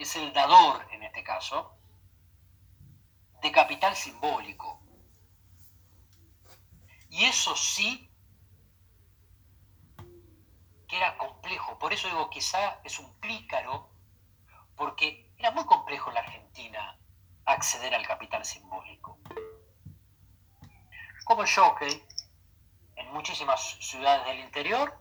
es 0.00 0.16
el 0.16 0.32
dador, 0.32 0.86
en 0.92 1.02
este 1.02 1.22
caso, 1.22 1.76
de 3.42 3.52
capital 3.52 3.94
simbólico. 3.94 4.82
Y 7.10 7.24
eso 7.24 7.54
sí 7.54 8.10
que 10.88 10.96
era 10.96 11.18
complejo. 11.18 11.78
Por 11.78 11.92
eso 11.92 12.08
digo, 12.08 12.30
quizá 12.30 12.80
es 12.82 12.98
un 12.98 13.12
pícaro, 13.20 13.90
porque 14.74 15.34
era 15.36 15.50
muy 15.50 15.66
complejo 15.66 16.08
en 16.08 16.14
la 16.14 16.20
Argentina 16.20 16.98
acceder 17.44 17.94
al 17.94 18.06
capital 18.06 18.44
simbólico. 18.44 19.18
Como 21.30 21.46
jockey, 21.46 22.04
en 22.96 23.12
muchísimas 23.12 23.76
ciudades 23.80 24.26
del 24.26 24.40
interior, 24.40 24.92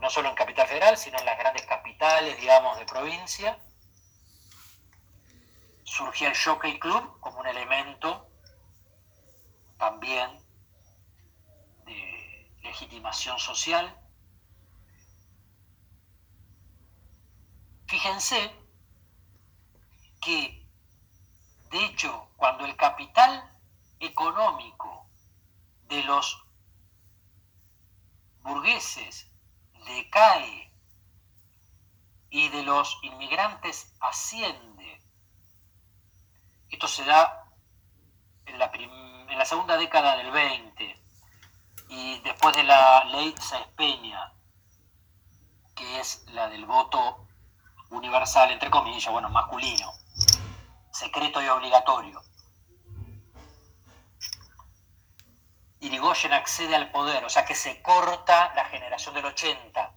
no 0.00 0.08
solo 0.08 0.28
en 0.28 0.36
Capital 0.36 0.68
Federal, 0.68 0.96
sino 0.96 1.18
en 1.18 1.24
las 1.24 1.36
grandes 1.36 1.66
capitales, 1.66 2.40
digamos, 2.40 2.78
de 2.78 2.86
provincia, 2.86 3.58
surgía 5.82 6.28
el 6.28 6.36
Jockey 6.36 6.78
Club 6.78 7.18
como 7.18 7.40
un 7.40 7.48
elemento 7.48 8.30
también 9.76 10.38
de 11.84 12.54
legitimación 12.62 13.40
social. 13.40 13.92
Fíjense 17.88 18.52
que, 20.20 20.64
de 21.72 21.84
hecho, 21.86 22.30
cuando 22.36 22.66
el 22.66 22.76
capital 22.76 23.50
económico 24.00 25.06
de 25.88 26.02
los 26.02 26.42
burgueses 28.42 29.30
decae 29.86 30.72
y 32.30 32.48
de 32.48 32.62
los 32.62 32.98
inmigrantes 33.02 33.92
asciende. 34.00 35.02
Esto 36.70 36.88
se 36.88 37.04
da 37.04 37.44
en 38.46 38.58
la, 38.58 38.70
en 38.74 39.38
la 39.38 39.44
segunda 39.44 39.76
década 39.76 40.16
del 40.16 40.30
20 40.30 41.02
y 41.88 42.20
después 42.20 42.54
de 42.56 42.62
la 42.62 43.04
ley 43.04 43.34
Sáenz 43.40 43.66
Peña, 43.76 44.32
que 45.74 46.00
es 46.00 46.24
la 46.28 46.48
del 46.48 46.64
voto 46.64 47.26
universal, 47.90 48.50
entre 48.52 48.70
comillas, 48.70 49.12
bueno, 49.12 49.28
masculino, 49.28 49.92
secreto 50.92 51.42
y 51.42 51.48
obligatorio. 51.48 52.22
Irigoyen 55.80 56.32
accede 56.34 56.76
al 56.76 56.90
poder, 56.90 57.24
o 57.24 57.30
sea 57.30 57.44
que 57.44 57.54
se 57.54 57.80
corta 57.82 58.52
la 58.54 58.66
generación 58.66 59.14
del 59.14 59.24
80 59.24 59.94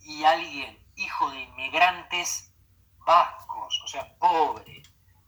y 0.00 0.24
alguien, 0.24 0.76
hijo 0.96 1.30
de 1.30 1.40
inmigrantes 1.42 2.52
vascos, 2.98 3.80
o 3.84 3.86
sea, 3.86 4.16
pobre, 4.18 4.82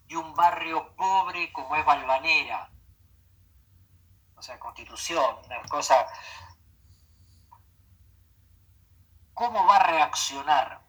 de 0.06 0.16
un 0.16 0.34
barrio 0.34 0.94
pobre 0.96 1.52
como 1.52 1.76
es 1.76 1.84
Valvanera, 1.84 2.68
o 4.34 4.42
sea, 4.42 4.58
Constitución, 4.58 5.36
una 5.46 5.62
cosa. 5.62 6.04
Cómo 9.34 9.64
va 9.66 9.76
a 9.76 9.86
reaccionar 9.86 10.82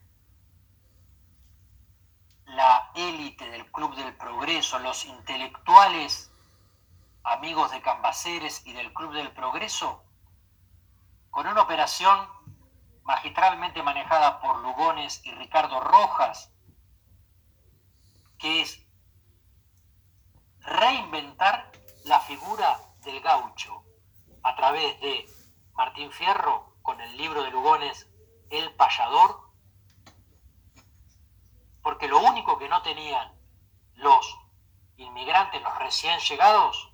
la 2.45 2.91
élite 2.95 3.47
del 3.49 3.71
Club 3.71 3.95
del 3.95 4.15
Progreso, 4.15 4.79
los 4.79 5.05
intelectuales 5.05 6.32
amigos 7.23 7.71
de 7.71 7.81
Cambaceres 7.81 8.65
y 8.65 8.73
del 8.73 8.93
Club 8.93 9.13
del 9.13 9.31
Progreso, 9.31 10.03
con 11.29 11.47
una 11.47 11.61
operación 11.61 12.27
magistralmente 13.03 13.81
manejada 13.81 14.39
por 14.41 14.59
Lugones 14.59 15.25
y 15.25 15.31
Ricardo 15.31 15.79
Rojas, 15.79 16.51
que 18.37 18.61
es 18.61 18.85
reinventar 20.59 21.71
la 22.05 22.19
figura 22.19 22.77
del 23.03 23.21
gaucho 23.21 23.83
a 24.43 24.55
través 24.55 24.99
de 24.99 25.25
Martín 25.73 26.11
Fierro 26.11 26.75
con 26.81 26.99
el 26.99 27.17
libro 27.17 27.43
de 27.43 27.51
Lugones 27.51 28.07
El 28.49 28.73
payador, 28.75 29.49
porque 31.81 32.07
lo 32.07 32.19
único 32.19 32.57
que 32.57 32.69
no 32.69 32.81
tenían 32.81 33.33
los 33.95 34.37
inmigrantes, 34.97 35.61
los 35.61 35.77
recién 35.79 36.19
llegados, 36.19 36.92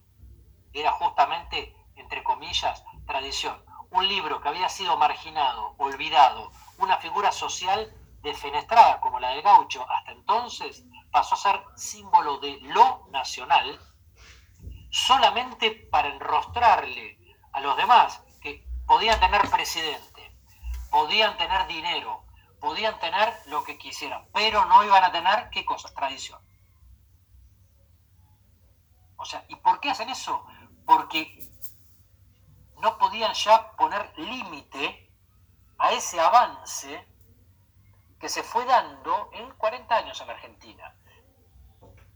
era 0.74 0.92
justamente, 0.94 1.76
entre 1.96 2.24
comillas, 2.24 2.84
tradición. 3.06 3.64
Un 3.92 4.08
libro 4.08 4.42
que 4.42 4.50
había 4.50 4.70
sido 4.70 4.98
marginado, 4.98 5.74
olvidado, 5.78 6.52
una 6.78 6.98
figura 6.98 7.32
social 7.32 7.94
defenestrada 8.22 9.00
como 9.00 9.20
la 9.20 9.30
del 9.30 9.42
gaucho 9.42 9.90
hasta 9.90 10.12
entonces, 10.12 10.84
pasó 11.12 11.36
a 11.36 11.38
ser 11.38 11.64
símbolo 11.76 12.38
de 12.40 12.60
lo 12.62 13.08
nacional 13.12 13.80
solamente 14.92 15.72
para 15.72 16.10
enrostrarle 16.10 17.18
a 17.54 17.62
los 17.62 17.78
demás 17.78 18.22
que 18.42 18.66
podían 18.86 19.20
tener 19.20 19.42
presidente, 19.50 20.36
podían 20.90 21.38
tener 21.38 21.68
dinero, 21.68 22.24
podían 22.60 23.00
tener 23.00 23.34
lo 23.48 23.64
que 23.64 23.78
quisieran, 23.78 24.28
pero 24.34 24.66
no 24.66 24.84
iban 24.84 25.04
a 25.04 25.12
tener, 25.12 25.50
¿qué 25.50 25.66
cosas? 25.66 25.94
Tradición. 25.94 26.40
O 29.18 29.26
sea, 29.26 29.44
¿y 29.50 29.56
por 29.56 29.80
qué 29.80 29.92
hacen 29.92 30.10
eso? 30.10 30.46
Porque 30.90 31.48
no 32.82 32.98
podían 32.98 33.32
ya 33.36 33.74
poner 33.74 34.12
límite 34.18 35.08
a 35.78 35.92
ese 35.92 36.20
avance 36.20 37.08
que 38.20 38.28
se 38.28 38.42
fue 38.42 38.66
dando 38.66 39.30
en 39.34 39.52
40 39.52 39.96
años 39.96 40.20
en 40.20 40.32
Argentina. 40.32 40.96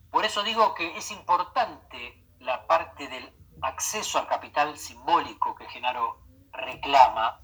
Por 0.10 0.26
eso 0.26 0.42
digo 0.42 0.74
que 0.74 0.98
es 0.98 1.12
importante 1.12 2.26
la 2.40 2.66
parte 2.66 3.08
del 3.08 3.32
acceso 3.62 4.18
al 4.18 4.26
capital 4.26 4.76
simbólico 4.76 5.54
que 5.54 5.70
Genaro 5.70 6.24
reclama, 6.52 7.42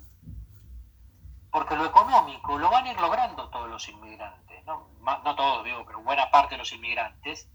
porque 1.52 1.76
lo 1.76 1.86
económico 1.86 2.58
lo 2.58 2.72
van 2.72 2.86
a 2.86 2.92
ir 2.92 3.00
logrando 3.00 3.50
todos 3.50 3.70
los 3.70 3.88
inmigrantes, 3.88 4.66
no, 4.66 4.90
no 5.24 5.36
todos, 5.36 5.64
digo, 5.64 5.86
pero 5.86 6.02
buena 6.02 6.32
parte 6.32 6.56
de 6.56 6.58
los 6.58 6.72
inmigrantes, 6.74 7.48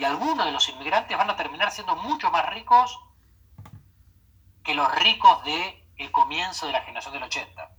y 0.00 0.04
algunos 0.06 0.46
de 0.46 0.52
los 0.52 0.66
inmigrantes 0.70 1.14
van 1.14 1.28
a 1.28 1.36
terminar 1.36 1.70
siendo 1.70 1.94
mucho 1.94 2.30
más 2.30 2.48
ricos 2.48 2.98
que 4.64 4.74
los 4.74 4.90
ricos 4.94 5.44
del 5.44 5.84
el 5.98 6.10
comienzo 6.10 6.64
de 6.64 6.72
la 6.72 6.80
generación 6.80 7.12
del 7.12 7.24
80. 7.24 7.70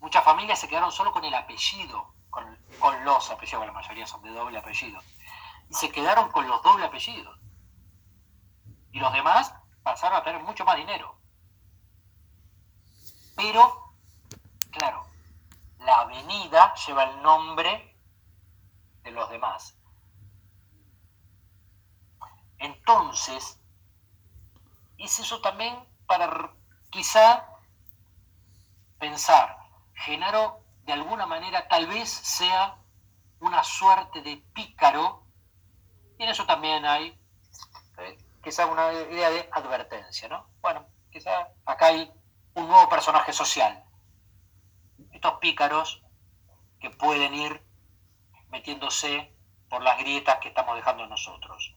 Muchas 0.00 0.22
familias 0.22 0.60
se 0.60 0.68
quedaron 0.68 0.92
solo 0.92 1.10
con 1.10 1.24
el 1.24 1.32
apellido, 1.32 2.12
con, 2.28 2.44
con 2.78 3.02
los 3.02 3.30
apellidos, 3.30 3.64
la 3.64 3.72
mayoría 3.72 4.06
son 4.06 4.20
de 4.20 4.30
doble 4.30 4.58
apellido 4.58 5.00
y 5.70 5.74
se 5.74 5.90
quedaron 5.90 6.30
con 6.30 6.46
los 6.46 6.62
doble 6.62 6.84
apellidos. 6.84 7.40
Y 8.92 9.00
los 9.00 9.10
demás 9.14 9.54
pasaron 9.82 10.18
a 10.18 10.22
tener 10.22 10.42
mucho 10.42 10.66
más 10.66 10.76
dinero. 10.76 11.18
Pero, 13.34 13.94
claro, 14.70 15.06
la 15.78 16.00
avenida 16.00 16.74
lleva 16.74 17.04
el 17.04 17.22
nombre 17.22 17.85
de 19.06 19.12
los 19.12 19.30
demás. 19.30 19.78
Entonces, 22.58 23.60
es 24.98 25.18
eso 25.20 25.40
también 25.40 25.74
para 26.06 26.52
quizá 26.90 27.46
pensar, 28.98 29.56
Genaro 29.94 30.60
de 30.84 30.92
alguna 30.92 31.26
manera 31.26 31.68
tal 31.68 31.86
vez 31.86 32.08
sea 32.08 32.78
una 33.40 33.62
suerte 33.62 34.22
de 34.22 34.38
pícaro 34.54 35.22
y 36.18 36.24
en 36.24 36.30
eso 36.30 36.46
también 36.46 36.84
hay 36.84 37.18
eh, 37.98 38.18
quizá 38.42 38.66
una 38.66 38.92
idea 38.92 39.30
de 39.30 39.48
advertencia, 39.52 40.28
¿no? 40.28 40.48
Bueno, 40.60 40.86
quizá 41.10 41.48
acá 41.64 41.86
hay 41.86 42.10
un 42.54 42.66
nuevo 42.66 42.88
personaje 42.88 43.32
social. 43.32 43.84
Estos 45.12 45.34
pícaros 45.34 46.02
que 46.80 46.90
pueden 46.90 47.34
ir 47.34 47.65
metiéndose 48.50 49.32
por 49.68 49.82
las 49.82 49.98
grietas 49.98 50.38
que 50.38 50.48
estamos 50.48 50.76
dejando 50.76 51.06
nosotros. 51.06 51.74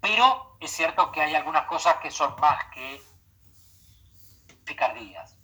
Pero 0.00 0.56
es 0.60 0.70
cierto 0.70 1.12
que 1.12 1.22
hay 1.22 1.34
algunas 1.34 1.66
cosas 1.66 1.96
que 1.98 2.10
son 2.10 2.34
más 2.40 2.64
que 2.74 3.00
picardías. 4.64 5.38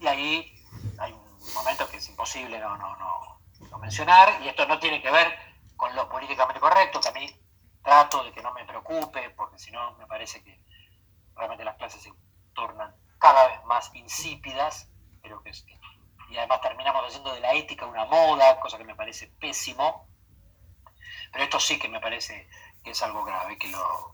Y 0.00 0.06
ahí 0.06 0.64
hay 0.98 1.12
un 1.12 1.54
momento 1.54 1.88
que 1.88 1.98
es 1.98 2.08
imposible 2.08 2.58
no, 2.58 2.76
no, 2.76 2.96
no, 2.96 3.78
mencionar, 3.78 4.40
y 4.42 4.48
esto 4.48 4.66
no 4.66 4.78
tiene 4.78 5.02
que 5.02 5.10
ver 5.10 5.36
con 5.76 5.94
lo 5.96 6.08
políticamente 6.08 6.60
correcto, 6.60 7.00
que 7.00 7.08
a 7.08 7.12
mí 7.12 7.26
trato 7.82 8.22
de 8.22 8.32
que 8.32 8.42
no 8.42 8.52
me 8.52 8.64
preocupe, 8.64 9.30
porque 9.30 9.58
si 9.58 9.70
no 9.72 9.94
me 9.96 10.06
parece 10.06 10.42
que 10.42 10.64
realmente 11.34 11.64
las 11.64 11.76
clases 11.76 12.02
se 12.02 12.12
tornan 12.54 12.94
cada 13.18 13.48
vez 13.48 13.64
más 13.64 13.90
insípidas, 13.94 14.88
pero 15.22 15.42
que, 15.42 15.52
y 16.32 16.38
además 16.38 16.62
terminamos 16.62 17.04
haciendo 17.06 17.34
de 17.34 17.40
la 17.40 17.52
ética 17.52 17.84
una 17.84 18.06
moda, 18.06 18.58
cosa 18.58 18.78
que 18.78 18.84
me 18.84 18.94
parece 18.94 19.26
pésimo, 19.38 20.08
pero 21.30 21.44
esto 21.44 21.60
sí 21.60 21.78
que 21.78 21.88
me 21.88 22.00
parece 22.00 22.48
que 22.82 22.92
es 22.92 23.02
algo 23.02 23.22
grave, 23.22 23.58
que 23.58 23.68
lo 23.68 24.10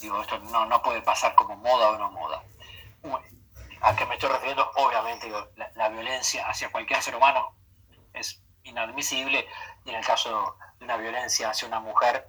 digo, 0.00 0.20
esto 0.20 0.38
no, 0.40 0.66
no 0.66 0.82
puede 0.82 1.02
pasar 1.02 1.36
como 1.36 1.56
moda 1.56 1.90
o 1.90 1.98
no 1.98 2.10
moda. 2.10 2.42
¿A 3.80 3.94
qué 3.96 4.06
me 4.06 4.14
estoy 4.14 4.30
refiriendo? 4.30 4.68
Obviamente, 4.74 5.30
la 5.74 5.88
violencia 5.88 6.48
hacia 6.48 6.70
cualquier 6.70 7.00
ser 7.00 7.14
humano 7.14 7.54
es 8.12 8.42
inadmisible 8.64 9.46
y 9.84 9.90
en 9.90 9.96
el 9.96 10.04
caso 10.04 10.56
de 10.78 10.84
una 10.84 10.96
violencia 10.96 11.50
hacia 11.50 11.68
una 11.68 11.80
mujer 11.80 12.26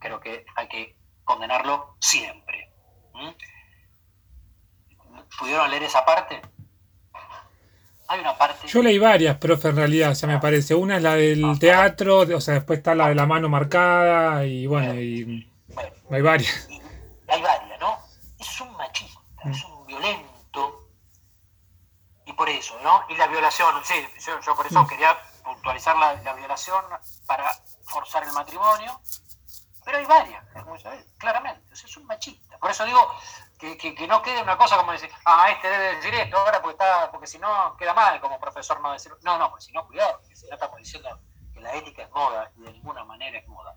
creo 0.00 0.20
que 0.20 0.44
hay 0.54 0.68
que 0.68 0.96
condenarlo 1.24 1.96
siempre. 2.00 2.72
¿Pudieron 5.38 5.70
leer 5.70 5.82
esa 5.82 6.04
parte? 6.04 6.42
Hay 8.08 8.20
una 8.20 8.36
parte... 8.36 8.66
Yo 8.68 8.82
leí 8.82 8.98
varias, 8.98 9.36
profe, 9.38 9.68
en 9.68 9.76
realidad, 9.76 10.10
o 10.10 10.14
sea, 10.14 10.28
me 10.28 10.38
parece. 10.38 10.74
Una 10.74 10.96
es 10.96 11.02
la 11.02 11.14
del 11.14 11.44
ah, 11.44 11.56
teatro, 11.58 12.20
o 12.20 12.40
sea, 12.40 12.54
después 12.54 12.78
está 12.78 12.94
la 12.94 13.08
de 13.08 13.14
la 13.14 13.26
mano 13.26 13.48
marcada 13.48 14.44
y 14.46 14.66
bueno, 14.66 14.94
y 14.94 15.50
hay 16.10 16.22
varias. 16.22 16.68
Hay 17.28 17.42
varias, 17.42 17.80
¿no? 17.80 17.98
Es 18.38 18.60
un 18.60 18.76
machista, 18.76 19.20
es 19.50 19.64
un 19.64 19.86
violento. 19.86 20.88
Y 22.26 22.32
por 22.32 22.48
eso, 22.48 22.78
¿no? 22.82 23.02
Y 23.08 23.16
la 23.16 23.26
violación, 23.26 23.74
sí, 23.84 23.94
yo, 24.24 24.54
por 24.54 24.66
eso 24.66 24.86
quería 24.86 25.16
puntualizar 25.44 25.96
la, 25.96 26.34
violación 26.34 26.84
para 27.26 27.50
forzar 27.84 28.24
el 28.24 28.32
matrimonio, 28.32 29.00
pero 29.84 29.98
hay 29.98 30.06
varias, 30.06 30.44
claramente, 31.18 31.72
es 31.72 31.96
un 31.96 32.06
machista. 32.06 32.58
Por 32.58 32.70
eso 32.70 32.84
digo 32.84 33.00
que, 33.58 34.06
no 34.06 34.22
quede 34.22 34.42
una 34.42 34.56
cosa 34.56 34.76
como 34.76 34.92
decir, 34.92 35.10
ah, 35.24 35.50
este 35.50 35.68
debe 35.68 35.96
decir 35.96 36.14
esto 36.14 36.36
ahora 36.36 36.60
porque, 36.60 36.74
está, 36.74 37.10
porque 37.10 37.26
si 37.26 37.38
no 37.38 37.76
queda 37.76 37.94
mal 37.94 38.20
como 38.20 38.38
profesor 38.38 38.80
no 38.80 38.92
decir, 38.92 39.12
no, 39.22 39.38
no, 39.38 39.50
pues 39.50 39.64
si 39.64 39.72
no, 39.72 39.86
cuidado, 39.86 40.18
porque 40.20 40.36
si 40.36 40.46
no 40.46 40.54
estamos 40.54 40.76
diciendo 40.78 41.20
que 41.54 41.60
la 41.60 41.74
ética 41.74 42.02
es 42.02 42.10
moda 42.10 42.50
y 42.56 42.62
de 42.62 42.72
ninguna 42.72 43.04
manera 43.04 43.38
es 43.38 43.48
moda. 43.48 43.76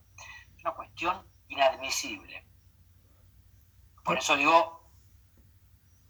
Es 0.56 0.64
una 0.64 0.73
cuestión 0.73 1.26
inadmisible. 1.47 2.45
Por 4.03 4.18
eso 4.18 4.35
digo, 4.35 4.80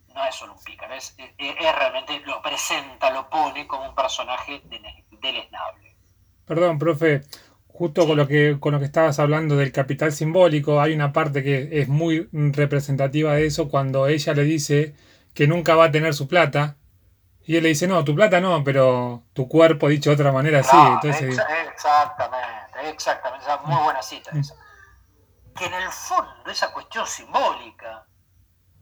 no 0.07 0.25
es 0.25 0.35
solo 0.35 0.53
un 0.53 0.63
pícaro, 0.63 0.93
es, 0.95 1.15
realmente 1.37 2.19
lo 2.21 2.41
presenta, 2.41 3.11
lo 3.11 3.29
pone 3.29 3.67
como 3.67 3.89
un 3.89 3.95
personaje 3.95 4.61
de, 4.65 5.05
deleznable. 5.11 5.95
Perdón, 6.45 6.79
profe, 6.79 7.23
justo 7.79 8.05
con 8.05 8.17
lo 8.17 8.27
que 8.27 8.57
con 8.59 8.73
lo 8.73 8.79
que 8.79 8.85
estabas 8.85 9.19
hablando 9.19 9.55
del 9.55 9.71
capital 9.71 10.11
simbólico, 10.11 10.81
hay 10.81 10.93
una 10.93 11.13
parte 11.13 11.41
que 11.41 11.79
es 11.81 11.87
muy 11.87 12.27
representativa 12.33 13.35
de 13.35 13.45
eso 13.45 13.69
cuando 13.69 14.07
ella 14.07 14.33
le 14.33 14.43
dice 14.43 14.93
que 15.33 15.47
nunca 15.47 15.75
va 15.75 15.85
a 15.85 15.91
tener 15.91 16.13
su 16.13 16.27
plata. 16.27 16.75
Y 17.45 17.55
él 17.55 17.63
le 17.63 17.69
dice, 17.69 17.87
no, 17.87 18.03
tu 18.03 18.13
plata 18.13 18.41
no, 18.41 18.63
pero 18.65 19.23
tu 19.31 19.47
cuerpo, 19.47 19.87
dicho 19.87 20.09
de 20.09 20.15
otra 20.15 20.33
manera, 20.33 20.61
sí. 20.61 20.75
Entonces, 20.75 21.39
exactamente, 21.71 22.89
exactamente. 22.89 23.45
muy 23.63 23.81
buena 23.81 24.01
cita 24.01 24.29
esa. 24.37 24.55
Que 25.57 25.65
en 25.65 25.73
el 25.73 25.89
fondo 25.89 26.51
esa 26.51 26.73
cuestión 26.73 27.07
simbólica 27.07 28.05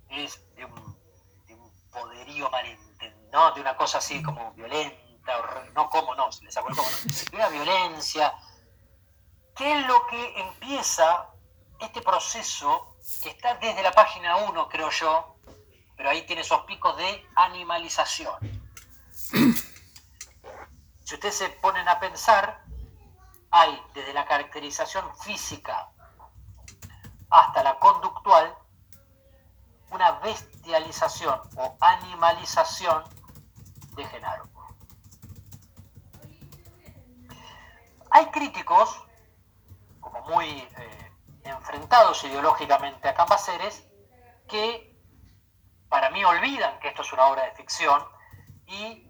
es 0.09 0.43
de 0.55 0.65
un, 0.65 0.97
poderío 1.93 2.49
malentendido, 2.49 3.53
de 3.53 3.61
una 3.61 3.75
cosa 3.77 3.99
así 3.99 4.23
como 4.23 4.53
violenta 4.53 4.97
no 5.75 5.89
como 5.89 6.15
no, 6.15 6.31
se 6.31 6.43
les 6.45 6.53
sacó 6.53 6.69
no, 6.69 6.81
una 7.33 7.49
violencia, 7.49 8.33
¿qué 9.57 9.79
es 9.79 9.87
lo 9.87 10.05
que 10.07 10.39
empieza 10.39 11.29
este 11.79 12.01
proceso 12.01 12.95
que 13.21 13.29
está 13.29 13.55
desde 13.55 13.81
la 13.81 13.91
página 13.91 14.37
1, 14.37 14.69
creo 14.69 14.89
yo, 14.91 15.35
pero 15.95 16.09
ahí 16.09 16.25
tiene 16.25 16.41
esos 16.41 16.61
picos 16.61 16.95
de 16.97 17.27
animalización. 17.35 18.35
Si 21.03 21.13
ustedes 21.13 21.37
se 21.37 21.47
ponen 21.47 21.87
a 21.87 22.01
pensar, 22.01 22.65
hay 23.49 23.81
desde 23.93 24.11
la 24.11 24.25
caracterización 24.25 25.05
física 25.19 25.89
hasta 27.29 27.63
la 27.63 27.79
conductual 27.79 28.53
una 29.89 30.11
bestialización 30.19 31.39
o 31.55 31.77
animalización 31.79 33.05
de 33.95 34.03
Genaro. 34.03 34.49
Hay 38.11 38.25
críticos, 38.25 39.06
muy 40.27 40.45
eh, 40.45 41.11
enfrentados 41.43 42.23
ideológicamente 42.23 43.07
a 43.07 43.13
Cambaceres, 43.13 43.87
que 44.47 44.95
para 45.89 46.09
mí 46.09 46.23
olvidan 46.23 46.79
que 46.79 46.89
esto 46.89 47.01
es 47.01 47.13
una 47.13 47.25
obra 47.27 47.43
de 47.45 47.51
ficción 47.51 48.03
y 48.65 49.09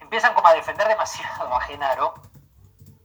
empiezan 0.00 0.34
como 0.34 0.48
a 0.48 0.54
defender 0.54 0.88
demasiado 0.88 1.54
a 1.54 1.60
Genaro, 1.62 2.14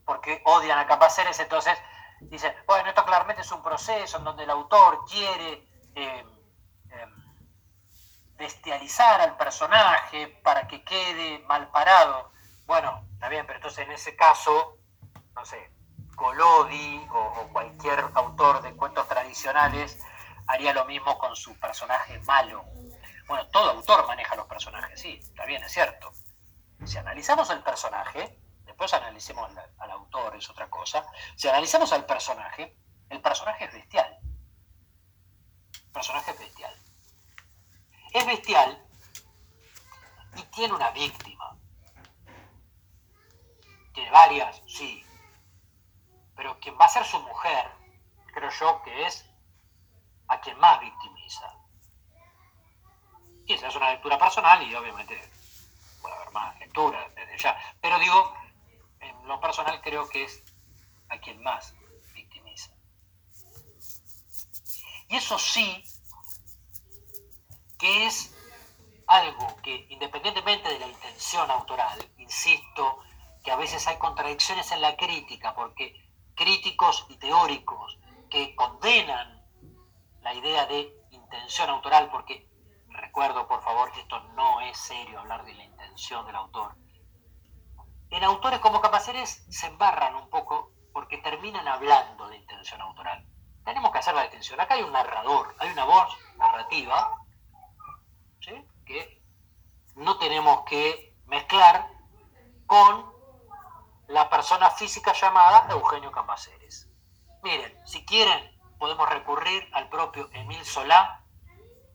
porque 0.06 0.42
odian 0.46 0.80
a 0.80 0.88
Cambaceres, 0.88 1.40
entonces 1.40 1.78
dicen, 2.22 2.54
bueno, 2.66 2.90
esto 2.90 3.06
claramente 3.06 3.42
es 3.42 3.52
un 3.52 3.62
proceso 3.62 4.18
en 4.18 4.24
donde 4.24 4.44
el 4.44 4.50
autor 4.50 5.06
quiere 5.06 5.68
eh, 5.96 6.26
em, 6.90 7.36
bestializar 8.36 9.22
al 9.22 9.38
personaje 9.38 10.28
para 10.44 10.68
que 10.68 10.84
quede 10.84 11.40
mal 11.40 11.70
parado. 11.70 12.32
Bueno, 12.66 13.06
está 13.14 13.30
bien, 13.30 13.46
pero 13.46 13.58
entonces 13.58 13.86
en 13.86 13.92
ese 13.92 14.16
caso, 14.16 14.78
no 15.36 15.46
sé, 15.46 15.75
Golodi 16.16 17.06
o, 17.12 17.50
cualquier 17.52 18.00
autor 18.14 18.62
de 18.62 18.76
cuentos 18.76 19.08
tradicionales 19.08 19.98
haría 20.48 20.74
lo 20.74 20.86
mismo 20.86 21.18
con 21.18 21.36
su 21.36 21.58
personaje 21.60 22.20
malo. 22.22 22.64
Bueno, 23.28 23.48
todo 23.48 23.72
autor 23.72 24.08
maneja 24.08 24.36
los 24.36 24.46
personajes, 24.48 25.00
sí, 25.00 25.20
está 25.22 25.46
bien, 25.46 25.64
es 25.64 25.72
cierto. 25.72 26.12
Si 26.86 26.98
analizamos 26.98 27.50
el 27.50 27.64
personaje, 27.64 28.40
después 28.66 28.94
analicemos 28.94 29.50
al, 29.80 29.92
autor, 29.92 30.36
es 30.36 30.50
otra 30.50 30.70
cosa. 30.70 31.06
Si 31.36 31.48
analizamos 31.48 31.92
al 31.94 32.06
personaje, 32.06 32.78
el 33.10 33.22
personaje 33.22 33.66
es 33.66 33.74
bestial. 33.74 34.20
El 35.74 35.92
personaje 35.92 36.32
es 36.32 36.40
bestial. 36.40 36.76
Es 38.14 38.26
bestial 38.26 38.86
y 40.36 40.44
tiene 40.44 40.74
una 40.74 40.92
víctima. 40.92 41.58
Tiene 43.94 44.12
varias, 44.12 44.62
sí. 44.68 45.05
Pero 46.36 46.60
quien 46.60 46.78
va 46.80 46.86
a 46.86 46.90
ser 46.90 47.06
su 47.06 47.20
mujer, 47.20 47.72
creo 48.34 48.50
yo 48.50 48.82
que 48.84 49.06
es 49.06 49.26
a 50.28 50.40
quien 50.40 50.58
más 50.60 50.80
victimiza. 50.80 51.54
Y 53.46 53.54
esa 53.54 53.68
es 53.68 53.76
una 53.76 53.92
lectura 53.92 54.18
personal 54.18 54.62
y 54.64 54.74
obviamente 54.74 55.22
puede 56.02 56.16
haber 56.16 56.32
más 56.32 56.60
lecturas 56.60 57.16
desde 57.16 57.38
ya. 57.38 57.58
Pero 57.80 58.00
digo, 58.00 58.36
en 59.00 59.28
lo 59.28 59.40
personal 59.40 59.80
creo 59.82 60.08
que 60.10 60.24
es 60.24 60.44
a 61.10 61.18
quien 61.20 61.42
más 61.44 61.74
victimiza. 62.14 62.72
Y 65.08 65.16
eso 65.16 65.38
sí, 65.38 65.84
que 67.78 68.08
es 68.08 68.36
algo 69.08 69.56
que 69.62 69.86
independientemente 69.90 70.70
de 70.70 70.80
la 70.80 70.88
intención 70.88 71.50
autoral, 71.52 72.00
insisto, 72.18 73.04
que 73.44 73.52
a 73.52 73.56
veces 73.56 73.86
hay 73.88 73.98
contradicciones 73.98 74.72
en 74.72 74.82
la 74.82 74.96
crítica, 74.98 75.54
porque 75.54 76.05
críticos 76.36 77.06
y 77.10 77.18
teóricos 77.18 77.98
que 78.30 78.56
condenan 78.56 79.44
la 80.22 80.34
idea 80.34 80.66
de 80.66 80.94
intención 81.12 81.70
autoral, 81.70 82.10
porque 82.12 82.50
recuerdo 82.90 83.48
por 83.48 83.62
favor 83.62 83.92
que 83.92 84.02
esto 84.02 84.20
no 84.36 84.62
es 84.62 84.78
serio 84.78 85.20
hablar 85.20 85.46
de 85.46 85.54
la 85.54 85.64
intención 85.64 86.26
del 86.26 86.36
autor. 86.36 86.76
En 88.10 88.24
autores 88.24 88.60
como 88.60 88.82
Capaceres 88.82 89.46
se 89.50 89.68
embarran 89.68 90.16
un 90.16 90.30
poco 90.30 90.72
porque 90.94 91.18
terminan 91.18 91.68
hablando 91.68 92.28
de 92.30 92.38
intención 92.38 92.82
autoral. 92.82 93.26
Tenemos 93.64 93.92
que 93.92 93.98
hacer 93.98 94.14
la 94.14 94.22
distinción. 94.22 94.60
Acá 94.60 94.76
hay 94.76 94.84
un 94.84 94.92
narrador, 94.92 95.56
hay 95.60 95.70
una 95.72 95.86
voz 95.86 96.16
narrativa 96.38 97.22
que 98.86 99.22
no 99.96 100.18
tenemos 100.20 100.64
que 100.66 101.18
mezclar 101.26 101.90
con 102.68 103.15
la 104.08 104.30
persona 104.30 104.70
física 104.72 105.14
llamada 105.14 105.68
Eugenio 105.70 106.12
Cambaceres. 106.12 106.90
Miren, 107.44 107.76
si 107.86 108.06
quieren, 108.06 108.60
podemos 108.78 109.10
recurrir 109.10 109.68
al 109.74 109.90
propio 109.90 110.30
Emil 110.34 110.64
Solá, 110.66 111.24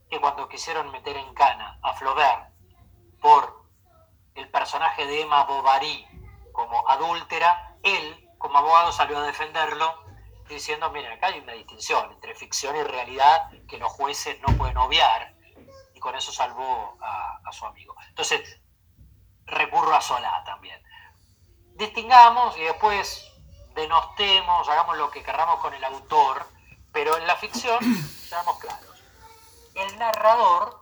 que 0.08 0.20
cuando 0.20 0.48
quisieron 0.48 0.90
meter 0.90 1.16
en 1.16 1.32
cana 1.34 1.78
a 1.82 1.92
Flaubert 1.94 2.50
por 3.20 3.64
el 4.34 4.48
personaje 4.50 5.06
de 5.06 5.22
Emma 5.22 5.44
Bovary 5.44 6.06
como 6.52 6.88
adúltera, 6.88 7.76
él, 7.82 8.28
como 8.38 8.58
abogado, 8.58 8.92
salió 8.92 9.18
a 9.18 9.22
defenderlo 9.22 10.04
diciendo, 10.48 10.90
miren, 10.90 11.12
acá 11.12 11.28
hay 11.28 11.38
una 11.38 11.52
distinción 11.52 12.10
entre 12.12 12.34
ficción 12.34 12.74
y 12.76 12.82
realidad 12.82 13.50
que 13.68 13.78
los 13.78 13.92
jueces 13.92 14.40
no 14.40 14.56
pueden 14.56 14.76
obviar, 14.78 15.36
y 15.94 16.00
con 16.00 16.16
eso 16.16 16.32
salvó 16.32 16.98
a, 17.00 17.40
a 17.44 17.52
su 17.52 17.66
amigo. 17.66 17.94
Entonces, 18.08 18.60
recurro 19.46 19.94
a 19.94 20.00
Solá 20.00 20.42
también 20.44 20.82
distingamos 21.80 22.56
y 22.58 22.60
después 22.60 23.26
denostemos, 23.74 24.68
hagamos 24.68 24.98
lo 24.98 25.10
que 25.10 25.22
querramos 25.22 25.60
con 25.60 25.72
el 25.72 25.82
autor, 25.82 26.46
pero 26.92 27.16
en 27.16 27.26
la 27.26 27.36
ficción 27.36 27.82
seamos 28.28 28.58
claros. 28.58 29.02
El 29.74 29.98
narrador 29.98 30.80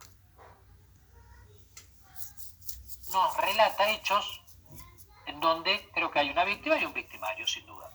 nos 3.12 3.36
relata 3.36 3.88
hechos 3.90 4.42
en 5.26 5.40
donde 5.40 5.88
creo 5.94 6.10
que 6.10 6.18
hay 6.18 6.30
una 6.30 6.44
víctima 6.44 6.76
y 6.78 6.84
un 6.84 6.92
victimario, 6.92 7.46
sin 7.46 7.64
duda. 7.64 7.90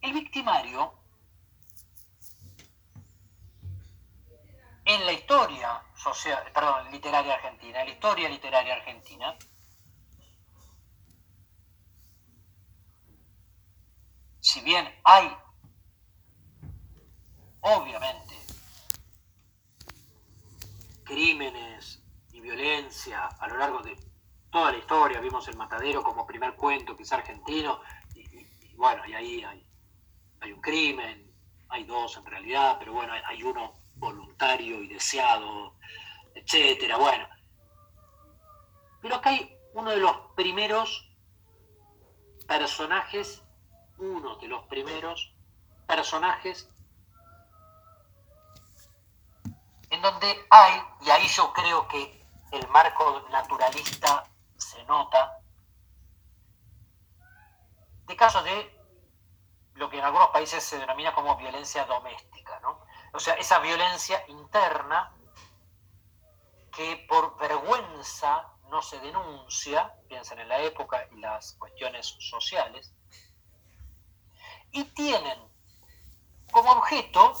El 0.00 0.12
victimario 0.12 0.92
en 4.84 5.06
la 5.06 5.12
historia 5.12 5.82
social, 5.94 6.42
perdón, 6.52 6.90
literaria 6.90 7.34
argentina, 7.34 7.80
en 7.80 7.88
la 7.88 7.92
historia 7.92 8.28
literaria 8.28 8.74
argentina, 8.74 9.36
si 14.48 14.62
bien 14.62 14.88
hay, 15.04 15.30
obviamente, 17.60 18.34
crímenes 21.04 22.02
y 22.32 22.40
violencia 22.40 23.26
a 23.26 23.46
lo 23.46 23.58
largo 23.58 23.82
de 23.82 23.94
toda 24.50 24.72
la 24.72 24.78
historia, 24.78 25.20
vimos 25.20 25.46
el 25.48 25.56
matadero 25.58 26.02
como 26.02 26.26
primer 26.26 26.54
cuento 26.54 26.96
que 26.96 27.02
es 27.02 27.12
argentino, 27.12 27.82
y, 28.14 28.74
bueno, 28.74 29.04
y 29.04 29.12
ahí 29.12 29.44
hay, 29.44 30.50
un 30.50 30.62
crimen, 30.62 31.30
hay 31.68 31.84
dos 31.84 32.16
en 32.16 32.24
realidad, 32.24 32.76
pero 32.78 32.94
bueno, 32.94 33.12
hay 33.12 33.42
uno 33.42 33.74
voluntario 33.96 34.82
y 34.82 34.88
deseado, 34.88 35.74
etcétera, 36.34 36.96
bueno. 36.96 37.28
Pero 39.02 39.16
acá 39.16 39.28
hay 39.28 39.54
uno 39.74 39.90
de 39.90 39.98
los 39.98 40.16
primeros 40.34 41.06
personajes 42.46 43.42
uno 43.98 44.36
de 44.36 44.48
los 44.48 44.64
primeros 44.66 45.32
personajes 45.86 46.68
en 49.90 50.02
donde 50.02 50.46
hay, 50.50 50.82
y 51.00 51.10
ahí 51.10 51.26
yo 51.28 51.52
creo 51.52 51.88
que 51.88 52.26
el 52.52 52.68
marco 52.68 53.24
naturalista 53.30 54.24
se 54.56 54.82
nota, 54.84 55.38
de 58.06 58.16
casos 58.16 58.44
de 58.44 58.78
lo 59.74 59.88
que 59.88 59.98
en 59.98 60.04
algunos 60.04 60.28
países 60.28 60.62
se 60.64 60.78
denomina 60.78 61.14
como 61.14 61.36
violencia 61.36 61.84
doméstica, 61.84 62.58
¿no? 62.60 62.80
O 63.12 63.20
sea, 63.20 63.34
esa 63.34 63.58
violencia 63.60 64.24
interna 64.28 65.12
que 66.72 67.06
por 67.08 67.36
vergüenza 67.38 68.46
no 68.70 68.82
se 68.82 68.98
denuncia, 69.00 69.94
piensen 70.08 70.40
en 70.40 70.48
la 70.48 70.60
época 70.60 71.06
y 71.10 71.16
las 71.16 71.54
cuestiones 71.54 72.16
sociales, 72.18 72.92
y 74.78 74.84
tienen 74.84 75.38
como 76.52 76.70
objeto, 76.72 77.32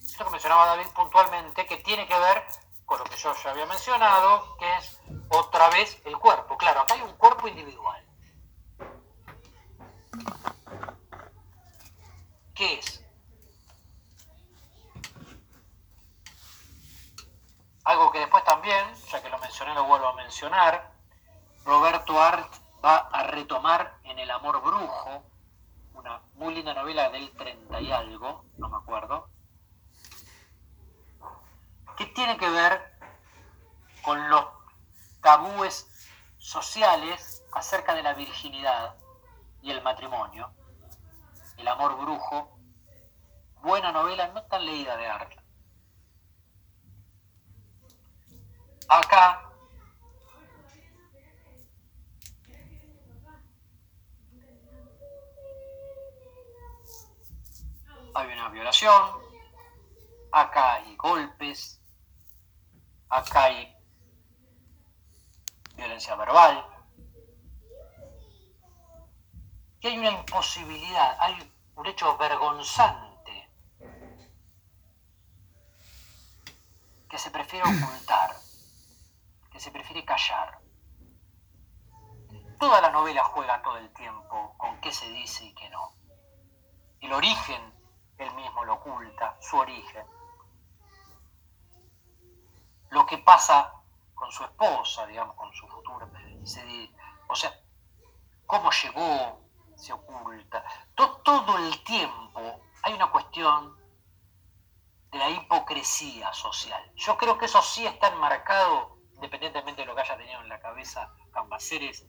esto 0.00 0.24
que 0.24 0.30
mencionaba 0.30 0.66
David 0.66 0.88
puntualmente, 0.94 1.66
que 1.66 1.78
tiene 1.78 2.06
que 2.06 2.18
ver 2.18 2.44
con 2.86 2.98
lo 2.98 3.04
que 3.04 3.16
yo 3.16 3.34
ya 3.42 3.50
había 3.50 3.66
mencionado, 3.66 4.56
que 4.56 4.76
es 4.76 5.00
otra 5.28 5.68
vez 5.70 6.00
el 6.04 6.16
cuerpo. 6.18 6.56
Claro, 6.56 6.80
acá 6.80 6.94
hay 6.94 7.02
un 7.02 7.16
cuerpo 7.16 7.48
individual. 7.48 8.04
¿Qué 12.54 12.78
es? 12.78 13.04
Algo 17.84 18.12
que 18.12 18.20
después 18.20 18.44
también, 18.44 18.94
ya 19.10 19.22
que 19.22 19.28
lo 19.28 19.38
mencioné, 19.38 19.74
lo 19.74 19.84
vuelvo 19.84 20.08
a 20.08 20.14
mencionar, 20.14 20.92
Roberto 21.64 22.20
Art 22.20 22.52
va 22.84 22.96
a 22.96 23.24
retomar 23.24 23.98
en 24.04 24.18
El 24.18 24.30
amor 24.30 24.62
brujo, 24.62 25.29
una 26.00 26.22
muy 26.34 26.54
linda 26.54 26.72
novela 26.72 27.10
del 27.10 27.30
30 27.32 27.80
y 27.80 27.92
algo, 27.92 28.46
no 28.56 28.68
me 28.70 28.76
acuerdo, 28.78 29.28
que 31.96 32.06
tiene 32.06 32.38
que 32.38 32.48
ver 32.48 32.98
con 34.02 34.30
los 34.30 34.46
tabúes 35.20 35.86
sociales 36.38 37.44
acerca 37.52 37.94
de 37.94 38.02
la 38.02 38.14
virginidad 38.14 38.96
y 39.60 39.70
el 39.70 39.82
matrimonio, 39.82 40.50
el 41.58 41.68
amor 41.68 41.98
brujo, 41.98 42.58
buena 43.60 43.92
novela, 43.92 44.28
no 44.28 44.42
tan 44.44 44.64
leída 44.64 44.96
de 44.96 45.06
arte. 45.06 45.36
Acá 48.88 49.49
hay 58.14 58.32
una 58.32 58.48
violación, 58.48 59.10
acá 60.32 60.74
hay 60.74 60.96
golpes, 60.96 61.80
acá 63.08 63.44
hay 63.44 63.76
violencia 65.76 66.14
verbal, 66.16 66.66
que 69.80 69.88
hay 69.88 69.98
una 69.98 70.10
imposibilidad, 70.10 71.16
hay 71.20 71.52
un 71.74 71.86
hecho 71.86 72.16
vergonzante 72.18 73.48
que 77.08 77.18
se 77.18 77.30
prefiere 77.30 77.64
ocultar, 77.82 78.36
que 79.50 79.60
se 79.60 79.70
prefiere 79.70 80.04
callar. 80.04 80.60
Toda 82.58 82.80
la 82.82 82.90
novela 82.90 83.24
juega 83.24 83.62
todo 83.62 83.78
el 83.78 83.90
tiempo 83.94 84.54
con 84.58 84.80
qué 84.80 84.92
se 84.92 85.08
dice 85.10 85.46
y 85.46 85.54
qué 85.54 85.70
no. 85.70 85.94
El 87.00 87.14
origen, 87.14 87.79
él 88.24 88.34
mismo 88.34 88.64
lo 88.64 88.74
oculta, 88.74 89.36
su 89.40 89.56
origen. 89.56 90.04
Lo 92.90 93.06
que 93.06 93.18
pasa 93.18 93.72
con 94.14 94.30
su 94.32 94.44
esposa, 94.44 95.06
digamos, 95.06 95.36
con 95.36 95.52
su 95.54 95.66
futuro, 95.68 96.08
se, 96.44 96.90
o 97.28 97.34
sea, 97.34 97.52
cómo 98.46 98.70
llegó, 98.70 99.40
se 99.76 99.92
oculta. 99.92 100.64
Todo, 100.94 101.58
el 101.58 101.82
tiempo 101.84 102.60
hay 102.82 102.92
una 102.92 103.10
cuestión 103.10 103.76
de 105.10 105.18
la 105.18 105.30
hipocresía 105.30 106.32
social. 106.32 106.92
Yo 106.96 107.16
creo 107.16 107.38
que 107.38 107.46
eso 107.46 107.62
sí 107.62 107.86
está 107.86 108.08
enmarcado, 108.08 108.98
independientemente 109.14 109.82
de 109.82 109.86
lo 109.86 109.94
que 109.94 110.02
haya 110.02 110.16
tenido 110.16 110.40
en 110.40 110.48
la 110.48 110.60
cabeza 110.60 111.14
Cambaceres, 111.32 112.04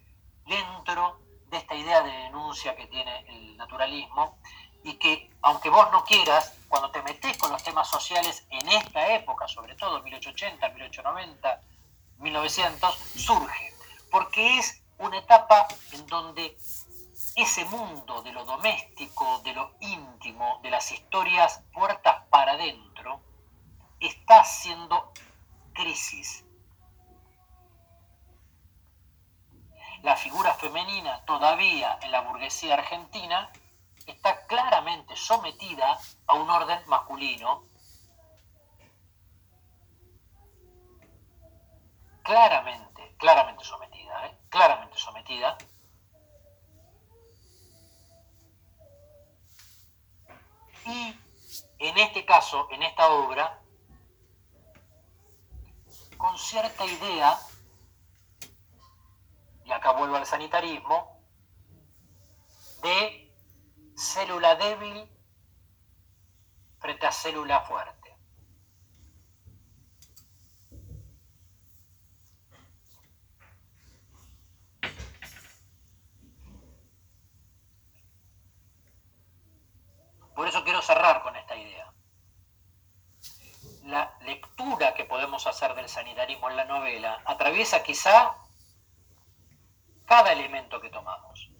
dentro 0.46 1.22
de 1.46 1.58
esta 1.58 1.76
idea 1.76 2.02
de 2.02 2.12
denuncia 2.12 2.76
que 2.76 2.88
tiene 2.88 3.20
el 3.28 3.58
naturalismo 3.58 4.38
y 4.84 4.94
que, 4.96 5.30
aunque 5.42 5.70
vos 5.70 5.92
no 5.92 6.04
quieras, 6.04 6.54
cuando 6.68 6.90
te 6.92 7.02
metés 7.04 7.38
con 7.38 7.52
los 7.52 7.64
temas 7.64 7.90
sociales 7.90 8.46
en 8.50 8.68
esta 8.70 9.14
época, 9.14 9.48
sobre 9.48 9.76
todo 9.76 10.02
1880, 10.02 10.70
1890, 10.70 11.62
1900, 12.20 12.96
surge, 12.96 13.74
porque 14.10 14.58
es 14.58 14.82
una 14.98 15.18
etapa 15.18 15.68
en 15.92 16.06
donde 16.08 16.58
ese 17.36 17.66
mundo 17.66 18.22
de 18.22 18.32
lo 18.32 18.46
doméstico, 18.46 19.42
de 19.44 19.54
lo 19.54 19.74
íntimo, 19.80 20.60
de 20.64 20.70
las 20.70 20.92
historias 20.92 21.62
puertas 21.74 22.24
para 22.30 22.54
adentro, 22.54 23.22
está 24.00 24.42
haciendo 24.42 25.12
crisis. 25.74 26.44
La 30.04 30.16
figura 30.16 30.54
femenina 30.56 31.24
todavía 31.26 32.00
en 32.02 32.12
la 32.12 32.22
burguesía 32.22 32.74
argentina 32.74 33.52
está 34.12 34.46
claramente 34.46 35.16
sometida 35.16 35.98
a 36.28 36.34
un 36.36 36.50
orden 36.50 36.82
masculino, 36.88 37.66
claramente, 42.24 43.16
claramente 43.18 43.64
sometida, 43.64 44.28
¿eh? 44.28 44.38
claramente 44.50 44.98
sometida, 44.98 45.58
Y 50.86 51.16
en 51.80 51.98
este 51.98 52.26
caso, 52.26 52.68
en 52.72 52.84
esta 52.84 53.12
obra, 53.12 53.62
con 56.18 56.38
cierta 56.38 56.86
idea, 56.86 57.38
y 59.64 59.72
acá 59.72 59.92
vuelvo 59.92 60.16
al 60.16 60.26
sanitarismo, 60.26 61.20
de 62.82 63.21
célula 64.02 64.56
débil 64.56 65.08
frente 66.80 67.06
a 67.06 67.12
célula 67.12 67.62
fuerte. 67.62 68.10
Por 80.36 80.48
eso 80.48 80.64
quiero 80.64 80.82
cerrar 80.82 81.22
con 81.22 81.36
esta 81.36 81.56
idea. 81.56 81.94
La 83.84 84.18
lectura 84.22 84.96
que 84.96 85.06
podemos 85.06 85.46
hacer 85.46 85.76
del 85.76 85.88
sanitarismo 85.88 86.50
en 86.50 86.58
la 86.58 86.66
novela 86.66 87.22
atraviesa 87.26 87.84
quizá 87.84 88.36
cada 90.08 90.32
elemento 90.32 90.82
que 90.82 90.90
tomamos. 90.90 91.52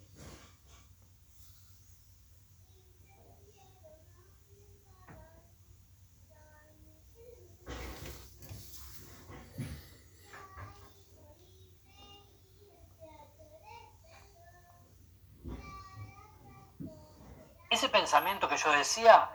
ese 17.72 17.80
pensamiento 17.92 18.48
que 18.48 18.56
yo 18.56 18.72
decía, 18.72 19.30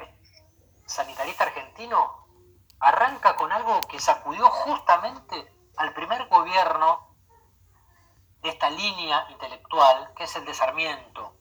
sanitarista 0.86 1.46
argentino, 1.46 2.28
arranca 2.80 3.36
con 3.36 3.52
algo 3.52 3.80
que 3.82 4.00
sacudió 4.00 4.50
justamente 4.50 5.54
al 5.78 5.94
primer 5.94 6.28
gobierno 6.28 7.16
de 8.42 8.50
esta 8.50 8.70
línea 8.70 9.28
intelectual, 9.30 10.14
que 10.16 10.26
es 10.26 10.36
el 10.36 10.46
de 10.46 10.54
Sarmiento, 10.54 11.34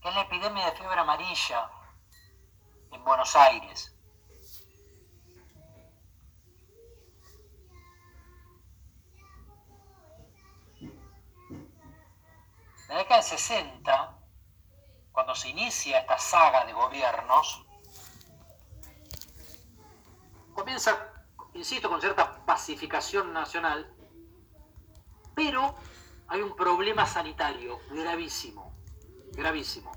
que 0.00 0.08
es 0.08 0.14
la 0.14 0.22
epidemia 0.22 0.66
de 0.66 0.72
fiebre 0.72 1.00
amarilla 1.00 1.70
en 2.90 3.04
Buenos 3.04 3.36
Aires. 3.36 3.89
La 12.90 12.98
década 12.98 13.20
del 13.20 13.30
60, 13.38 14.18
cuando 15.12 15.32
se 15.36 15.48
inicia 15.48 16.00
esta 16.00 16.18
saga 16.18 16.64
de 16.64 16.72
gobiernos, 16.72 17.64
comienza, 20.52 20.98
insisto, 21.54 21.88
con 21.88 22.00
cierta 22.00 22.44
pacificación 22.44 23.32
nacional, 23.32 23.94
pero 25.36 25.76
hay 26.26 26.40
un 26.40 26.56
problema 26.56 27.06
sanitario 27.06 27.78
gravísimo, 27.90 28.74
gravísimo, 29.34 29.92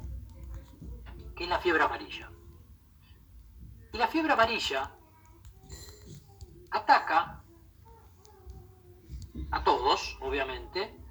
que 1.36 1.46
es 1.46 1.50
la 1.50 1.58
fiebre 1.58 1.84
amarilla. 1.84 2.30
Y 3.92 3.98
la 3.98 4.08
fiebre 4.08 4.34
amarilla 4.34 4.92
ataca 6.70 7.44
a 9.50 9.64
todos, 9.64 10.16
obviamente, 10.22 11.03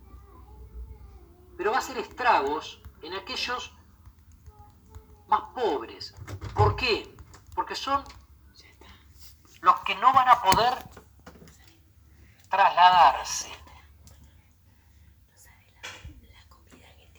pero 1.57 1.71
va 1.71 1.77
a 1.77 1.81
hacer 1.81 1.99
estragos 1.99 2.81
en 3.03 3.15
aquellos 3.15 3.73
más 5.29 5.43
pobres. 5.55 6.15
¿Por 6.55 6.77
qué? 6.77 7.15
Porque 7.55 7.75
son 7.75 8.05
los 9.61 9.81
que 9.81 9.95
no 9.97 10.13
van 10.13 10.29
a 10.29 10.43
poder 10.43 10.75
trasladarse. 12.51 13.51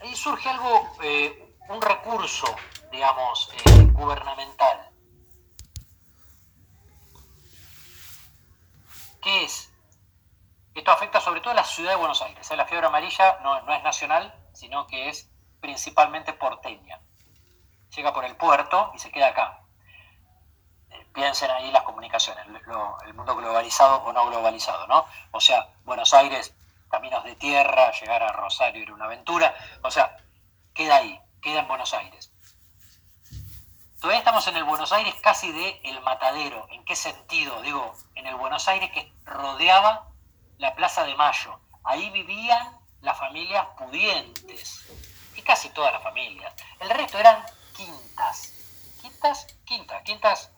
Ahí 0.02 0.16
surge 0.16 0.50
algo, 0.50 0.92
eh, 1.02 1.56
un 1.70 1.82
recurso, 1.82 2.46
digamos, 2.92 3.50
eh, 3.66 3.88
gubernamental, 3.94 4.90
que 9.22 9.46
es 9.46 9.73
esto 10.76 10.92
afecta 10.92 11.20
sobre 11.20 11.42
todo 11.42 11.52
a 11.52 11.56
la 11.56 11.64
ciudad 11.64 11.92
de 11.92 11.98
Buenos 11.98 12.22
Aires. 12.22 12.50
¿eh? 12.50 12.56
La 12.56 12.66
fiebre 12.66 12.88
amarilla 12.88 13.40
no, 13.44 13.58
es 13.74 13.84
nacional, 13.84 14.34
sino 14.54 14.88
que 14.88 15.10
es 15.10 15.30
principalmente 15.60 16.34
porteña. 16.34 17.00
Llega 17.96 18.14
por 18.14 18.26
el 18.26 18.36
puerto 18.36 18.92
y 18.96 19.00
se 19.00 19.12
queda 19.12 19.28
acá. 19.28 19.62
Eh, 20.90 21.08
piensen 21.14 21.52
ahí 21.52 21.72
las 21.72 21.84
comunicaciones, 21.84 22.46
el 22.48 23.14
mundo 23.14 23.36
globalizado 23.36 24.04
o 24.04 24.14
no 24.14 24.26
globalizado, 24.28 24.88
¿no? 24.88 25.06
O 25.32 25.40
sea, 25.40 25.70
Buenos 25.84 26.14
Aires 26.14 26.56
caminos 26.94 27.24
de 27.24 27.36
tierra, 27.36 27.92
llegar 27.92 28.22
a 28.22 28.32
Rosario 28.34 28.84
era 28.84 28.94
una 28.94 29.06
aventura. 29.06 29.56
O 29.82 29.90
sea, 29.90 30.16
queda 30.76 30.98
ahí, 30.98 31.20
queda 31.42 31.62
en 31.62 31.68
Buenos 31.68 31.92
Aires. 31.94 32.32
Todavía 34.00 34.20
estamos 34.20 34.46
en 34.48 34.58
el 34.58 34.64
Buenos 34.64 34.92
Aires 34.92 35.16
casi 35.22 35.52
de 35.52 35.82
el 35.86 36.02
matadero. 36.02 36.68
¿En 36.70 36.86
qué 36.86 36.96
sentido? 36.96 37.62
Digo, 37.64 37.96
en 38.14 38.28
el 38.28 38.36
Buenos 38.36 38.68
Aires 38.68 38.92
que 38.92 39.12
rodeaba 39.26 40.13
la 40.64 40.74
Plaza 40.74 41.04
de 41.04 41.14
Mayo. 41.16 41.60
Ahí 41.84 42.10
vivían 42.12 42.80
las 43.02 43.20
familias 43.20 43.68
pudientes. 43.78 44.90
Y 45.36 45.42
casi 45.42 45.70
todas 45.72 45.92
las 45.92 46.02
familias. 46.02 46.54
El 46.80 46.90
resto 46.90 47.20
eran 47.20 47.44
quintas. 47.76 48.54
Quintas, 49.02 49.46
quintas, 49.66 50.02
quintas 50.04 50.52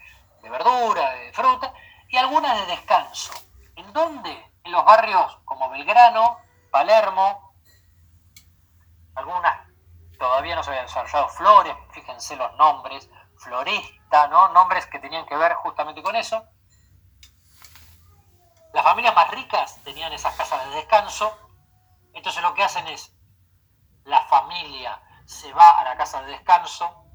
de 0.44 0.49
verdura, 0.52 1.10
de 1.14 1.34
fruta 1.34 1.73
y 2.07 2.18
algunas 2.18 2.56
de 2.60 2.65
descanso. 2.68 3.34
¿En 3.76 3.91
dónde? 3.94 4.52
En 4.64 4.72
los 4.72 4.86
barrios 4.86 5.40
como 5.44 5.72
Belgrano, 5.72 6.38
Palermo, 6.69 7.56
algunas 9.15 9.68
todavía 10.19 10.56
no 10.56 10.61
se 10.61 10.69
habían 10.69 10.86
desarrollado 10.86 11.30
Flores, 11.30 11.76
fíjense 11.94 12.36
los 12.36 12.53
nombres, 12.57 13.10
Floresta, 13.38 14.27
¿no? 14.27 14.49
Nombres 14.49 14.86
que 14.86 14.99
tenían 14.99 15.26
que 15.26 15.36
ver 15.36 15.56
justamente 15.56 16.03
con 16.03 16.15
eso. 16.15 16.48
Las 18.76 18.84
familias 18.84 19.15
más 19.15 19.31
ricas 19.31 19.81
tenían 19.85 20.11
esas 20.11 20.35
casas 20.35 20.69
de 20.69 20.76
descanso, 20.76 21.31
entonces 22.11 22.43
lo 22.43 22.53
que 22.53 22.61
hacen 22.61 22.85
es, 22.88 23.15
la 24.03 24.22
familia 24.26 25.02
se 25.23 25.53
va 25.53 25.80
a 25.80 25.85
la 25.85 25.95
casa 25.95 26.22
de 26.23 26.34
descanso 26.34 27.06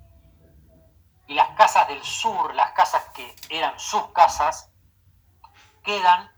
y 1.27 1.35
las 1.35 1.51
casas 1.51 1.87
del 1.89 2.03
sur, 2.03 2.55
las 2.55 2.73
casas 2.73 3.05
que 3.11 3.37
eran 3.51 3.79
sus 3.79 4.11
casas, 4.13 4.73
quedan 5.85 6.33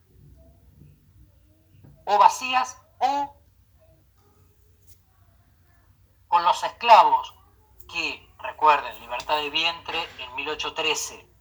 o 2.04 2.18
vacías 2.18 2.82
o 2.98 3.36
con 6.26 6.42
los 6.42 6.64
esclavos 6.64 7.32
que 7.88 8.28
Recuerden, 8.42 8.98
libertad 8.98 9.36
de 9.36 9.50
vientre 9.50 10.08
en 10.18 10.34
1813. 10.34 11.31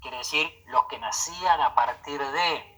Quiere 0.00 0.18
decir 0.18 0.64
los 0.66 0.86
que 0.86 0.98
nacían 0.98 1.60
a 1.60 1.74
partir 1.74 2.20
de... 2.20 2.74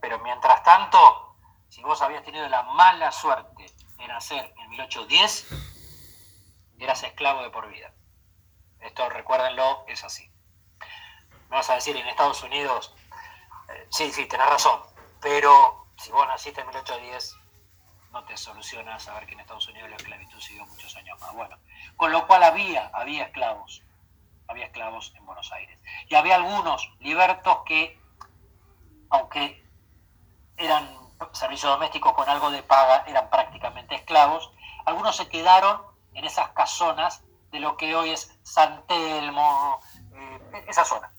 Pero 0.00 0.18
mientras 0.20 0.62
tanto, 0.62 1.36
si 1.68 1.82
vos 1.82 2.00
habías 2.02 2.24
tenido 2.24 2.48
la 2.48 2.62
mala 2.62 3.10
suerte 3.10 3.66
de 3.96 4.06
nacer 4.06 4.54
en 4.56 4.70
1810, 4.70 5.46
eras 6.78 7.02
esclavo 7.02 7.42
de 7.42 7.50
por 7.50 7.68
vida. 7.68 7.92
Esto 8.80 9.08
recuérdenlo, 9.08 9.84
es 9.88 10.04
así. 10.04 10.30
Me 11.48 11.56
vas 11.56 11.70
a 11.70 11.74
decir 11.74 11.96
en 11.96 12.06
Estados 12.06 12.42
Unidos, 12.42 12.94
eh, 13.68 13.86
sí, 13.90 14.12
sí, 14.12 14.26
tenés 14.26 14.48
razón, 14.48 14.80
pero 15.20 15.86
si 15.96 16.10
vos 16.10 16.26
naciste 16.26 16.60
en 16.60 16.68
1810, 16.68 17.36
no 18.12 18.24
te 18.24 18.36
soluciona 18.36 18.98
saber 18.98 19.26
que 19.26 19.34
en 19.34 19.40
Estados 19.40 19.68
Unidos 19.68 19.90
la 19.90 19.96
esclavitud 19.96 20.40
siguió 20.40 20.64
muchos 20.66 20.94
años 20.96 21.18
más. 21.20 21.34
Bueno, 21.34 21.58
con 21.96 22.12
lo 22.12 22.26
cual 22.26 22.42
había, 22.42 22.90
había 22.94 23.24
esclavos, 23.24 23.82
había 24.48 24.66
esclavos 24.66 25.12
en 25.16 25.24
Buenos 25.26 25.52
Aires. 25.52 25.78
Y 26.08 26.14
había 26.14 26.36
algunos 26.36 26.90
libertos 27.00 27.58
que, 27.66 28.00
aunque 29.10 29.64
eran 30.56 30.88
servicio 31.32 31.68
doméstico 31.68 32.14
con 32.14 32.28
algo 32.28 32.50
de 32.50 32.62
paga, 32.62 33.04
eran 33.06 33.28
prácticamente 33.30 33.94
esclavos, 33.94 34.50
algunos 34.86 35.16
se 35.16 35.28
quedaron 35.28 35.82
en 36.14 36.24
esas 36.24 36.48
casonas 36.50 37.22
de 37.50 37.60
lo 37.60 37.76
que 37.76 37.94
hoy 37.94 38.10
es 38.10 38.38
San 38.42 38.86
Telmo, 38.86 39.80
eh, 40.12 40.64
esa 40.68 40.84
zona 40.84 41.10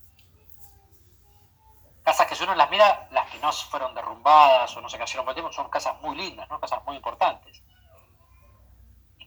casas 2.09 2.25
que 2.25 2.35
si 2.35 2.43
uno 2.43 2.55
las 2.55 2.69
mira, 2.71 3.07
las 3.11 3.29
que 3.29 3.37
no 3.37 3.51
fueron 3.51 3.93
derrumbadas 3.93 4.75
o 4.75 4.81
no 4.81 4.89
se 4.89 4.97
cayeron 4.97 5.25
por 5.25 5.35
tiempo, 5.35 5.51
son 5.51 5.69
casas 5.69 6.01
muy 6.01 6.15
lindas, 6.15 6.49
¿no? 6.49 6.59
casas 6.59 6.83
muy 6.85 6.95
importantes. 6.95 7.61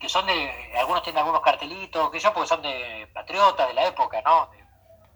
Que 0.02 0.08
son 0.08 0.26
de, 0.26 0.72
algunos 0.80 1.04
tienen 1.04 1.20
algunos 1.20 1.42
cartelitos, 1.42 2.10
que 2.10 2.18
yo, 2.18 2.34
porque 2.34 2.48
son 2.48 2.60
de 2.60 3.08
patriotas 3.14 3.68
de 3.68 3.74
la 3.74 3.86
época, 3.86 4.20
¿no? 4.22 4.48
De 4.48 4.64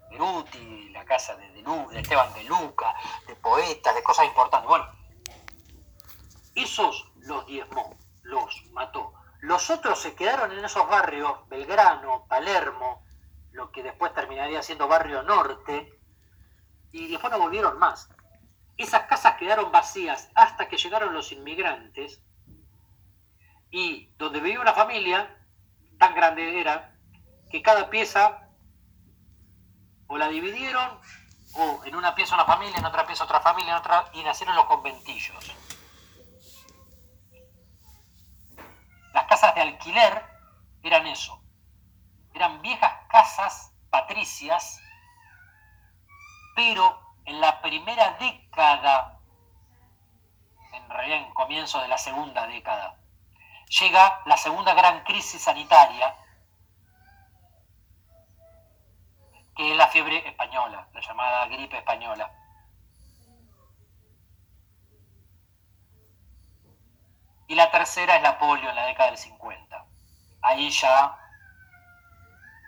Beruti, 0.09 0.91
la 0.91 1.03
casa 1.03 1.35
de, 1.35 1.51
de, 1.51 1.61
de 1.61 1.99
Esteban 1.99 2.33
de 2.33 2.45
Luca, 2.45 2.95
de 3.27 3.35
poetas, 3.35 3.93
de 3.93 4.01
cosas 4.01 4.27
importantes. 4.27 4.69
Bueno, 4.69 4.87
esos 6.55 7.11
los 7.17 7.45
diezmó, 7.47 7.97
los 8.23 8.63
mató. 8.71 9.11
Los 9.41 9.69
otros 9.69 9.99
se 9.99 10.15
quedaron 10.15 10.53
en 10.57 10.63
esos 10.63 10.87
barrios, 10.87 11.33
Belgrano, 11.49 12.25
Palermo, 12.29 13.03
lo 13.51 13.71
que 13.73 13.83
después 13.83 14.13
terminaría 14.13 14.63
siendo 14.63 14.87
Barrio 14.87 15.21
Norte, 15.21 15.99
y 16.93 17.09
después 17.09 17.29
no 17.33 17.39
volvieron 17.39 17.77
más. 17.77 18.09
Esas 18.77 19.01
casas 19.07 19.35
quedaron 19.35 19.69
vacías 19.69 20.29
hasta 20.33 20.69
que 20.69 20.77
llegaron 20.77 21.13
los 21.13 21.33
inmigrantes 21.33 22.21
y 23.71 24.09
donde 24.17 24.39
vivía 24.39 24.59
una 24.59 24.73
familia, 24.73 25.35
tan 25.99 26.15
grande 26.15 26.59
era, 26.59 26.95
que 27.49 27.61
cada 27.61 27.89
pieza 27.89 28.49
o 30.07 30.17
la 30.17 30.27
dividieron 30.29 30.99
o 31.55 31.83
en 31.85 31.95
una 31.95 32.15
pieza 32.15 32.35
una 32.35 32.45
familia, 32.45 32.77
en 32.77 32.85
otra 32.85 33.05
pieza 33.05 33.23
otra 33.23 33.39
familia, 33.41 33.71
en 33.71 33.77
otra, 33.77 34.05
y 34.13 34.23
nacieron 34.23 34.55
los 34.55 34.65
conventillos. 34.65 35.55
Las 39.13 39.25
casas 39.25 39.55
de 39.55 39.61
alquiler 39.61 40.23
eran 40.83 41.07
eso, 41.07 41.41
eran 42.33 42.61
viejas 42.61 42.93
casas 43.09 43.73
patricias 43.89 44.79
pero 46.57 46.99
en 47.25 47.39
la 47.39 47.61
primera 47.61 48.17
década, 48.19 49.19
en 50.73 50.89
realidad 50.89 51.19
en 51.19 51.33
comienzo 51.35 51.79
de 51.79 51.87
la 51.87 51.99
segunda 51.99 52.47
década, 52.47 52.96
llega 53.67 54.21
la 54.25 54.37
segunda 54.37 54.73
gran 54.73 55.03
crisis 55.03 55.41
sanitaria, 55.41 56.15
que 59.55 59.71
es 59.71 59.77
la 59.77 59.87
fiebre 59.87 60.27
española, 60.27 60.87
la 60.93 61.01
llamada 61.01 61.47
gripe 61.47 61.77
española. 61.77 62.31
Y 67.47 67.55
la 67.55 67.71
tercera 67.71 68.17
es 68.17 68.21
la 68.21 68.37
polio 68.37 68.69
en 68.69 68.75
la 68.75 68.85
década 68.85 69.09
del 69.09 69.17
50. 69.17 69.85
Ahí 70.41 70.69
ya 70.69 71.17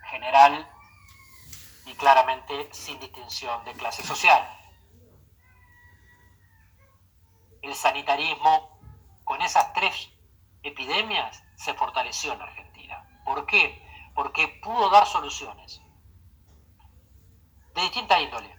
general 0.09 0.67
y 1.85 1.93
claramente 1.93 2.69
sin 2.71 2.99
distinción 2.99 3.63
de 3.65 3.73
clase 3.73 4.03
social. 4.03 4.41
El 7.61 7.75
sanitarismo 7.75 8.79
con 9.25 9.41
esas 9.41 9.73
tres 9.73 10.09
epidemias 10.63 11.43
se 11.55 11.73
fortaleció 11.73 12.33
en 12.33 12.41
Argentina. 12.41 13.21
¿Por 13.25 13.45
qué? 13.45 13.85
Porque 14.13 14.47
pudo 14.63 14.89
dar 14.89 15.05
soluciones 15.05 15.81
de 17.75 17.81
distinta 17.81 18.19
índole. 18.19 18.55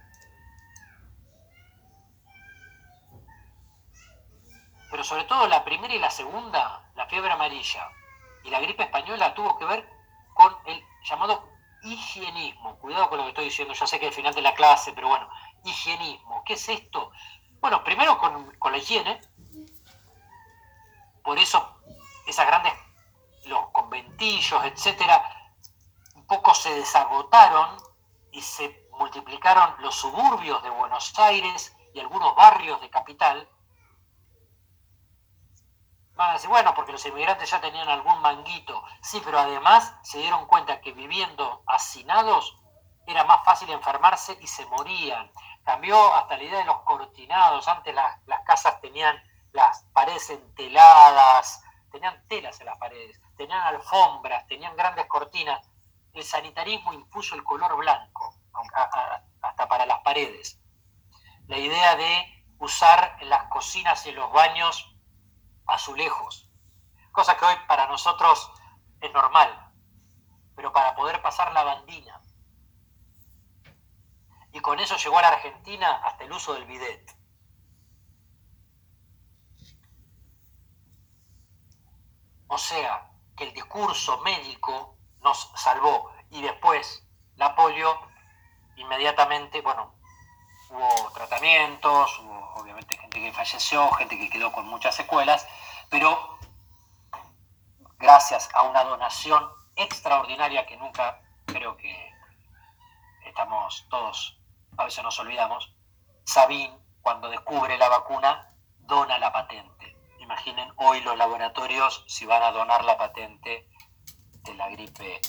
Pero 4.89 5.03
sobre 5.03 5.23
todo 5.23 5.47
la 5.47 5.63
primera 5.63 5.93
y 5.93 5.99
la 5.99 6.11
segunda, 6.11 6.91
la 6.95 7.05
fiebre 7.07 7.31
amarilla 7.31 7.89
y 8.43 8.49
la 8.49 8.59
gripe 8.59 8.83
española, 8.83 9.33
tuvo 9.33 9.57
que 9.57 9.65
ver 9.65 9.87
con 10.33 10.55
el 10.65 10.83
llamado 11.03 11.49
higienismo. 11.83 12.77
Cuidado 12.77 13.09
con 13.09 13.17
lo 13.17 13.23
que 13.25 13.29
estoy 13.29 13.45
diciendo, 13.45 13.73
ya 13.73 13.87
sé 13.87 13.99
que 13.99 14.07
al 14.07 14.13
final 14.13 14.33
de 14.33 14.41
la 14.41 14.53
clase, 14.53 14.91
pero 14.93 15.07
bueno, 15.07 15.29
higienismo. 15.63 16.43
¿Qué 16.45 16.53
es 16.53 16.69
esto? 16.69 17.11
Bueno, 17.59 17.83
primero 17.83 18.17
con, 18.17 18.71
la 18.71 18.77
higiene. 18.77 19.21
Por 21.23 21.37
eso 21.37 21.80
esas 22.31 22.47
grandes, 22.47 22.73
los 23.45 23.69
conventillos, 23.71 24.63
etcétera, 24.65 25.23
un 26.15 26.25
poco 26.25 26.53
se 26.53 26.73
desagotaron 26.73 27.77
y 28.31 28.41
se 28.41 28.87
multiplicaron 28.97 29.75
los 29.79 29.95
suburbios 29.95 30.61
de 30.63 30.69
Buenos 30.69 31.17
Aires 31.19 31.75
y 31.93 31.99
algunos 31.99 32.35
barrios 32.35 32.79
de 32.81 32.89
capital 32.89 33.47
Van 36.21 36.29
a 36.29 36.33
decir, 36.33 36.49
bueno, 36.49 36.75
porque 36.75 36.91
los 36.91 37.05
inmigrantes 37.05 37.49
ya 37.49 37.59
tenían 37.61 37.89
algún 37.89 38.21
manguito. 38.21 38.83
Sí, 39.01 39.21
pero 39.25 39.39
además 39.39 39.95
se 40.03 40.19
dieron 40.19 40.45
cuenta 40.45 40.79
que 40.79 40.91
viviendo 40.91 41.63
hacinados 41.65 42.59
era 43.07 43.23
más 43.23 43.43
fácil 43.43 43.71
enfermarse 43.71 44.37
y 44.39 44.45
se 44.45 44.65
morían. 44.67 45.31
Cambió 45.63 46.13
hasta 46.13 46.37
la 46.37 46.43
idea 46.43 46.59
de 46.59 46.65
los 46.65 46.81
cortinados. 46.81 47.67
Antes 47.67 47.95
las, 47.95 48.19
las 48.27 48.41
casas 48.41 48.79
tenían 48.81 49.19
las 49.53 49.83
paredes 49.93 50.29
enteladas, 50.29 51.63
tenían 51.91 52.25
telas 52.27 52.59
en 52.59 52.67
las 52.67 52.77
paredes, 52.77 53.19
tenían 53.35 53.61
alfombras, 53.61 54.47
tenían 54.47 54.75
grandes 54.75 55.05
cortinas. 55.07 55.69
El 56.13 56.23
sanitarismo 56.23 56.93
impuso 56.93 57.35
el 57.35 57.43
color 57.43 57.75
blanco, 57.77 58.35
hasta 59.41 59.67
para 59.67 59.85
las 59.85 59.99
paredes. 59.99 60.59
La 61.47 61.57
idea 61.57 61.95
de 61.95 62.45
usar 62.59 63.17
en 63.21 63.29
las 63.29 63.43
cocinas 63.45 64.05
y 64.05 64.11
los 64.11 64.31
baños 64.31 64.95
azulejos, 65.65 66.49
cosa 67.11 67.37
que 67.37 67.45
hoy 67.45 67.55
para 67.67 67.87
nosotros 67.87 68.51
es 68.99 69.11
normal, 69.13 69.71
pero 70.55 70.71
para 70.71 70.95
poder 70.95 71.21
pasar 71.21 71.53
la 71.53 71.63
bandina. 71.63 72.21
Y 74.53 74.59
con 74.59 74.79
eso 74.79 74.97
llegó 74.97 75.17
a 75.17 75.21
la 75.21 75.29
Argentina 75.29 76.01
hasta 76.03 76.25
el 76.25 76.31
uso 76.31 76.53
del 76.53 76.65
bidet. 76.65 77.20
O 82.53 82.57
sea, 82.57 83.09
que 83.37 83.45
el 83.45 83.53
discurso 83.53 84.17
médico 84.19 84.97
nos 85.21 85.53
salvó 85.55 86.11
y 86.29 86.41
después 86.41 87.07
la 87.37 87.55
polio, 87.55 87.97
inmediatamente, 88.75 89.61
bueno, 89.61 89.95
hubo 90.69 91.11
tratamientos, 91.13 92.19
hubo 92.19 92.53
obviamente 92.55 92.97
gente 92.97 93.21
que 93.21 93.31
falleció, 93.31 93.89
gente 93.91 94.17
que 94.17 94.29
quedó 94.29 94.51
con 94.51 94.67
muchas 94.67 94.93
secuelas, 94.93 95.47
pero 95.89 96.37
gracias 97.97 98.49
a 98.53 98.63
una 98.63 98.83
donación 98.83 99.49
extraordinaria 99.77 100.65
que 100.65 100.75
nunca 100.75 101.21
creo 101.45 101.77
que 101.77 102.13
estamos 103.27 103.87
todos, 103.89 104.37
a 104.77 104.83
veces 104.83 105.01
nos 105.05 105.17
olvidamos, 105.19 105.73
Sabin, 106.25 106.77
cuando 107.01 107.29
descubre 107.29 107.77
la 107.77 107.87
vacuna, 107.87 108.53
dona 108.79 109.17
la 109.19 109.31
patente. 109.31 109.70
Imaginen 110.31 110.71
hoy 110.77 111.01
los 111.01 111.17
laboratorios 111.17 112.05
si 112.07 112.25
van 112.25 112.41
a 112.41 112.53
donar 112.53 112.85
la 112.85 112.97
patente 112.97 113.67
de 114.43 114.53
la 114.53 114.69
gripe, 114.69 115.19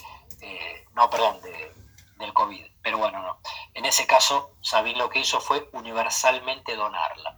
eh, 0.40 0.86
no, 0.92 1.10
perdón, 1.10 1.40
del 1.42 2.32
COVID. 2.32 2.64
Pero 2.80 2.98
bueno, 2.98 3.20
no. 3.20 3.40
En 3.74 3.84
ese 3.84 4.06
caso, 4.06 4.54
Sabin 4.60 4.96
lo 4.96 5.10
que 5.10 5.18
hizo 5.18 5.40
fue 5.40 5.68
universalmente 5.72 6.76
donarla. 6.76 7.36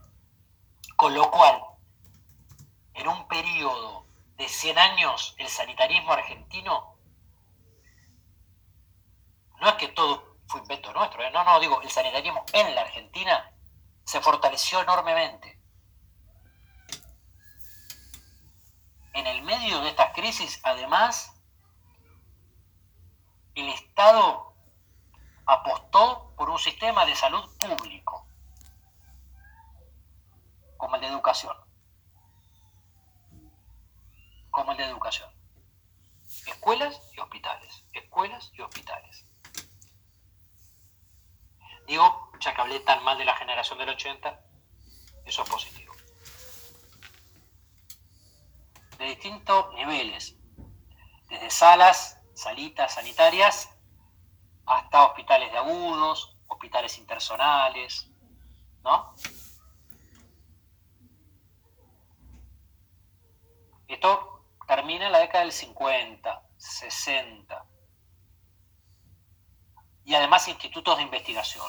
Con 0.94 1.14
lo 1.14 1.30
cual, 1.30 1.58
en 2.92 3.08
un 3.08 3.26
periodo 3.28 4.04
de 4.36 4.46
100 4.46 4.78
años, 4.78 5.34
el 5.38 5.48
sanitarismo 5.48 6.12
argentino, 6.12 6.98
no 9.58 9.68
es 9.70 9.74
que 9.76 9.88
todo 9.88 10.36
fue 10.48 10.60
invento 10.60 10.92
nuestro, 10.92 11.22
¿eh? 11.22 11.30
no, 11.30 11.42
no, 11.44 11.58
digo, 11.60 11.80
el 11.80 11.90
sanitarismo 11.90 12.44
en 12.52 12.74
la 12.74 12.82
Argentina 12.82 13.50
se 14.04 14.20
fortaleció 14.20 14.82
enormemente. 14.82 15.53
En 19.14 19.26
el 19.26 19.42
medio 19.42 19.80
de 19.80 19.90
estas 19.90 20.12
crisis, 20.12 20.60
además, 20.64 21.32
el 23.54 23.68
Estado 23.68 24.54
apostó 25.46 26.34
por 26.36 26.50
un 26.50 26.58
sistema 26.58 27.06
de 27.06 27.14
salud 27.14 27.48
público, 27.58 28.26
como 30.76 30.96
el 30.96 31.02
de 31.02 31.08
educación. 31.08 31.56
Como 34.50 34.72
el 34.72 34.78
de 34.78 34.84
educación. 34.84 35.30
Escuelas 36.46 37.00
y 37.12 37.20
hospitales. 37.20 37.84
Escuelas 37.92 38.50
y 38.54 38.62
hospitales. 38.62 39.24
Digo, 41.86 42.32
ya 42.40 42.54
que 42.54 42.60
hablé 42.60 42.80
tan 42.80 43.04
mal 43.04 43.18
de 43.18 43.24
la 43.24 43.36
generación 43.36 43.78
del 43.78 43.90
80, 43.90 44.40
eso 45.24 45.42
es 45.42 45.50
positivo. 45.50 45.83
De 48.98 49.06
distintos 49.06 49.74
niveles, 49.74 50.36
desde 51.28 51.50
salas, 51.50 52.20
salitas 52.34 52.94
sanitarias, 52.94 53.70
hasta 54.66 55.04
hospitales 55.06 55.50
de 55.52 55.58
agudos, 55.58 56.36
hospitales 56.48 56.96
intersonales, 56.98 58.10
¿no? 58.82 59.14
Esto 63.88 64.44
termina 64.66 65.06
en 65.06 65.12
la 65.12 65.18
década 65.18 65.44
del 65.44 65.52
50, 65.52 66.42
60. 66.56 67.66
Y 70.04 70.14
además 70.14 70.48
institutos 70.48 70.96
de 70.96 71.02
investigación, 71.02 71.66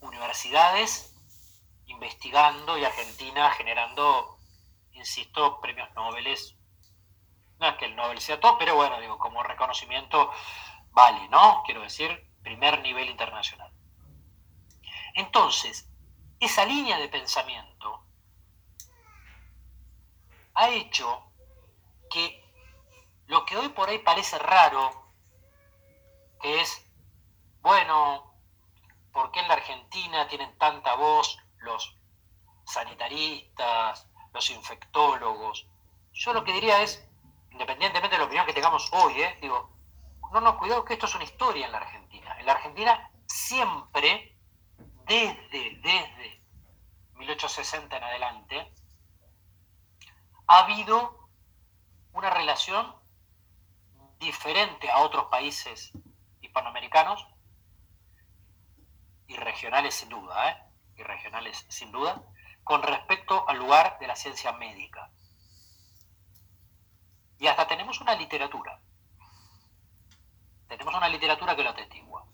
universidades 0.00 1.14
investigando 1.86 2.78
y 2.78 2.84
Argentina 2.84 3.50
generando, 3.52 4.37
insisto, 4.98 5.60
premios 5.60 5.92
Nobel. 5.94 6.36
No 7.58 7.68
es 7.68 7.76
que 7.76 7.86
el 7.86 7.96
Nobel 7.96 8.20
sea 8.20 8.38
todo, 8.38 8.58
pero 8.58 8.76
bueno, 8.76 9.00
digo, 9.00 9.18
como 9.18 9.42
reconocimiento 9.42 10.30
vale, 10.90 11.28
¿no? 11.28 11.62
Quiero 11.64 11.82
decir, 11.82 12.30
primer 12.42 12.80
nivel 12.82 13.08
internacional. 13.08 13.72
Entonces, 15.14 15.88
esa 16.40 16.64
línea 16.64 16.98
de 16.98 17.08
pensamiento 17.08 18.04
ha 20.54 20.68
hecho 20.70 21.32
que 22.10 22.44
lo 23.26 23.44
que 23.44 23.56
hoy 23.56 23.68
por 23.68 23.88
ahí 23.88 23.98
parece 23.98 24.38
raro, 24.38 25.12
que 26.40 26.60
es, 26.60 26.84
bueno, 27.60 28.34
¿por 29.12 29.30
qué 29.30 29.40
en 29.40 29.48
la 29.48 29.54
Argentina 29.54 30.26
tienen 30.28 30.56
tanta 30.58 30.94
voz 30.94 31.38
los 31.58 31.96
sanitaristas, 32.64 34.08
los 34.32 34.50
infectólogos? 34.50 35.66
Yo 36.12 36.32
lo 36.32 36.44
que 36.44 36.52
diría 36.52 36.82
es, 36.82 37.06
independientemente 37.50 38.16
de 38.16 38.18
la 38.18 38.24
opinión 38.24 38.46
que 38.46 38.52
tengamos 38.52 38.88
hoy, 38.92 39.20
¿eh? 39.20 39.38
digo, 39.40 39.70
no, 40.32 40.40
no, 40.40 40.58
cuidado 40.58 40.84
que 40.84 40.94
esto 40.94 41.06
es 41.06 41.14
una 41.14 41.24
historia 41.24 41.66
en 41.66 41.72
la 41.72 41.78
Argentina. 41.78 42.36
En 42.38 42.46
la 42.46 42.52
Argentina 42.52 43.10
siempre, 43.26 44.36
desde, 45.06 45.78
desde 45.82 46.42
1860 47.14 47.96
en 47.96 48.04
adelante, 48.04 48.72
ha 50.46 50.58
habido 50.60 51.28
una 52.12 52.30
relación 52.30 52.94
diferente 54.18 54.90
a 54.90 54.98
otros 54.98 55.26
países 55.26 55.92
hispanoamericanos 56.40 57.26
y 59.28 59.36
regionales 59.36 59.94
sin 59.94 60.08
duda, 60.08 60.50
¿eh? 60.50 60.62
y 60.96 61.02
regionales 61.02 61.64
sin 61.68 61.92
duda, 61.92 62.22
con 62.68 62.82
respecto 62.82 63.48
al 63.48 63.58
lugar 63.58 63.98
de 63.98 64.06
la 64.06 64.14
ciencia 64.14 64.52
médica. 64.52 65.10
Y 67.40 67.48
hasta 67.48 67.66
tenemos 67.66 68.00
una 68.00 68.14
literatura 68.14 68.80
tenemos 70.68 70.94
una 70.94 71.08
literatura 71.08 71.56
que 71.56 71.64
lo 71.64 71.70
atestigua. 71.70 72.24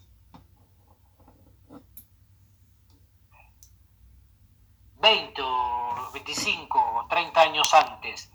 Veinte 4.95 5.41
o 5.41 6.11
25 6.11 6.79
o 6.79 7.07
30 7.07 7.41
años 7.41 7.73
antes 7.73 8.31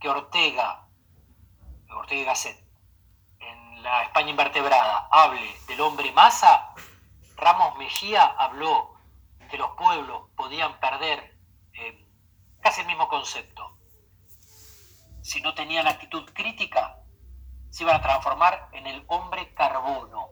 que 0.00 0.08
Ortega, 0.08 0.86
Ortega 1.90 2.20
y 2.20 2.24
Gasset, 2.24 2.64
en 3.38 3.82
la 3.82 4.04
España 4.04 4.30
invertebrada, 4.30 5.08
hable 5.10 5.54
del 5.66 5.80
hombre 5.80 6.10
masa, 6.12 6.74
Ramos 7.36 7.76
Mejía 7.76 8.24
habló 8.24 8.94
que 9.50 9.58
los 9.58 9.70
pueblos 9.72 10.30
podían 10.36 10.78
perder 10.80 11.33
casi 12.64 12.80
el 12.80 12.86
mismo 12.86 13.06
concepto. 13.08 13.76
Si 15.20 15.42
no 15.42 15.54
tenían 15.54 15.86
actitud 15.86 16.24
crítica, 16.32 16.98
se 17.68 17.82
iban 17.82 17.96
a 17.96 18.00
transformar 18.00 18.70
en 18.72 18.86
el 18.86 19.04
hombre 19.08 19.52
carbono, 19.52 20.30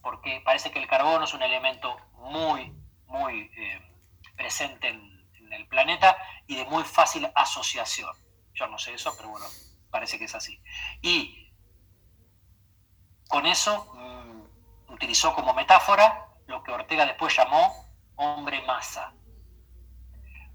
porque 0.00 0.40
parece 0.42 0.70
que 0.70 0.78
el 0.78 0.88
carbono 0.88 1.24
es 1.24 1.34
un 1.34 1.42
elemento 1.42 1.94
muy, 2.14 2.74
muy 3.06 3.50
eh, 3.54 3.94
presente 4.36 4.88
en, 4.88 5.18
el 5.52 5.66
planeta 5.66 6.16
y 6.46 6.56
de 6.56 6.64
muy 6.66 6.84
fácil 6.84 7.30
asociación. 7.34 8.14
Yo 8.52 8.66
no 8.66 8.78
sé 8.78 8.92
eso, 8.92 9.14
pero 9.16 9.30
bueno, 9.30 9.46
parece 9.90 10.18
que 10.18 10.26
es 10.26 10.34
así. 10.34 10.62
Y 11.00 11.50
con 13.28 13.46
eso 13.46 13.86
mm, 13.94 14.92
utilizó 14.92 15.34
como 15.34 15.54
metáfora 15.54 16.28
lo 16.46 16.62
que 16.62 16.70
Ortega 16.70 17.06
después 17.06 17.34
llamó 17.34 17.86
hombre 18.16 18.60
masa. 18.66 19.14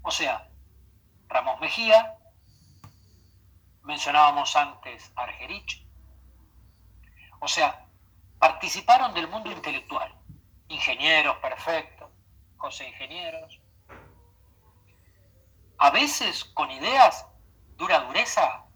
O 0.02 0.12
sea, 0.12 0.48
Ramos 1.34 1.58
Mejía 1.58 2.16
mencionábamos 3.82 4.54
antes 4.54 5.10
Argerich. 5.16 5.84
O 7.40 7.48
sea, 7.48 7.88
participaron 8.38 9.12
del 9.14 9.26
mundo 9.26 9.50
intelectual. 9.50 10.14
Ingenieros, 10.68 11.36
perfecto. 11.38 12.08
José 12.56 12.86
Ingenieros. 12.86 13.60
A 15.78 15.90
veces 15.90 16.44
con 16.44 16.70
ideas 16.70 17.26
de 17.78 17.82
una 17.82 17.98
dureza 17.98 18.66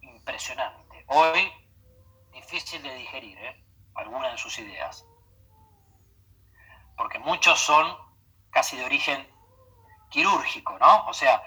impresionante. 0.00 1.04
Hoy, 1.06 1.48
difícil 2.32 2.82
de 2.82 2.92
digerir, 2.96 3.38
¿eh? 3.38 3.64
Algunas 3.94 4.32
de 4.32 4.38
sus 4.38 4.58
ideas. 4.58 5.06
Porque 6.96 7.20
muchos 7.20 7.60
son 7.60 7.96
casi 8.50 8.76
de 8.76 8.84
origen 8.84 9.32
quirúrgico, 10.10 10.76
¿no? 10.78 11.06
O 11.06 11.12
sea, 11.12 11.42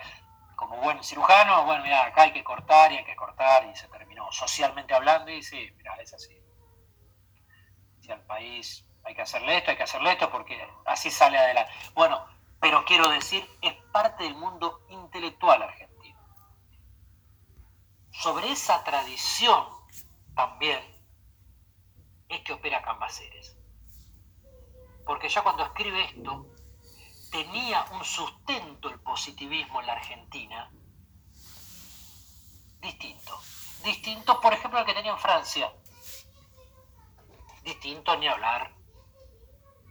como 0.58 0.76
buen 0.78 1.04
cirujano, 1.04 1.66
bueno, 1.66 1.84
mira, 1.84 2.08
acá 2.08 2.24
hay 2.24 2.34
que 2.34 2.44
cortar 2.44 2.92
y 2.92 2.98
hay 2.98 3.06
que 3.06 3.16
cortar 3.16 3.64
y 3.70 3.76
se 3.76 3.88
terminó. 3.90 4.30
Socialmente 4.32 4.92
hablando, 4.96 5.30
y 5.32 5.44
sí, 5.44 5.72
mira, 5.78 5.94
es 6.02 6.16
así. 6.16 6.36
Si 8.02 8.12
al 8.12 8.24
país 8.26 8.84
hay 9.04 9.14
que 9.14 9.22
hacerle 9.22 9.60
esto, 9.60 9.70
hay 9.70 9.78
que 9.78 9.84
hacerle 9.84 10.14
esto, 10.14 10.32
porque 10.32 10.60
así 10.86 11.12
sale 11.12 11.38
adelante. 11.38 11.72
Bueno, 11.94 12.26
pero 12.60 12.84
quiero 12.86 13.08
decir, 13.08 13.48
es 13.62 13.76
parte 13.92 14.24
del 14.24 14.34
mundo 14.34 14.84
intelectual 14.90 15.62
argentino. 15.62 16.20
Sobre 18.10 18.52
esa 18.52 18.84
tradición 18.84 19.64
también 20.36 20.82
es 22.30 22.42
que 22.42 22.54
opera 22.54 22.82
Cambaceres. 22.82 23.56
Porque 25.06 25.30
ya 25.30 25.44
cuando 25.44 25.64
escribe 25.66 26.04
esto, 26.04 26.48
tenía 27.38 27.86
un 27.92 28.04
sustento 28.04 28.90
el 28.90 29.00
positivismo 29.00 29.80
en 29.80 29.86
la 29.86 29.94
Argentina 29.94 30.72
distinto. 32.82 33.40
Distinto, 33.84 34.42
por 34.42 34.54
ejemplo, 34.54 34.80
al 34.80 34.86
que 34.88 34.96
tenía 34.96 35.12
en 35.12 35.20
Francia. 35.20 35.72
Distinto 37.62 38.18
ni 38.18 38.28
hablar 38.28 38.74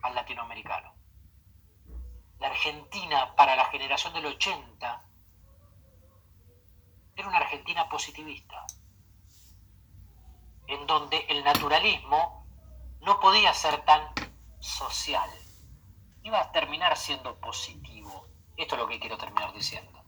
al 0.03 0.15
latinoamericano. 0.17 0.93
La 2.41 2.49
Argentina 2.49 3.37
para 3.37 3.55
la 3.55 3.67
generación 3.67 4.13
del 4.15 4.27
80 4.27 5.03
era 7.15 7.29
una 7.29 7.39
Argentina 7.39 7.89
positivista, 7.89 8.67
en 10.67 10.85
donde 10.89 11.19
el 11.29 11.45
naturalismo 11.45 12.45
no 13.03 13.21
podía 13.21 13.55
ser 13.55 13.85
tan 13.85 14.13
social, 14.59 15.31
iba 16.27 16.41
a 16.41 16.51
terminar 16.51 16.97
siendo 16.97 17.37
positivo. 17.37 18.27
Esto 18.57 18.75
es 18.75 18.81
lo 18.81 18.89
que 18.89 18.99
quiero 18.99 19.17
terminar 19.17 19.53
diciendo. 19.53 20.03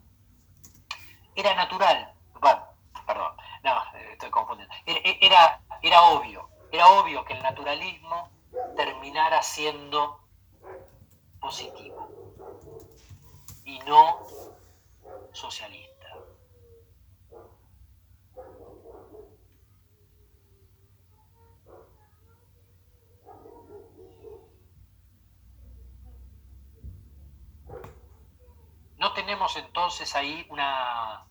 Era 1.36 1.54
natural, 1.54 2.12
bueno, 2.40 2.66
perdón, 3.06 3.36
no, 3.62 3.82
estoy 4.10 4.28
confundiendo. 4.30 4.74
Era, 4.84 5.60
era 5.80 6.02
obvio, 6.02 6.50
era 6.72 6.88
obvio 6.88 7.24
que 7.24 7.34
el 7.34 7.42
naturalismo 7.42 8.30
terminara 8.74 9.40
siendo 9.42 10.20
positivo 11.40 12.08
y 13.64 13.78
no 13.80 14.18
socialista. 15.32 15.87
No 28.98 29.12
tenemos 29.12 29.56
entonces 29.56 30.14
ahí 30.16 30.44
una, 30.50 31.24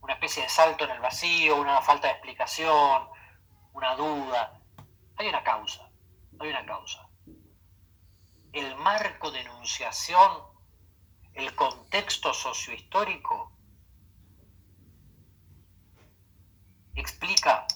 una 0.00 0.12
especie 0.14 0.42
de 0.42 0.48
salto 0.48 0.84
en 0.84 0.90
el 0.90 1.00
vacío, 1.00 1.56
una 1.56 1.80
falta 1.80 2.08
de 2.08 2.14
explicación, 2.14 3.08
una 3.72 3.94
duda. 3.94 4.60
Hay 5.16 5.28
una 5.28 5.44
causa, 5.44 5.88
hay 6.40 6.50
una 6.50 6.66
causa. 6.66 7.08
El 8.52 8.74
marco 8.74 9.30
de 9.30 9.42
enunciación, 9.42 10.42
el 11.34 11.54
contexto 11.54 12.34
sociohistórico, 12.34 13.52
explica 16.96 17.68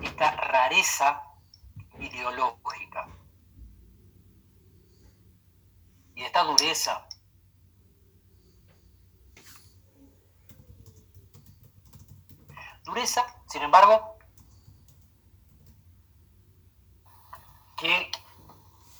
esta 0.00 0.32
rareza 0.32 1.22
ideológica 2.00 3.06
y 6.18 6.24
esta 6.24 6.42
dureza. 6.42 7.06
Dureza, 12.82 13.24
sin 13.46 13.62
embargo, 13.62 14.18
que 17.76 18.10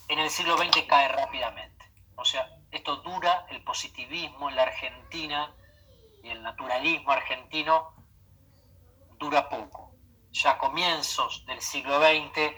en 0.07 0.19
el 0.19 0.29
siglo 0.29 0.57
XX 0.57 0.85
cae 0.87 1.09
rápidamente. 1.09 1.91
O 2.15 2.23
sea, 2.23 2.57
esto 2.71 2.95
dura, 2.97 3.45
el 3.49 3.65
positivismo 3.65 4.47
en 4.47 4.55
la 4.55 4.63
Argentina 4.63 5.53
y 6.23 6.29
el 6.29 6.41
naturalismo 6.41 7.11
argentino 7.11 7.95
dura 9.17 9.49
poco. 9.49 9.91
Ya 10.31 10.51
a 10.51 10.57
comienzos 10.57 11.45
del 11.47 11.61
siglo 11.61 11.99
XX 11.99 12.53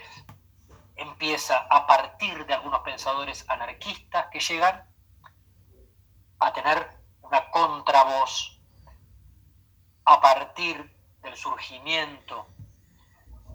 empieza 1.01 1.57
a 1.69 1.87
partir 1.87 2.45
de 2.45 2.53
algunos 2.53 2.81
pensadores 2.81 3.45
anarquistas 3.49 4.27
que 4.27 4.39
llegan 4.39 4.87
a 6.39 6.53
tener 6.53 6.89
una 7.21 7.49
contravoz 7.49 8.59
a 10.05 10.21
partir 10.21 10.95
del 11.21 11.35
surgimiento 11.35 12.47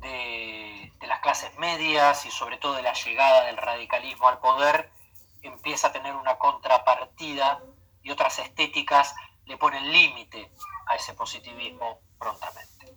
de, 0.00 0.92
las 1.06 1.20
clases 1.20 1.56
medias 1.58 2.26
y 2.26 2.30
sobre 2.30 2.58
todo 2.58 2.74
de 2.74 2.82
la 2.82 2.92
llegada 2.92 3.44
del 3.44 3.56
radicalismo 3.56 4.28
al 4.28 4.38
poder, 4.38 4.90
empieza 5.42 5.88
a 5.88 5.92
tener 5.92 6.14
una 6.14 6.38
contrapartida 6.38 7.62
y 8.02 8.10
otras 8.10 8.38
estéticas 8.40 9.14
le 9.44 9.56
ponen 9.56 9.92
límite 9.92 10.50
a 10.86 10.96
ese 10.96 11.14
positivismo 11.14 12.00
prontamente. 12.18 12.96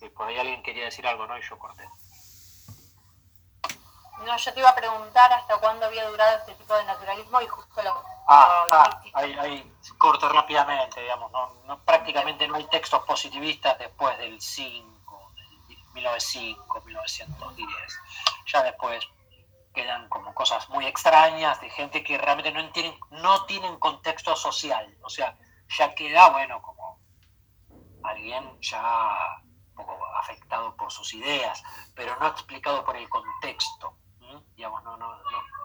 Y 0.00 0.08
por 0.10 0.28
ahí 0.28 0.38
alguien 0.38 0.62
quería 0.62 0.84
decir 0.84 1.06
algo, 1.06 1.26
¿no? 1.26 1.38
Y 1.38 1.42
yo 1.42 1.58
corté. 1.58 1.88
No, 4.24 4.36
yo 4.36 4.52
te 4.52 4.60
iba 4.60 4.68
a 4.68 4.74
preguntar 4.74 5.32
hasta 5.32 5.56
cuándo 5.58 5.86
había 5.86 6.08
durado 6.08 6.38
este 6.38 6.54
tipo 6.54 6.74
de 6.74 6.84
naturalismo 6.84 7.40
y 7.40 7.46
justo 7.46 7.82
lo... 7.82 8.04
Ah, 8.28 8.66
ah 8.70 9.00
ahí, 9.14 9.32
ahí, 9.38 9.72
corto 9.96 10.28
rápidamente, 10.28 11.00
digamos, 11.00 11.30
no, 11.64 11.78
prácticamente 11.84 12.46
no 12.46 12.56
hay 12.56 12.64
textos 12.64 13.02
positivistas 13.04 13.78
después 13.78 14.18
del 14.18 14.40
5, 14.40 15.32
del 15.68 15.78
1905, 15.94 16.82
1910. 16.84 17.70
Ya 18.46 18.62
después 18.64 19.06
quedan 19.72 20.08
como 20.08 20.34
cosas 20.34 20.68
muy 20.68 20.86
extrañas 20.86 21.60
de 21.60 21.70
gente 21.70 22.02
que 22.02 22.18
realmente 22.18 22.50
no 22.50 22.68
tienen, 22.70 22.98
no 23.10 23.44
tienen 23.46 23.78
contexto 23.78 24.34
social, 24.36 24.96
o 25.02 25.08
sea, 25.08 25.36
ya 25.68 25.94
queda, 25.94 26.30
bueno, 26.30 26.60
como 26.60 26.98
alguien 28.02 28.60
ya 28.60 29.40
un 29.70 29.74
poco 29.74 30.04
afectado 30.16 30.74
por 30.76 30.90
sus 30.90 31.14
ideas, 31.14 31.62
pero 31.94 32.16
no 32.18 32.26
explicado 32.26 32.84
por 32.84 32.96
el 32.96 33.08
contexto 33.08 33.94
digamos, 34.58 34.82
no, 34.82 34.96
no, 34.96 35.16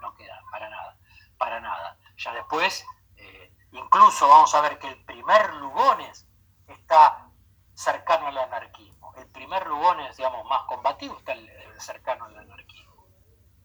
no, 0.01 0.15
queda 0.15 0.39
para 0.51 0.69
nada, 0.69 0.95
para 1.39 1.59
nada. 1.59 1.97
Ya 2.15 2.31
después, 2.31 2.85
eh, 3.17 3.51
incluso 3.71 4.27
vamos 4.29 4.53
a 4.53 4.61
ver 4.61 4.77
que 4.77 4.87
el 4.87 5.03
primer 5.03 5.55
Lugones 5.55 6.27
está 6.67 7.27
cercano 7.73 8.27
al 8.27 8.37
anarquismo. 8.37 9.11
El 9.17 9.27
primer 9.29 9.65
Lugones, 9.65 10.15
digamos, 10.15 10.45
más 10.45 10.61
combativo 10.65 11.17
está 11.17 11.33
cercano 11.79 12.25
al 12.25 12.37
anarquismo. 12.37 13.07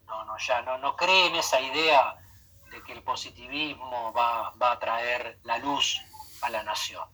No, 0.06 0.24
no, 0.24 0.38
ya 0.38 0.62
no, 0.62 0.78
no 0.78 0.96
cree 0.96 1.26
en 1.26 1.36
esa 1.36 1.60
idea 1.60 2.16
de 2.70 2.82
que 2.82 2.94
el 2.94 3.02
positivismo 3.02 4.14
va, 4.14 4.52
va 4.52 4.72
a 4.72 4.78
traer 4.78 5.40
la 5.42 5.58
luz 5.58 6.00
a 6.40 6.48
la 6.48 6.62
nación, 6.62 7.06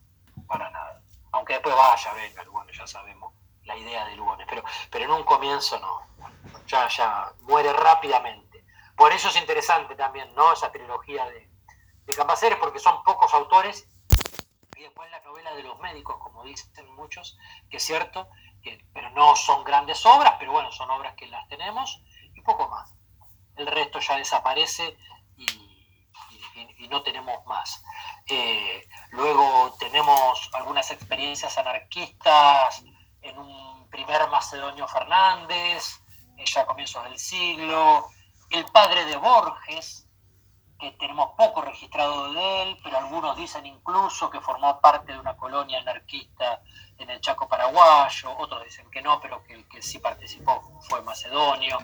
para 0.47 0.71
nada. 0.71 1.03
Aunque 1.33 1.55
después 1.55 1.75
vaya, 1.75 2.13
venga, 2.15 2.45
Lugones, 2.45 2.79
ya 2.79 2.87
sabemos 2.87 3.35
la 3.65 3.77
idea 3.77 4.05
de 4.05 4.15
Lugones, 4.15 4.47
pero, 4.49 4.63
pero 4.89 5.05
en 5.07 5.11
un 5.11 5.25
comienzo 5.25 5.81
no 5.81 6.15
ya, 6.67 6.89
ya 6.89 7.33
muere 7.43 7.73
rápidamente. 7.73 8.65
Por 8.97 9.13
eso 9.13 9.29
es 9.29 9.37
interesante 9.37 9.97
también, 9.97 10.33
¿no? 10.35 10.53
Esa 10.53 10.71
trilogía 10.71 11.27
de, 11.27 11.49
de 12.07 12.57
porque 12.57 12.79
son 12.79 13.03
pocos 13.03 13.33
autores. 13.35 13.89
Y 14.77 14.83
después 14.83 15.11
la 15.11 15.21
novela 15.21 15.55
de 15.55 15.63
los 15.63 15.79
médicos, 15.81 16.17
como 16.19 16.45
dicen 16.45 16.95
muchos, 16.95 17.39
que 17.71 17.79
es 17.79 17.83
cierto, 17.83 18.29
que, 18.63 18.85
pero 18.93 19.11
no 19.11 19.37
son 19.37 19.65
grandes 19.65 20.05
obras, 20.07 20.35
pero 20.39 20.53
bueno, 20.53 20.71
son 20.73 20.91
obras 20.91 21.15
que 21.15 21.27
las 21.27 21.49
tenemos 21.49 22.03
y 22.35 22.41
poco 22.43 22.69
más. 22.69 22.93
El 23.57 23.67
resto 23.67 24.01
ya 24.01 24.17
desaparece 24.17 24.97
y, 25.37 25.47
no 26.89 27.03
tenemos 27.03 27.45
más. 27.47 27.83
Eh, 28.27 28.87
luego 29.11 29.75
tenemos 29.81 30.51
algunas 30.53 30.91
experiencias 30.91 31.57
anarquistas 31.57 32.85
en 33.23 33.39
un 33.39 33.89
primer 33.89 34.29
Macedonio 34.29 34.87
Fernández, 34.87 36.04
ya 36.45 36.63
a 36.63 36.67
comienzos 36.67 37.05
del 37.05 37.19
siglo, 37.19 38.09
el 38.51 38.65
padre 38.67 39.05
de 39.05 39.17
Borges, 39.17 40.07
que 40.79 40.91
tenemos 40.93 41.31
poco 41.37 41.63
registrado 41.63 42.33
de 42.33 42.63
él, 42.63 42.79
pero 42.83 42.99
algunos 42.99 43.37
dicen 43.37 43.65
incluso 43.67 44.29
que 44.31 44.41
formó 44.41 44.81
parte 44.81 45.13
de 45.13 45.19
una 45.19 45.37
colonia 45.37 45.81
anarquista 45.81 46.63
en 46.99 47.11
el 47.11 47.21
Chaco 47.21 47.49
paraguayo, 47.49 48.37
otros 48.39 48.65
dicen 48.65 48.91
que 48.91 49.01
no, 49.03 49.21
pero 49.21 49.43
que 49.45 49.55
el 49.55 49.69
que 49.69 49.83
sí 49.83 49.99
participó 49.99 50.81
fue 50.89 51.03
macedonio. 51.03 51.79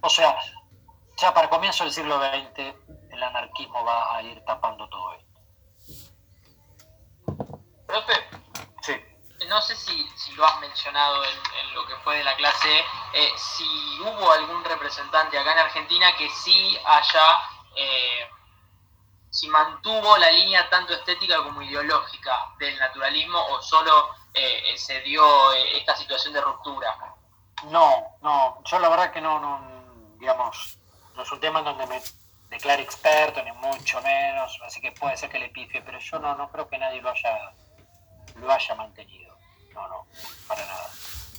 O 0.00 0.08
sea, 0.08 0.36
ya 1.16 1.34
para 1.34 1.50
comienzo 1.50 1.84
del 1.84 1.92
siglo 1.92 2.18
XX 2.18 2.74
el 3.10 3.22
anarquismo 3.22 3.84
va 3.84 4.16
a 4.16 4.22
ir 4.22 4.42
tapando 4.44 4.88
todo 4.88 5.14
esto. 5.14 5.40
Profe, 7.86 8.14
sí 8.82 9.09
no 9.48 9.60
sé 9.62 9.74
si, 9.76 10.08
lo 10.34 10.44
has 10.44 10.60
mencionado 10.60 11.22
en, 11.24 11.74
lo 11.74 11.86
que 11.86 11.96
fue 11.96 12.18
de 12.18 12.24
la 12.24 12.36
clase, 12.36 12.84
eh, 13.14 13.32
si 13.36 13.64
hubo 14.00 14.32
algún 14.32 14.62
representante 14.64 15.38
acá 15.38 15.52
en 15.52 15.58
Argentina 15.58 16.14
que 16.16 16.28
sí 16.30 16.78
haya, 16.84 17.40
eh, 17.76 18.28
si 19.30 19.48
mantuvo 19.48 20.16
la 20.18 20.30
línea 20.30 20.68
tanto 20.68 20.92
estética 20.92 21.42
como 21.42 21.62
ideológica 21.62 22.52
del 22.58 22.78
naturalismo 22.78 23.38
o 23.50 23.62
solo 23.62 24.10
eh, 24.34 24.74
se 24.76 25.00
dio 25.02 25.52
esta 25.52 25.96
situación 25.96 26.34
de 26.34 26.40
ruptura. 26.40 26.96
No, 27.64 28.16
no, 28.22 28.62
yo 28.64 28.78
la 28.78 28.88
verdad 28.88 29.12
que 29.12 29.20
no, 29.20 29.38
no 29.38 30.16
digamos, 30.18 30.78
no 31.14 31.22
es 31.22 31.32
un 31.32 31.40
tema 31.40 31.60
en 31.60 31.66
donde 31.66 31.86
me 31.86 32.02
declare 32.48 32.82
experto, 32.82 33.42
ni 33.42 33.52
mucho 33.52 34.02
menos, 34.02 34.60
así 34.64 34.80
que 34.80 34.92
puede 34.92 35.16
ser 35.16 35.30
que 35.30 35.38
le 35.38 35.50
pifie, 35.50 35.82
pero 35.82 35.98
yo 35.98 36.18
no, 36.18 36.34
no 36.34 36.50
creo 36.50 36.68
que 36.68 36.78
nadie 36.78 37.00
lo 37.00 37.10
haya, 37.10 37.52
lo 38.36 38.50
haya 38.50 38.74
mantenido 38.74 39.29
para 40.46 40.64
nada. 40.66 40.90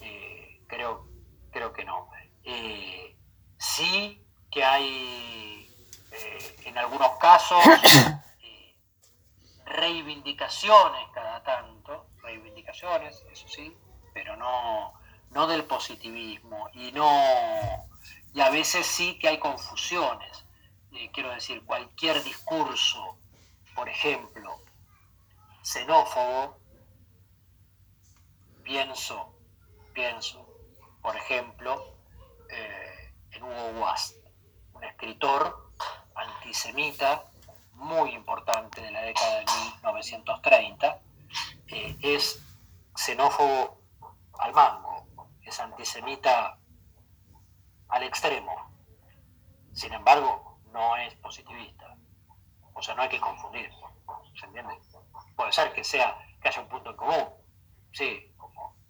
Eh, 0.01 0.61
creo, 0.67 1.07
creo 1.51 1.73
que 1.73 1.83
no. 1.85 2.09
Eh, 2.43 3.15
sí 3.57 4.25
que 4.49 4.63
hay 4.63 5.69
eh, 6.11 6.55
en 6.65 6.77
algunos 6.77 7.17
casos 7.17 7.63
reivindicaciones 7.63 8.21
reivindicaciones 9.65 11.07
cada 11.13 11.43
tanto, 11.43 12.07
reivindicaciones, 12.21 13.23
eso 13.31 13.47
sí, 13.47 13.75
pero 14.13 14.35
no, 14.35 14.93
no 15.29 15.47
del 15.47 15.63
positivismo 15.63 16.69
y 16.73 16.91
no 16.91 17.87
y 18.33 18.41
a 18.41 18.49
veces 18.49 18.85
sí 18.85 19.17
que 19.19 19.27
hay 19.27 19.39
confusiones. 19.39 20.45
Eh, 20.93 21.09
quiero 21.13 21.31
decir, 21.31 21.63
cualquier 21.65 22.23
discurso, 22.23 23.17
por 23.75 23.89
ejemplo, 23.89 24.61
xenófobo, 25.61 26.57
pienso, 28.71 29.35
pienso, 29.93 30.47
por 31.01 31.13
ejemplo, 31.17 31.93
eh, 32.49 33.13
en 33.31 33.43
Hugo 33.43 33.81
Wast, 33.81 34.15
un 34.71 34.85
escritor 34.85 35.73
antisemita 36.15 37.29
muy 37.73 38.11
importante 38.11 38.79
de 38.79 38.91
la 38.91 39.01
década 39.01 39.39
de 39.39 39.45
1930, 39.73 41.01
eh, 41.67 41.97
es 42.01 42.41
xenófobo 42.95 43.77
al 44.39 44.53
mango, 44.53 45.05
es 45.41 45.59
antisemita 45.59 46.57
al 47.89 48.03
extremo. 48.03 48.55
Sin 49.73 49.91
embargo, 49.91 50.59
no 50.71 50.95
es 50.95 51.13
positivista. 51.15 51.97
O 52.73 52.81
sea, 52.81 52.95
no 52.95 53.01
hay 53.01 53.09
que 53.09 53.19
confundir. 53.19 53.69
¿Se 54.39 54.45
entiende? 54.45 54.79
Puede 55.35 55.51
ser 55.51 55.73
que 55.73 55.83
sea, 55.83 56.17
que 56.41 56.47
haya 56.47 56.61
un 56.61 56.69
punto 56.69 56.91
en 56.91 56.95
común. 56.95 57.29
Sí, 57.91 58.30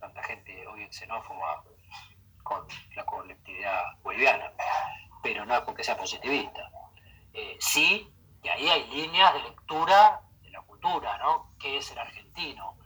tanta 0.02 0.24
gente 0.24 0.68
hoy 0.68 0.88
xenófoba 0.92 1.64
con 2.44 2.68
la 2.96 3.06
colectividad 3.06 3.84
boliviana, 4.02 4.52
pero 5.22 5.46
no 5.46 5.56
es 5.56 5.62
porque 5.62 5.84
sea 5.84 5.96
positivista. 5.96 6.70
Eh, 7.34 7.56
sí, 7.60 8.12
y 8.44 8.50
ahí 8.50 8.68
hay 8.68 8.88
líneas 8.90 9.34
de 9.36 9.44
lectura 9.44 10.22
de 10.42 10.50
la 10.50 10.62
cultura, 10.64 11.18
¿no? 11.20 11.54
¿Qué 11.60 11.78
es 11.78 11.92
el 11.92 12.00
argentino? 12.00 12.78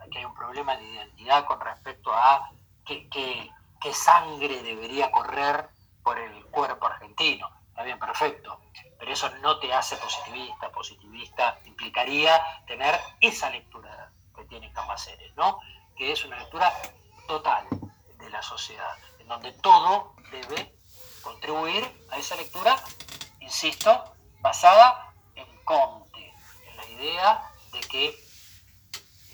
Aquí 0.00 0.18
hay 0.18 0.24
un 0.24 0.34
problema 0.34 0.76
de 0.76 0.84
identidad 0.84 1.44
con 1.44 1.60
respecto 1.60 2.12
a 2.12 2.50
qué, 2.86 3.08
qué, 3.10 3.50
qué 3.80 3.92
sangre 3.92 4.62
debería 4.62 5.10
correr 5.12 5.68
por 6.02 6.18
el 6.18 6.46
cuerpo 6.46 6.86
argentino. 6.86 7.48
Está 7.68 7.84
bien, 7.84 7.98
perfecto. 7.98 8.60
Pero 8.98 9.12
eso 9.12 9.30
no 9.40 9.58
te 9.58 9.72
hace 9.72 9.96
positivista. 9.96 10.70
Positivista 10.70 11.58
implicaría 11.64 12.42
tener 12.66 12.98
esa 13.20 13.50
lectura 13.50 14.10
que 14.34 14.44
tiene 14.46 14.72
Camaceres, 14.72 15.34
¿no? 15.36 15.60
Que 15.96 16.12
es 16.12 16.24
una 16.24 16.38
lectura 16.38 16.72
total 17.26 17.66
de 18.18 18.30
la 18.30 18.42
sociedad, 18.42 18.96
en 19.18 19.28
donde 19.28 19.52
todo 19.52 20.14
debe 20.30 20.74
contribuir 21.22 21.84
a 22.10 22.18
esa 22.18 22.36
lectura, 22.36 22.76
insisto, 23.40 24.14
basada 24.40 25.14
en 25.34 25.64
Comte, 25.64 26.34
en 26.68 26.76
la 26.76 26.86
idea 26.86 27.50
de 27.72 27.80
que, 27.80 28.08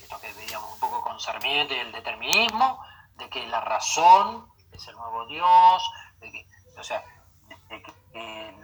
esto 0.00 0.20
que 0.20 0.32
veíamos 0.34 0.72
un 0.74 0.80
poco 0.80 1.02
con 1.02 1.18
Sarmiento 1.18 1.74
el 1.74 1.92
determinismo, 1.92 2.82
de 3.16 3.28
que 3.28 3.46
la 3.46 3.60
razón 3.60 4.52
es 4.72 4.86
el 4.86 4.96
nuevo 4.96 5.26
Dios, 5.26 5.90
de 6.20 6.30
que, 6.30 6.46
o 6.78 6.84
sea, 6.84 7.04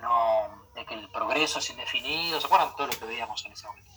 no, 0.01 0.67
de 0.75 0.85
que 0.85 0.95
el 0.95 1.09
progreso 1.11 1.59
es 1.59 1.71
indefinido, 1.71 2.41
¿se 2.41 2.47
acuerdan 2.47 2.75
todo 2.77 2.87
lo 2.89 2.99
que 2.99 3.05
veíamos 3.07 3.45
en 3.45 3.53
ese 3.53 3.67
momento? 3.67 3.91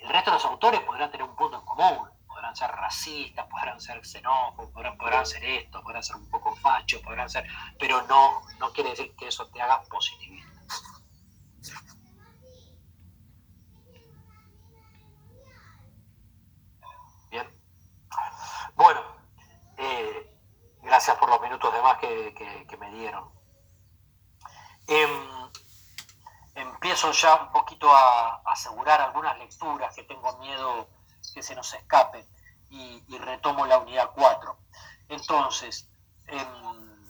El 0.00 0.08
resto 0.08 0.30
de 0.30 0.36
los 0.36 0.44
autores 0.44 0.80
podrán 0.80 1.10
tener 1.10 1.26
un 1.26 1.34
punto 1.36 1.58
en 1.58 1.64
común, 1.64 2.10
podrán 2.38 2.54
ser 2.54 2.70
racistas, 2.70 3.46
podrán 3.46 3.80
ser 3.80 4.06
xenófobos, 4.06 4.70
podrán, 4.70 4.96
podrán 4.96 5.26
ser 5.26 5.44
esto, 5.44 5.82
podrán 5.82 6.04
ser 6.04 6.14
un 6.14 6.30
poco 6.30 6.54
fachos, 6.54 7.02
podrán 7.02 7.28
ser, 7.28 7.44
pero 7.80 8.00
no, 8.02 8.42
no 8.60 8.72
quiere 8.72 8.90
decir 8.90 9.12
que 9.16 9.26
eso 9.26 9.48
te 9.48 9.60
haga 9.60 9.82
positivista. 9.82 10.48
Bien. 17.28 17.50
Bueno, 18.76 19.00
eh, 19.76 20.32
gracias 20.80 21.16
por 21.16 21.28
los 21.28 21.40
minutos 21.40 21.74
de 21.74 21.82
más 21.82 21.98
que, 21.98 22.64
que, 22.68 22.76
me 22.76 22.88
dieron. 22.92 23.32
Em, 24.86 25.50
empiezo 26.54 27.10
ya 27.10 27.34
un 27.34 27.50
poquito 27.50 27.92
a, 27.92 28.42
asegurar 28.44 29.00
algunas 29.00 29.36
lecturas 29.38 29.92
que 29.92 30.04
tengo 30.04 30.38
miedo 30.38 30.97
que 31.32 31.42
se 31.42 31.54
nos 31.54 31.72
escapen 31.74 32.26
y, 32.70 33.18
retomo 33.18 33.66
la 33.66 33.78
unidad 33.78 34.10
4. 34.14 34.58
Entonces, 35.08 35.88
em, 36.26 37.08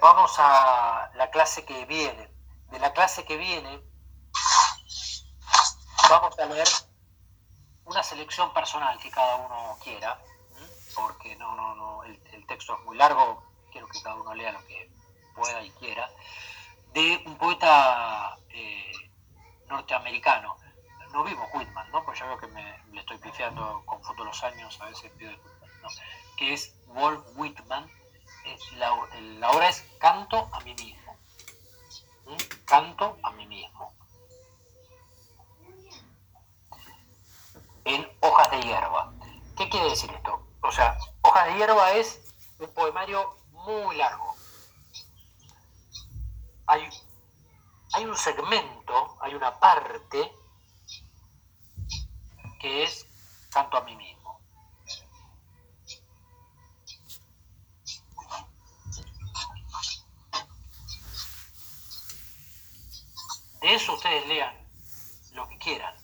vamos 0.00 0.34
a 0.38 1.10
la 1.14 1.30
clase 1.30 1.64
que 1.64 1.84
viene. 1.86 2.30
De 2.70 2.78
la 2.80 2.92
clase 2.92 3.24
que 3.24 3.36
viene 3.36 3.82
vamos 6.10 6.38
a 6.38 6.46
leer 6.46 6.68
una 7.86 8.02
selección 8.02 8.52
personal 8.52 8.98
que 8.98 9.10
cada 9.10 9.36
uno 9.36 9.78
quiera, 9.82 10.20
porque 10.94 11.36
no, 11.36 11.54
no, 11.54 11.74
no, 11.74 12.04
el, 12.04 12.46
texto 12.46 12.74
es 12.74 12.84
muy 12.84 12.96
largo, 12.96 13.42
quiero 13.72 13.88
que 13.88 14.02
cada 14.02 14.16
uno 14.16 14.34
lea 14.34 14.52
lo 14.52 14.64
que 14.66 14.90
pueda 15.34 15.62
y 15.62 15.70
quiera, 15.72 16.08
de 16.92 17.22
un 17.26 17.36
poeta 17.36 18.36
eh, 18.50 18.92
norteamericano. 19.68 20.56
No 21.12 21.22
vivo 21.22 21.46
Whitman, 21.52 21.90
¿no? 21.92 22.04
Pues 22.04 22.18
ya 22.18 22.26
veo 22.26 22.38
que 22.38 22.48
me, 22.48 22.78
le 22.92 23.00
estoy 23.00 23.18
pifiando, 23.18 23.82
confundo 23.86 24.24
los 24.24 24.42
años, 24.42 24.80
a 24.80 24.86
veces 24.86 25.12
pido 25.12 25.32
que 26.36 26.52
es 26.52 26.74
Walt 26.88 27.24
Whitman, 27.36 27.88
la, 28.76 28.96
la, 29.38 29.50
obra 29.50 29.68
es 29.68 29.82
Canto 29.98 30.48
a 30.52 30.60
mí 30.60 30.74
mismo. 30.74 31.16
Canto 32.64 33.18
a 33.22 33.30
mí 33.32 33.46
mismo. 33.46 33.92
En 37.84 38.08
hojas 38.20 38.50
de 38.50 38.62
hierba. 38.62 39.12
¿Qué 39.56 39.68
quiere 39.68 39.90
decir 39.90 40.10
esto? 40.10 40.46
O 40.62 40.72
sea, 40.72 40.98
hojas 41.22 41.46
de 41.46 41.58
hierba 41.58 41.92
es 41.92 42.20
un 42.58 42.72
poemario 42.72 43.36
muy 43.50 43.96
largo. 43.96 44.33
Hay, 46.66 46.88
hay 47.92 48.04
un 48.04 48.16
segmento, 48.16 49.16
hay 49.20 49.34
una 49.34 49.58
parte 49.58 50.32
que 52.60 52.84
es 52.84 53.06
Canto 53.54 53.76
a 53.76 53.82
mí 53.82 53.94
mismo. 53.94 54.40
De 63.60 63.74
eso 63.74 63.94
ustedes 63.94 64.26
lean 64.26 64.56
lo 65.34 65.46
que 65.46 65.56
quieran. 65.58 65.94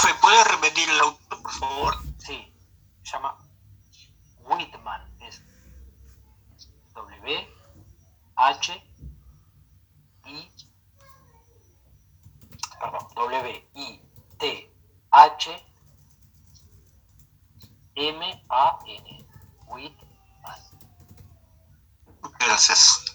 ¿Se 0.00 0.14
¿puede 0.14 0.44
repetir 0.44 0.88
el 0.88 1.00
autor, 1.00 1.42
por 1.42 1.52
favor? 1.52 1.96
Sí, 2.18 2.50
se 3.02 3.12
llama 3.12 3.36
Whitman, 4.44 5.05
H 8.36 8.72
I 10.24 10.50
perdón, 12.78 13.08
W 13.14 13.68
I 13.74 14.02
T 14.38 14.70
H 15.10 15.66
M 17.96 18.44
A 18.50 18.78
N 18.86 19.26
Whitman. 19.66 20.60
Gracias. 22.38 23.06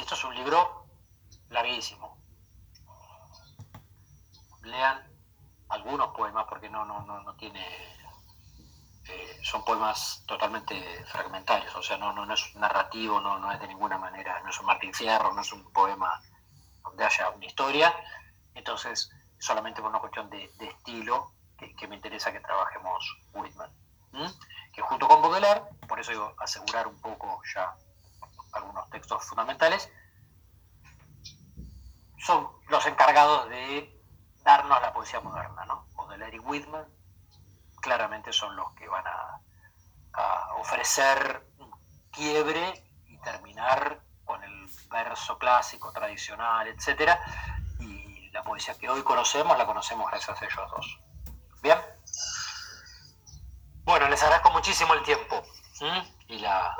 esto 0.00 0.14
es 0.14 0.24
un 0.24 0.34
libro 0.34 0.86
larguísimo. 1.50 2.21
Lean 4.62 5.12
algunos 5.68 6.08
poemas 6.08 6.46
porque 6.48 6.68
no, 6.68 6.84
no, 6.84 7.02
no, 7.02 7.34
tiene... 7.34 7.66
Eh, 9.08 9.40
son 9.42 9.64
poemas 9.64 10.22
totalmente 10.26 11.04
fragmentarios, 11.06 11.74
o 11.74 11.82
sea, 11.82 11.96
no, 11.96 12.12
no, 12.12 12.32
es 12.32 12.54
narrativo, 12.54 13.20
no, 13.20 13.38
no 13.38 13.50
es 13.50 13.58
de 13.58 13.66
ninguna 13.66 13.98
manera, 13.98 14.40
no 14.42 14.50
es 14.50 14.60
un 14.60 14.66
Martín 14.66 14.94
Fierro, 14.94 15.32
no 15.32 15.40
es 15.40 15.52
un 15.52 15.72
poema 15.72 16.22
donde 16.84 17.04
haya 17.04 17.30
una 17.30 17.44
historia, 17.44 17.92
entonces 18.54 19.10
solamente 19.40 19.80
por 19.80 19.90
una 19.90 19.98
cuestión 19.98 20.30
de, 20.30 20.44
estilo 20.60 21.32
que, 21.58 21.88
me 21.88 21.96
interesa 21.96 22.32
que 22.32 22.38
trabajemos 22.38 23.18
Whitman, 23.32 23.70
que 24.72 24.82
junto 24.82 25.08
con 25.08 25.20
Baudelaire, 25.20 25.62
por 25.88 25.98
eso 25.98 26.12
digo, 26.12 26.34
asegurar 26.38 26.86
un 26.86 27.00
poco 27.00 27.42
ya 27.52 27.74
algunos 28.52 28.88
textos 28.90 29.24
fundamentales, 29.24 29.90
son 32.18 32.48
los 32.68 32.86
encargados 32.86 33.48
de 33.48 34.01
darnos 34.44 34.80
la 34.80 34.92
poesía 34.92 35.20
moderna, 35.20 35.64
¿no? 35.64 35.86
Baudelaire 35.94 36.36
y 36.36 36.40
Whitman 36.40 36.86
claramente 37.80 38.32
son 38.32 38.56
los 38.56 38.72
que 38.72 38.88
van 38.88 39.04
a, 39.06 39.38
ofrecer 40.58 41.42
un 41.58 41.70
quiebre 42.10 42.84
y 43.06 43.18
terminar 43.18 44.00
con 44.24 44.42
el 44.44 44.70
verso 44.90 45.38
clásico, 45.38 45.90
tradicional, 45.90 46.68
etc. 46.68 47.18
Y, 47.80 48.30
la 48.30 48.42
poesía 48.42 48.74
que 48.78 48.88
hoy 48.88 49.02
conocemos 49.02 49.58
la 49.58 49.66
conocemos 49.66 50.10
gracias 50.10 50.40
a 50.40 50.44
ellos 50.44 50.70
dos. 50.70 51.00
Bien. 51.62 51.78
Bueno, 53.84 54.08
les 54.08 54.22
agradezco 54.22 54.50
muchísimo 54.50 54.94
el 54.94 55.02
tiempo 55.02 55.42
y 56.28 56.38
la, 56.38 56.76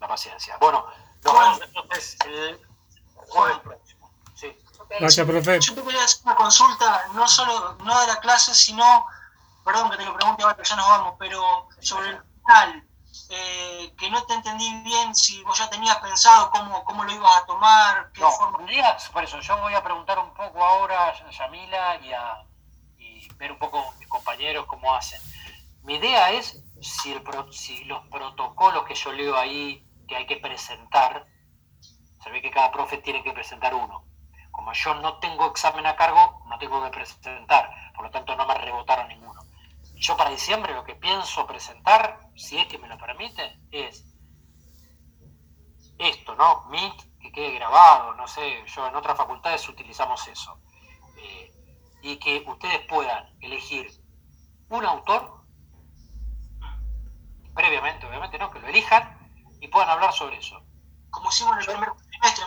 la, 0.00 0.08
paciencia. 0.08 0.56
Bueno, 0.58 0.84
nos 1.22 1.32
vemos 1.32 1.60
entonces 1.62 2.16
el 2.26 2.60
jueves 3.28 3.58
Gracias, 4.98 5.26
profe. 5.26 5.60
Yo 5.60 5.74
te 5.74 5.82
quería 5.82 6.04
hacer 6.04 6.20
una 6.24 6.34
consulta, 6.36 7.06
no 7.14 7.26
solo 7.26 7.76
no 7.84 8.00
de 8.00 8.06
la 8.06 8.20
clase, 8.20 8.54
sino, 8.54 9.06
perdón 9.64 9.90
que 9.90 9.96
te 9.96 10.04
lo 10.04 10.14
pregunte 10.14 10.42
ahora, 10.42 10.62
ya 10.62 10.76
nos 10.76 10.88
vamos, 10.88 11.14
pero 11.18 11.68
sobre 11.80 12.10
el 12.10 12.22
final, 12.22 12.84
eh, 13.30 13.94
que 13.98 14.10
no 14.10 14.24
te 14.24 14.34
entendí 14.34 14.70
bien 14.82 15.14
si 15.14 15.42
vos 15.44 15.58
ya 15.58 15.68
tenías 15.70 15.96
pensado 15.98 16.50
cómo, 16.50 16.84
cómo 16.84 17.04
lo 17.04 17.12
ibas 17.12 17.36
a 17.36 17.46
tomar, 17.46 18.12
qué 18.12 18.20
no, 18.20 18.30
forma... 18.32 18.58
por 19.12 19.24
eso, 19.24 19.40
yo 19.40 19.58
voy 19.58 19.74
a 19.74 19.82
preguntar 19.82 20.18
un 20.18 20.32
poco 20.34 20.62
ahora 20.64 21.08
a 21.08 21.30
Yamila 21.30 21.96
y, 22.00 22.12
a, 22.12 22.44
y 22.98 23.28
ver 23.34 23.52
un 23.52 23.58
poco 23.58 23.94
mis 23.98 24.08
compañeros 24.08 24.66
cómo 24.66 24.94
hacen. 24.94 25.20
Mi 25.82 25.96
idea 25.96 26.30
es 26.30 26.56
si, 26.80 27.12
el, 27.12 27.22
si 27.52 27.84
los 27.84 28.06
protocolos 28.08 28.84
que 28.84 28.94
yo 28.94 29.12
leo 29.12 29.36
ahí 29.36 29.86
que 30.06 30.16
hay 30.16 30.26
que 30.26 30.36
presentar, 30.36 31.26
se 32.22 32.30
ve 32.30 32.40
que 32.42 32.50
cada 32.50 32.70
profe 32.72 32.98
tiene 32.98 33.22
que 33.22 33.32
presentar 33.32 33.74
uno. 33.74 34.04
Como 34.54 34.72
yo 34.72 34.94
no 34.94 35.18
tengo 35.18 35.46
examen 35.46 35.84
a 35.84 35.96
cargo, 35.96 36.42
no 36.46 36.56
tengo 36.58 36.82
que 36.84 36.90
presentar, 36.90 37.92
por 37.92 38.04
lo 38.04 38.10
tanto 38.12 38.36
no 38.36 38.46
me 38.46 38.54
rebotaron 38.54 39.08
ninguno. 39.08 39.40
Yo 39.96 40.16
para 40.16 40.30
diciembre 40.30 40.72
lo 40.74 40.84
que 40.84 40.94
pienso 40.94 41.44
presentar, 41.44 42.20
si 42.36 42.56
es 42.58 42.66
que 42.68 42.78
me 42.78 42.86
lo 42.86 42.96
permiten, 42.96 43.68
es 43.72 44.04
esto, 45.98 46.36
¿no? 46.36 46.66
Meet, 46.66 47.18
que 47.20 47.32
quede 47.32 47.54
grabado, 47.54 48.14
no 48.14 48.28
sé, 48.28 48.64
yo 48.66 48.86
en 48.86 48.94
otras 48.94 49.16
facultades 49.16 49.68
utilizamos 49.68 50.26
eso. 50.28 50.60
Eh, 51.16 51.52
y 52.02 52.16
que 52.18 52.44
ustedes 52.46 52.86
puedan 52.86 53.36
elegir 53.40 53.90
un 54.68 54.84
autor 54.84 55.44
previamente, 57.54 58.06
obviamente, 58.06 58.38
¿no? 58.38 58.50
Que 58.50 58.60
lo 58.60 58.68
elijan 58.68 59.18
y 59.60 59.66
puedan 59.66 59.90
hablar 59.90 60.12
sobre 60.12 60.38
eso. 60.38 60.64
Como 61.10 61.30
hicimos 61.30 61.54
en 61.54 61.60
el 61.60 61.66
primer 61.66 61.90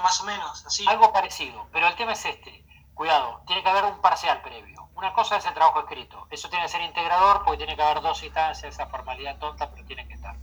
más 0.01 0.21
o 0.21 0.25
menos, 0.25 0.65
así. 0.65 0.85
Algo 0.87 1.11
parecido, 1.11 1.67
pero 1.71 1.87
el 1.87 1.95
tema 1.95 2.13
es 2.13 2.25
este. 2.25 2.63
Cuidado, 2.93 3.41
tiene 3.45 3.61
que 3.61 3.69
haber 3.69 3.85
un 3.85 4.01
parcial 4.01 4.41
previo. 4.41 4.89
Una 4.95 5.13
cosa 5.13 5.37
es 5.37 5.45
el 5.45 5.53
trabajo 5.53 5.79
escrito. 5.81 6.27
Eso 6.31 6.49
tiene 6.49 6.65
que 6.65 6.71
ser 6.71 6.81
integrador 6.81 7.43
porque 7.43 7.59
tiene 7.59 7.75
que 7.75 7.83
haber 7.83 8.01
dos 8.01 8.23
instancias, 8.23 8.73
esa 8.73 8.87
formalidad 8.87 9.37
tonta, 9.37 9.69
pero 9.69 9.85
tienen 9.85 10.07
que 10.07 10.15
estar. 10.15 10.35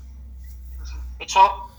Eso, 1.19 1.71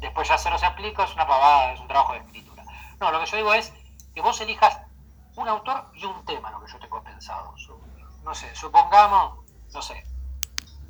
después 0.00 0.28
ya 0.28 0.38
se 0.38 0.50
los 0.50 0.62
explico, 0.62 1.02
es 1.02 1.14
una 1.14 1.26
pavada, 1.26 1.72
es 1.72 1.80
un 1.80 1.86
trabajo 1.86 2.14
de 2.14 2.18
escritura. 2.18 2.64
No, 2.98 3.12
lo 3.12 3.20
que 3.20 3.26
yo 3.26 3.36
digo 3.36 3.54
es 3.54 3.72
que 4.14 4.20
vos 4.20 4.40
elijas 4.40 4.80
un 5.36 5.48
autor 5.48 5.90
y 5.94 6.04
un 6.04 6.24
tema, 6.24 6.50
lo 6.50 6.64
que 6.64 6.72
yo 6.72 6.78
tengo 6.78 7.02
pensado. 7.02 7.54
No 8.24 8.34
sé, 8.34 8.54
supongamos, 8.56 9.44
no 9.72 9.82
sé, 9.82 10.04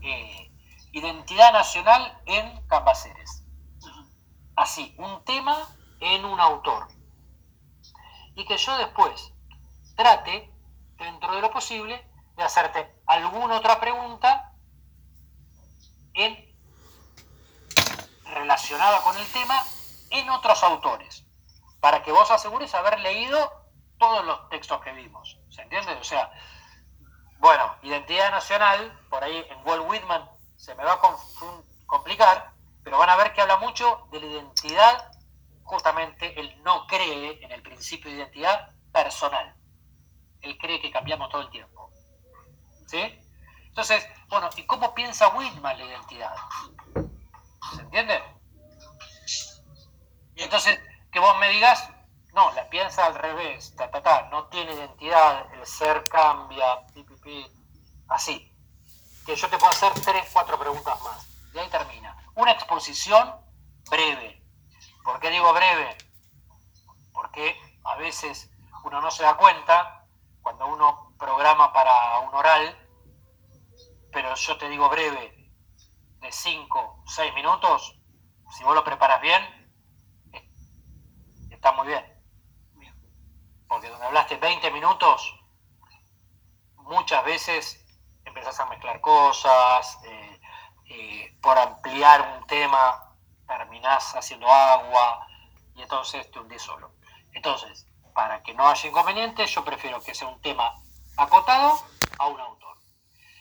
eh, 0.03 0.51
identidad 0.93 1.53
nacional 1.53 2.19
en 2.27 2.67
Cambaceres. 2.67 3.43
Así, 4.57 4.95
un 4.99 5.23
tema 5.25 5.57
en 6.05 6.25
un 6.25 6.39
autor. 6.39 6.89
Y 8.35 8.45
que 8.45 8.57
yo 8.57 8.77
después 8.77 9.33
trate, 9.97 10.53
dentro 10.97 11.35
de 11.35 11.41
lo 11.41 11.51
posible, 11.51 12.07
de 12.37 12.43
hacerte 12.43 12.95
alguna 13.07 13.57
otra 13.57 13.81
pregunta 13.81 14.53
en, 16.15 16.55
relacionada 18.25 19.01
con 19.03 19.17
el 19.17 19.27
tema 19.33 19.63
en 20.11 20.29
otros 20.31 20.63
autores, 20.63 21.25
para 21.81 22.03
que 22.03 22.13
vos 22.13 22.31
asegures 22.31 22.75
haber 22.75 23.01
leído 23.01 23.53
todos 23.99 24.25
los 24.25 24.49
textos 24.49 24.81
que 24.83 24.93
vimos. 24.93 25.39
¿Se 25.51 25.63
entiende? 25.63 25.93
O 25.95 26.05
sea, 26.05 26.31
bueno, 27.39 27.77
identidad 27.83 28.31
nacional, 28.31 28.99
por 29.09 29.23
ahí 29.23 29.47
en 29.49 29.67
Walt 29.67 29.89
Whitman 29.89 30.29
se 30.57 30.75
me 30.75 30.85
va 30.85 30.95
a 30.95 31.01
complicar, 31.87 32.53
pero 32.83 32.99
van 32.99 33.11
a 33.11 33.17
ver 33.17 33.33
que 33.33 33.41
habla 33.41 33.59
mucho 33.59 34.09
de 34.11 34.21
la 34.21 34.27
identidad, 34.27 35.14
justamente 35.65 36.39
él 36.39 36.63
no 36.63 36.87
cree 36.87 37.43
en 37.45 37.51
el 37.53 37.63
principio 37.63 38.11
de 38.11 38.19
identidad 38.19 38.71
personal. 38.93 39.55
Él 40.41 40.57
cree 40.59 40.81
que 40.81 40.91
cambiamos 40.91 41.29
todo 41.31 41.43
el 41.43 41.51
tiempo. 41.51 41.91
¿Sí? 42.87 43.21
Entonces, 43.67 44.07
bueno, 44.29 44.49
¿y 44.57 44.65
cómo 44.67 44.95
piensa 44.95 45.29
Whitman 45.29 45.79
la 45.79 45.85
identidad? 45.85 46.35
¿Se 47.75 47.83
entiende? 47.83 48.23
Y 50.37 50.43
entonces, 50.43 50.79
que 51.11 51.19
vos 51.19 51.37
me 51.39 51.49
digas, 51.49 51.91
no, 52.35 52.53
la 52.53 52.69
piensa 52.69 53.07
al 53.07 53.15
revés, 53.15 53.75
ta, 53.77 53.91
ta, 53.91 54.03
ta, 54.03 54.29
no 54.31 54.47
tiene 54.49 54.75
identidad, 54.75 55.53
el 55.55 55.67
ser 55.67 56.05
cambia, 56.05 56.87
pi, 56.93 57.03
pi, 57.03 57.15
pi, 57.17 57.47
así 58.09 58.55
que 59.25 59.35
yo 59.37 59.49
te 59.49 59.57
puedo 59.59 59.71
hacer 59.73 59.93
tres, 60.05 60.29
cuatro 60.33 60.59
preguntas 60.59 61.01
más. 61.03 61.27
Y 61.55 61.59
ahí 61.59 61.69
termina. 61.69 62.17
Una 62.35 62.53
exposición 62.53 63.35
breve. 63.91 64.44
¿Por 65.05 65.21
qué 65.21 65.31
digo 65.31 65.53
breve? 65.53 65.97
Porque 67.13 67.55
a 67.85 67.97
veces 67.97 68.51
uno 68.85 69.01
no 69.03 69.11
se 69.11 69.23
da 69.23 69.37
cuenta 69.37 70.07
cuando 70.41 70.67
uno 70.67 71.15
programa 71.19 71.73
para 71.73 72.21
un 72.21 72.35
oral, 72.35 72.77
pero 74.11 74.35
yo 74.35 74.57
te 74.57 74.69
digo 74.69 74.89
breve, 74.89 75.53
de 76.21 76.33
cinco, 76.33 77.03
seis 77.07 77.35
minutos, 77.35 78.01
si 78.51 78.65
vos 78.65 78.75
lo 78.75 78.83
preparas 78.83 79.21
bien, 79.21 79.43
está 81.51 81.73
muy 81.73 81.87
bien. 81.87 82.05
Porque 83.69 83.91
donde 83.91 84.07
hablaste 84.07 84.37
20 84.37 84.71
minutos, 84.71 85.35
muchas 86.77 87.25
veces 87.25 87.85
empezás 88.25 88.59
a 88.61 88.67
mezclar 88.67 89.01
cosas, 89.03 89.99
eh, 90.05 90.41
eh, 90.87 91.39
por 91.43 91.59
ampliar 91.59 92.39
un 92.39 92.47
tema 92.47 93.14
terminás 93.47 94.15
haciendo 94.15 94.47
agua 94.49 95.27
y 95.75 95.83
entonces 95.83 96.31
te 96.31 96.39
hundís 96.39 96.63
solo. 96.63 96.93
Entonces, 97.33 97.87
para 98.15 98.43
que 98.43 98.55
no 98.55 98.69
haya 98.69 98.89
inconvenientes, 98.89 99.51
yo 99.55 99.65
prefiero 99.65 100.01
que 100.01 100.15
sea 100.15 100.29
un 100.29 100.41
tema 100.41 100.75
acotado 101.17 101.79
a 102.19 102.27
un 102.29 102.41
autor. 102.41 102.79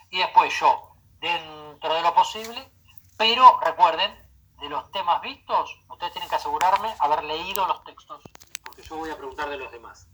Y 0.09 0.19
después 0.19 0.53
yo, 0.59 0.95
dentro 1.19 1.93
de 1.93 2.01
lo 2.01 2.13
posible, 2.13 2.71
pero 3.17 3.59
recuerden, 3.61 4.23
de 4.59 4.69
los 4.69 4.89
temas 4.91 5.21
vistos, 5.21 5.77
ustedes 5.89 6.13
tienen 6.13 6.29
que 6.29 6.35
asegurarme 6.35 6.95
haber 6.99 7.23
leído 7.25 7.67
los 7.67 7.83
textos, 7.83 8.21
porque 8.63 8.81
yo 8.81 8.95
voy 8.95 9.09
a 9.09 9.17
preguntar 9.17 9.49
de 9.49 9.57
los 9.57 9.71
demás. 9.71 10.07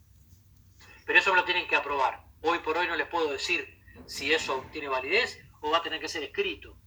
Pero 1.05 1.19
eso 1.19 1.31
me 1.31 1.37
lo 1.37 1.45
tienen 1.45 1.67
que 1.67 1.75
aprobar. 1.75 2.23
Hoy 2.41 2.59
por 2.59 2.77
hoy 2.77 2.87
no 2.87 2.95
les 2.95 3.07
puedo 3.07 3.31
decir 3.31 3.79
si 4.07 4.33
eso 4.33 4.63
tiene 4.71 4.87
validez 4.87 5.39
o 5.61 5.69
va 5.69 5.77
a 5.77 5.83
tener 5.83 5.99
que 5.99 6.09
ser 6.09 6.23
escrito. 6.23 6.78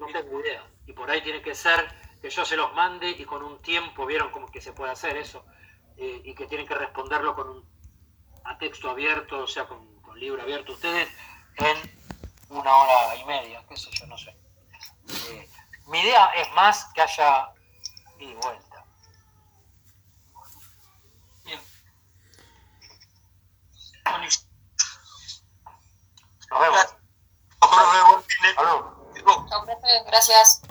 No 0.00 0.06
tengo 0.06 0.40
idea. 0.40 0.66
Y 0.86 0.94
por 0.94 1.10
ahí 1.10 1.22
tiene 1.22 1.42
que 1.42 1.54
ser 1.54 1.88
que 2.22 2.30
yo 2.30 2.44
se 2.44 2.56
los 2.56 2.72
mande 2.72 3.10
y 3.10 3.24
con 3.24 3.42
un 3.42 3.60
tiempo, 3.60 4.06
vieron 4.06 4.30
cómo 4.30 4.50
que 4.50 4.60
se 4.60 4.72
puede 4.72 4.92
hacer 4.92 5.16
eso, 5.18 5.44
eh, 5.98 6.22
y 6.24 6.34
que 6.34 6.46
tienen 6.46 6.66
que 6.66 6.74
responderlo 6.74 7.34
con 7.34 7.48
un 7.50 7.70
a 8.44 8.56
texto 8.56 8.90
abierto, 8.90 9.44
o 9.44 9.46
sea, 9.46 9.68
con, 9.68 9.88
libro 10.16 10.42
abierto 10.42 10.72
ustedes, 10.72 11.08
en 11.56 11.76
una 12.50 12.76
hora 12.76 13.16
y 13.16 13.24
media, 13.24 13.64
qué 13.68 13.76
sé 13.76 13.90
yo, 13.92 14.06
no 14.06 14.18
sé. 14.18 14.36
Eh, 15.30 15.48
mi 15.86 16.00
idea 16.00 16.26
es 16.36 16.52
más 16.52 16.92
que 16.92 17.00
haya 17.00 17.48
y 18.18 18.34
vuelta. 18.34 18.84
Bien. 21.44 21.60
Nos 26.50 26.60
vemos. 26.60 26.96
Hasta 27.60 28.62
luego. 28.62 28.99
Gracias. 30.06 30.62